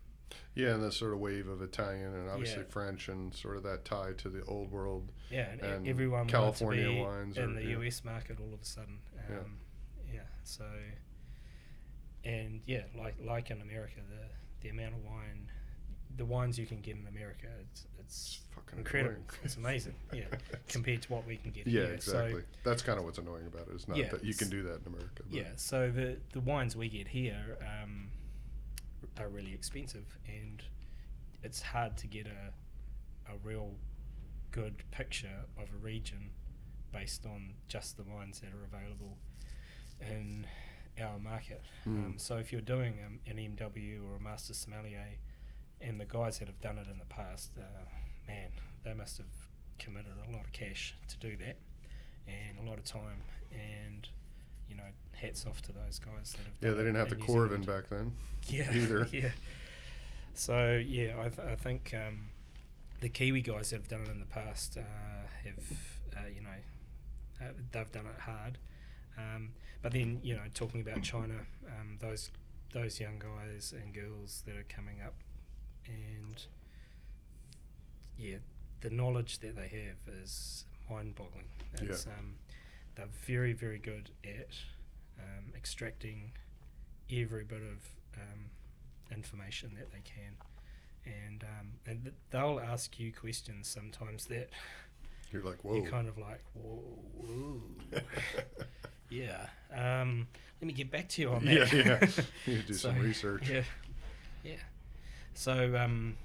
yeah, 0.55 0.73
and 0.73 0.83
this 0.83 0.97
sort 0.97 1.13
of 1.13 1.19
wave 1.19 1.47
of 1.47 1.61
Italian 1.61 2.13
and 2.13 2.29
obviously 2.29 2.63
Yeah. 2.63 2.69
French 2.69 3.07
and 3.09 3.33
sort 3.33 3.55
of 3.57 3.63
that 3.63 3.85
tie 3.85 4.13
to 4.17 4.29
the 4.29 4.43
old 4.45 4.69
world. 4.71 5.11
Yeah, 5.29 5.49
and, 5.51 5.61
And 5.61 5.87
everyone 5.87 6.27
California 6.27 7.01
wines 7.01 7.37
in 7.37 7.51
are- 7.51 7.53
the 7.53 7.63
yeah. 7.63 7.77
US 7.79 8.03
market 8.03 8.39
all 8.39 8.53
of 8.53 8.61
a 8.61 8.65
sudden. 8.65 8.99
Yeah. 9.29 9.37
Um, 9.39 9.57
yeah. 10.11 10.21
So, 10.43 10.65
and 12.23 12.61
yeah, 12.65 12.83
like 12.97 13.15
like 13.23 13.51
in 13.51 13.61
America, 13.61 13.99
the 14.09 14.25
the 14.61 14.69
amount 14.69 14.95
of 14.95 15.03
wine, 15.05 15.49
the 16.17 16.25
wines 16.25 16.57
you 16.57 16.65
can 16.65 16.79
get 16.81 16.95
in 16.95 17.07
America, 17.07 17.47
it's 17.61 17.85
It's 17.99 18.05
it's 18.07 18.39
fucking 18.55 18.79
incredible. 18.79 19.21
It's 19.43 19.57
amazing. 19.57 19.95
Yeah, 20.13 20.25
compared 20.67 21.01
to 21.03 21.11
what 21.13 21.25
we 21.27 21.37
can 21.37 21.51
get 21.51 21.67
here. 21.67 21.81
yeah, 21.81 21.85
here. 21.87 21.95
exactly. 21.95 22.43
That's 22.63 22.81
kind 22.81 22.97
of 22.99 23.05
what's 23.05 23.17
annoying 23.17 23.47
about 23.47 23.67
it. 23.67 23.73
It's 23.73 23.87
not 23.87 23.97
Yeah, 23.97 24.09
that 24.09 24.23
you 24.23 24.33
can 24.33 24.49
do 24.49 24.63
that 24.63 24.81
in 24.81 24.87
America. 24.93 25.09
So 25.17 25.23
But 25.29 25.37
yeah. 25.37 25.49
So 25.55 25.91
the 25.91 26.17
the 26.31 26.39
wines 26.41 26.75
we 26.75 26.87
get 26.89 27.07
here 27.07 27.57
um, 27.61 28.09
are 29.19 29.27
really 29.29 29.53
expensive, 29.53 30.05
and 30.27 30.61
it's 31.43 31.61
hard 31.61 31.97
to 31.97 32.07
get 32.07 32.27
a 32.27 32.53
a 33.33 33.37
real 33.43 33.71
good 34.51 34.83
picture 34.91 35.39
of 35.57 35.67
a 35.73 35.77
region 35.77 36.29
based 36.93 37.25
on 37.25 37.55
just 37.67 37.97
the 37.97 38.03
wines 38.03 38.39
that 38.39 38.51
are 38.53 38.63
available 38.63 39.17
in 39.99 40.45
our 41.01 41.19
market. 41.19 41.63
Um, 41.85 42.13
Mm. 42.13 42.21
so 42.21 42.37
if 42.37 42.51
you're 42.51 42.61
doing 42.61 42.93
um, 43.05 43.19
an 43.27 43.37
MW 43.37 43.99
or 44.07 44.15
a 44.15 44.19
master 44.19 44.53
sommelier, 44.53 45.05
and 45.81 45.99
the 45.99 46.05
guys 46.05 46.39
that 46.39 46.47
have 46.47 46.59
done 46.61 46.77
it 46.77 46.87
in 46.91 46.97
the 46.97 47.05
past, 47.05 47.51
uh, 47.57 47.61
man, 48.27 48.49
they 48.83 48.93
must 48.93 49.17
have 49.17 49.27
committed 49.79 50.13
a 50.27 50.31
lot 50.31 50.43
of 50.45 50.51
cash 50.51 50.95
to 51.09 51.17
do 51.17 51.35
that, 51.37 51.57
and 52.27 52.59
a 52.65 52.69
lot 52.69 52.77
of 52.77 52.83
time, 52.85 53.21
and 53.51 54.07
you 54.69 54.75
know, 54.75 54.83
hats 55.13 55.45
off 55.47 55.61
to 55.63 55.71
those 55.71 55.99
guys 55.99 56.33
that 56.33 56.45
have. 56.45 56.53
yeah, 56.61 56.71
they 56.71 56.77
didn't 56.83 56.95
have 56.95 57.09
the 57.09 57.15
in 57.15 57.21
Coravin 57.21 57.65
back 57.65 57.89
then. 57.89 58.11
Yeah, 58.47 58.71
either. 58.73 59.07
Yeah. 59.11 59.31
So 60.33 60.81
yeah, 60.85 61.13
I, 61.19 61.29
th- 61.29 61.47
I 61.47 61.55
think 61.55 61.93
um, 61.95 62.27
the 63.01 63.09
Kiwi 63.09 63.41
guys 63.41 63.69
that 63.69 63.77
have 63.77 63.87
done 63.87 64.01
it 64.01 64.09
in 64.09 64.19
the 64.19 64.25
past 64.25 64.77
uh, 64.77 64.81
have, 65.43 65.77
uh, 66.17 66.27
you 66.33 66.41
know, 66.41 66.49
uh, 67.41 67.51
they've 67.71 67.91
done 67.91 68.05
it 68.05 68.19
hard. 68.19 68.57
Um, 69.17 69.51
but 69.81 69.93
then 69.93 70.19
you 70.23 70.33
know, 70.35 70.41
talking 70.53 70.81
about 70.81 71.03
China, 71.03 71.35
um, 71.67 71.97
those 72.01 72.31
those 72.73 72.99
young 72.99 73.19
guys 73.19 73.73
and 73.81 73.93
girls 73.93 74.43
that 74.45 74.57
are 74.57 74.65
coming 74.67 74.97
up, 75.05 75.13
and 75.87 76.43
yeah, 78.17 78.37
the 78.81 78.89
knowledge 78.89 79.39
that 79.39 79.55
they 79.55 79.67
have 79.67 80.15
is 80.23 80.65
mind-boggling. 80.89 81.45
It's, 81.81 82.05
um, 82.07 82.35
they're 82.95 83.07
very 83.25 83.53
very 83.53 83.77
good 83.79 84.09
at 84.23 84.49
um, 85.19 85.51
extracting 85.55 86.31
every 87.11 87.43
bit 87.43 87.61
of 87.61 88.19
um, 88.21 88.49
information 89.11 89.71
that 89.77 89.91
they 89.91 90.01
can, 90.03 90.35
and 91.05 91.43
um, 91.43 91.67
and 91.85 92.03
th- 92.03 92.15
they'll 92.31 92.59
ask 92.59 92.97
you 92.99 93.11
questions 93.11 93.67
sometimes 93.67 94.25
that 94.27 94.49
You're 95.31 95.43
like, 95.43 95.63
whoa. 95.63 95.75
you're 95.75 95.89
kind 95.91 96.07
of 96.07 96.17
like, 96.17 96.41
whoa, 96.53 96.81
whoa. 97.17 97.61
yeah. 99.09 99.47
Um, 99.73 100.27
let 100.61 100.67
me 100.67 100.73
get 100.73 100.89
back 100.89 101.09
to 101.09 101.21
you 101.21 101.29
on 101.31 101.43
that. 101.45 101.73
yeah. 101.73 101.83
yeah. 102.01 102.07
You 102.45 102.61
do 102.61 102.73
So, 102.73 102.89
some 102.89 102.99
research. 102.99 103.49
Yeah, 103.49 103.63
yeah. 104.43 104.53
So 105.35 105.77
um, 105.77 106.17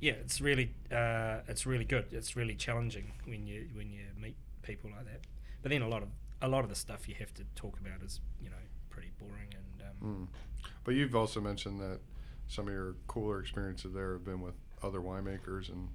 yeah, 0.00 0.12
it's 0.12 0.40
really 0.40 0.74
uh, 0.92 1.38
it's 1.48 1.64
really 1.66 1.84
good. 1.84 2.06
It's 2.12 2.36
really 2.36 2.54
challenging 2.54 3.12
when 3.24 3.46
you 3.46 3.68
when 3.74 3.90
you 3.90 4.04
meet 4.20 4.36
people 4.62 4.90
like 4.90 5.06
that. 5.06 5.20
But 5.62 5.70
then 5.70 5.82
a 5.82 5.88
lot 5.88 6.02
of 6.02 6.08
a 6.42 6.48
lot 6.48 6.62
of 6.62 6.68
the 6.68 6.76
stuff 6.76 7.08
you 7.08 7.14
have 7.18 7.32
to 7.34 7.44
talk 7.54 7.78
about 7.80 8.02
is 8.04 8.20
you 8.42 8.50
know 8.50 8.56
pretty 8.90 9.10
boring 9.18 9.48
and 9.52 9.82
um, 9.82 9.88
Mm. 10.02 10.26
But 10.84 10.94
you've 10.94 11.16
also 11.16 11.40
mentioned 11.40 11.80
that 11.80 12.00
some 12.48 12.66
of 12.66 12.72
your 12.72 12.94
cooler 13.06 13.40
experiences 13.40 13.92
there 13.92 14.12
have 14.14 14.24
been 14.24 14.40
with 14.40 14.54
other 14.82 15.00
winemakers 15.00 15.70
and, 15.70 15.88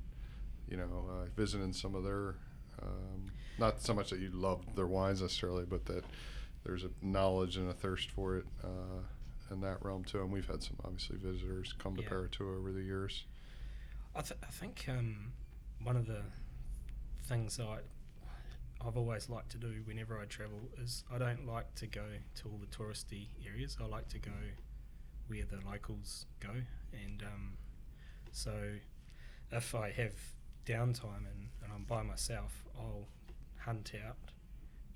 you 0.68 0.78
know, 0.78 1.06
uh, 1.10 1.26
visiting 1.36 1.74
some 1.74 1.96
of 1.96 2.04
their, 2.04 2.36
um, 2.82 3.32
not 3.58 3.82
so 3.82 3.94
much 3.94 4.10
that 4.12 4.20
you 4.20 4.30
love 4.32 4.64
their 4.76 4.88
wines 4.88 5.22
necessarily, 5.22 5.66
but 5.66 5.86
that 5.86 6.04
there's 6.64 6.84
a 6.84 6.90
knowledge 7.02 7.58
and 7.58 7.70
a 7.70 7.74
thirst 7.74 8.12
for 8.12 8.38
it 8.38 8.46
uh, 8.64 9.02
in 9.54 9.62
that 9.62 9.84
realm 9.84 10.04
too. 10.04 10.22
And 10.22 10.32
we've 10.32 10.48
had 10.48 10.62
some 10.64 10.76
obviously 10.84 11.18
visitors 11.18 11.74
come 11.80 11.96
to 11.96 12.02
Yeah. 12.04 12.10
Paritua 12.10 12.58
over 12.60 12.72
the 12.72 12.82
years. 12.84 13.24
I, 14.16 14.22
th- 14.22 14.40
I 14.44 14.52
think 14.52 14.86
um, 14.90 15.32
one 15.82 15.96
of 15.96 16.06
the 16.08 16.22
things 17.26 17.60
I 17.60 17.78
I've 18.86 18.98
always 18.98 19.30
liked 19.30 19.50
to 19.52 19.58
do 19.58 19.82
whenever 19.86 20.20
I 20.20 20.26
travel 20.26 20.60
is 20.82 21.06
I 21.14 21.18
don't 21.18 21.46
like 21.48 21.74
to 21.76 21.88
go 21.88 22.04
to 22.36 22.50
all 22.50 22.58
the 22.60 22.68
touristy 22.68 23.28
areas. 23.48 23.78
I 23.82 23.86
like 23.86 24.10
to 24.10 24.20
go 24.20 24.32
where 25.28 25.46
the 25.46 25.66
locals 25.66 26.26
go, 26.42 26.50
and 26.92 27.24
um, 27.24 27.54
so 28.34 28.52
if 29.52 29.74
I 29.74 29.90
have 29.92 30.14
downtime 30.66 31.26
and, 31.32 31.48
and 31.64 31.72
I'm 31.74 31.84
by 31.86 32.04
myself, 32.04 32.66
I'll 32.78 33.08
hunt 33.58 33.94
out 34.06 34.18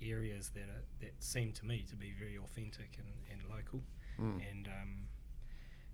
areas 0.02 0.50
that 0.50 0.64
are, 0.68 0.84
that 1.00 1.14
seem 1.18 1.52
to 1.52 1.64
me 1.64 1.84
to 1.88 1.96
be 1.96 2.12
very 2.18 2.36
authentic 2.36 2.98
and, 2.98 3.08
and 3.32 3.40
local 3.50 3.80
Mm. 4.20 4.40
and 4.50 4.66
um, 4.68 4.94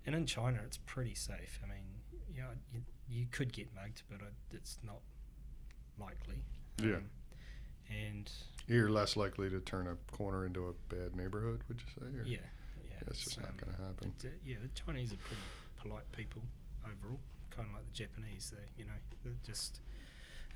and 0.05 0.15
in 0.15 0.25
China 0.25 0.59
it's 0.65 0.77
pretty 0.85 1.13
safe. 1.15 1.59
I 1.63 1.67
mean, 1.67 1.85
you 2.33 2.41
know, 2.41 2.49
you, 2.73 2.81
you 3.07 3.25
could 3.31 3.53
get 3.53 3.67
mugged, 3.75 4.01
but 4.09 4.19
it's 4.51 4.77
not 4.83 4.99
likely. 5.99 6.43
Yeah. 6.81 6.95
Um, 6.97 7.09
and 7.89 8.31
You're 8.67 8.89
less 8.89 9.15
likely 9.15 9.49
to 9.51 9.59
turn 9.59 9.87
a 9.87 9.95
corner 10.15 10.45
into 10.45 10.67
a 10.67 10.73
bad 10.93 11.15
neighborhood, 11.15 11.61
would 11.67 11.79
you 11.79 11.87
say? 11.99 12.17
Or 12.19 12.23
yeah, 12.25 12.37
yeah, 12.89 12.95
That's 13.05 13.23
just 13.23 13.39
not 13.39 13.49
um, 13.49 13.55
going 13.63 13.75
to 13.77 13.83
happen. 13.83 14.13
uh, 14.23 14.27
yeah, 14.43 14.55
the 14.61 14.69
Chinese 14.69 15.13
are 15.13 15.17
pretty 15.17 15.41
polite 15.79 16.11
people 16.11 16.41
overall, 16.83 17.19
kind 17.51 17.67
of 17.69 17.75
like 17.75 17.85
the 17.85 17.93
Japanese. 17.93 18.51
They, 18.55 18.81
you 18.81 18.85
know, 18.85 18.97
they're 19.23 19.33
just 19.45 19.81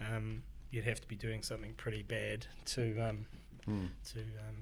um, 0.01 0.41
you'd 0.71 0.85
have 0.85 1.01
to 1.01 1.07
be 1.07 1.15
doing 1.15 1.43
something 1.43 1.73
pretty 1.75 2.01
bad 2.03 2.45
to 2.65 2.99
um, 2.99 3.25
Mm. 3.67 3.89
to 4.13 4.19
um, 4.19 4.55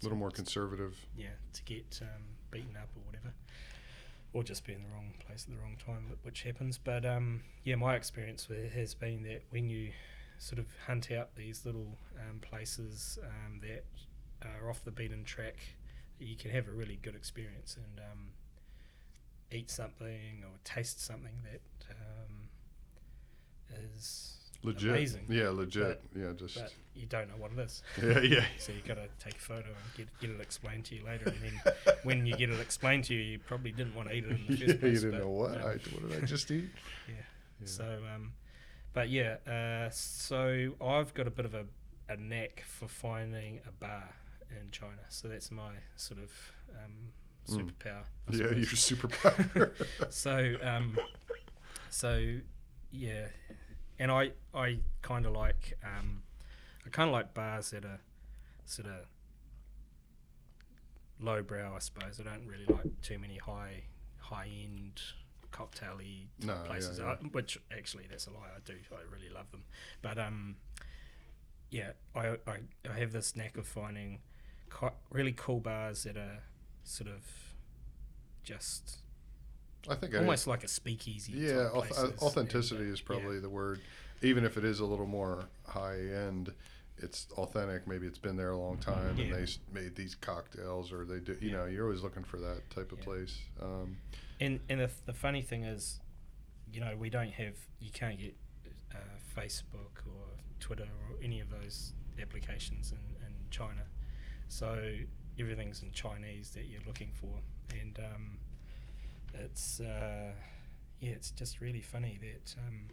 A 0.00 0.04
little 0.04 0.18
more 0.18 0.30
conservative. 0.30 0.94
yeah, 1.16 1.28
to 1.54 1.62
get 1.64 1.98
um, 2.02 2.22
beaten 2.52 2.76
up 2.76 2.88
or 2.94 3.02
whatever, 3.04 3.34
or 4.32 4.44
just 4.44 4.64
be 4.64 4.72
in 4.72 4.82
the 4.84 4.88
wrong 4.90 5.14
place 5.26 5.46
at 5.48 5.54
the 5.56 5.60
wrong 5.60 5.76
time, 5.84 6.06
which 6.22 6.42
happens. 6.44 6.78
But 6.78 7.04
um, 7.04 7.42
yeah, 7.64 7.74
my 7.74 7.96
experience 7.96 8.48
has 8.74 8.94
been 8.94 9.24
that 9.24 9.42
when 9.50 9.68
you 9.68 9.90
sort 10.38 10.60
of 10.60 10.66
hunt 10.86 11.10
out 11.10 11.34
these 11.34 11.66
little 11.66 11.98
um, 12.20 12.38
places 12.40 13.18
um, 13.24 13.60
that 13.62 13.84
are 14.62 14.70
off 14.70 14.84
the 14.84 14.90
beaten 14.90 15.24
track, 15.24 15.56
you 16.18 16.36
can 16.36 16.50
have 16.50 16.68
a 16.68 16.72
really 16.72 16.98
good 17.02 17.16
experience 17.16 17.76
and 17.76 17.98
um, 17.98 18.28
eat 19.50 19.70
something 19.70 20.44
or 20.44 20.50
taste 20.64 21.04
something 21.04 21.34
that 21.44 21.60
um, 21.90 22.48
is 23.94 24.36
Legit. 24.64 24.90
amazing. 24.90 25.24
Yeah, 25.28 25.48
legit. 25.50 26.00
yeah, 26.16 26.32
just. 26.36 26.54
but 26.56 26.72
you 26.94 27.06
don't 27.06 27.28
know 27.28 27.34
what 27.36 27.52
it 27.52 27.58
is. 27.58 27.82
yeah, 28.02 28.20
yeah. 28.20 28.44
So 28.58 28.72
you 28.72 28.80
got 28.86 28.94
to 28.94 29.08
take 29.18 29.34
a 29.36 29.38
photo 29.40 29.66
and 29.68 29.76
get, 29.96 30.08
get 30.20 30.30
it 30.30 30.40
explained 30.40 30.84
to 30.86 30.94
you 30.94 31.04
later. 31.04 31.30
And 31.30 31.38
then 31.42 31.74
when 32.04 32.26
you 32.26 32.36
get 32.36 32.50
it 32.50 32.60
explained 32.60 33.04
to 33.04 33.14
you, 33.14 33.20
you 33.20 33.38
probably 33.38 33.72
didn't 33.72 33.94
want 33.94 34.08
to 34.08 34.14
eat 34.14 34.24
it 34.24 34.30
in 34.30 34.46
the 34.46 34.56
first 34.56 34.60
yeah, 34.60 34.66
first 34.74 34.82
you 34.82 34.88
didn't 34.92 35.10
but, 35.12 35.20
know 35.20 35.30
what. 35.30 35.50
I, 35.56 35.66
what 35.72 36.08
did 36.10 36.22
I 36.22 36.26
just 36.26 36.50
eat? 36.50 36.64
yeah. 37.08 37.14
Yeah. 37.60 37.66
So, 37.66 37.98
um, 38.14 38.32
but 38.92 39.08
yeah, 39.08 39.36
uh, 39.46 39.90
so 39.90 40.72
I've 40.80 41.12
got 41.14 41.26
a 41.26 41.30
bit 41.30 41.44
of 41.46 41.54
a, 41.54 41.64
a 42.08 42.16
knack 42.16 42.62
for 42.66 42.88
finding 42.88 43.60
a 43.66 43.72
bar 43.72 44.08
in 44.50 44.70
China. 44.70 45.00
So 45.08 45.28
that's 45.28 45.50
my 45.50 45.72
sort 45.96 46.20
of 46.20 46.30
um, 46.76 47.12
Mm. 47.50 47.56
superpower. 47.58 48.04
I 48.28 48.34
yeah, 48.34 48.38
you're 48.54 48.66
superpower. 48.66 49.72
so 50.10 50.54
um, 50.62 50.96
so 51.90 52.36
yeah, 52.92 53.26
and 54.02 54.10
I 54.10 54.32
I 54.52 54.78
kind 55.00 55.26
of 55.26 55.32
like 55.32 55.78
um, 55.84 56.24
I 56.84 56.90
kind 56.90 57.08
of 57.08 57.12
like 57.12 57.34
bars 57.34 57.70
that 57.70 57.84
are 57.84 58.00
sort 58.64 58.88
of 58.88 59.06
lowbrow, 61.20 61.72
I 61.76 61.78
suppose. 61.78 62.20
I 62.20 62.24
don't 62.24 62.44
really 62.44 62.66
like 62.66 63.00
too 63.00 63.20
many 63.20 63.36
high 63.36 63.84
high 64.18 64.48
end 64.64 65.00
cocktaily 65.52 66.26
no, 66.44 66.54
places, 66.64 66.98
yeah, 66.98 67.04
yeah. 67.04 67.12
I, 67.12 67.26
which 67.28 67.60
actually 67.70 68.06
that's 68.10 68.26
a 68.26 68.30
lie. 68.30 68.50
I 68.56 68.58
do. 68.64 68.74
I 68.90 69.14
really 69.14 69.32
love 69.32 69.52
them, 69.52 69.62
but 70.02 70.18
um, 70.18 70.56
yeah, 71.70 71.92
I 72.16 72.30
I, 72.48 72.56
I 72.92 72.98
have 72.98 73.12
this 73.12 73.36
knack 73.36 73.56
of 73.56 73.68
finding 73.68 74.18
co- 74.68 74.94
really 75.10 75.32
cool 75.32 75.60
bars 75.60 76.02
that 76.02 76.16
are 76.16 76.42
sort 76.82 77.08
of 77.08 77.22
just 78.42 78.98
I 79.88 79.94
think 79.96 80.14
I, 80.14 80.18
almost 80.18 80.46
like 80.46 80.64
a 80.64 80.68
speakeasy. 80.68 81.32
yeah, 81.32 81.64
type 81.64 81.72
auth- 81.72 81.88
places, 81.88 82.22
authenticity 82.22 82.88
uh, 82.88 82.92
is 82.92 83.00
probably 83.00 83.38
the 83.40 83.48
word. 83.50 83.80
Even 84.22 84.44
if 84.44 84.56
it 84.56 84.64
is 84.64 84.78
a 84.80 84.84
little 84.84 85.06
more 85.06 85.48
high 85.66 85.98
end, 85.98 86.52
it's 86.98 87.26
authentic. 87.32 87.86
Maybe 87.88 88.06
it's 88.06 88.18
been 88.18 88.36
there 88.36 88.50
a 88.50 88.56
long 88.58 88.78
time, 88.78 89.18
and 89.18 89.32
they 89.32 89.46
made 89.72 89.96
these 89.96 90.14
cocktails, 90.14 90.92
or 90.92 91.04
they 91.04 91.18
do. 91.18 91.36
You 91.40 91.50
Yeah. 91.50 91.56
know, 91.58 91.64
you're 91.66 91.84
always 91.86 92.02
looking 92.02 92.22
for 92.22 92.38
that 92.38 92.68
type 92.70 92.92
of 92.92 92.98
Yeah. 92.98 93.04
place. 93.04 93.38
Um, 93.60 93.96
And 94.40 94.60
and 94.68 94.80
the, 94.80 94.90
the 95.06 95.12
funny 95.12 95.42
thing 95.42 95.64
is, 95.64 96.00
you 96.72 96.80
know, 96.80 96.96
we 96.96 97.10
don't 97.10 97.32
have 97.32 97.54
you 97.80 97.90
can't 97.90 98.18
get 98.18 98.36
uh, 98.94 98.98
Facebook 99.36 100.06
or 100.06 100.26
Twitter 100.60 100.84
or 101.10 101.16
any 101.22 101.40
of 101.40 101.50
those 101.50 101.92
applications 102.20 102.92
in, 102.92 102.98
in 103.26 103.32
China, 103.50 103.82
so 104.48 104.94
everything's 105.38 105.82
in 105.82 105.90
Chinese 105.92 106.50
that 106.50 106.66
you're 106.66 106.82
looking 106.86 107.10
for, 107.12 107.40
and 107.70 107.98
um, 107.98 108.38
it's 109.34 109.80
uh, 109.80 110.32
yeah, 111.00 111.10
it's 111.10 111.30
just 111.30 111.60
really 111.60 111.80
funny 111.80 112.18
that 112.20 112.54
um, 112.66 112.88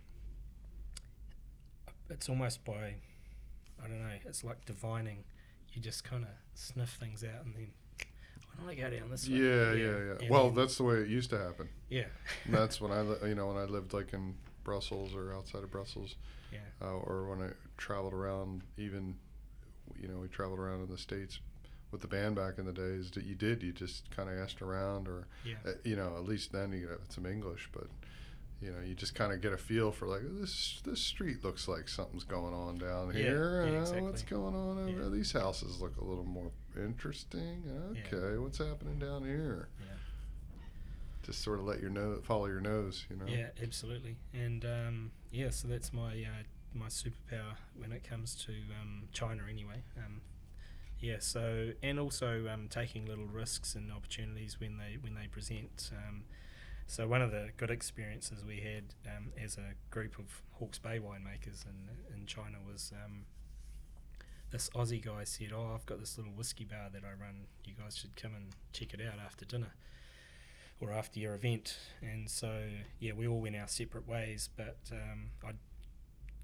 it's 2.09 2.29
almost 2.29 2.63
by 2.65 2.95
I 3.83 3.87
don't 3.87 4.01
know, 4.01 4.09
it's 4.25 4.43
like 4.43 4.65
divining. 4.65 5.23
You 5.73 5.81
just 5.81 6.03
kind 6.03 6.23
of 6.23 6.29
sniff 6.55 6.97
things 6.99 7.23
out 7.23 7.45
and 7.45 7.55
then. 7.55 7.71
Why 8.57 8.63
don't 8.63 8.69
I 8.71 8.89
go 8.89 8.97
down 8.97 9.09
this 9.09 9.29
way? 9.29 9.35
yeah, 9.37 9.73
yeah, 9.73 9.85
yeah. 9.85 10.13
and 10.21 10.29
Well, 10.29 10.49
that's 10.49 10.75
the 10.77 10.83
way 10.83 10.95
it 10.95 11.07
used 11.07 11.29
to 11.29 11.37
happen. 11.37 11.69
yeah, 11.89 12.05
that's 12.49 12.81
when 12.81 12.91
I, 12.91 13.01
li- 13.01 13.29
you 13.29 13.35
know, 13.35 13.47
when 13.47 13.57
I 13.57 13.63
lived 13.65 13.93
like 13.93 14.11
in 14.13 14.35
Brussels 14.63 15.15
or 15.15 15.33
outside 15.33 15.63
of 15.63 15.71
Brussels, 15.71 16.15
yeah, 16.51 16.59
uh, 16.81 16.91
or 16.95 17.29
when 17.29 17.41
I 17.41 17.51
traveled 17.77 18.13
around, 18.13 18.63
even, 18.77 19.15
you 20.01 20.07
know, 20.09 20.17
we 20.17 20.27
traveled 20.27 20.59
around 20.59 20.81
in 20.83 20.89
the 20.89 20.97
states 20.97 21.39
with 21.91 22.01
the 22.01 22.07
band 22.07 22.35
back 22.35 22.57
in 22.57 22.65
the 22.65 22.73
days. 22.73 23.11
That 23.11 23.25
you 23.25 23.35
did, 23.35 23.63
you 23.63 23.71
just 23.71 24.09
kind 24.15 24.29
of 24.29 24.37
asked 24.37 24.61
around, 24.61 25.07
or 25.07 25.27
yeah. 25.45 25.55
uh, 25.65 25.71
you 25.83 25.95
know, 25.95 26.15
at 26.17 26.25
least 26.25 26.51
then 26.51 26.71
you 26.71 26.87
get 26.87 27.11
some 27.11 27.25
English, 27.25 27.69
but 27.71 27.87
you 28.61 28.71
know, 28.71 28.81
you 28.85 28.93
just 28.93 29.15
kind 29.15 29.31
of 29.31 29.39
get 29.41 29.53
a 29.53 29.57
feel 29.57 29.91
for 29.91 30.05
like 30.07 30.21
this. 30.39 30.81
This 30.85 30.99
street 31.01 31.43
looks 31.43 31.67
like 31.67 31.87
something's 31.87 32.25
going 32.25 32.53
on 32.53 32.77
down 32.77 33.07
Yeah, 33.07 33.21
here. 33.21 33.65
yeah, 33.67 33.77
uh, 33.77 33.81
exactly. 33.81 34.01
What's 34.03 34.23
going 34.23 34.55
on 34.55 34.77
over 34.79 34.89
Yeah. 34.89 34.97
there? 34.99 35.09
These 35.09 35.31
houses 35.31 35.79
look 35.81 35.95
a 35.97 36.03
little 36.03 36.25
more 36.25 36.51
interesting. 36.75 37.63
Okay, 38.11 38.37
what's 38.37 38.57
happening 38.57 38.99
down 38.99 39.23
here? 39.23 39.69
Yeah. 39.79 39.85
Just 41.23 41.41
sort 41.41 41.59
of 41.59 41.65
let 41.65 41.79
your 41.79 41.89
nose 41.89 42.21
follow 42.23 42.47
your 42.47 42.61
nose. 42.61 43.05
You 43.09 43.15
know. 43.17 43.25
Yeah, 43.27 43.49
absolutely. 43.61 44.17
And 44.33 44.65
um, 44.65 45.11
yeah, 45.31 45.49
so 45.51 45.67
that's 45.67 45.93
my 45.93 46.11
uh, 46.11 46.43
my 46.73 46.87
superpower 46.87 47.55
when 47.77 47.91
it 47.91 48.03
comes 48.03 48.35
to 48.45 48.51
um, 48.81 49.03
China, 49.11 49.43
anyway. 49.49 49.83
Um, 49.97 50.21
yeah. 50.99 51.17
So 51.19 51.71
and 51.81 51.99
also 51.99 52.47
um, 52.51 52.67
taking 52.69 53.05
little 53.05 53.25
risks 53.25 53.75
and 53.75 53.91
opportunities 53.91 54.59
when 54.59 54.77
they 54.77 54.97
when 54.99 55.15
they 55.15 55.27
present. 55.27 55.91
Um, 55.93 56.23
So 56.87 57.07
one 57.07 57.21
of 57.21 57.31
the 57.31 57.49
good 57.57 57.69
experiences 57.69 58.43
we 58.43 58.61
had 58.61 58.95
um, 59.05 59.31
as 59.43 59.57
a 59.57 59.75
group 59.91 60.17
of 60.17 60.41
Hawke's 60.53 60.79
Bay 60.79 60.99
winemakers 60.99 61.65
in 61.65 61.89
in 62.15 62.25
China 62.25 62.57
was 62.67 62.91
um, 63.05 63.25
this 64.51 64.69
Aussie 64.71 65.03
guy 65.03 65.23
said, 65.23 65.51
"Oh, 65.53 65.73
I've 65.75 65.85
got 65.85 65.99
this 65.99 66.17
little 66.17 66.33
whiskey 66.33 66.65
bar 66.65 66.89
that 66.91 67.03
I 67.03 67.13
run. 67.21 67.47
You 67.63 67.73
guys 67.81 67.97
should 67.97 68.15
come 68.15 68.33
and 68.35 68.55
check 68.73 68.93
it 68.93 69.01
out 69.01 69.19
after 69.23 69.45
dinner." 69.45 69.73
Or 70.81 70.93
after 70.93 71.19
your 71.19 71.35
event, 71.35 71.77
and 72.01 72.29
so 72.29 72.63
yeah, 72.99 73.11
we 73.11 73.27
all 73.27 73.41
went 73.41 73.57
our 73.57 73.67
separate 73.67 74.07
ways. 74.07 74.49
But 74.55 74.77
um, 74.93 75.31
I 75.45 75.51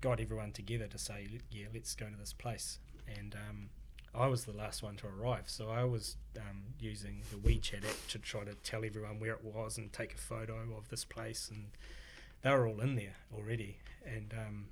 got 0.01 0.19
everyone 0.19 0.51
together 0.51 0.87
to 0.87 0.97
say, 0.97 1.27
yeah, 1.49 1.67
let's 1.73 1.95
go 1.95 2.07
to 2.07 2.17
this 2.17 2.33
place. 2.33 2.79
And 3.07 3.33
um, 3.33 3.69
I 4.17 4.27
was 4.27 4.45
the 4.45 4.53
last 4.53 4.81
one 4.81 4.95
to 4.97 5.07
arrive, 5.07 5.43
so 5.47 5.69
I 5.69 5.83
was 5.83 6.17
um, 6.37 6.63
using 6.79 7.21
the 7.31 7.37
WeChat 7.37 7.83
app 7.83 8.07
to 8.09 8.19
try 8.19 8.43
to 8.43 8.53
tell 8.55 8.85
everyone 8.85 9.19
where 9.19 9.33
it 9.33 9.43
was 9.43 9.77
and 9.77 9.91
take 9.91 10.13
a 10.13 10.17
photo 10.17 10.55
of 10.77 10.89
this 10.89 11.03
place. 11.03 11.49
And 11.53 11.67
they 12.41 12.51
were 12.51 12.67
all 12.67 12.79
in 12.79 12.95
there 12.95 13.15
already, 13.35 13.77
and 14.05 14.33
um, 14.33 14.65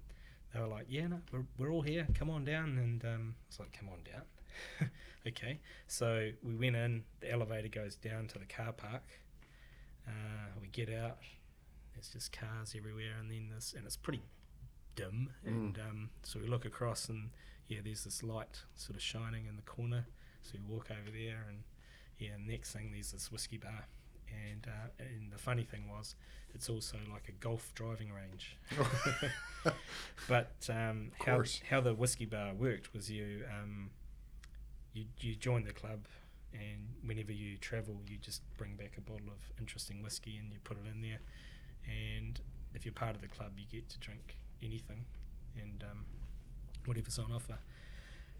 they 0.53 0.59
were 0.59 0.67
like, 0.67 0.85
"Yeah, 0.87 1.07
no, 1.07 1.21
we're, 1.31 1.45
we're 1.57 1.71
all 1.71 1.81
here. 1.81 2.07
Come 2.13 2.29
on 2.29 2.45
down." 2.45 2.77
And 2.77 3.03
um, 3.03 3.35
I 3.37 3.47
was 3.49 3.59
like, 3.59 3.77
"Come 3.77 3.89
on 3.89 3.99
down." 4.03 4.89
okay, 5.27 5.59
so 5.87 6.29
we 6.43 6.55
went 6.55 6.75
in. 6.75 7.03
The 7.19 7.31
elevator 7.31 7.67
goes 7.67 7.95
down 7.95 8.27
to 8.27 8.39
the 8.39 8.45
car 8.45 8.71
park. 8.71 9.03
Uh, 10.07 10.51
we 10.61 10.67
get 10.67 10.89
out. 10.93 11.17
There's 11.93 12.09
just 12.09 12.31
cars 12.31 12.75
everywhere, 12.77 13.15
and 13.19 13.29
then 13.29 13.49
this, 13.53 13.73
and 13.75 13.85
it's 13.85 13.97
pretty 13.97 14.21
dim. 14.95 15.29
Mm. 15.45 15.47
And 15.47 15.79
um, 15.79 16.09
so 16.23 16.39
we 16.39 16.47
look 16.47 16.65
across, 16.65 17.09
and 17.09 17.29
yeah, 17.67 17.79
there's 17.83 18.03
this 18.03 18.23
light 18.23 18.61
sort 18.75 18.95
of 18.95 19.01
shining 19.01 19.45
in 19.47 19.55
the 19.55 19.61
corner. 19.63 20.07
So 20.41 20.53
you 20.55 20.63
walk 20.67 20.89
over 20.91 21.09
there, 21.09 21.45
and 21.47 21.63
yeah, 22.19 22.31
next 22.45 22.73
thing 22.73 22.91
there's 22.91 23.11
this 23.11 23.31
whiskey 23.31 23.57
bar. 23.57 23.87
And 24.51 24.67
uh, 24.67 24.89
and 24.99 25.31
the 25.31 25.37
funny 25.37 25.63
thing 25.63 25.87
was, 25.89 26.15
it's 26.53 26.69
also 26.69 26.97
like 27.11 27.29
a 27.29 27.31
golf 27.33 27.71
driving 27.75 28.11
range. 28.11 28.57
but 30.27 30.69
um, 30.69 31.11
how 31.25 31.43
how 31.69 31.81
the 31.81 31.93
whiskey 31.93 32.25
bar 32.25 32.53
worked 32.53 32.93
was 32.93 33.09
you 33.09 33.43
um, 33.49 33.91
you 34.93 35.05
you 35.19 35.35
join 35.35 35.63
the 35.63 35.73
club, 35.73 36.05
and 36.51 36.87
whenever 37.05 37.31
you 37.31 37.57
travel, 37.57 37.95
you 38.07 38.17
just 38.17 38.41
bring 38.57 38.75
back 38.75 38.93
a 38.97 39.01
bottle 39.01 39.27
of 39.27 39.51
interesting 39.59 40.01
whiskey 40.01 40.37
and 40.37 40.51
you 40.51 40.59
put 40.63 40.77
it 40.77 40.89
in 40.91 41.01
there, 41.01 41.19
and 41.85 42.39
if 42.73 42.85
you're 42.85 42.93
part 42.93 43.15
of 43.15 43.21
the 43.21 43.27
club, 43.27 43.51
you 43.57 43.65
get 43.71 43.87
to 43.89 43.99
drink 43.99 44.35
anything, 44.63 45.05
and 45.61 45.83
um, 45.89 46.05
whatever's 46.85 47.19
on 47.19 47.31
offer. 47.31 47.57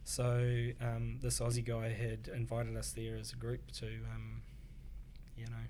So 0.03 0.69
um, 0.81 1.19
this 1.21 1.39
Aussie 1.39 1.63
guy 1.65 1.89
had 1.89 2.29
invited 2.33 2.75
us 2.75 2.91
there 2.91 3.15
as 3.15 3.31
a 3.31 3.37
group 3.37 3.71
to, 3.73 3.85
um, 4.13 4.41
you 5.37 5.45
know, 5.45 5.63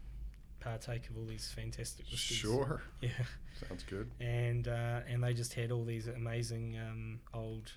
partake 0.60 1.10
of 1.10 1.18
all 1.18 1.26
these 1.26 1.52
fantastic 1.56 2.06
whiskies. 2.10 2.38
Sure. 2.38 2.82
Yeah 3.02 3.10
Sounds 3.68 3.84
good. 3.84 4.10
and 4.20 4.68
uh, 4.68 5.02
and 5.08 5.24
they 5.24 5.34
just 5.34 5.54
had 5.54 5.72
all 5.72 5.84
these 5.86 6.08
amazing 6.08 6.78
um, 6.80 7.20
old 7.34 7.72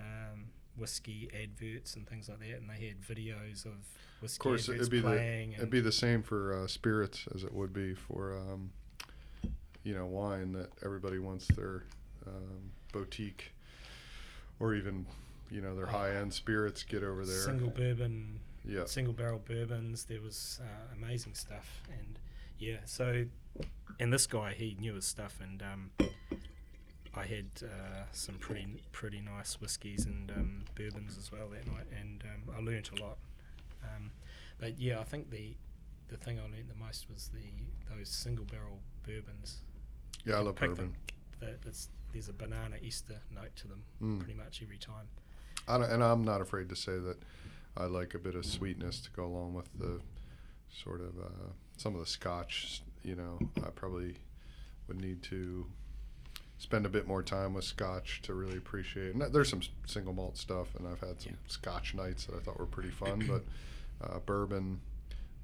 um, 0.00 0.46
whiskey 0.76 1.28
adverts 1.32 1.94
and 1.94 2.08
things 2.08 2.28
like 2.28 2.40
that, 2.40 2.58
and 2.60 2.68
they 2.68 2.86
had 2.86 3.00
videos 3.00 3.64
of 3.64 3.72
whiskey 4.20 4.36
Of 4.36 4.42
course, 4.42 4.68
adverts 4.68 4.88
it'd 4.88 4.90
be 4.90 5.00
the 5.00 5.52
it'd 5.54 5.70
be 5.70 5.80
the 5.80 5.92
same 5.92 6.22
for 6.22 6.62
uh, 6.62 6.66
spirits 6.66 7.26
as 7.34 7.44
it 7.44 7.52
would 7.54 7.72
be 7.72 7.94
for 7.94 8.36
um, 8.36 8.70
you 9.84 9.94
know 9.94 10.06
wine 10.06 10.52
that 10.52 10.70
everybody 10.84 11.18
wants 11.18 11.46
their 11.48 11.84
um, 12.26 12.72
boutique 12.92 13.52
or 14.60 14.74
even 14.74 15.06
you 15.50 15.60
know 15.60 15.74
their 15.74 15.86
Oh. 15.88 15.92
high 15.92 16.14
end 16.16 16.32
spirits 16.34 16.82
get 16.82 17.02
over 17.02 17.24
there. 17.24 17.44
single 17.44 17.70
bourbon, 17.70 18.40
Yeah. 18.64 18.84
single 18.86 19.14
barrel 19.14 19.38
bourbons. 19.44 20.04
There 20.04 20.20
was 20.20 20.60
uh, 20.62 20.94
amazing 20.94 21.34
stuff, 21.34 21.82
and 21.98 22.18
yeah. 22.58 22.78
So, 22.84 23.26
and 23.98 24.12
this 24.12 24.26
guy 24.26 24.52
he 24.52 24.76
knew 24.78 24.94
his 24.94 25.06
stuff, 25.06 25.40
and 25.40 25.62
um, 25.62 25.90
I 27.14 27.24
had 27.24 27.46
uh, 27.62 28.04
some 28.12 28.36
pretty 28.36 28.82
pretty 28.92 29.20
nice 29.20 29.60
whiskies 29.60 30.04
and 30.06 30.30
um, 30.30 30.64
bourbons 30.74 31.16
as 31.16 31.32
well 31.32 31.48
that 31.48 31.66
night, 31.66 31.86
and 31.98 32.22
um, 32.24 32.54
I 32.54 32.60
learnt 32.60 32.90
a 32.90 33.02
lot. 33.02 33.18
Um, 33.82 34.10
but 34.58 34.78
yeah, 34.78 35.00
I 35.00 35.04
think 35.04 35.30
the 35.30 35.54
the 36.08 36.16
thing 36.16 36.38
I 36.38 36.42
learnt 36.42 36.68
the 36.68 36.74
most 36.74 37.08
was 37.10 37.28
the 37.32 37.94
those 37.96 38.08
single 38.08 38.44
barrel 38.44 38.80
bourbons. 39.06 39.62
Yeah, 40.26 40.36
I 40.36 40.40
love 40.40 40.56
bourbon. 40.56 40.76
Them, 40.76 40.94
that 41.40 41.58
it's, 41.66 41.88
there's 42.12 42.28
a 42.28 42.32
banana 42.32 42.76
ester 42.86 43.20
note 43.30 43.54
to 43.56 43.68
them 43.68 43.82
Mm. 44.02 44.18
pretty 44.18 44.34
much 44.34 44.62
every 44.62 44.78
time. 44.78 45.06
I 45.66 45.76
and 45.76 46.02
I'm 46.02 46.24
not 46.24 46.40
afraid 46.40 46.68
to 46.70 46.76
say 46.76 46.98
that 46.98 47.18
I 47.76 47.84
like 47.84 48.14
a 48.14 48.18
bit 48.18 48.34
of 48.34 48.44
sweetness 48.46 49.00
to 49.02 49.10
go 49.10 49.24
along 49.26 49.54
with 49.54 49.68
the 49.78 50.00
sort 50.72 51.00
of 51.00 51.18
uh, 51.18 51.52
some 51.76 51.94
of 51.94 52.00
the 52.00 52.06
scotch. 52.06 52.82
You 53.02 53.14
know, 53.16 53.38
I 53.64 53.70
probably 53.70 54.16
would 54.86 55.00
need 55.00 55.22
to 55.24 55.66
spend 56.58 56.84
a 56.86 56.88
bit 56.88 57.06
more 57.06 57.22
time 57.22 57.54
with 57.54 57.64
scotch 57.64 58.20
to 58.22 58.34
really 58.34 58.56
appreciate. 58.56 59.14
And 59.14 59.22
there's 59.32 59.48
some 59.48 59.60
single 59.86 60.12
malt 60.12 60.36
stuff, 60.36 60.74
and 60.76 60.88
I've 60.88 61.00
had 61.00 61.20
some 61.20 61.32
Yeah. 61.34 61.38
scotch 61.48 61.94
nights 61.94 62.24
that 62.26 62.34
I 62.34 62.40
thought 62.40 62.58
were 62.58 62.66
pretty 62.66 62.90
fun. 62.90 63.24
but 63.28 63.44
uh, 64.00 64.18
bourbon, 64.20 64.80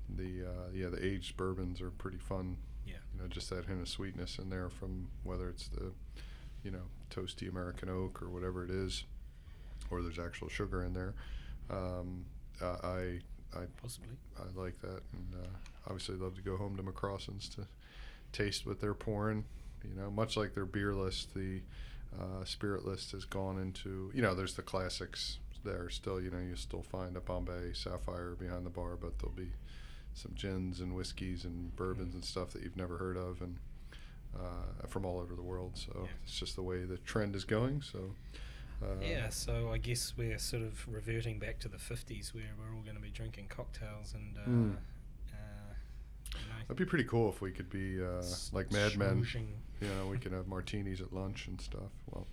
the 0.09 0.45
uh, 0.49 0.69
yeah, 0.73 0.89
the 0.89 1.05
aged 1.05 1.37
bourbons 1.37 1.81
are 1.81 1.91
pretty 1.91 2.19
fun. 2.19 2.57
Yeah. 2.87 2.95
You 3.15 3.21
know, 3.23 3.29
just 3.29 3.51
that 3.51 3.67
hint 3.67 3.81
of 3.81 3.89
sweetness 3.89 4.39
in 4.39 4.51
there 4.51 4.69
from 4.71 5.09
whether 5.23 5.49
it's 5.49 5.69
the 5.69 5.93
you 6.65 6.71
know 6.71 6.83
toasty 7.11 7.49
American 7.49 7.89
oak 7.89 8.21
or 8.23 8.29
whatever 8.29 8.65
it 8.65 8.71
is 8.71 9.05
or 9.91 10.03
there's 10.03 10.19
actual 10.19 10.49
sugar 10.49 10.83
in 10.83 10.93
there. 10.93 11.15
Um, 11.71 12.25
uh, 12.61 12.77
I 12.83 13.21
I 13.55 13.65
Possibly. 13.81 14.17
I 14.39 14.61
like 14.61 14.81
that, 14.81 15.03
and 15.13 15.35
uh, 15.43 15.47
obviously 15.87 16.17
love 16.17 16.35
to 16.37 16.43
go 16.43 16.57
home 16.57 16.77
to 16.77 16.83
McCrossan's 16.83 17.49
to 17.51 17.67
taste 18.33 18.67
what 18.67 18.81
they're 18.81 18.95
pouring. 18.95 19.45
You 19.85 19.95
know, 19.95 20.11
much 20.11 20.37
like 20.37 20.55
their 20.55 20.65
beer 20.65 20.95
list, 20.95 21.35
the 21.35 21.61
uh, 22.19 22.45
spirit 22.45 22.85
list 22.85 23.13
has 23.13 23.25
gone 23.25 23.59
into. 23.59 24.11
You 24.15 24.23
know, 24.23 24.35
there's 24.35 24.55
the 24.55 24.63
classics 24.63 25.39
there 25.65 25.89
still. 25.91 26.21
You 26.21 26.31
know, 26.31 26.39
you 26.39 26.57
still 26.57 26.83
find 26.83 27.17
a 27.17 27.21
Bombay 27.21 27.75
Sapphire 27.75 28.35
behind 28.39 28.67
the 28.67 28.71
bar, 28.71 28.97
but 28.97 29.19
there'll 29.19 29.37
be 29.37 29.53
some 30.15 30.33
gins 30.35 30.81
and 30.81 30.95
whiskeys 30.95 31.45
and 31.45 31.75
bourbons 31.77 32.15
and 32.15 32.25
stuff 32.25 32.51
that 32.53 32.63
you've 32.63 32.77
never 32.77 32.99
heard 32.99 33.17
of, 33.17 33.41
and 33.41 33.59
uh, 34.39 34.87
from 34.87 35.05
all 35.05 35.19
over 35.21 35.35
the 35.35 35.43
world. 35.43 35.73
So 35.77 35.93
Yeah. 36.05 36.11
it's 36.25 36.39
just 36.39 36.57
the 36.57 36.63
way 36.63 36.85
the 36.85 36.99
trend 36.99 37.35
is 37.37 37.45
going. 37.45 37.83
So. 37.83 38.15
Uh, 38.83 38.97
Yeah, 39.01 39.29
so 39.31 39.71
I 39.73 39.79
guess 39.79 40.15
we're 40.17 40.39
sort 40.39 40.63
of 40.63 40.87
reverting 40.89 41.39
back 41.39 41.59
to 41.61 41.69
the 41.69 41.79
50s 41.79 42.35
where 42.35 42.53
we're 42.59 42.75
all 42.75 42.83
going 42.83 42.97
to 42.97 43.03
be 43.03 43.11
drinking 43.11 43.49
cocktails 43.49 44.15
and, 44.15 44.37
uh, 44.37 44.41
Mm. 44.49 44.77
uh, 45.33 45.75
That'd 46.63 46.77
be 46.77 46.85
pretty 46.85 47.05
cool 47.05 47.29
if 47.31 47.41
we 47.41 47.51
could 47.53 47.71
be 47.71 48.03
uh, 48.03 48.23
like 48.53 48.73
Mad 48.73 48.97
Men. 48.97 49.25
You 49.81 49.89
know, 49.89 50.07
we 50.09 50.19
can 50.25 50.33
have 50.33 50.47
martinis 50.49 51.01
at 51.01 51.13
lunch 51.13 51.47
and 51.47 51.61
stuff. 51.61 51.93
Well, 52.11 52.27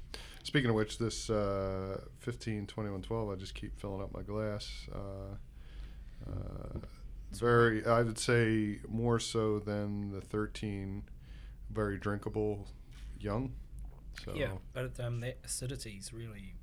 speaking 0.43 0.69
of 0.69 0.75
which, 0.75 0.97
this 0.97 1.29
uh, 1.29 2.01
15, 2.19 2.65
21, 2.67 3.01
12, 3.03 3.29
I 3.29 3.35
just 3.35 3.53
keep 3.53 3.79
filling 3.79 4.01
up 4.01 4.13
my 4.13 4.23
glass. 4.23 4.87
Uh, 4.93 5.35
uh, 6.29 6.79
very, 7.33 7.85
I 7.85 8.01
would 8.01 8.17
say 8.19 8.79
more 8.87 9.19
so 9.19 9.59
than 9.59 10.11
the 10.11 10.21
13, 10.21 11.03
very 11.73 11.97
drinkable 11.97 12.67
young. 13.19 13.53
So, 14.25 14.33
Yeah, 14.35 14.53
but 14.73 14.99
um, 14.99 15.19
that 15.21 15.39
acidity 15.43 15.97
is 15.99 16.13
really, 16.13 16.53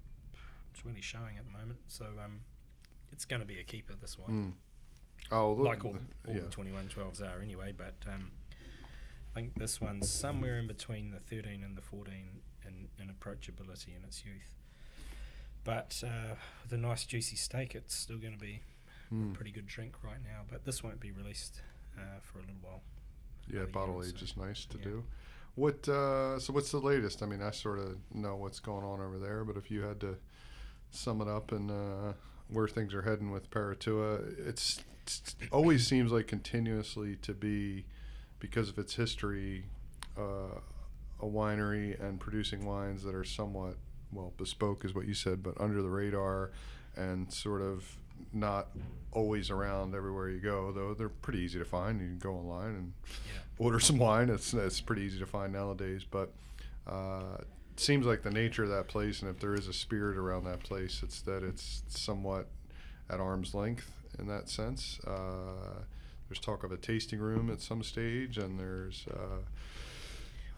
it's 0.73 0.85
really 0.85 1.01
showing 1.01 1.37
at 1.39 1.45
the 1.47 1.51
moment. 1.59 1.79
So 1.89 2.05
um, 2.25 2.41
it's 3.13 3.25
going 3.25 3.41
to 3.41 3.47
be 3.47 3.59
a 3.59 3.65
keeper, 3.65 3.95
this 4.01 4.19
one. 4.19 4.31
mm. 4.31 4.53
Oh, 5.33 5.53
look, 5.55 5.67
like 5.67 5.85
all, 5.85 5.97
all 6.27 6.35
yeah. 6.35 6.41
the 6.43 6.49
21 6.49 6.89
12s 6.89 7.21
are 7.23 7.43
anyway, 7.43 7.73
but 7.77 7.95
um, 8.07 8.31
I 9.35 9.41
think 9.41 9.55
this 9.59 9.81
one's 9.81 10.09
somewhere 10.11 10.59
in 10.59 10.67
between 10.67 11.11
the 11.11 11.19
13 11.19 11.63
and 11.65 11.77
the 11.77 11.83
14 11.83 12.15
in, 12.67 12.89
in 13.03 13.09
approachability 13.13 13.97
in 13.97 14.05
its 14.05 14.25
youth. 14.25 14.55
But 15.65 16.03
uh, 16.07 16.35
with 16.63 16.73
a 16.73 16.79
nice 16.79 17.05
juicy 17.05 17.37
steak, 17.37 17.75
it's 17.75 17.95
still 17.95 18.19
going 18.19 18.35
to 18.35 18.39
be 18.39 18.61
Mm. 19.13 19.33
a 19.33 19.35
pretty 19.35 19.51
good 19.51 19.67
drink 19.67 19.95
right 20.05 20.23
now. 20.23 20.43
But 20.51 20.67
this 20.67 20.83
won't 20.85 21.01
be 21.01 21.13
released 21.13 21.63
uh, 21.97 22.21
for 22.21 22.41
a 22.41 22.43
little 22.43 22.57
while. 22.61 22.83
Yeah, 23.53 23.64
bottle 23.66 24.03
age 24.05 24.22
is 24.22 24.36
nice 24.36 24.64
to 24.66 24.78
Yeah. 24.78 24.84
do. 24.84 25.05
What? 25.55 25.88
Uh, 25.88 26.38
so 26.38 26.53
what's 26.53 26.70
the 26.70 26.78
latest? 26.80 27.22
I 27.22 27.26
mean, 27.26 27.42
I 27.42 27.51
sort 27.51 27.78
of 27.78 27.96
know 28.14 28.36
what's 28.36 28.61
going 28.61 28.84
on 28.84 29.01
over 29.01 29.18
there, 29.18 29.44
but 29.44 29.57
if 29.57 29.70
you 29.70 29.82
had 29.82 30.01
to 30.01 30.16
sum 30.90 31.20
it 31.20 31.28
up 31.28 31.51
and 31.53 31.70
uh, 31.70 32.12
where 32.49 32.68
things 32.68 32.94
are 32.94 33.03
heading 33.03 33.30
with 33.30 33.51
Paritua, 33.51 34.46
it's, 34.46 34.80
it's 35.03 35.34
always 35.51 35.86
seems 35.86 36.12
like 36.12 36.26
continuously 36.26 37.16
to 37.16 37.34
be 37.34 37.84
because 38.38 38.68
of 38.68 38.78
its 38.78 38.94
history, 38.94 39.64
uh, 40.16 40.61
a 41.20 41.26
winery 41.26 42.01
and 42.01 42.20
producing 42.20 42.64
wines 42.64 43.03
that 43.03 43.14
are 43.14 43.24
somewhat 43.24 43.74
well 44.12 44.32
bespoke, 44.36 44.84
is 44.84 44.94
what 44.94 45.07
you 45.07 45.14
said, 45.14 45.42
but 45.42 45.61
under 45.61 45.82
the 45.82 45.88
radar 45.90 46.53
and 46.96 47.32
sort 47.32 47.61
of 47.62 47.96
not 48.33 48.69
always 49.12 49.51
around 49.51 49.95
everywhere 49.95 50.29
you 50.29 50.39
go. 50.41 50.71
Though 50.73 50.95
they're 50.95 51.09
pretty 51.09 51.41
easy 51.41 51.59
to 51.59 51.64
find. 51.64 52.01
You 52.01 52.07
can 52.09 52.19
go 52.19 52.35
online 52.35 52.75
and 52.75 52.93
Yeah. 53.07 53.41
order 53.59 53.81
some 53.81 53.99
wine. 53.99 54.29
It's 54.29 54.53
it's 54.55 54.81
pretty 54.81 55.03
easy 55.03 55.19
to 55.19 55.27
find 55.27 55.53
nowadays, 55.53 56.05
but 56.09 56.33
uh, 56.87 57.39
it 57.41 57.81
seems 57.81 58.07
like 58.07 58.23
the 58.23 58.31
nature 58.31 58.64
of 58.64 58.71
that 58.71 58.89
place, 58.89 59.23
and 59.23 59.31
if 59.31 59.41
there 59.41 59.55
is 59.55 59.69
a 59.69 59.73
spirit 59.73 60.16
around 60.16 60.45
that 60.45 60.61
place, 60.62 61.03
it's 61.03 61.21
that 61.23 61.43
it's 61.43 61.83
somewhat 61.89 62.49
at 63.11 63.21
arm's 63.21 63.55
length 63.55 63.91
in 64.19 64.27
that 64.29 64.49
sense. 64.49 64.99
Uh, 65.07 65.83
there's 66.29 66.41
talk 66.41 66.62
of 66.64 66.73
a 66.73 66.77
tasting 66.77 67.19
room 67.21 67.51
at 67.51 67.61
some 67.61 67.83
stage, 67.83 68.37
and 68.39 68.59
there's 68.59 69.07
uh, 69.11 69.39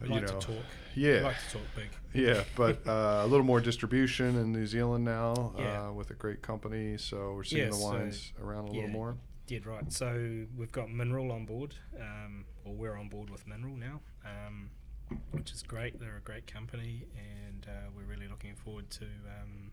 We 0.00 0.08
you 0.08 0.14
like 0.14 0.22
know 0.22 0.38
to 0.40 0.46
talk. 0.46 0.64
yeah 0.94 1.20
like 1.20 1.36
to 1.50 1.58
talk 1.58 1.66
big. 1.76 1.88
yeah, 2.14 2.42
but 2.56 2.86
uh, 2.88 3.22
a 3.24 3.26
little 3.26 3.44
more 3.46 3.60
distribution 3.60 4.36
in 4.36 4.52
New 4.52 4.66
Zealand 4.66 5.04
now 5.04 5.52
Yeah. 5.58 5.88
uh, 5.88 5.92
with 5.92 6.10
a 6.10 6.14
great 6.14 6.40
company. 6.42 6.96
So 6.98 7.34
we're 7.34 7.44
seeing 7.44 7.64
Yeah, 7.64 7.70
the 7.70 7.76
so- 7.76 7.84
wines 7.90 8.32
around 8.42 8.68
a 8.68 8.72
little 8.72 8.88
more. 8.88 9.16
Dead 9.46 9.66
right. 9.66 9.92
So 9.92 10.46
we've 10.56 10.70
got 10.72 10.90
Mineral 10.90 11.32
on 11.32 11.44
board, 11.44 11.74
um, 12.00 12.44
or 12.64 12.72
we're 12.74 12.96
on 12.96 13.08
board 13.08 13.30
with 13.30 13.46
Mineral 13.48 13.74
now, 13.76 14.00
um, 14.24 14.70
which 15.32 15.50
is 15.52 15.62
great. 15.64 15.98
They're 15.98 16.16
a 16.18 16.20
great 16.20 16.46
company, 16.46 17.04
and 17.16 17.66
uh, 17.68 17.90
we're 17.96 18.04
really 18.04 18.28
looking 18.28 18.54
forward 18.54 18.88
to 18.90 19.04
um, 19.06 19.70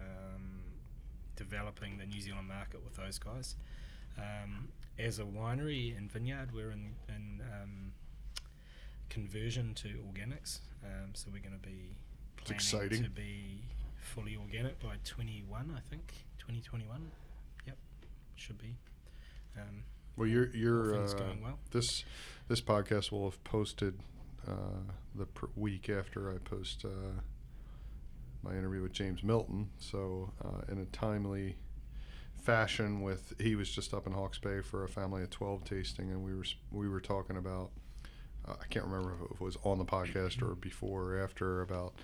um, 0.00 0.60
developing 1.36 1.98
the 1.98 2.06
New 2.06 2.20
Zealand 2.20 2.48
market 2.48 2.82
with 2.84 2.94
those 2.94 3.18
guys. 3.18 3.56
Um, 4.18 4.68
as 4.98 5.18
a 5.18 5.24
winery 5.24 5.96
and 5.96 6.10
vineyard, 6.10 6.52
we're 6.54 6.70
in, 6.70 6.94
in 7.08 7.40
um, 7.60 7.91
conversion 9.12 9.74
to 9.74 9.88
organics, 10.10 10.60
um, 10.82 11.10
so 11.12 11.28
we're 11.30 11.42
going 11.42 11.52
to 11.52 11.58
be 11.68 11.94
planning 12.36 12.54
exciting. 12.56 13.02
to 13.04 13.10
be 13.10 13.60
fully 14.00 14.36
organic 14.36 14.80
by 14.80 14.94
21, 15.04 15.70
I 15.76 15.80
think, 15.90 16.14
2021. 16.38 17.10
Yep, 17.66 17.76
should 18.36 18.56
be. 18.58 18.74
Um, 19.56 19.84
Well, 20.16 20.26
you're 20.28 20.48
you're 20.56 20.94
uh, 21.04 21.12
going 21.12 21.42
well. 21.42 21.58
this 21.72 22.04
this 22.48 22.62
podcast 22.62 23.12
will 23.12 23.24
have 23.28 23.42
posted 23.44 23.98
uh, 24.48 24.80
the 25.14 25.26
pr- 25.26 25.46
week 25.56 25.90
after 25.90 26.32
I 26.32 26.38
post 26.38 26.86
uh, 26.86 27.20
my 28.42 28.52
interview 28.52 28.80
with 28.80 28.92
James 28.92 29.22
Milton. 29.22 29.68
So 29.78 30.32
uh, 30.42 30.72
in 30.72 30.78
a 30.78 30.86
timely 30.86 31.56
fashion, 32.42 33.02
with 33.02 33.34
he 33.38 33.56
was 33.56 33.70
just 33.70 33.92
up 33.92 34.06
in 34.06 34.14
Hawke's 34.14 34.38
Bay 34.38 34.62
for 34.62 34.84
a 34.84 34.88
family 34.88 35.22
of 35.22 35.28
twelve 35.28 35.64
tasting, 35.64 36.10
and 36.10 36.24
we 36.24 36.34
were 36.34 36.46
we 36.70 36.88
were 36.88 37.00
talking 37.00 37.36
about. 37.36 37.70
Uh, 38.46 38.54
I 38.60 38.66
can't 38.66 38.84
remember 38.84 39.14
if 39.24 39.32
it 39.32 39.40
was 39.40 39.56
on 39.64 39.78
the 39.78 39.84
podcast 39.84 40.42
or 40.42 40.54
before 40.54 41.12
or 41.14 41.22
after 41.22 41.62
about 41.62 41.94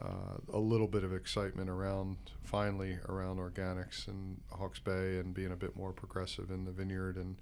uh, 0.00 0.38
a 0.52 0.58
little 0.58 0.88
bit 0.88 1.04
of 1.04 1.12
excitement 1.12 1.68
around 1.68 2.16
finally 2.42 2.98
around 3.08 3.38
organics 3.38 4.08
and 4.08 4.40
Hawke's 4.50 4.78
Bay 4.78 5.18
and 5.18 5.34
being 5.34 5.52
a 5.52 5.56
bit 5.56 5.76
more 5.76 5.92
progressive 5.92 6.50
in 6.50 6.64
the 6.64 6.70
vineyard 6.70 7.16
and 7.16 7.36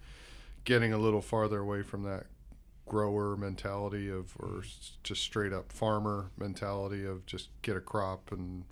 getting 0.65 0.93
a 0.93 0.99
little 0.99 1.23
farther 1.23 1.61
away 1.61 1.83
from 1.83 2.03
that 2.05 2.27
grower 2.87 3.37
mentality 3.37 4.11
of 4.11 4.35
or 4.41 4.63
just 5.05 5.23
straight 5.23 5.53
up 5.53 5.71
farmer 5.71 6.31
mentality 6.37 7.07
of 7.07 7.25
just 7.25 7.51
get 7.63 7.77
a 7.77 7.81
crop 7.81 8.33
and 8.33 8.65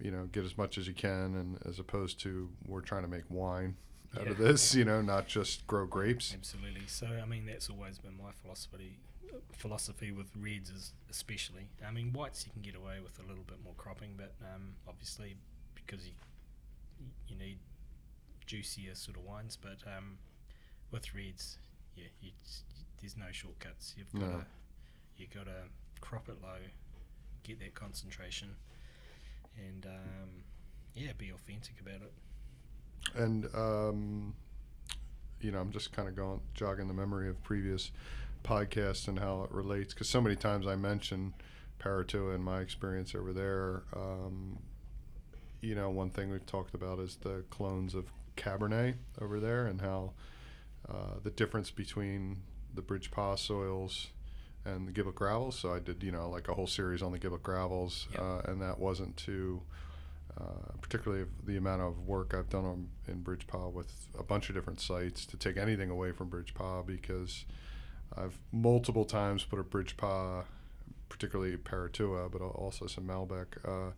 you 0.00 0.10
know 0.12 0.28
get 0.30 0.44
as 0.44 0.56
much 0.56 0.78
as 0.78 0.86
you 0.86 0.94
can 0.94 1.34
and 1.34 1.58
as 1.68 1.80
opposed 1.80 2.20
to 2.20 2.48
we're 2.68 2.80
trying 2.80 3.02
to 3.02 3.08
make 3.08 3.24
wine 3.28 3.74
out 4.20 4.28
of 4.28 4.38
this 4.38 4.72
you 4.74 4.84
know 4.84 5.02
not 5.02 5.26
just 5.26 5.66
grow 5.66 5.84
grapes 5.84 6.32
Absolutely. 6.32 6.82
So 6.86 7.08
I 7.20 7.26
mean, 7.26 7.46
that's 7.46 7.68
always 7.68 7.98
been 7.98 8.16
my 8.16 8.30
philosophy. 8.42 8.98
Philosophy 9.52 10.10
with 10.12 10.28
reds 10.38 10.70
is 10.70 10.92
especially. 11.10 11.68
I 11.86 11.90
mean, 11.90 12.12
whites 12.12 12.46
you 12.46 12.52
can 12.52 12.62
get 12.62 12.74
away 12.76 12.96
with 13.02 13.18
a 13.18 13.28
little 13.28 13.44
bit 13.44 13.58
more 13.64 13.74
cropping, 13.76 14.10
but 14.16 14.32
um, 14.54 14.74
obviously 14.88 15.36
because 15.74 16.06
you 16.06 16.12
you 17.28 17.36
need 17.36 17.58
juicier 18.46 18.94
sort 18.94 19.16
of 19.16 19.24
wines. 19.24 19.56
But 19.60 19.78
um, 19.86 20.18
with 20.90 21.14
reds, 21.14 21.58
yeah, 21.96 22.04
you, 22.20 22.30
there's 23.00 23.16
no 23.16 23.26
shortcuts. 23.32 23.94
You've 23.96 24.12
got 24.12 24.20
No. 24.20 24.38
to 24.38 24.46
you 25.16 25.26
got 25.34 25.46
to 25.46 25.62
crop 26.00 26.28
it 26.28 26.36
low, 26.42 26.58
get 27.42 27.58
that 27.60 27.74
concentration, 27.74 28.48
and 29.56 29.86
um, 29.86 30.28
yeah, 30.94 31.12
be 31.16 31.30
authentic 31.30 31.74
about 31.80 32.02
it. 32.02 32.12
and 33.14 33.46
um, 33.54 34.34
you 35.40 35.50
know 35.52 35.58
i'm 35.60 35.70
just 35.70 35.92
kind 35.92 36.08
of 36.08 36.16
going 36.16 36.40
jogging 36.54 36.88
the 36.88 36.94
memory 36.94 37.28
of 37.28 37.40
previous 37.42 37.90
podcasts 38.44 39.08
and 39.08 39.18
how 39.18 39.42
it 39.42 39.50
relates 39.50 39.92
because 39.94 40.08
so 40.08 40.20
many 40.20 40.36
times 40.36 40.66
i 40.66 40.74
mention 40.76 41.34
Paritua 41.78 42.34
and 42.34 42.44
my 42.44 42.60
experience 42.60 43.14
over 43.14 43.32
there 43.32 43.82
um, 43.94 44.58
you 45.60 45.74
know 45.74 45.90
one 45.90 46.10
thing 46.10 46.30
we've 46.30 46.46
talked 46.46 46.74
about 46.74 46.98
is 46.98 47.16
the 47.16 47.44
clones 47.50 47.94
of 47.94 48.06
cabernet 48.36 48.94
over 49.20 49.40
there 49.40 49.66
and 49.66 49.80
how 49.80 50.12
uh, 50.88 51.18
the 51.22 51.30
difference 51.30 51.70
between 51.70 52.42
the 52.74 52.82
Bridge 52.82 53.10
Pa 53.10 53.34
soils 53.34 54.08
and 54.64 54.86
the 54.86 54.92
Gimblett 54.92 55.14
gravels. 55.14 55.58
So 55.58 55.72
I 55.74 55.78
did, 55.78 56.02
you 56.02 56.12
know, 56.12 56.28
like 56.28 56.48
a 56.48 56.54
whole 56.54 56.66
series 56.66 57.02
on 57.02 57.10
the 57.12 57.18
Gimblett 57.18 57.42
gravels, 57.42 58.06
Yep. 58.12 58.20
uh, 58.20 58.38
and 58.50 58.60
that 58.60 58.78
wasn't 58.78 59.16
to, 59.18 59.62
uh, 60.38 60.72
particularly 60.80 61.24
the 61.44 61.56
amount 61.56 61.82
of 61.82 62.06
work 62.06 62.34
I've 62.34 62.50
done 62.50 62.64
on, 62.64 62.88
in 63.08 63.22
Bridge 63.22 63.46
Pa 63.46 63.68
with 63.68 64.08
a 64.18 64.22
bunch 64.22 64.48
of 64.48 64.54
different 64.54 64.80
sites 64.80 65.24
to 65.26 65.36
take 65.36 65.56
anything 65.56 65.90
away 65.90 66.12
from 66.12 66.28
Bridge 66.28 66.52
Pa 66.54 66.82
because 66.82 67.46
I've 68.16 68.38
multiple 68.52 69.04
times 69.04 69.44
put 69.44 69.58
a 69.58 69.64
Bridge 69.64 69.96
Pa, 69.96 70.44
particularly 71.08 71.56
Paritua, 71.56 72.30
but 72.30 72.42
also 72.42 72.86
some 72.86 73.06
Malbec. 73.06 73.46
Uh, 73.64 73.92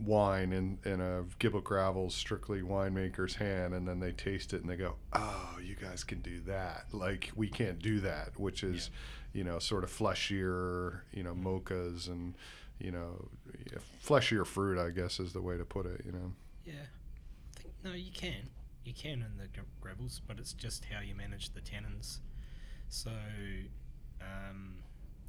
wine 0.00 0.52
in, 0.52 0.78
in 0.84 1.00
a 1.00 1.24
Gimblett 1.38 1.64
Gravels 1.64 2.14
strictly 2.14 2.62
winemaker's 2.62 3.34
hand 3.34 3.74
and 3.74 3.86
then 3.86 4.00
they 4.00 4.12
taste 4.12 4.52
it 4.52 4.62
and 4.62 4.70
they 4.70 4.76
go, 4.76 4.96
Oh, 5.12 5.58
you 5.62 5.76
guys 5.76 6.04
can 6.04 6.20
do 6.20 6.40
that. 6.40 6.86
Like 6.92 7.30
we 7.36 7.48
can't 7.48 7.78
do 7.78 8.00
that, 8.00 8.38
which 8.38 8.62
is, 8.64 8.90
you 9.32 9.44
know, 9.44 9.58
sort 9.58 9.84
of 9.84 9.90
fleshier, 9.90 11.00
you 11.12 11.22
know, 11.22 11.34
mochas 11.34 12.08
and, 12.08 12.34
you 12.78 12.90
know, 12.90 13.28
fleshier 14.02 14.46
fruit, 14.46 14.78
I 14.78 14.90
guess 14.90 15.20
is 15.20 15.32
the 15.32 15.42
way 15.42 15.56
to 15.56 15.64
put 15.64 15.86
it, 15.86 16.02
you 16.04 16.12
know. 16.12 16.32
Yeah, 16.64 16.74
I 17.56 17.60
think 17.60 17.74
no, 17.84 17.92
you 17.92 18.12
can, 18.12 18.48
you 18.84 18.94
can 18.94 19.22
in 19.22 19.36
the 19.38 19.48
gra- 19.48 19.64
gravels, 19.80 20.20
but 20.26 20.38
it's 20.38 20.52
just 20.52 20.86
how 20.86 21.00
you 21.00 21.14
manage 21.14 21.52
the 21.52 21.60
tannins. 21.60 22.20
So, 22.90 23.10
um, 24.20 24.74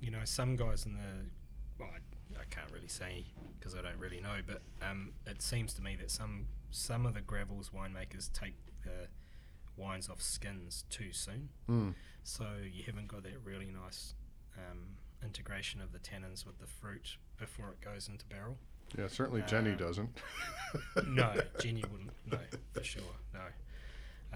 you 0.02 0.12
know, 0.12 0.20
some 0.26 0.56
guys 0.56 0.86
in 0.86 0.94
the 0.94 1.80
well, 1.80 1.90
I, 1.94 2.42
I 2.42 2.44
can't 2.50 2.72
really 2.72 2.88
say 2.88 3.26
because 3.60 3.76
I 3.76 3.82
don't 3.82 3.98
really 3.98 4.20
know, 4.20 4.38
but 4.46 4.62
um, 4.82 5.12
it 5.28 5.42
seems 5.42 5.74
to 5.76 5.82
me 5.82 5.96
that 6.00 6.12
some 6.12 6.48
some 6.72 7.06
of 7.06 7.14
the 7.14 7.22
gravels 7.22 7.70
winemakers 7.76 8.32
take 8.34 8.56
the 8.84 9.08
wines 9.78 10.10
off 10.10 10.22
skins 10.22 10.86
too 10.90 11.12
soon, 11.12 11.50
Mm. 11.70 11.94
so 12.24 12.46
you 12.72 12.84
haven't 12.84 13.08
got 13.08 13.24
that 13.24 13.34
really 13.44 13.70
nice 13.72 14.14
um, 14.58 14.80
integration 15.24 15.82
of 15.82 15.92
the 15.92 16.00
tannins 16.00 16.46
with 16.46 16.60
the 16.60 16.68
fruit 16.68 17.18
before 17.40 17.70
it 17.70 17.82
goes 17.82 18.08
into 18.08 18.26
barrel. 18.26 18.58
Yeah, 18.98 19.08
certainly 19.08 19.44
Jenny 19.48 19.72
Uh, 19.72 19.76
doesn't. 19.76 20.10
no, 21.08 21.34
Jenny 21.62 21.84
wouldn't. 21.92 22.12
No, 22.30 22.40
for 22.74 22.84
sure. 22.84 23.04
No. 23.34 23.40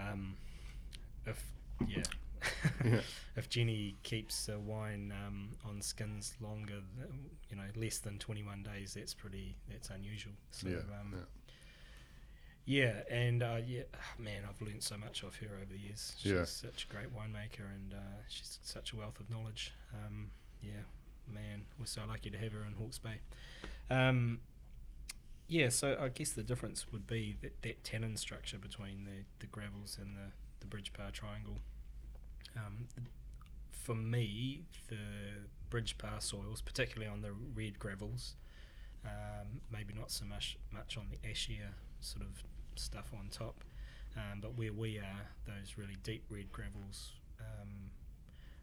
Um, 0.02 0.36
if 1.26 1.42
yeah, 1.86 2.02
Yeah. 2.84 3.00
if 3.36 3.48
Jenny 3.48 3.96
keeps 4.02 4.48
a 4.48 4.58
wine 4.58 5.12
um, 5.26 5.50
on 5.68 5.80
skins 5.82 6.34
longer, 6.40 6.80
th- 6.96 7.10
you 7.50 7.56
know, 7.56 7.64
less 7.76 7.98
than 7.98 8.18
twenty 8.18 8.42
one 8.42 8.62
days, 8.62 8.94
that's 8.94 9.14
pretty. 9.14 9.56
That's 9.70 9.90
unusual. 9.90 10.32
So, 10.50 10.68
yeah, 10.68 10.76
um, 11.00 11.14
yeah. 11.14 11.18
yeah, 13.08 13.16
and 13.16 13.42
uh, 13.42 13.56
yeah, 13.66 13.82
man, 14.18 14.42
I've 14.48 14.60
learned 14.66 14.82
so 14.82 14.96
much 14.96 15.24
off 15.24 15.36
her 15.36 15.54
over 15.56 15.66
the 15.72 15.78
years. 15.78 16.14
She's 16.18 16.32
Yeah. 16.32 16.44
such 16.44 16.86
a 16.88 16.92
great 16.94 17.08
winemaker, 17.14 17.64
and 17.74 17.94
uh, 17.94 18.22
she's 18.28 18.58
such 18.62 18.92
a 18.92 18.96
wealth 18.96 19.20
of 19.20 19.30
knowledge. 19.30 19.72
Um, 19.94 20.30
yeah, 20.62 20.82
man, 21.32 21.62
we're 21.78 21.86
so 21.86 22.02
lucky 22.08 22.30
to 22.30 22.38
have 22.38 22.52
her 22.52 22.64
in 22.66 22.72
Hawke's 22.74 22.98
Bay. 22.98 23.20
Um, 23.90 24.40
yeah, 25.48 25.68
so 25.68 25.96
I 26.00 26.08
guess 26.08 26.32
the 26.32 26.42
difference 26.42 26.86
would 26.92 27.06
be 27.06 27.36
that, 27.42 27.62
that 27.62 27.84
tannin 27.84 28.16
structure 28.16 28.58
between 28.58 29.04
the, 29.04 29.24
the 29.38 29.46
gravels 29.46 29.96
and 30.00 30.16
the, 30.16 30.32
the 30.60 30.66
Bridge 30.66 30.92
Pa 30.92 31.10
triangle. 31.12 31.58
Um, 32.56 32.86
for 33.70 33.94
me, 33.94 34.62
the 34.88 34.96
Bridge 35.70 35.98
Pa 35.98 36.18
soils, 36.18 36.60
particularly 36.60 37.10
on 37.10 37.20
the 37.22 37.32
red 37.54 37.78
gravels, 37.78 38.34
um, 39.04 39.60
maybe 39.70 39.94
not 39.94 40.10
so 40.10 40.24
much 40.24 40.58
much 40.72 40.96
on 40.96 41.06
the 41.10 41.28
ashier 41.28 41.74
sort 42.00 42.24
of 42.24 42.42
stuff 42.74 43.12
on 43.16 43.28
top, 43.30 43.62
um, 44.16 44.40
but 44.40 44.56
where 44.56 44.72
we 44.72 44.98
are, 44.98 45.28
those 45.46 45.76
really 45.76 45.96
deep 46.02 46.24
red 46.30 46.50
gravels, 46.52 47.12
um, 47.40 47.90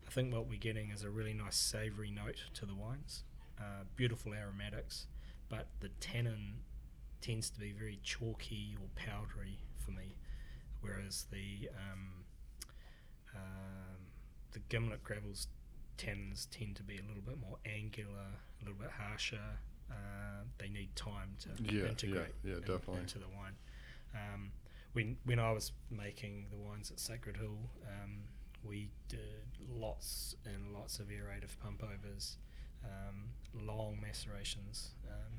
I 0.07 0.11
think 0.11 0.33
what 0.33 0.47
we're 0.47 0.59
getting 0.59 0.91
is 0.91 1.03
a 1.03 1.09
really 1.09 1.33
nice 1.33 1.55
savoury 1.55 2.11
note 2.11 2.43
to 2.55 2.65
the 2.65 2.75
wines, 2.75 3.23
uh, 3.59 3.83
beautiful 3.95 4.33
aromatics, 4.33 5.07
but 5.49 5.67
the 5.79 5.89
tannin 5.99 6.55
tends 7.21 7.49
to 7.51 7.59
be 7.59 7.71
very 7.71 7.99
chalky 8.03 8.75
or 8.79 8.87
powdery 8.95 9.59
for 9.77 9.91
me, 9.91 10.15
whereas 10.81 11.25
the 11.31 11.69
um, 11.69 12.22
um, 13.35 13.97
the 14.51 14.59
Gimblett 14.69 15.03
gravels 15.03 15.47
tannins 15.97 16.47
tend 16.51 16.75
to 16.77 16.83
be 16.83 16.97
a 16.97 17.01
little 17.07 17.21
bit 17.21 17.39
more 17.39 17.57
angular, 17.65 18.27
a 18.61 18.63
little 18.65 18.79
bit 18.79 18.91
harsher. 18.91 19.59
Uh, 19.91 20.43
they 20.57 20.69
need 20.69 20.95
time 20.95 21.35
to 21.39 21.49
Yeah, 21.63 21.83
yeah, 21.83 21.89
integrate 21.89 22.33
yeah, 22.43 22.53
in- 22.55 22.59
definitely. 22.61 23.01
into 23.01 23.19
the 23.19 23.27
wine. 23.29 23.55
Um, 24.13 24.51
when 24.93 25.17
when 25.25 25.39
I 25.39 25.51
was 25.51 25.71
making 25.89 26.47
the 26.51 26.57
wines 26.57 26.91
at 26.91 26.99
Sacred 26.99 27.37
Hill, 27.37 27.57
um, 27.87 28.23
we 28.63 28.89
did 29.09 29.43
lots 29.69 30.35
and 30.45 30.73
lots 30.73 30.99
of 30.99 31.07
aerative 31.11 31.57
pump 31.59 31.83
overs, 31.83 32.37
um, 32.83 33.29
long 33.53 33.99
macerations, 34.01 34.91
um, 35.09 35.33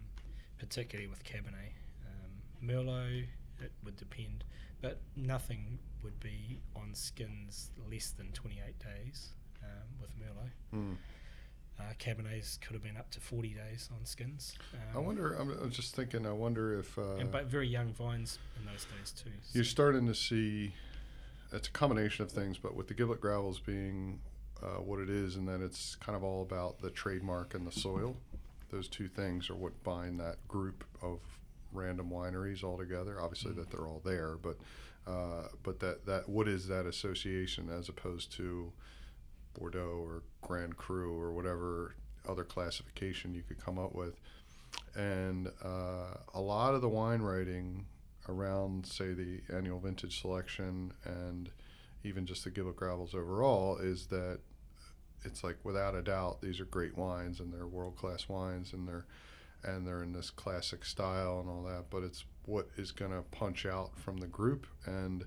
particularly 0.59 1.09
with 1.09 1.23
Cabernet. 1.25 1.73
Um, 2.07 2.43
Merlot 2.63 3.27
it 3.65 3.73
would 3.85 3.97
depend, 3.97 4.45
but 4.81 5.01
nothing 5.17 5.79
would 6.03 6.21
be 6.21 6.61
on 6.77 6.95
skins 6.95 7.71
less 7.91 8.11
than 8.11 8.31
28 8.33 8.79
days 8.79 9.31
um, 9.63 9.89
with 10.01 10.11
Merlot. 10.19 10.51
Mm. 10.75 10.97
Uh, 11.81 11.83
Cabernets 11.99 12.61
could 12.61 12.75
have 12.75 12.85
been 12.85 12.97
up 12.97 13.11
to 13.11 13.21
40 13.21 13.49
days 13.49 13.89
on 13.93 14.05
skins. 14.05 14.55
Um, 14.73 14.97
I 14.97 14.99
wonder. 15.01 15.33
I'm, 15.35 15.51
I'm 15.61 15.71
just 15.71 15.97
thinking. 15.97 16.25
I 16.25 16.31
wonder 16.33 16.79
if 16.79 16.97
uh, 16.97 17.17
and 17.19 17.33
but 17.33 17.47
very 17.47 17.67
young 17.67 17.93
vines 17.93 18.39
in 18.57 18.65
those 18.65 18.85
days 18.97 19.11
too. 19.11 19.31
so- 19.43 19.51
you're 19.55 19.65
starting 19.65 20.07
to 20.07 20.15
see. 20.15 20.73
It's 21.53 21.69
a 21.69 21.73
combination 21.73 22.25
of 22.25 22.31
things, 22.33 22.59
but 22.59 22.75
with 22.75 22.89
the 22.89 22.95
Gimblett 22.95 23.21
gravels 23.21 23.59
being 23.61 24.21
uh, 24.63 24.81
what 24.81 25.01
it 25.01 25.11
is, 25.11 25.37
and 25.37 25.49
that 25.49 25.61
it's 25.61 25.95
kind 25.97 26.17
of 26.17 26.23
all 26.25 26.43
about 26.43 26.81
the 26.81 26.91
trademark 26.91 27.55
and 27.55 27.67
the 27.67 27.73
soil. 27.73 28.17
Those 28.71 28.89
two 28.89 29.09
things 29.09 29.51
are 29.51 29.55
what 29.55 29.83
bind 29.85 30.19
that 30.21 30.47
group 30.49 30.85
of 31.03 31.21
random 31.75 32.11
wineries 32.11 32.65
all 32.65 32.79
together. 32.79 33.21
Obviously, 33.21 33.53
Mm. 33.53 33.57
that 33.57 33.71
they're 33.71 33.87
all 33.87 34.01
there, 34.05 34.37
but 34.37 34.57
uh, 35.07 35.49
but 35.63 35.81
that 35.81 36.07
that 36.07 36.29
what 36.29 36.49
is 36.49 36.67
that 36.69 36.87
association 36.87 37.69
as 37.69 37.89
opposed 37.89 38.33
to 38.33 38.73
Bordeaux 39.59 40.03
or 40.07 40.23
Grand 40.41 40.77
Cru 40.77 41.21
or 41.21 41.33
whatever 41.33 41.95
other 42.27 42.45
classification 42.45 43.35
you 43.35 43.43
could 43.43 43.59
come 43.63 43.79
up 43.79 43.95
with. 43.95 44.19
And 44.97 45.49
uh, 45.63 46.17
a 46.33 46.41
lot 46.41 46.75
of 46.75 46.81
the 46.81 46.89
wine 46.89 47.21
writing 47.21 47.85
around, 48.29 48.87
say, 48.87 49.13
the 49.13 49.41
annual 49.55 49.79
vintage 49.79 50.21
selection 50.21 50.93
and 51.05 51.51
even 52.03 52.25
just 52.27 52.45
the 52.45 52.51
Gimblett 52.51 52.77
Gravels 52.77 53.15
overall 53.15 53.77
is 53.79 54.07
that 54.07 54.39
it's 55.25 55.45
like 55.45 55.57
without 55.65 55.95
a 55.95 56.03
doubt 56.03 56.41
these 56.41 56.61
are 56.61 56.65
great 56.67 56.97
wines 56.97 57.41
and 57.41 57.53
they're 57.53 57.67
world 57.67 57.97
class 57.97 58.29
wines 58.29 58.73
and 58.73 58.87
they're 58.89 59.07
and 59.65 59.87
they're 59.87 60.03
in 60.03 60.13
this 60.13 60.31
classic 60.31 60.85
style 60.85 61.41
and 61.41 61.49
all 61.49 61.63
that. 61.65 61.85
But 61.91 62.03
it's 62.03 62.25
what 62.45 62.69
is 62.77 62.93
going 62.93 63.11
to 63.13 63.23
punch 63.31 63.65
out 63.67 63.99
from 63.99 64.19
the 64.19 64.27
group 64.27 64.67
and 64.87 65.25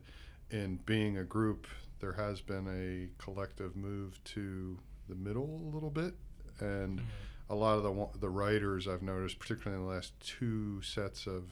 in 0.52 0.78
being 0.86 1.18
a 1.18 1.24
group 1.24 1.68
there 2.00 2.14
has 2.14 2.42
been 2.42 2.68
a 2.68 3.10
collective 3.22 3.76
move 3.76 4.24
to 4.24 4.78
the 5.10 5.16
middle 5.16 5.62
a 5.66 5.74
little 5.74 5.90
bit 5.90 6.14
and 6.60 7.00
Mm. 7.00 7.04
a 7.50 7.56
lot 7.56 7.78
of 7.78 7.84
the 7.84 8.20
the 8.20 8.30
writers 8.30 8.88
I've 8.88 9.02
noticed, 9.02 9.40
particularly 9.40 9.82
in 9.82 9.88
the 9.88 9.94
last 9.94 10.14
two 10.20 10.82
sets 10.82 11.26
of 11.28 11.44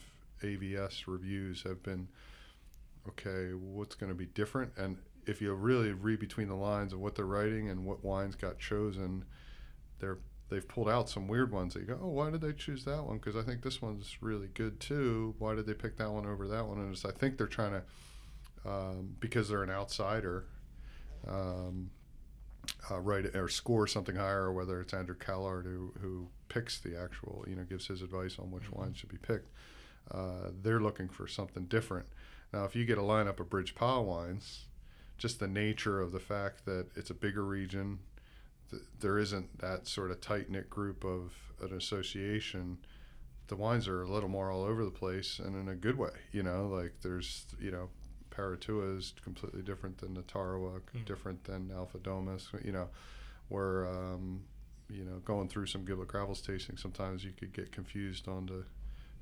AVS 0.42 1.06
reviews, 1.06 1.62
have 1.62 1.82
been 1.82 2.08
okay. 3.08 3.52
What's 3.54 3.94
going 3.94 4.10
to 4.10 4.16
be 4.16 4.26
different? 4.26 4.72
And 4.76 4.98
if 5.26 5.40
you 5.40 5.52
really 5.54 5.92
read 5.92 6.20
between 6.20 6.48
the 6.48 6.54
lines 6.56 6.92
of 6.92 7.00
what 7.00 7.14
they're 7.16 7.24
writing 7.24 7.68
and 7.70 7.84
what 7.84 8.04
wines 8.04 8.34
got 8.36 8.58
chosen, 8.58 9.24
they're 9.98 10.18
they've 10.48 10.66
pulled 10.66 10.88
out 10.88 11.08
some 11.08 11.26
weird 11.28 11.50
ones 11.52 11.74
that 11.74 11.80
you 11.80 11.86
go, 11.86 11.98
oh, 12.00 12.08
why 12.08 12.30
did 12.30 12.40
they 12.40 12.52
choose 12.52 12.84
that 12.84 13.04
one? 13.04 13.18
Because 13.18 13.36
I 13.36 13.42
think 13.42 13.62
this 13.62 13.82
one's 13.82 14.16
really 14.20 14.48
good 14.54 14.78
too. 14.80 15.34
Why 15.38 15.54
did 15.54 15.66
they 15.66 15.74
pick 15.74 15.96
that 15.96 16.10
one 16.10 16.26
over 16.26 16.46
that 16.48 16.66
one? 16.66 16.78
And 16.78 16.92
it's, 16.92 17.04
I 17.04 17.10
think 17.10 17.36
they're 17.38 17.46
trying 17.46 17.72
to 17.72 17.82
um, 18.68 19.16
because 19.20 19.48
they're 19.48 19.62
an 19.62 19.70
outsider. 19.70 20.46
Um, 21.26 21.90
uh, 22.90 22.98
write 23.00 23.26
or 23.36 23.48
score 23.48 23.86
something 23.86 24.16
higher, 24.16 24.42
or 24.44 24.52
whether 24.52 24.80
it's 24.80 24.92
Andrew 24.92 25.14
Caillard 25.14 25.66
who, 25.66 25.92
who 26.00 26.28
picks 26.48 26.80
the 26.80 26.98
actual, 27.00 27.44
you 27.48 27.54
know, 27.54 27.62
gives 27.62 27.86
his 27.86 28.02
advice 28.02 28.38
on 28.40 28.50
which 28.50 28.64
Mhm. 28.64 28.76
wines 28.76 28.96
should 28.96 29.08
be 29.08 29.18
picked. 29.18 29.50
Uh, 30.10 30.50
they're 30.62 30.80
looking 30.80 31.08
for 31.08 31.26
something 31.28 31.66
different. 31.66 32.06
Now, 32.52 32.64
if 32.64 32.74
you 32.74 32.84
get 32.84 32.98
a 32.98 33.02
lineup 33.02 33.38
of 33.40 33.48
Bridge 33.50 33.74
Pa 33.74 34.00
wines, 34.00 34.66
just 35.18 35.38
the 35.40 35.46
nature 35.48 36.00
of 36.00 36.10
the 36.12 36.20
fact 36.20 36.64
that 36.64 36.88
it's 36.96 37.10
a 37.10 37.14
bigger 37.14 37.44
region, 37.44 38.00
th- 38.70 38.82
there 39.00 39.18
isn't 39.18 39.58
that 39.58 39.86
sort 39.86 40.10
of 40.10 40.20
tight 40.20 40.50
knit 40.50 40.68
group 40.70 41.04
of 41.04 41.32
an 41.60 41.72
association. 41.76 42.78
The 43.48 43.56
wines 43.56 43.86
are 43.88 44.02
a 44.02 44.08
little 44.10 44.28
more 44.28 44.50
all 44.50 44.64
over 44.64 44.84
the 44.84 44.90
place, 44.90 45.38
and 45.38 45.54
in 45.56 45.68
a 45.68 45.74
good 45.76 45.96
way. 45.96 46.10
You 46.32 46.42
know, 46.42 46.66
like 46.68 46.94
there's, 47.02 47.46
you 47.60 47.70
know, 47.70 47.90
Paritua 48.30 48.98
is 48.98 49.14
completely 49.22 49.62
different 49.62 49.98
than 49.98 50.14
the 50.14 50.22
Tarawa, 50.22 50.80
Mm. 50.94 51.04
different 51.06 51.44
than 51.44 51.70
Alpha 51.70 51.98
Domus. 51.98 52.50
You 52.64 52.72
know, 52.72 52.88
where 53.48 53.86
um, 53.86 54.44
you 54.90 55.04
know 55.04 55.18
going 55.24 55.48
through 55.48 55.66
some 55.66 55.84
Gimblett 55.86 56.08
Gravels 56.08 56.40
tasting, 56.42 56.76
sometimes 56.76 57.24
you 57.24 57.32
could 57.32 57.52
get 57.52 57.72
confused 57.72 58.28
on 58.28 58.46
to 58.48 58.64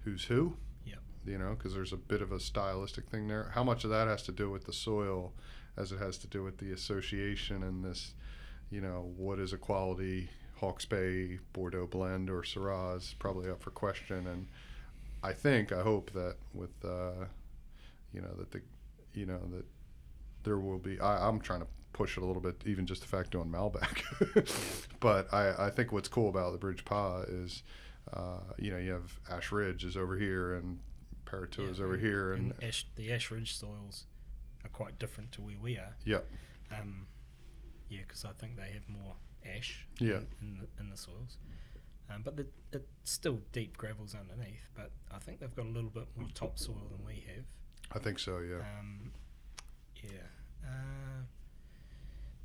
who's 0.01 0.25
who. 0.25 0.57
Yep. 0.85 0.99
You 1.27 1.39
know, 1.39 1.55
because 1.55 1.75
there's 1.75 1.93
a 1.93 1.97
bit 1.97 2.23
of 2.23 2.33
a 2.33 2.41
stylistic 2.41 3.09
thing 3.09 3.29
there. 3.29 3.51
How 3.55 3.63
much 3.63 3.85
of 3.85 3.91
that 3.91 4.09
has 4.09 4.23
to 4.25 4.33
do 4.33 4.51
with 4.51 4.65
the 4.65 4.73
soil, 4.73 5.33
as 5.77 5.93
it 5.93 5.99
has 5.99 6.19
to 6.19 6.27
do 6.27 6.43
with 6.43 6.59
the 6.59 6.73
association 6.73 7.63
and 7.63 7.85
this, 7.85 8.15
you 8.71 8.81
know, 8.81 9.13
what 9.17 9.39
is 9.39 9.53
a 9.53 9.59
quality 9.59 10.29
Hawke's 10.57 10.85
Bay 10.85 11.39
Bordeaux 11.53 11.87
blend 11.87 12.31
or 12.31 12.43
Syrah 12.43 12.97
is 12.97 13.15
probably 13.19 13.51
up 13.51 13.63
for 13.63 13.71
question. 13.71 14.27
And 14.27 14.47
I 15.23 15.33
think, 15.33 15.73
I 15.73 15.83
hope 15.83 16.13
that 16.13 16.37
with, 16.53 16.73
uh, 16.85 17.27
you 18.13 18.21
know, 18.21 18.33
that 18.39 18.51
the, 18.51 18.63
you 19.13 19.27
know, 19.27 19.41
that 19.53 19.65
there 20.45 20.59
will 20.59 20.79
be. 20.79 21.01
I, 21.01 21.29
I'm 21.29 21.41
trying 21.41 21.61
to 21.61 21.67
push 21.93 22.17
it 22.17 22.23
a 22.23 22.27
little 22.27 22.43
bit, 22.43 22.63
even 22.67 22.87
just 22.87 23.03
the 23.03 23.09
fact 23.09 23.31
doing 23.31 23.49
Malbec. 23.49 24.83
but 25.01 25.33
I, 25.33 25.67
I 25.67 25.71
think 25.71 25.93
what's 25.93 26.09
cool 26.09 26.29
about 26.29 26.53
the 26.53 26.59
Bridge 26.59 26.85
Pa 26.85 27.23
is, 27.23 27.63
uh, 28.13 28.41
you 28.59 28.71
know, 28.71 28.79
you 28.79 28.93
have 28.93 29.19
Ash 29.31 29.53
Ridge 29.53 29.85
is 29.85 29.97
over 29.97 30.17
here 30.17 30.55
and 30.55 30.79
Paritua 31.25 31.71
is 31.71 31.81
over 31.81 31.97
here, 31.97 32.33
and, 32.33 32.53
and 32.53 32.65
ash, 32.65 32.87
the 32.97 33.13
Ash 33.13 33.31
Ridge 33.31 33.57
soils 33.57 34.05
are 34.65 34.69
quite 34.69 34.99
different 34.99 35.33
to 35.33 35.43
where 35.43 35.57
we 35.61 35.77
are. 35.77 35.97
Yep. 36.05 36.27
Um, 36.73 37.07
yeah, 37.95 38.03
because 38.07 38.25
I 38.25 38.33
think 38.33 38.57
they 38.57 38.71
have 38.73 38.89
more 38.89 39.15
ash. 39.45 39.87
Yeah. 39.99 40.17
In, 40.17 40.27
in, 40.43 40.59
the, 40.61 40.83
in 40.83 40.91
the 40.91 40.97
soils. 40.97 41.39
Um, 42.11 42.23
but 42.23 42.37
the, 42.37 42.47
it's 42.73 42.85
still 43.05 43.41
deep 43.53 43.77
gravels 43.77 44.15
underneath. 44.15 44.69
But 44.75 44.91
I 45.13 45.19
think 45.19 45.41
they've 45.41 45.55
got 45.55 45.67
a 45.67 45.69
little 45.69 45.91
bit 45.91 46.07
more 46.17 46.29
topsoil 46.35 46.89
than 46.91 47.05
we 47.07 47.25
have. 47.35 47.45
I 47.93 47.99
think 47.99 48.19
so. 48.19 48.39
Yeah. 48.39 48.57
Um, 48.57 49.13
yeah. 50.03 50.67
Uh, 50.67 51.23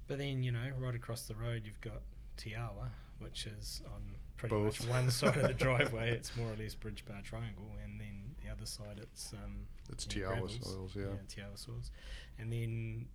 but 0.07 0.17
then 0.17 0.43
you 0.43 0.51
know, 0.51 0.71
right 0.77 0.95
across 0.95 1.23
the 1.23 1.35
road, 1.35 1.63
you've 1.65 1.81
got 1.81 2.01
Te 2.38 2.55
Awa, 2.55 2.89
which 3.19 3.45
is 3.45 3.81
on 3.93 4.01
pretty 4.38 4.55
Both. 4.55 4.81
much 4.81 4.89
one 4.89 5.11
side 5.11 5.38
of 5.38 5.43
the 5.43 5.53
driveway. 5.65 6.11
It's 6.11 6.35
more 6.35 6.51
or 6.51 6.55
less 6.55 6.76
Bridge 6.76 7.03
Pa 7.05 7.15
Triangle, 7.23 7.71
and 7.84 7.99
then 7.99 8.35
the 8.43 8.51
other 8.51 8.65
side, 8.65 8.99
it's 9.01 9.34
um, 9.34 9.67
it's 9.91 10.07
yeah, 10.07 10.34
Te 10.34 10.39
Awa 10.39 10.49
soils. 10.49 10.91
Yeah. 10.95 11.03
Te 11.27 11.41
Awa 11.41 11.57
soils, 11.57 11.91
and 12.38 12.51
then 12.51 13.07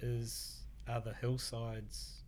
is 0.00 0.60
are 0.88 1.00
the 1.00 1.14
hillsides 1.14 2.22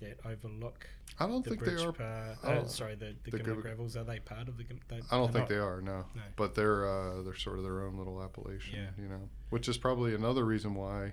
that 0.00 0.18
overlook 0.26 0.86
I 1.18 1.26
don't 1.28 1.44
the 1.44 1.50
think 1.50 1.64
they 1.64 1.82
are. 1.82 1.92
Bar, 1.92 2.36
I 2.42 2.46
uh, 2.48 2.54
don't- 2.56 2.70
sorry, 2.70 2.96
the, 2.96 3.14
the, 3.24 3.30
the 3.30 3.38
Gimblett 3.38 3.62
gravels 3.62 3.96
are 3.96 4.02
they 4.04 4.18
part 4.18 4.48
of 4.48 4.56
the? 4.58 4.64
They, 4.88 4.96
I 5.10 5.16
don't 5.16 5.28
think 5.32 5.44
not. 5.44 5.48
they 5.48 5.56
are. 5.58 5.80
No. 5.80 6.04
No. 6.14 6.22
But 6.36 6.54
they're 6.56 6.88
uh, 6.88 7.22
they're 7.22 7.36
sort 7.36 7.58
of 7.58 7.62
their 7.64 7.82
own 7.82 7.96
little 7.96 8.20
appellation. 8.22 8.74
Yeah. 8.76 9.02
You 9.02 9.08
know, 9.08 9.28
which 9.50 9.68
is 9.68 9.78
probably 9.78 10.14
another 10.14 10.44
reason 10.44 10.74
why 10.74 11.12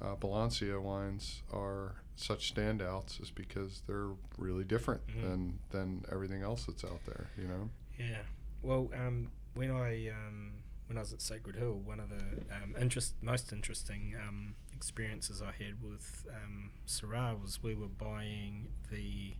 uh, 0.00 0.16
Bilancia 0.16 0.80
wines 0.80 1.42
are 1.52 1.96
such 2.16 2.54
standouts 2.54 3.20
is 3.20 3.30
because 3.30 3.82
they're 3.86 4.10
really 4.38 4.64
different 4.64 5.06
Mhm. 5.08 5.22
than 5.22 5.58
than 5.70 6.04
everything 6.10 6.42
else 6.42 6.64
that's 6.64 6.84
out 6.84 7.04
there. 7.04 7.26
You 7.36 7.46
know. 7.48 7.70
Yeah. 7.98 8.22
Well, 8.62 8.90
um, 8.96 9.30
when 9.54 9.70
I 9.70 10.08
um, 10.08 10.52
when 10.86 10.96
I 10.96 11.00
was 11.02 11.12
at 11.12 11.20
Sacred 11.20 11.56
Hill, 11.56 11.82
one 11.84 12.00
of 12.00 12.08
the 12.08 12.24
um, 12.54 12.74
interest 12.80 13.14
most 13.20 13.52
interesting 13.52 14.14
um, 14.26 14.54
experiences 14.74 15.42
I 15.42 15.52
had 15.62 15.82
with 15.82 16.26
um, 16.30 16.70
Syrah 16.86 17.40
was 17.40 17.62
we 17.62 17.74
were 17.74 17.88
buying 17.88 18.68
the 18.90 19.34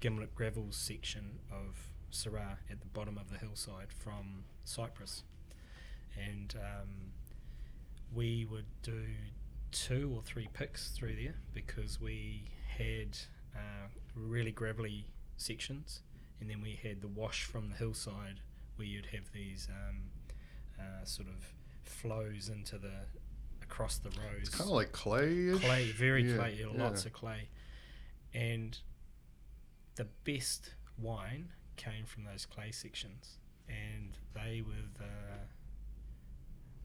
Gimblett 0.00 0.34
Gravels 0.34 0.76
section 0.76 1.38
of 1.50 1.76
Syrah 2.12 2.58
at 2.70 2.80
the 2.80 2.86
bottom 2.86 3.18
of 3.18 3.30
the 3.30 3.38
hillside 3.38 3.92
from 3.92 4.44
Cypress, 4.64 5.24
and 6.16 6.54
um, 6.56 7.12
we 8.14 8.46
would 8.50 8.66
do 8.82 9.04
two 9.72 10.12
or 10.14 10.22
three 10.22 10.48
picks 10.52 10.90
through 10.90 11.16
there 11.16 11.34
because 11.52 12.00
we 12.00 12.44
had 12.78 13.18
uh, 13.56 13.88
really 14.14 14.52
gravelly 14.52 15.06
sections. 15.36 16.02
And 16.40 16.50
then 16.50 16.60
we 16.60 16.78
had 16.82 17.00
the 17.00 17.08
wash 17.08 17.44
from 17.44 17.70
the 17.70 17.76
hillside 17.76 18.40
where 18.76 18.86
you'd 18.86 19.06
have 19.06 19.32
these 19.32 19.68
um, 19.70 20.02
uh, 20.78 21.04
sort 21.04 21.28
of 21.28 21.54
flows 21.82 22.48
into 22.48 22.78
the 22.78 23.06
across 23.74 23.98
the 23.98 24.10
rows. 24.10 24.40
It's 24.42 24.48
kind 24.50 24.68
of 24.70 24.74
like 24.76 24.92
clay. 24.92 25.52
clay, 25.60 25.90
very 25.90 26.22
yeah, 26.30 26.36
clay, 26.36 26.58
yeah, 26.60 26.66
lots 26.84 27.02
yeah. 27.04 27.08
of 27.08 27.12
clay, 27.12 27.48
and 28.32 28.78
the 29.96 30.06
best 30.24 30.74
wine 30.96 31.50
came 31.76 32.04
from 32.04 32.22
those 32.24 32.46
clay 32.46 32.70
sections, 32.70 33.38
and 33.68 34.16
they 34.34 34.62
were 34.64 34.86
the 34.98 35.48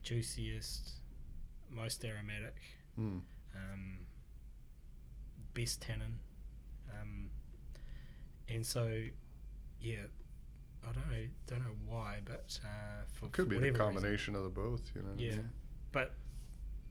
juiciest, 0.03 0.93
most 1.69 2.03
aromatic, 2.03 2.55
Mm. 2.99 3.21
um, 3.55 3.99
best 5.53 5.81
tannin, 5.81 6.19
um, 6.99 7.29
and 8.47 8.65
so 8.65 9.03
yeah, 9.79 10.07
I 10.83 10.91
don't 10.91 11.07
know, 11.09 11.27
don't 11.47 11.59
know 11.59 11.75
why, 11.85 12.19
but 12.25 12.59
uh, 12.65 13.03
for 13.13 13.27
It 13.27 13.31
could 13.33 13.47
be 13.47 13.55
the 13.57 13.61
whatever 13.71 13.77
reason- 13.85 13.93
combination 14.01 14.35
of 14.35 14.43
the 14.43 14.49
both. 14.49 14.81
You 14.95 15.03
know. 15.03 15.09
what 15.09 15.19
I 15.19 15.23
Yeah, 15.23 15.35
mean? 15.35 15.49
but 15.91 16.13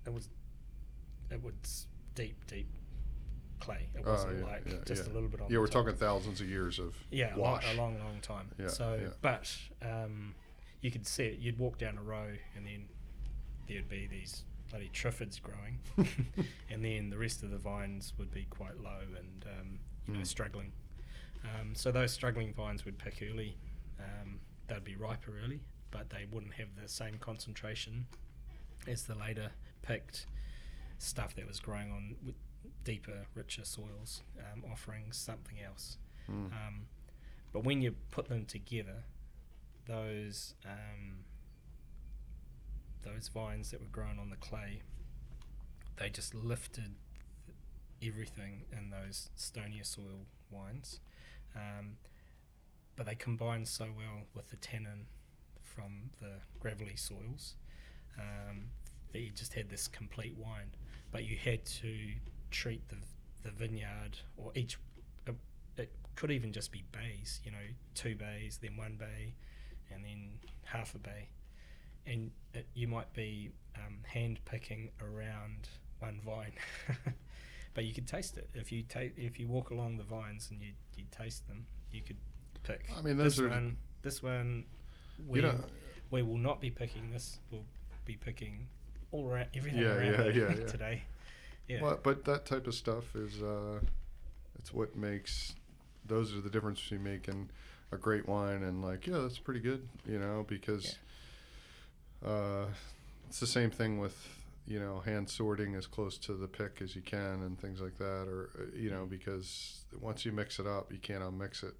it 0.09 0.15
was 0.15 0.29
it 1.31 1.43
was 1.43 1.87
deep, 2.15 2.47
deep 2.47 2.69
clay. 3.61 3.89
It 3.95 4.03
Oh, 4.07 4.13
wasn't 4.13 4.39
yeah, 4.39 4.45
like 4.47 4.63
yeah, 4.67 4.73
just 4.87 5.07
yeah. 5.07 5.13
a 5.13 5.15
little 5.15 5.29
bit 5.29 5.41
on. 5.41 5.51
Yeah, 5.51 5.59
we're 5.59 5.67
top. 5.67 5.85
talking 5.85 5.97
thousands 5.99 6.41
of 6.41 6.49
years 6.49 6.79
of 6.79 6.95
yeah, 7.11 7.35
a 7.35 7.39
long, 7.39 7.53
wash. 7.53 7.75
a 7.75 7.77
long, 7.77 7.99
long 7.99 8.19
time. 8.23 8.49
Yeah, 8.59 8.69
so, 8.69 9.11
but 9.21 9.55
um, 9.83 10.35
you 10.81 10.91
could 10.91 11.07
see 11.07 11.25
it. 11.25 11.39
You'd 11.39 11.59
walk 11.59 11.79
down 11.79 11.99
a 11.99 12.03
row, 12.03 12.29
and 12.57 12.65
then 12.67 12.89
there'd 13.69 13.89
be 13.89 14.07
these 14.07 14.45
bloody 14.71 14.91
triffids 14.95 15.41
growing, 15.43 15.79
and 16.71 16.85
then 16.85 17.11
the 17.11 17.19
rest 17.19 17.43
of 17.43 17.51
the 17.51 17.59
vines 17.59 18.13
would 18.19 18.31
be 18.33 18.47
quite 18.51 18.79
low 18.83 19.01
and 19.17 19.45
um, 19.61 19.79
you 20.07 20.15
know 20.15 20.21
Mm. 20.21 20.27
struggling. 20.27 20.73
Um, 21.45 21.75
so 21.75 21.93
those 21.93 22.13
struggling 22.13 22.53
vines 22.55 22.85
would 22.85 22.99
pick 22.99 23.23
early. 23.31 23.57
Um, 24.01 24.41
they'd 24.69 24.83
be 24.85 24.97
riper 24.97 25.35
early, 25.45 25.61
but 25.91 26.09
they 26.11 26.27
wouldn't 26.31 26.55
have 26.55 26.69
the 26.81 26.89
same 26.89 27.19
concentration 27.19 28.07
as 28.87 29.03
the 29.05 29.15
later 29.15 29.51
picked 29.83 30.27
stuff 30.99 31.35
that 31.37 31.47
was 31.47 31.61
growing 31.61 31.91
on 31.91 32.17
w- 32.21 32.35
deeper, 32.85 33.27
richer 33.35 33.65
soils, 33.65 34.23
um, 34.39 34.65
offering 34.71 35.13
something 35.13 35.57
else. 35.65 35.99
Mm. 36.31 36.53
Um, 36.53 36.87
but 37.53 37.65
when 37.65 37.81
you 37.83 37.95
put 38.11 38.29
them 38.29 38.45
together, 38.45 39.05
those 39.87 40.55
um, 40.65 41.25
those 43.03 43.29
vines 43.29 43.71
that 43.71 43.81
were 43.81 43.87
grown 43.87 44.19
on 44.19 44.31
the 44.31 44.37
clay, 44.37 44.83
they 45.97 46.11
just 46.11 46.35
lifted 46.35 46.95
everything 48.03 48.65
in 48.73 48.91
those 48.91 49.31
stonier 49.37 49.85
soil 49.85 50.27
wines. 50.51 51.01
Um, 51.57 51.97
but 52.97 53.07
they 53.07 53.15
combined 53.15 53.69
so 53.69 53.87
well 53.97 54.25
with 54.35 54.51
the 54.51 54.57
tannin 54.57 55.07
from 55.63 56.11
the 56.21 56.41
gravelly 56.61 56.97
soils 56.97 57.55
um, 58.19 58.71
that 59.13 59.21
you 59.21 59.31
just 59.31 59.55
had 59.55 59.69
this 59.69 59.89
complete 59.89 60.37
wine. 60.37 60.71
But 61.11 61.25
you 61.25 61.37
had 61.37 61.65
to 61.65 61.95
treat 62.51 62.87
the 62.89 62.97
the 63.43 63.51
vineyard 63.51 64.19
or 64.37 64.53
each. 64.55 64.79
Uh, 65.27 65.33
it 65.77 65.91
could 66.17 66.31
even 66.31 66.53
just 66.53 66.73
be 66.73 66.85
bays. 66.93 67.41
You 67.45 67.53
know, 67.53 67.67
two 67.95 68.15
bays, 68.15 68.59
then 68.61 68.77
one 68.77 68.97
bay, 68.99 69.35
and 69.93 70.05
then 70.05 70.39
half 70.65 70.95
a 70.95 70.99
bay, 70.99 71.29
and 72.07 72.31
it, 72.55 72.67
you 72.75 72.89
might 72.89 73.13
be 73.15 73.51
um, 73.77 73.99
hand 74.05 74.41
picking 74.45 74.91
around 75.01 75.69
one 76.01 76.21
vine. 76.25 76.53
But 77.79 77.85
you 77.85 77.95
could 77.95 78.09
taste 78.09 78.37
it 78.37 78.51
if 78.55 78.73
you 78.73 78.83
ta- 78.83 79.15
if 79.17 79.39
you 79.39 79.47
walk 79.47 79.71
along 79.71 79.99
the 79.99 80.03
vines 80.03 80.49
and 80.51 80.61
you, 80.61 80.73
you 80.97 81.05
taste 81.17 81.47
them, 81.47 81.65
you 81.93 82.03
could 82.03 82.17
pick. 82.65 82.91
I 82.99 83.03
mean, 83.03 83.17
this 83.17 83.41
one. 83.41 83.77
This 84.03 84.21
one, 84.21 84.65
we 85.29 85.45
we 86.11 86.23
will 86.23 86.39
not 86.39 86.61
be 86.61 86.71
picking 86.71 87.13
this. 87.13 87.39
We'll 87.53 87.63
be 88.05 88.17
picking 88.17 88.67
all 89.13 89.29
around 89.29 89.49
everything 89.55 89.81
Yeah, 89.81 89.95
around 89.95 90.15
yeah, 90.15 90.23
yeah, 90.25 90.55
yeah. 90.61 90.67
today. 90.67 91.03
Yeah, 91.67 91.83
Well, 91.83 91.99
but 92.03 92.25
that 92.25 92.47
type 92.47 92.67
of 92.67 92.75
stuff 92.75 93.15
is 93.15 93.43
uh, 93.43 93.81
it's 94.59 94.73
what 94.73 94.97
makes 94.97 95.55
those 96.07 96.35
are 96.35 96.41
the 96.41 96.49
difference 96.51 96.81
between 96.81 97.03
making 97.03 97.51
a 97.93 97.97
great 97.97 98.27
wine 98.27 98.63
and 98.63 98.83
like 98.83 99.07
yeah 99.07 99.19
that's 99.19 99.39
pretty 99.39 99.61
good 99.61 99.87
you 100.07 100.19
know 100.19 100.45
because 100.49 100.97
uh, 102.25 102.67
it's 103.29 103.41
the 103.41 103.47
same 103.47 103.71
thing 103.71 103.99
with 103.99 104.17
you 104.67 104.79
know 104.81 105.01
hand 105.01 105.29
sorting 105.29 105.75
as 105.75 105.87
close 105.87 106.19
to 106.19 106.35
the 106.35 106.47
pick 106.47 106.81
as 106.83 106.95
you 106.97 107.03
can 107.03 107.43
and 107.43 107.59
things 107.59 107.81
like 107.81 107.97
that 107.99 108.27
or 108.29 108.51
uh, 108.59 108.65
you 108.75 108.91
know 108.91 109.07
because 109.07 109.85
once 110.01 110.25
you 110.25 110.33
mix 110.33 110.59
it 110.59 110.67
up 110.67 110.93
you 110.93 110.99
can't 110.99 111.23
unmix 111.23 111.63
it 111.63 111.75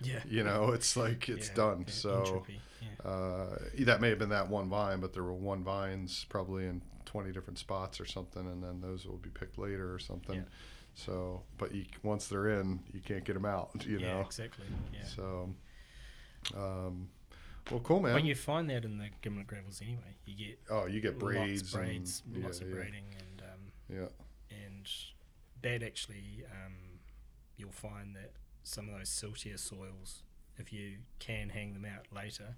yeah, 0.00 0.20
you 0.28 0.42
know 0.44 0.70
it's 0.72 0.96
like 0.96 1.28
it's 1.28 1.48
Yeah, 1.48 1.54
done 1.54 1.84
yeah, 1.86 1.92
so 1.92 2.46
yeah. 2.80 3.10
uh, 3.10 3.58
that 3.80 4.00
may 4.00 4.08
have 4.10 4.18
been 4.18 4.30
that 4.30 4.48
one 4.48 4.68
vine, 4.68 5.00
but 5.00 5.12
there 5.12 5.22
were 5.22 5.32
one 5.34 5.62
vines 5.64 6.26
probably 6.28 6.66
in 6.66 6.82
20 7.04 7.32
different 7.32 7.58
spots 7.58 8.00
or 8.00 8.04
something, 8.04 8.46
and 8.46 8.62
then 8.62 8.80
those 8.80 9.06
will 9.06 9.16
be 9.18 9.30
picked 9.30 9.58
later 9.58 9.92
or 9.94 9.98
something. 9.98 10.36
Yeah. 10.36 10.42
So, 10.94 11.42
but 11.58 11.74
you, 11.74 11.84
once 12.02 12.26
they're 12.26 12.60
in, 12.60 12.80
you 12.92 13.00
can't 13.00 13.24
get 13.24 13.34
them 13.34 13.44
out, 13.44 13.70
you 13.86 13.98
yeah, 13.98 14.14
know? 14.14 14.20
exactly. 14.20 14.64
Yeah. 14.92 15.04
So, 15.04 15.54
um, 16.56 17.08
well, 17.70 17.80
cool, 17.80 18.00
man. 18.00 18.14
When 18.14 18.26
you 18.26 18.34
find 18.34 18.70
that 18.70 18.84
in 18.84 18.98
the 18.98 19.08
Gimblett 19.22 19.46
gravels 19.46 19.80
anyway, 19.82 20.16
you 20.24 20.36
get 20.36 20.58
oh, 20.70 20.86
you 20.86 21.00
get 21.00 21.18
braids. 21.18 21.62
lots, 21.62 21.72
braids, 21.74 22.22
and, 22.32 22.44
lots 22.44 22.60
yeah, 22.60 22.66
of 22.66 22.72
braiding, 22.72 23.04
and 23.18 23.42
um, 23.42 23.72
Yeah. 23.98 24.08
and 24.50 24.88
that 25.62 25.82
actually 25.82 26.44
um, 26.50 26.74
you'll 27.56 27.72
find 27.72 28.14
that 28.14 28.32
some 28.66 28.88
of 28.88 28.98
those 28.98 29.08
siltier 29.08 29.58
soils, 29.58 30.24
if 30.58 30.72
you 30.72 30.96
can 31.20 31.50
hang 31.50 31.72
them 31.72 31.84
out 31.84 32.06
later, 32.14 32.56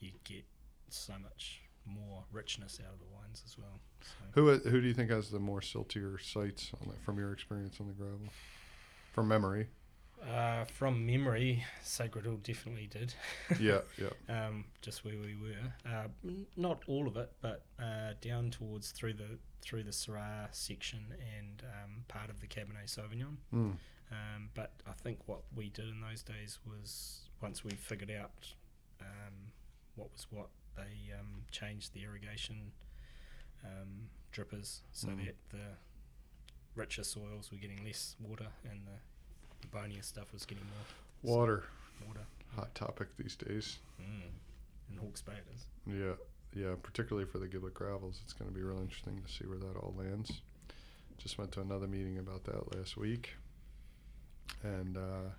you 0.00 0.10
get 0.24 0.44
so 0.88 1.12
much 1.22 1.62
more 1.84 2.24
richness 2.32 2.80
out 2.84 2.92
of 2.92 2.98
the 2.98 3.06
wines 3.14 3.44
as 3.46 3.56
well. 3.56 3.78
So. 4.00 4.08
Who, 4.32 4.50
uh, 4.50 4.58
who 4.58 4.80
do 4.80 4.88
you 4.88 4.94
think 4.94 5.10
has 5.10 5.30
the 5.30 5.38
more 5.38 5.60
siltier 5.60 6.20
sites 6.20 6.72
on 6.80 6.88
that, 6.88 7.00
from 7.04 7.16
your 7.18 7.32
experience 7.32 7.76
on 7.80 7.86
the 7.86 7.92
gravel? 7.92 8.26
From 9.12 9.28
memory. 9.28 9.68
Uh, 10.28 10.64
from 10.64 11.06
memory, 11.06 11.64
Sacred 11.84 12.24
Hill 12.24 12.40
definitely 12.42 12.88
did. 12.88 13.14
yeah, 13.60 13.80
yeah. 13.98 14.46
um, 14.46 14.64
just 14.82 15.04
where 15.04 15.14
we 15.14 15.36
were. 15.36 15.88
Uh, 15.88 16.08
not 16.56 16.82
all 16.88 17.06
of 17.06 17.16
it, 17.16 17.30
but 17.40 17.62
uh, 17.78 18.14
down 18.20 18.50
towards 18.50 18.90
through 18.90 19.12
the 19.14 19.38
through 19.60 19.84
the 19.84 19.90
Syrah 19.90 20.48
section 20.50 21.14
and 21.36 21.62
um, 21.64 22.04
part 22.08 22.30
of 22.30 22.40
the 22.40 22.46
Cabernet 22.46 22.86
Sauvignon. 22.86 23.36
Mm. 23.54 23.74
Um, 24.12 24.50
but 24.54 24.72
I 24.86 24.92
think 24.92 25.18
what 25.26 25.40
we 25.54 25.68
did 25.70 25.88
in 25.88 26.00
those 26.00 26.22
days 26.22 26.58
was 26.66 27.20
once 27.42 27.64
we 27.64 27.72
figured 27.72 28.10
out 28.10 28.52
um, 29.00 29.34
what 29.96 30.12
was 30.12 30.26
what, 30.30 30.48
they 30.76 31.12
um, 31.18 31.42
changed 31.50 31.92
the 31.94 32.04
irrigation 32.04 32.70
um, 33.64 34.08
drippers 34.32 34.80
so 34.92 35.08
Mm. 35.08 35.24
that 35.26 35.34
the 35.50 35.64
richer 36.76 37.02
soils 37.02 37.50
were 37.50 37.58
getting 37.58 37.82
less 37.84 38.14
water 38.20 38.46
and 38.70 38.80
the, 38.86 38.98
the 39.62 39.66
bonier 39.68 40.02
stuff 40.02 40.32
was 40.32 40.44
getting 40.44 40.64
more 40.64 41.34
Water, 41.36 41.64
water. 42.06 42.20
hot 42.54 42.74
topic 42.74 43.08
these 43.16 43.34
days. 43.36 43.78
Mm. 44.00 44.92
In 44.92 44.98
Hawke's 44.98 45.22
Bay 45.22 45.32
it 45.32 45.46
is. 45.54 45.64
Yeah, 45.86 46.14
yeah, 46.54 46.74
particularly 46.80 47.26
for 47.26 47.38
the 47.38 47.46
Gimblett 47.48 47.74
Gravels. 47.74 48.20
It's 48.22 48.32
going 48.34 48.48
to 48.50 48.54
be 48.54 48.62
real 48.62 48.78
interesting 48.80 49.20
to 49.26 49.32
see 49.32 49.46
where 49.46 49.58
that 49.58 49.76
all 49.78 49.94
lands. 49.98 50.42
Just 51.18 51.38
went 51.38 51.50
to 51.52 51.60
another 51.60 51.86
meeting 51.88 52.18
about 52.18 52.44
that 52.44 52.76
last 52.76 52.96
week. 52.96 53.34
And 54.66 54.96
uh, 54.96 55.30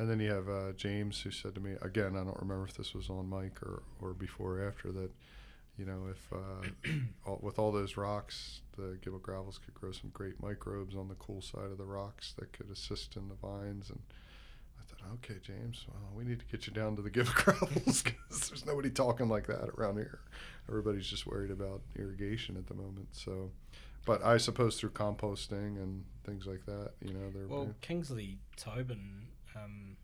and 0.00 0.08
then 0.08 0.18
you 0.18 0.30
have 0.30 0.48
uh, 0.48 0.72
James 0.72 1.20
who 1.20 1.30
said 1.30 1.54
to 1.56 1.60
me, 1.60 1.72
again, 1.82 2.16
I 2.16 2.24
don't 2.24 2.40
remember 2.40 2.64
if 2.64 2.74
this 2.74 2.94
was 2.94 3.10
on 3.10 3.28
mic 3.28 3.62
or, 3.62 3.82
or 4.00 4.14
before 4.14 4.58
or 4.58 4.66
after, 4.66 4.90
that, 4.92 5.10
you 5.76 5.84
know, 5.84 6.06
if 6.10 6.32
uh, 6.32 6.90
all, 7.26 7.38
with 7.42 7.58
all 7.58 7.70
those 7.70 7.98
rocks, 7.98 8.62
the 8.78 8.98
Gimblett 9.04 9.20
Gravels 9.20 9.60
could 9.62 9.74
grow 9.74 9.92
some 9.92 10.08
great 10.14 10.42
microbes 10.42 10.96
on 10.96 11.08
the 11.08 11.16
cool 11.16 11.42
side 11.42 11.70
of 11.70 11.76
the 11.76 11.84
rocks 11.84 12.32
that 12.38 12.50
could 12.54 12.70
assist 12.70 13.14
in 13.16 13.28
the 13.28 13.34
vines. 13.34 13.90
And 13.90 14.00
I 14.78 14.82
thought, 14.88 15.12
okay, 15.16 15.38
James, 15.42 15.84
well, 15.86 16.12
we 16.16 16.24
need 16.24 16.38
to 16.38 16.46
get 16.46 16.66
you 16.66 16.72
down 16.72 16.96
to 16.96 17.02
the 17.02 17.10
Gimblett 17.10 17.34
Gravels 17.44 18.02
because 18.02 18.48
there's 18.48 18.64
nobody 18.64 18.88
talking 18.88 19.28
like 19.28 19.48
that 19.48 19.68
around 19.76 19.96
here. 19.96 20.20
Everybody's 20.66 21.08
just 21.08 21.26
worried 21.26 21.50
about 21.50 21.82
irrigation 21.98 22.56
at 22.56 22.66
the 22.68 22.74
moment. 22.74 23.08
So, 23.12 23.50
but 24.06 24.24
I 24.24 24.36
suppose 24.38 24.78
through 24.78 24.90
composting 24.90 25.76
and 25.76 26.04
things 26.24 26.46
like 26.46 26.64
that, 26.66 26.92
you 27.00 27.12
know, 27.12 27.30
they're 27.30 27.46
Well, 27.48 27.74
Kingsley 27.80 28.38
Tobin 28.56 29.26
um, 29.56 29.96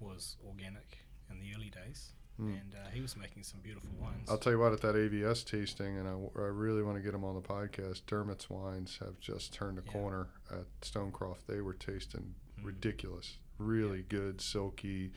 was 0.00 0.36
organic 0.46 0.98
in 1.30 1.40
the 1.40 1.54
early 1.54 1.70
days, 1.70 2.10
Mm. 2.40 2.60
and 2.60 2.74
uh, 2.74 2.88
he 2.92 3.00
was 3.00 3.16
making 3.16 3.44
some 3.44 3.60
beautiful 3.60 3.90
wines. 4.00 4.28
I'll 4.28 4.38
tell 4.38 4.52
you 4.52 4.58
what, 4.58 4.72
at 4.72 4.80
that 4.80 4.96
AVS 4.96 5.44
tasting, 5.44 5.98
and 5.98 6.08
I, 6.08 6.12
w- 6.12 6.32
I 6.36 6.40
really 6.48 6.82
want 6.82 6.96
to 6.96 7.02
get 7.02 7.12
them 7.12 7.22
on 7.24 7.36
the 7.36 7.40
podcast. 7.40 8.02
Dermot's 8.06 8.50
wines 8.50 8.98
have 8.98 9.20
just 9.20 9.52
turned 9.54 9.78
the 9.78 9.82
Yeah. 9.86 9.92
corner 9.92 10.26
at 10.50 10.66
Stonecroft. 10.80 11.46
They 11.46 11.60
were 11.60 11.74
tasting 11.74 12.34
Mm. 12.58 12.64
ridiculous, 12.64 13.38
really 13.58 14.02
good, 14.02 14.40
silky, 14.40 15.12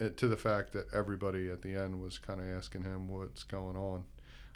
uh, 0.00 0.10
to 0.10 0.28
the 0.28 0.36
fact 0.36 0.72
that 0.72 0.86
everybody 0.94 1.50
at 1.50 1.62
the 1.62 1.74
end 1.74 2.00
was 2.00 2.18
kind 2.18 2.40
of 2.40 2.46
asking 2.46 2.84
him, 2.84 3.08
"What's 3.08 3.42
going 3.42 3.76
on? 3.76 4.04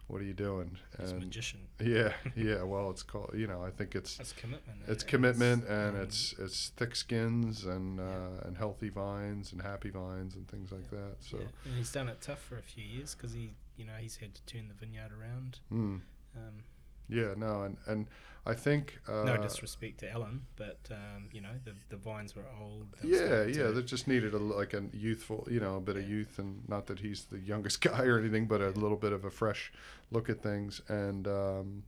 What 0.08 0.20
are 0.20 0.24
you 0.24 0.34
doing?" 0.34 0.78
He's 1.00 1.10
a 1.10 1.14
And 1.14 1.24
magician. 1.24 1.60
yeah, 1.80 2.12
yeah. 2.36 2.62
Well, 2.62 2.90
it's 2.90 3.02
called. 3.02 3.30
You 3.34 3.46
know, 3.46 3.62
I 3.62 3.70
think 3.70 3.94
it's 3.94 4.16
That's 4.16 4.32
commitment. 4.32 4.78
it's 4.88 5.02
uh, 5.04 5.06
commitment 5.06 5.64
and 5.68 5.96
um, 5.96 6.02
it's 6.02 6.34
it's 6.38 6.68
thick 6.76 6.94
skins 6.96 7.64
and 7.64 7.98
uh, 8.00 8.44
and 8.46 8.56
healthy 8.56 8.88
vines 8.88 9.52
and 9.52 9.60
happy 9.62 9.90
vines 9.90 10.34
and 10.36 10.46
things 10.48 10.70
like 10.72 10.88
that. 10.90 11.16
So. 11.20 11.38
yeah. 11.38 11.46
and 11.64 11.74
he's 11.76 11.92
done 11.92 12.08
it 12.08 12.20
tough 12.20 12.40
for 12.42 12.56
a 12.56 12.62
few 12.62 12.84
years 12.84 13.14
because 13.14 13.32
he, 13.32 13.50
you 13.76 13.84
know, 13.84 13.94
he's 13.98 14.16
had 14.16 14.34
to 14.34 14.42
turn 14.46 14.68
the 14.68 14.74
vineyard 14.74 15.10
around. 15.12 15.58
Mm. 15.72 16.00
Um, 16.36 16.62
Yeah, 17.08 17.34
no, 17.36 17.62
and 17.62 17.76
and 17.86 18.06
I 18.44 18.54
think 18.54 19.00
uh, 19.08 19.24
no 19.24 19.36
disrespect 19.36 19.98
to 20.00 20.10
Ellen, 20.10 20.42
but 20.56 20.78
um, 20.90 21.28
you 21.32 21.40
know, 21.40 21.50
the 21.64 21.72
the 21.88 21.96
vines 21.96 22.36
were 22.36 22.44
old. 22.60 22.86
yeah, 23.02 23.44
yeah, 23.44 23.70
they 23.70 23.82
just 23.82 24.06
needed 24.06 24.34
a 24.34 24.38
like 24.38 24.72
a 24.74 24.84
youthful, 24.92 25.46
you 25.50 25.60
know, 25.60 25.76
a 25.76 25.80
bit 25.80 25.96
of 25.96 26.08
youth, 26.08 26.38
and 26.38 26.62
not 26.68 26.86
that 26.86 27.00
he's 27.00 27.24
the 27.24 27.38
youngest 27.38 27.80
guy 27.90 28.04
or 28.04 28.18
anything, 28.18 28.46
but 28.46 28.60
a 28.60 28.70
little 28.70 28.96
bit 28.96 29.12
of 29.12 29.24
a 29.24 29.30
fresh 29.30 29.72
look 30.10 30.30
at 30.30 30.42
things, 30.42 30.80
and 30.88 31.26
um, 31.26 31.82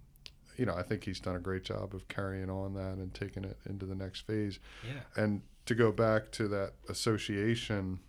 you 0.57 0.67
know, 0.67 0.75
I 0.75 0.83
think 0.83 1.05
he's 1.05 1.21
done 1.21 1.37
a 1.37 1.41
great 1.41 1.63
job 1.63 1.95
of 1.95 2.09
carrying 2.09 2.51
on 2.51 2.75
that 2.75 2.95
and 2.95 3.15
taking 3.15 3.45
it 3.45 3.57
into 3.67 3.87
the 3.87 3.95
next 3.95 4.27
phase. 4.27 4.59
yeah, 4.85 5.01
And 5.17 5.43
to 5.67 5.75
go 5.75 5.93
back 5.93 6.33
to 6.33 6.49
that 6.49 6.73
association, 6.89 8.01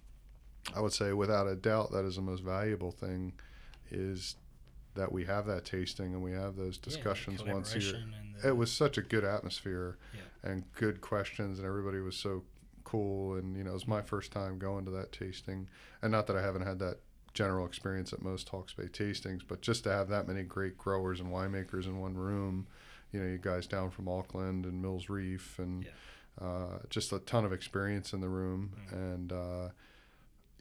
I 0.75 0.81
would 0.81 0.93
say 0.93 1.13
without 1.13 1.47
a 1.47 1.55
doubt 1.55 1.91
that 1.91 2.05
is 2.05 2.15
the 2.15 2.23
most 2.23 2.43
valuable 2.43 2.91
thing, 2.91 3.33
is 3.91 4.35
that 4.95 5.11
we 5.11 5.25
have 5.25 5.45
that 5.45 5.65
tasting 5.65 6.13
and 6.13 6.21
we 6.23 6.31
have 6.31 6.55
those 6.55 6.77
yeah, 6.77 6.83
discussions 6.85 7.43
once 7.43 7.75
a 7.75 7.79
year. 7.79 8.03
the- 8.41 8.47
It 8.49 8.57
was 8.57 8.71
such 8.71 8.97
a 8.97 9.01
good 9.01 9.23
atmosphere 9.23 9.97
Yeah. 10.13 10.21
and 10.51 10.63
good 10.73 11.01
questions, 11.01 11.59
and 11.59 11.67
everybody 11.67 11.99
was 11.99 12.15
so 12.15 12.43
cool. 12.83 13.35
And 13.35 13.55
you 13.55 13.63
know, 13.63 13.71
it 13.71 13.73
was 13.73 13.87
my 13.87 14.01
first 14.01 14.31
time 14.31 14.57
going 14.57 14.85
to 14.85 14.91
that 14.91 15.11
tasting, 15.11 15.67
and 16.01 16.11
not 16.11 16.27
that 16.27 16.35
I 16.35 16.41
haven't 16.41 16.63
had 16.65 16.79
that 16.79 16.99
general 17.33 17.65
experience 17.65 18.11
at 18.11 18.21
most 18.23 18.49
Hawke's 18.49 18.73
Bay 18.73 18.87
tastings, 18.87 19.41
but 19.47 19.61
just 19.61 19.83
to 19.83 19.91
have 19.91 20.09
that 20.09 20.27
many 20.27 20.43
great 20.43 20.77
growers 20.77 21.19
and 21.19 21.29
winemakers 21.29 21.85
in 21.85 21.99
one 21.99 22.15
room, 22.15 22.65
you 23.11 23.19
know, 23.21 23.27
you 23.27 23.37
guys 23.37 23.67
down 23.67 23.91
from 23.91 24.07
Auckland 24.07 24.65
and 24.65 24.81
Mills 24.81 25.09
Reef 25.09 25.59
and 25.59 25.83
Yeah. 25.85 25.91
uh, 26.45 26.79
just 26.89 27.11
a 27.13 27.19
ton 27.19 27.45
of 27.45 27.53
experience 27.53 28.13
in 28.13 28.21
the 28.21 28.29
room. 28.29 28.71
Mm. 28.91 28.93
And, 29.13 29.31
uh, 29.33 29.69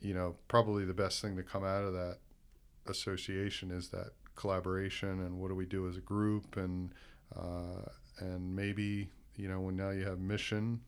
you 0.01 0.13
know, 0.15 0.37
probably 0.49 0.85
the 0.85 0.95
best 0.95 1.23
thing 1.23 1.37
to 1.37 1.43
come 1.43 1.65
out 1.65 1.85
of 1.85 1.93
that 1.95 2.19
association 2.91 3.71
is 3.71 3.89
that 3.91 4.11
collaboration 4.37 5.21
and 5.23 5.39
what 5.39 5.49
do 5.49 5.55
we 5.55 5.67
do 5.67 5.89
as 5.89 5.97
a 5.97 6.01
group 6.01 6.57
and, 6.57 6.93
uh, 7.37 7.83
and 8.21 8.55
maybe, 8.55 9.09
you 9.37 9.49
know, 9.49 9.61
when 9.61 9.77
now 9.77 9.91
you 9.91 10.05
have 10.05 10.19
Mission, 10.19 10.81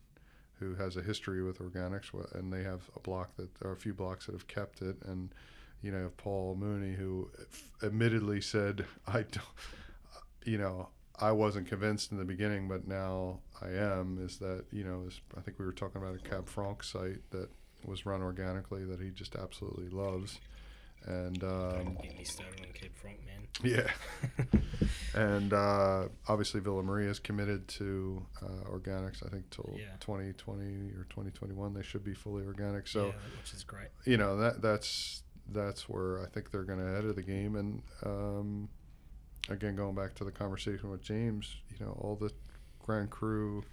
who 0.60 0.74
has 0.74 0.96
a 0.96 1.02
history 1.02 1.42
with 1.42 1.58
organics, 1.58 2.12
and 2.34 2.52
they 2.52 2.62
have 2.62 2.82
a 2.94 3.00
block 3.00 3.34
that, 3.36 3.48
or 3.62 3.72
a 3.72 3.76
few 3.76 3.94
blocks 3.94 4.26
that 4.26 4.32
have 4.32 4.46
kept 4.46 4.82
it, 4.82 4.96
and 5.06 5.34
you 5.82 5.90
know 5.90 6.12
Paul 6.18 6.54
Mooney, 6.54 6.94
who 6.94 7.30
admittedly 7.82 8.40
said, 8.40 8.84
"I 9.06 9.22
don't," 9.22 9.44
you 10.44 10.58
know, 10.58 10.90
I 11.18 11.32
wasn't 11.32 11.66
convinced 11.66 12.12
in 12.12 12.18
the 12.18 12.24
beginning, 12.24 12.68
but 12.68 12.86
now 12.86 13.40
I 13.60 13.68
am. 13.70 14.18
Is 14.22 14.38
that 14.38 14.66
you 14.70 14.84
know, 14.84 15.06
this, 15.06 15.20
I 15.36 15.40
think 15.40 15.58
we 15.58 15.64
were 15.64 15.72
talking 15.72 16.00
about 16.00 16.14
a 16.14 16.18
Cab 16.18 16.46
Franc 16.46 16.84
site 16.84 17.28
that 17.30 17.48
was 17.84 18.04
run 18.04 18.22
organically 18.22 18.84
that 18.84 19.00
he 19.00 19.08
just 19.08 19.34
absolutely 19.34 19.88
loves, 19.88 20.38
and 21.06 21.42
um, 21.44 21.98
get 22.02 22.16
me 22.18 22.24
started 22.24 22.60
on 22.60 23.10
man. 23.26 23.48
yeah. 23.62 23.90
and 25.14 25.52
uh, 25.52 26.08
obviously 26.28 26.60
Villa 26.60 26.82
Maria 26.82 27.10
is 27.10 27.18
committed 27.18 27.66
to 27.68 28.24
uh, 28.42 28.68
organics. 28.70 29.24
I 29.26 29.28
think 29.30 29.48
till 29.50 29.74
Yeah. 29.78 29.86
2020 30.00 30.62
or 30.92 31.06
2021 31.10 31.74
they 31.74 31.82
should 31.82 32.04
be 32.04 32.14
fully 32.14 32.44
organic. 32.44 32.86
So 32.86 33.06
yeah, 33.06 33.12
which 33.40 33.52
is 33.54 33.64
great. 33.64 33.88
you 34.04 34.16
know 34.16 34.36
that 34.36 34.62
that's 34.62 35.22
that's 35.52 35.88
where 35.88 36.22
I 36.22 36.26
think 36.26 36.50
they're 36.52 36.62
going 36.64 36.78
to 36.78 36.86
head 36.86 37.04
of 37.04 37.16
the 37.16 37.22
game. 37.22 37.56
And 37.56 37.82
um, 38.04 38.68
again, 39.48 39.74
going 39.74 39.94
back 39.96 40.14
to 40.16 40.24
the 40.24 40.30
conversation 40.30 40.90
with 40.90 41.02
James, 41.02 41.56
you 41.76 41.84
know, 41.84 41.92
all 42.00 42.14
the 42.14 42.30
Grand 42.84 43.10
Cru, 43.10 43.64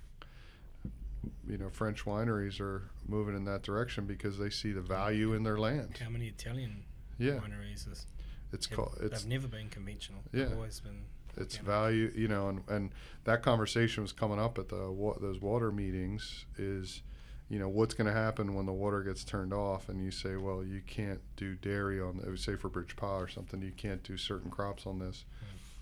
you 1.47 1.57
know, 1.57 1.69
French 1.69 2.05
wineries 2.05 2.59
are 2.59 2.89
moving 3.07 3.35
in 3.35 3.45
that 3.45 3.61
direction 3.61 4.05
because 4.07 4.37
they 4.39 4.49
see 4.49 4.71
the 4.71 4.81
value 4.81 5.33
in 5.33 5.43
their 5.43 5.59
land. 5.59 5.99
How 6.01 6.09
many 6.09 6.27
Italian 6.27 6.83
Yeah, 7.17 7.33
wineries 7.39 7.91
is? 7.91 8.05
it's 8.53 8.67
called 8.67 8.95
it's 9.01 9.23
They've 9.23 9.31
never 9.31 9.47
been 9.47 9.69
conventional. 9.69 10.21
Yeah. 10.33 10.45
They've 10.45 10.57
always 10.57 10.79
been. 10.79 11.03
it's 11.37 11.57
value 11.57 12.11
you 12.15 12.27
know 12.27 12.47
and, 12.49 12.61
and 12.69 12.91
that 13.25 13.43
conversation 13.43 14.01
was 14.03 14.11
coming 14.13 14.39
up 14.39 14.57
at 14.57 14.69
the 14.69 14.89
wa- 14.91 15.17
those 15.19 15.39
water 15.41 15.71
meetings 15.71 16.45
is 16.57 17.03
you 17.49 17.59
know 17.59 17.69
what's 17.69 17.93
going 17.93 18.07
to 18.07 18.13
happen 18.13 18.55
when 18.55 18.65
the 18.65 18.73
water 18.73 19.03
gets 19.03 19.23
turned 19.23 19.53
off 19.53 19.87
and 19.89 20.03
you 20.03 20.09
say 20.11 20.35
well 20.35 20.63
you 20.63 20.81
can't 20.87 21.19
do 21.35 21.55
dairy 21.55 21.99
on 22.01 22.19
say 22.37 22.55
for 22.55 22.69
bridge 22.69 22.95
pa 22.95 23.17
or 23.17 23.27
something 23.27 23.61
you 23.61 23.71
can't 23.77 24.01
do 24.03 24.17
certain 24.17 24.49
crops 24.49 24.85
on 24.87 24.97
this 24.99 25.25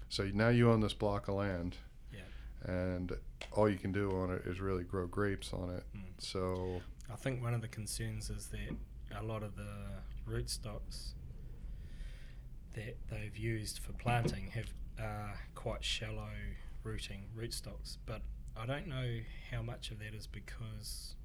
so 0.10 0.30
now 0.34 0.50
you 0.50 0.70
own 0.72 0.80
this 0.82 0.94
block 0.94 1.28
of 1.28 1.36
land 1.36 1.78
Yeah. 2.14 2.72
and 2.72 3.14
all 3.54 3.70
you 3.70 3.78
can 3.78 3.92
do 3.92 4.12
on 4.20 4.32
it 4.32 4.42
is 4.46 4.60
really 4.60 4.84
grow 4.84 5.08
grapes 5.08 5.54
on 5.54 5.70
it 5.70 5.84
Mm. 5.96 6.02
so 6.18 6.82
I 7.12 7.16
think 7.16 7.42
one 7.42 7.54
of 7.54 7.62
the 7.62 7.68
concerns 7.70 8.30
is 8.30 8.48
that 8.48 8.76
a 9.20 9.24
lot 9.24 9.42
of 9.44 9.56
the 9.56 9.70
rootstocks 10.30 11.14
that 12.76 12.96
they've 13.10 13.36
used 13.38 13.80
for 13.80 13.92
planting 13.94 14.52
have 14.52 14.70
uh, 15.00 15.34
quite 15.56 15.84
shallow 15.84 16.30
rooting 16.84 17.26
rootstocks, 17.38 17.98
but 18.06 18.22
I 18.56 18.66
don't 18.66 18.88
know 18.88 19.20
how 19.52 19.62
much 19.62 19.92
of 19.92 20.00
that 20.00 20.14
is 20.14 20.28
because 20.28 21.16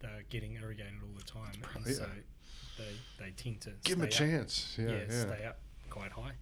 they're 0.00 0.22
getting 0.30 0.54
irrigated 0.54 1.00
all 1.02 1.14
the 1.18 1.24
time, 1.24 1.60
and 1.74 1.86
Yeah. 1.86 1.92
so 1.94 2.08
they 2.78 2.94
they 3.24 3.30
tend 3.32 3.60
to 3.62 3.70
give 3.84 3.96
them 3.98 4.02
a 4.02 4.04
up- 4.04 4.10
chance 4.12 4.76
yeah 4.78 4.90
yeah, 4.90 5.08
stay 5.08 5.44
up 5.44 5.58
quite 5.90 6.12
high. 6.12 6.32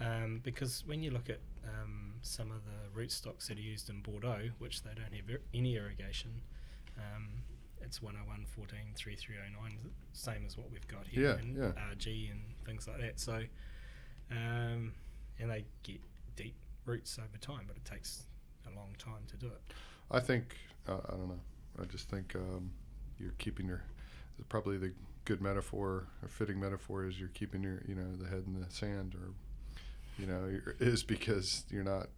Um, 0.00 0.40
because 0.42 0.82
when 0.86 1.02
you 1.02 1.10
look 1.12 1.30
at 1.30 1.38
um, 1.64 2.14
some 2.22 2.50
of 2.50 2.62
the 2.64 2.98
rootstocks 3.00 3.46
that 3.46 3.58
are 3.58 3.60
used 3.60 3.88
in 3.90 4.00
Bordeaux, 4.00 4.50
which 4.58 4.82
they 4.82 4.90
don't 4.94 5.12
have 5.14 5.38
any 5.54 5.76
irrigation, 5.76 6.40
um, 6.98 7.28
it's 7.84 8.00
101, 8.02 8.46
14, 8.46 8.78
3309, 8.96 9.78
same 10.12 10.44
as 10.46 10.56
what 10.56 10.70
we've 10.70 10.86
got 10.88 11.06
here 11.06 11.22
Yeah, 11.36 11.40
in 11.42 11.56
yeah. 11.56 11.72
RG 11.94 12.30
and 12.30 12.40
things 12.66 12.88
like 12.88 13.00
that. 13.00 13.20
So, 13.20 13.42
um, 14.30 14.92
and 15.38 15.50
they 15.50 15.64
get 15.82 16.00
deep 16.36 16.54
roots 16.86 17.18
over 17.18 17.38
time, 17.38 17.64
but 17.66 17.76
it 17.76 17.84
takes 17.84 18.24
a 18.66 18.74
long 18.76 18.94
time 18.98 19.22
to 19.28 19.36
do 19.36 19.46
it. 19.46 19.60
I 20.10 20.20
think 20.20 20.56
uh, 20.88 20.98
I 21.08 21.10
don't 21.12 21.28
know. 21.28 21.40
I 21.80 21.84
just 21.86 22.08
think 22.08 22.34
um, 22.36 22.70
you're 23.18 23.34
keeping 23.38 23.66
your 23.66 23.82
probably 24.48 24.76
the 24.78 24.92
good 25.24 25.40
metaphor 25.40 26.06
or 26.22 26.28
fitting 26.28 26.60
metaphor 26.60 27.06
is 27.06 27.18
you're 27.18 27.30
keeping 27.30 27.62
your 27.62 27.80
you 27.88 27.94
know 27.94 28.14
the 28.16 28.28
head 28.28 28.44
in 28.46 28.60
the 28.60 28.66
sand 28.68 29.14
or 29.14 29.32
you 30.18 30.26
know 30.26 30.50
is 30.80 31.02
because 31.02 31.64
you're 31.70 31.84
not, 31.84 32.08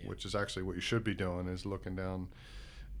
Yeah. 0.00 0.08
which 0.08 0.24
is 0.24 0.34
actually 0.34 0.62
what 0.62 0.74
you 0.76 0.80
should 0.80 1.04
be 1.04 1.14
doing 1.14 1.48
is 1.48 1.66
looking 1.66 1.96
down 1.96 2.28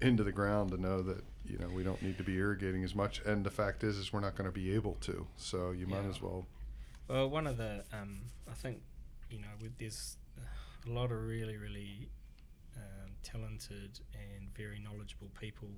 into 0.00 0.22
the 0.24 0.32
ground 0.32 0.70
to 0.70 0.76
know 0.80 1.02
that 1.02 1.24
you 1.44 1.58
know 1.58 1.68
we 1.68 1.82
don't 1.82 2.00
need 2.02 2.16
to 2.18 2.24
be 2.24 2.36
irrigating 2.36 2.84
as 2.84 2.94
much 2.94 3.20
and 3.26 3.44
the 3.44 3.50
fact 3.50 3.82
is 3.82 3.96
is 3.96 4.12
we're 4.12 4.20
not 4.20 4.36
going 4.36 4.48
to 4.48 4.52
be 4.52 4.72
able 4.74 4.94
to 5.00 5.26
so 5.36 5.70
you 5.72 5.86
might 5.86 6.02
Yeah. 6.02 6.10
as 6.10 6.22
well 6.22 6.46
Well, 7.08 7.28
one 7.30 7.46
of 7.46 7.56
the, 7.56 7.84
um, 7.92 8.20
I 8.50 8.52
think, 8.54 8.82
you 9.30 9.38
know, 9.40 9.48
with 9.62 9.78
there's 9.78 10.18
a 10.86 10.90
lot 10.90 11.10
of 11.10 11.22
really, 11.26 11.56
really 11.56 12.10
um, 12.76 13.12
talented 13.22 14.00
and 14.12 14.54
very 14.54 14.78
knowledgeable 14.78 15.30
people 15.40 15.70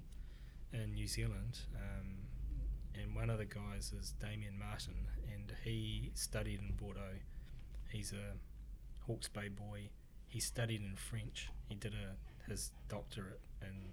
in 0.72 0.92
New 0.94 1.06
Zealand. 1.06 1.60
Um, 1.76 2.26
and 3.00 3.14
one 3.14 3.30
of 3.30 3.38
the 3.38 3.44
guys 3.44 3.92
is 3.98 4.12
Damien 4.20 4.58
Martin, 4.58 5.06
and 5.32 5.54
he 5.62 6.10
studied 6.14 6.58
in 6.58 6.72
Bordeaux. 6.76 7.20
He's 7.90 8.12
a 8.12 8.34
Hawke's 9.06 9.28
Bay 9.28 9.46
boy. 9.48 9.90
He 10.26 10.40
studied 10.40 10.80
in 10.82 10.96
French. 10.96 11.48
He 11.68 11.76
did 11.76 11.94
a 11.94 12.16
his 12.50 12.72
doctorate 12.88 13.40
in 13.62 13.92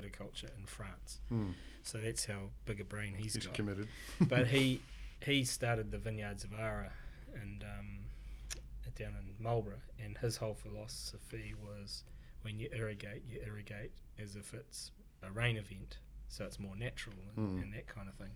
viticulture 0.00 0.50
in 0.58 0.66
France. 0.66 1.20
Hmm. 1.28 1.50
So 1.82 1.98
that's 1.98 2.24
how 2.26 2.50
big 2.64 2.80
a 2.80 2.84
brain 2.84 3.14
he's 3.16 3.34
he's 3.34 3.46
got 3.46 3.54
committed 3.54 3.88
but 4.20 4.46
he 4.48 4.80
he 5.24 5.44
started 5.44 5.90
the 5.90 5.98
vineyards 5.98 6.44
of 6.44 6.52
Ara 6.52 6.92
and 7.34 7.62
um, 7.62 7.88
down 8.98 9.14
in 9.20 9.42
Marlborough, 9.44 9.82
and 10.02 10.16
his 10.18 10.36
whole 10.38 10.54
philosophy 10.54 11.54
was 11.62 12.02
when 12.42 12.58
you 12.58 12.68
irrigate, 12.72 13.22
you 13.28 13.40
irrigate 13.46 13.92
as 14.18 14.36
if 14.36 14.54
it's 14.54 14.90
a 15.22 15.30
rain 15.30 15.56
event, 15.56 15.98
so 16.28 16.44
it's 16.44 16.58
more 16.58 16.74
natural 16.76 17.16
and, 17.36 17.58
Mm. 17.58 17.62
and 17.62 17.74
that 17.74 17.86
kind 17.86 18.08
of 18.08 18.14
thing. 18.14 18.30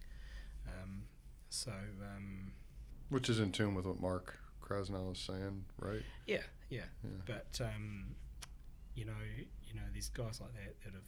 Um, 0.67 1.05
so 1.49 1.73
um, 2.15 2.53
which 3.09 3.29
is 3.31 3.41
in 3.41 3.53
tune 3.53 3.75
with 3.75 3.87
what 3.87 4.01
Mark 4.01 4.39
Krasnow 4.63 5.11
is 5.13 5.19
saying 5.19 5.65
right 5.81 6.03
yeah, 6.27 6.43
yeah, 6.69 6.83
yeah 7.03 7.11
but 7.27 7.59
um, 7.65 8.15
you 8.95 9.05
know, 9.07 9.13
you 9.67 9.75
know, 9.75 9.87
these 9.95 10.11
guys 10.11 10.41
like 10.41 10.53
that 10.55 10.79
that 10.85 10.93
have 10.93 11.03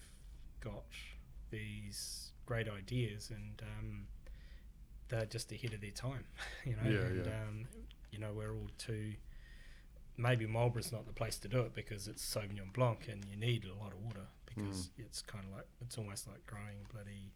got 0.62 0.84
these 1.50 2.32
great 2.46 2.68
ideas 2.68 3.30
and 3.30 3.62
um, 3.78 4.06
they're 5.08 5.26
just 5.26 5.52
ahead 5.52 5.72
of 5.74 5.80
their 5.80 5.90
time, 5.90 6.24
you 6.64 6.76
know. 6.76 6.90
Yeah, 6.90 7.06
and, 7.06 7.26
yeah. 7.26 7.32
Um, 7.32 7.66
you 8.10 8.18
know, 8.18 8.32
we're 8.34 8.52
all 8.52 8.70
too. 8.78 9.14
Maybe 10.16 10.46
Marlborough's 10.46 10.92
not 10.92 11.06
the 11.06 11.12
place 11.12 11.38
to 11.38 11.48
do 11.48 11.60
it 11.60 11.74
because 11.74 12.06
it's 12.06 12.22
Sauvignon 12.22 12.72
Blanc 12.74 13.08
and 13.10 13.24
you 13.24 13.36
need 13.36 13.64
a 13.64 13.82
lot 13.82 13.92
of 13.92 14.04
water 14.04 14.26
because 14.44 14.90
it's 14.98 15.22
kind 15.22 15.44
of 15.44 15.52
like 15.52 15.66
it's 15.80 15.96
almost 15.96 16.28
like 16.28 16.44
growing 16.46 16.84
bloody, 16.92 17.32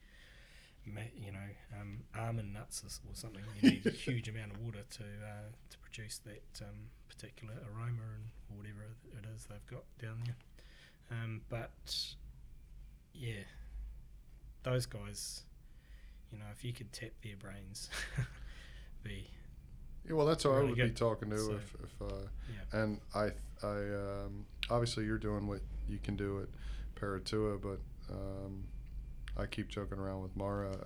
you 1.16 1.32
know, 1.32 1.48
um, 1.80 2.00
almond 2.18 2.52
nuts 2.52 2.82
or, 2.84 3.14
something. 3.14 3.42
You 3.62 3.70
need 3.70 3.86
a 3.86 3.90
huge 4.06 4.28
amount 4.28 4.52
of 4.52 4.60
water 4.60 4.84
to 4.98 5.02
uh, 5.02 5.48
to 5.70 5.78
produce 5.78 6.20
that 6.26 6.60
um, 6.62 6.90
particular 7.08 7.54
aroma 7.72 8.04
and 8.14 8.58
whatever 8.58 8.84
it 9.16 9.24
is 9.34 9.46
they've 9.46 9.66
got 9.66 9.84
down 10.00 10.22
there. 10.26 10.36
Um, 11.10 11.40
but 11.48 12.14
yeah, 13.18 13.44
those 14.62 14.86
guys, 14.86 15.42
you 16.30 16.38
know, 16.38 16.44
if 16.52 16.64
you 16.64 16.72
could 16.72 16.92
tap 16.92 17.10
their 17.22 17.36
brains, 17.36 17.88
be 19.02 19.28
Yeah, 20.06 20.14
well, 20.14 20.26
that's 20.26 20.42
who 20.42 20.50
I 20.50 20.56
Really 20.56 20.68
would 20.70 20.76
be 20.76 20.90
talking 20.90 21.30
to 21.30 21.38
So, 21.38 21.52
if, 21.52 21.74
if 21.82 22.02
uh, 22.02 22.14
yeah. 22.48 22.80
and 22.80 23.00
I, 23.14 23.30
I, 23.62 23.76
um, 23.76 24.46
obviously 24.70 25.04
you're 25.04 25.18
doing 25.18 25.46
what 25.46 25.60
you 25.88 25.98
can 26.02 26.16
do 26.16 26.42
at 26.42 27.00
Paritua, 27.00 27.60
but 27.60 27.80
um, 28.12 28.64
I 29.36 29.46
keep 29.46 29.68
joking 29.68 29.98
around 29.98 30.22
with 30.22 30.36
Mara 30.36 30.76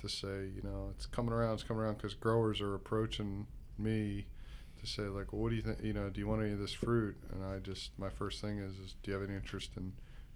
to 0.00 0.08
say, 0.08 0.50
you 0.54 0.60
know, 0.62 0.90
it's 0.94 1.06
coming 1.06 1.32
around, 1.32 1.54
it's 1.54 1.62
coming 1.62 1.82
around 1.82 1.96
because 1.96 2.14
growers 2.14 2.60
are 2.60 2.74
approaching 2.74 3.46
me 3.78 4.26
to 4.80 4.86
say 4.86 5.02
like, 5.02 5.32
well, 5.32 5.42
what 5.42 5.50
do 5.50 5.56
you 5.56 5.62
think? 5.62 5.82
You 5.82 5.92
know, 5.92 6.10
do 6.10 6.20
you 6.20 6.26
want 6.26 6.42
any 6.42 6.52
of 6.52 6.58
this 6.58 6.72
fruit? 6.72 7.16
And 7.32 7.44
I 7.44 7.58
just, 7.58 7.90
my 7.98 8.10
first 8.10 8.40
thing 8.40 8.58
is, 8.58 8.78
is 8.78 8.94
do 9.02 9.10
you 9.10 9.18
have 9.18 9.26
any 9.26 9.36
interest 9.36 9.70
in 9.76 9.92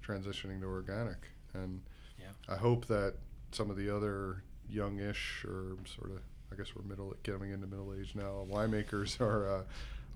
transitioning 0.07 0.61
to 0.61 0.67
organic? 0.67 1.19
And 1.55 1.83
Yeah. 2.19 2.27
I 2.49 2.57
hope 2.57 2.87
that 2.87 3.15
some 3.53 3.71
of 3.71 3.77
the 3.77 3.95
other 3.95 4.43
youngish 4.69 5.45
or 5.45 5.77
sort 5.87 6.11
of 6.11 6.19
I 6.53 6.55
guess 6.57 6.75
we're 6.77 6.83
middle 6.85 7.15
getting 7.23 7.51
into 7.51 7.67
middle 7.67 7.93
age 7.95 8.15
now. 8.15 8.47
Winemakers 8.49 9.21
are 9.21 9.59
uh, 9.59 9.63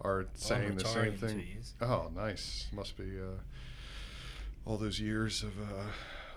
are 0.02 0.26
saying 0.34 0.76
the 0.76 0.84
same 0.84 1.16
thing. 1.16 1.44
Oh, 1.80 2.10
nice! 2.14 2.68
Must 2.72 2.96
be 2.96 3.18
uh, 3.18 3.40
all 4.64 4.76
those 4.76 5.00
years 5.00 5.42
of 5.42 5.50
uh, 5.60 5.82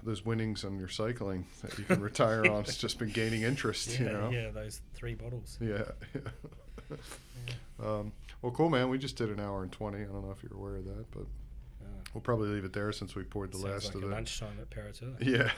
those 0.04 0.26
winnings 0.26 0.66
on 0.66 0.78
your 0.78 0.88
cycling 0.88 1.46
that 1.62 1.78
you 1.78 1.86
can 1.86 2.02
retire 2.12 2.46
on. 2.46 2.62
It's 2.62 2.78
just 2.78 3.00
been 3.00 3.12
gaining 3.12 3.44
interest, 3.44 3.88
yeah, 3.88 4.00
you 4.06 4.12
know. 4.12 4.30
yeah, 4.32 4.50
those 4.50 4.82
three 4.94 5.14
bottles. 5.14 5.58
Yeah. 5.62 5.84
um, 7.84 8.12
well, 8.42 8.52
cool, 8.52 8.70
man. 8.70 8.90
We 8.90 8.98
just 8.98 9.16
did 9.16 9.30
an 9.30 9.40
hour 9.40 9.64
and 9.64 9.72
twenty. 9.72 10.02
I 10.02 10.06
don't 10.06 10.26
know 10.26 10.32
if 10.36 10.44
you're 10.44 10.58
aware 10.58 10.78
of 10.78 10.86
that, 10.86 11.06
but 11.12 11.26
we'll 12.14 12.22
probably 12.22 12.50
leave 12.50 12.66
it 12.66 12.74
there 12.74 12.92
since 12.92 13.16
we 13.16 13.24
poured 13.24 13.52
the 13.52 13.58
sounds 13.58 13.74
last 13.74 13.86
like 13.88 13.96
of 13.96 14.04
a 14.04 14.08
the. 14.08 14.14
lunchtime 14.14 14.58
at 14.62 14.70
Paritua. 14.70 15.16
Yeah, 15.26 15.52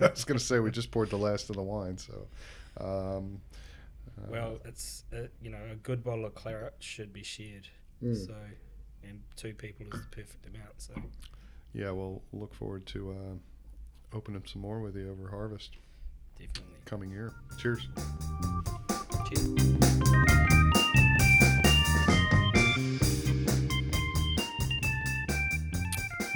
I 0.06 0.10
was 0.10 0.24
gonna 0.24 0.40
say 0.40 0.58
we 0.58 0.70
just 0.70 0.90
poured 0.90 1.10
the 1.10 1.16
last 1.18 1.50
of 1.50 1.56
the 1.56 1.62
wine, 1.62 1.98
so. 1.98 2.26
Um, 2.80 3.40
uh, 4.18 4.26
Well, 4.30 4.58
it's 4.64 5.04
uh, 5.12 5.22
you 5.42 5.50
know 5.50 5.58
a 5.72 5.76
good 5.76 6.02
bottle 6.04 6.24
of 6.26 6.34
claret 6.34 6.74
should 6.80 7.12
be 7.12 7.22
shared. 7.22 7.68
Mm. 8.02 8.26
So, 8.26 8.34
and 9.04 9.20
two 9.36 9.54
people 9.54 9.86
is 9.86 9.92
the 9.92 10.06
perfect 10.10 10.46
amount. 10.46 10.72
So 10.78 10.94
yeah, 11.74 11.90
we'll 11.90 12.22
look 12.32 12.54
forward 12.54 12.86
to 12.86 13.10
uh, 13.12 14.16
opening 14.16 14.42
some 14.46 14.62
more 14.62 14.80
with 14.80 14.96
you 14.96 15.10
over 15.10 15.28
harvest 15.30 15.76
definitely. 16.38 16.76
coming 16.86 17.10
year. 17.10 17.32
Cheers. 17.58 17.88
Cheers. 19.28 20.36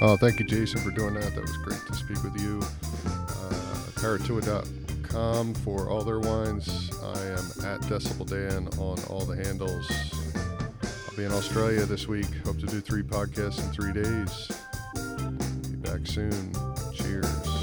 Oh, 0.07 0.19
thank 0.19 0.39
you, 0.39 0.45
Jason, 0.45 0.83
for 0.83 0.91
doing 0.91 1.15
that. 1.15 1.35
That 1.35 1.41
was 1.41 1.57
great 1.57 1.81
to 1.87 1.95
speak 1.95 2.23
with 2.23 2.39
you. 2.39 2.61
Uh, 3.07 3.89
Paritua.com 3.95 5.55
for 5.55 5.89
all 5.89 6.03
their 6.03 6.21
wines. 6.21 6.91
I 7.03 7.21
am 7.29 7.65
at 7.65 7.81
Decibel 7.89 8.29
Dan 8.29 8.69
on 8.79 9.03
all 9.05 9.25
the 9.25 9.35
handles. 9.35 9.91
I'll 11.09 11.17
be 11.17 11.25
in 11.25 11.33
Australia 11.33 11.87
this 11.87 12.07
week. 12.07 12.27
Hope 12.45 12.59
to 12.59 12.67
do 12.67 12.83
three 12.83 13.03
podcasts 13.03 13.65
in 13.65 13.73
three 13.73 13.95
days. 13.95 14.51
Be 15.71 15.77
back 15.77 16.07
soon. 16.07 16.53
Cheers. 16.93 17.54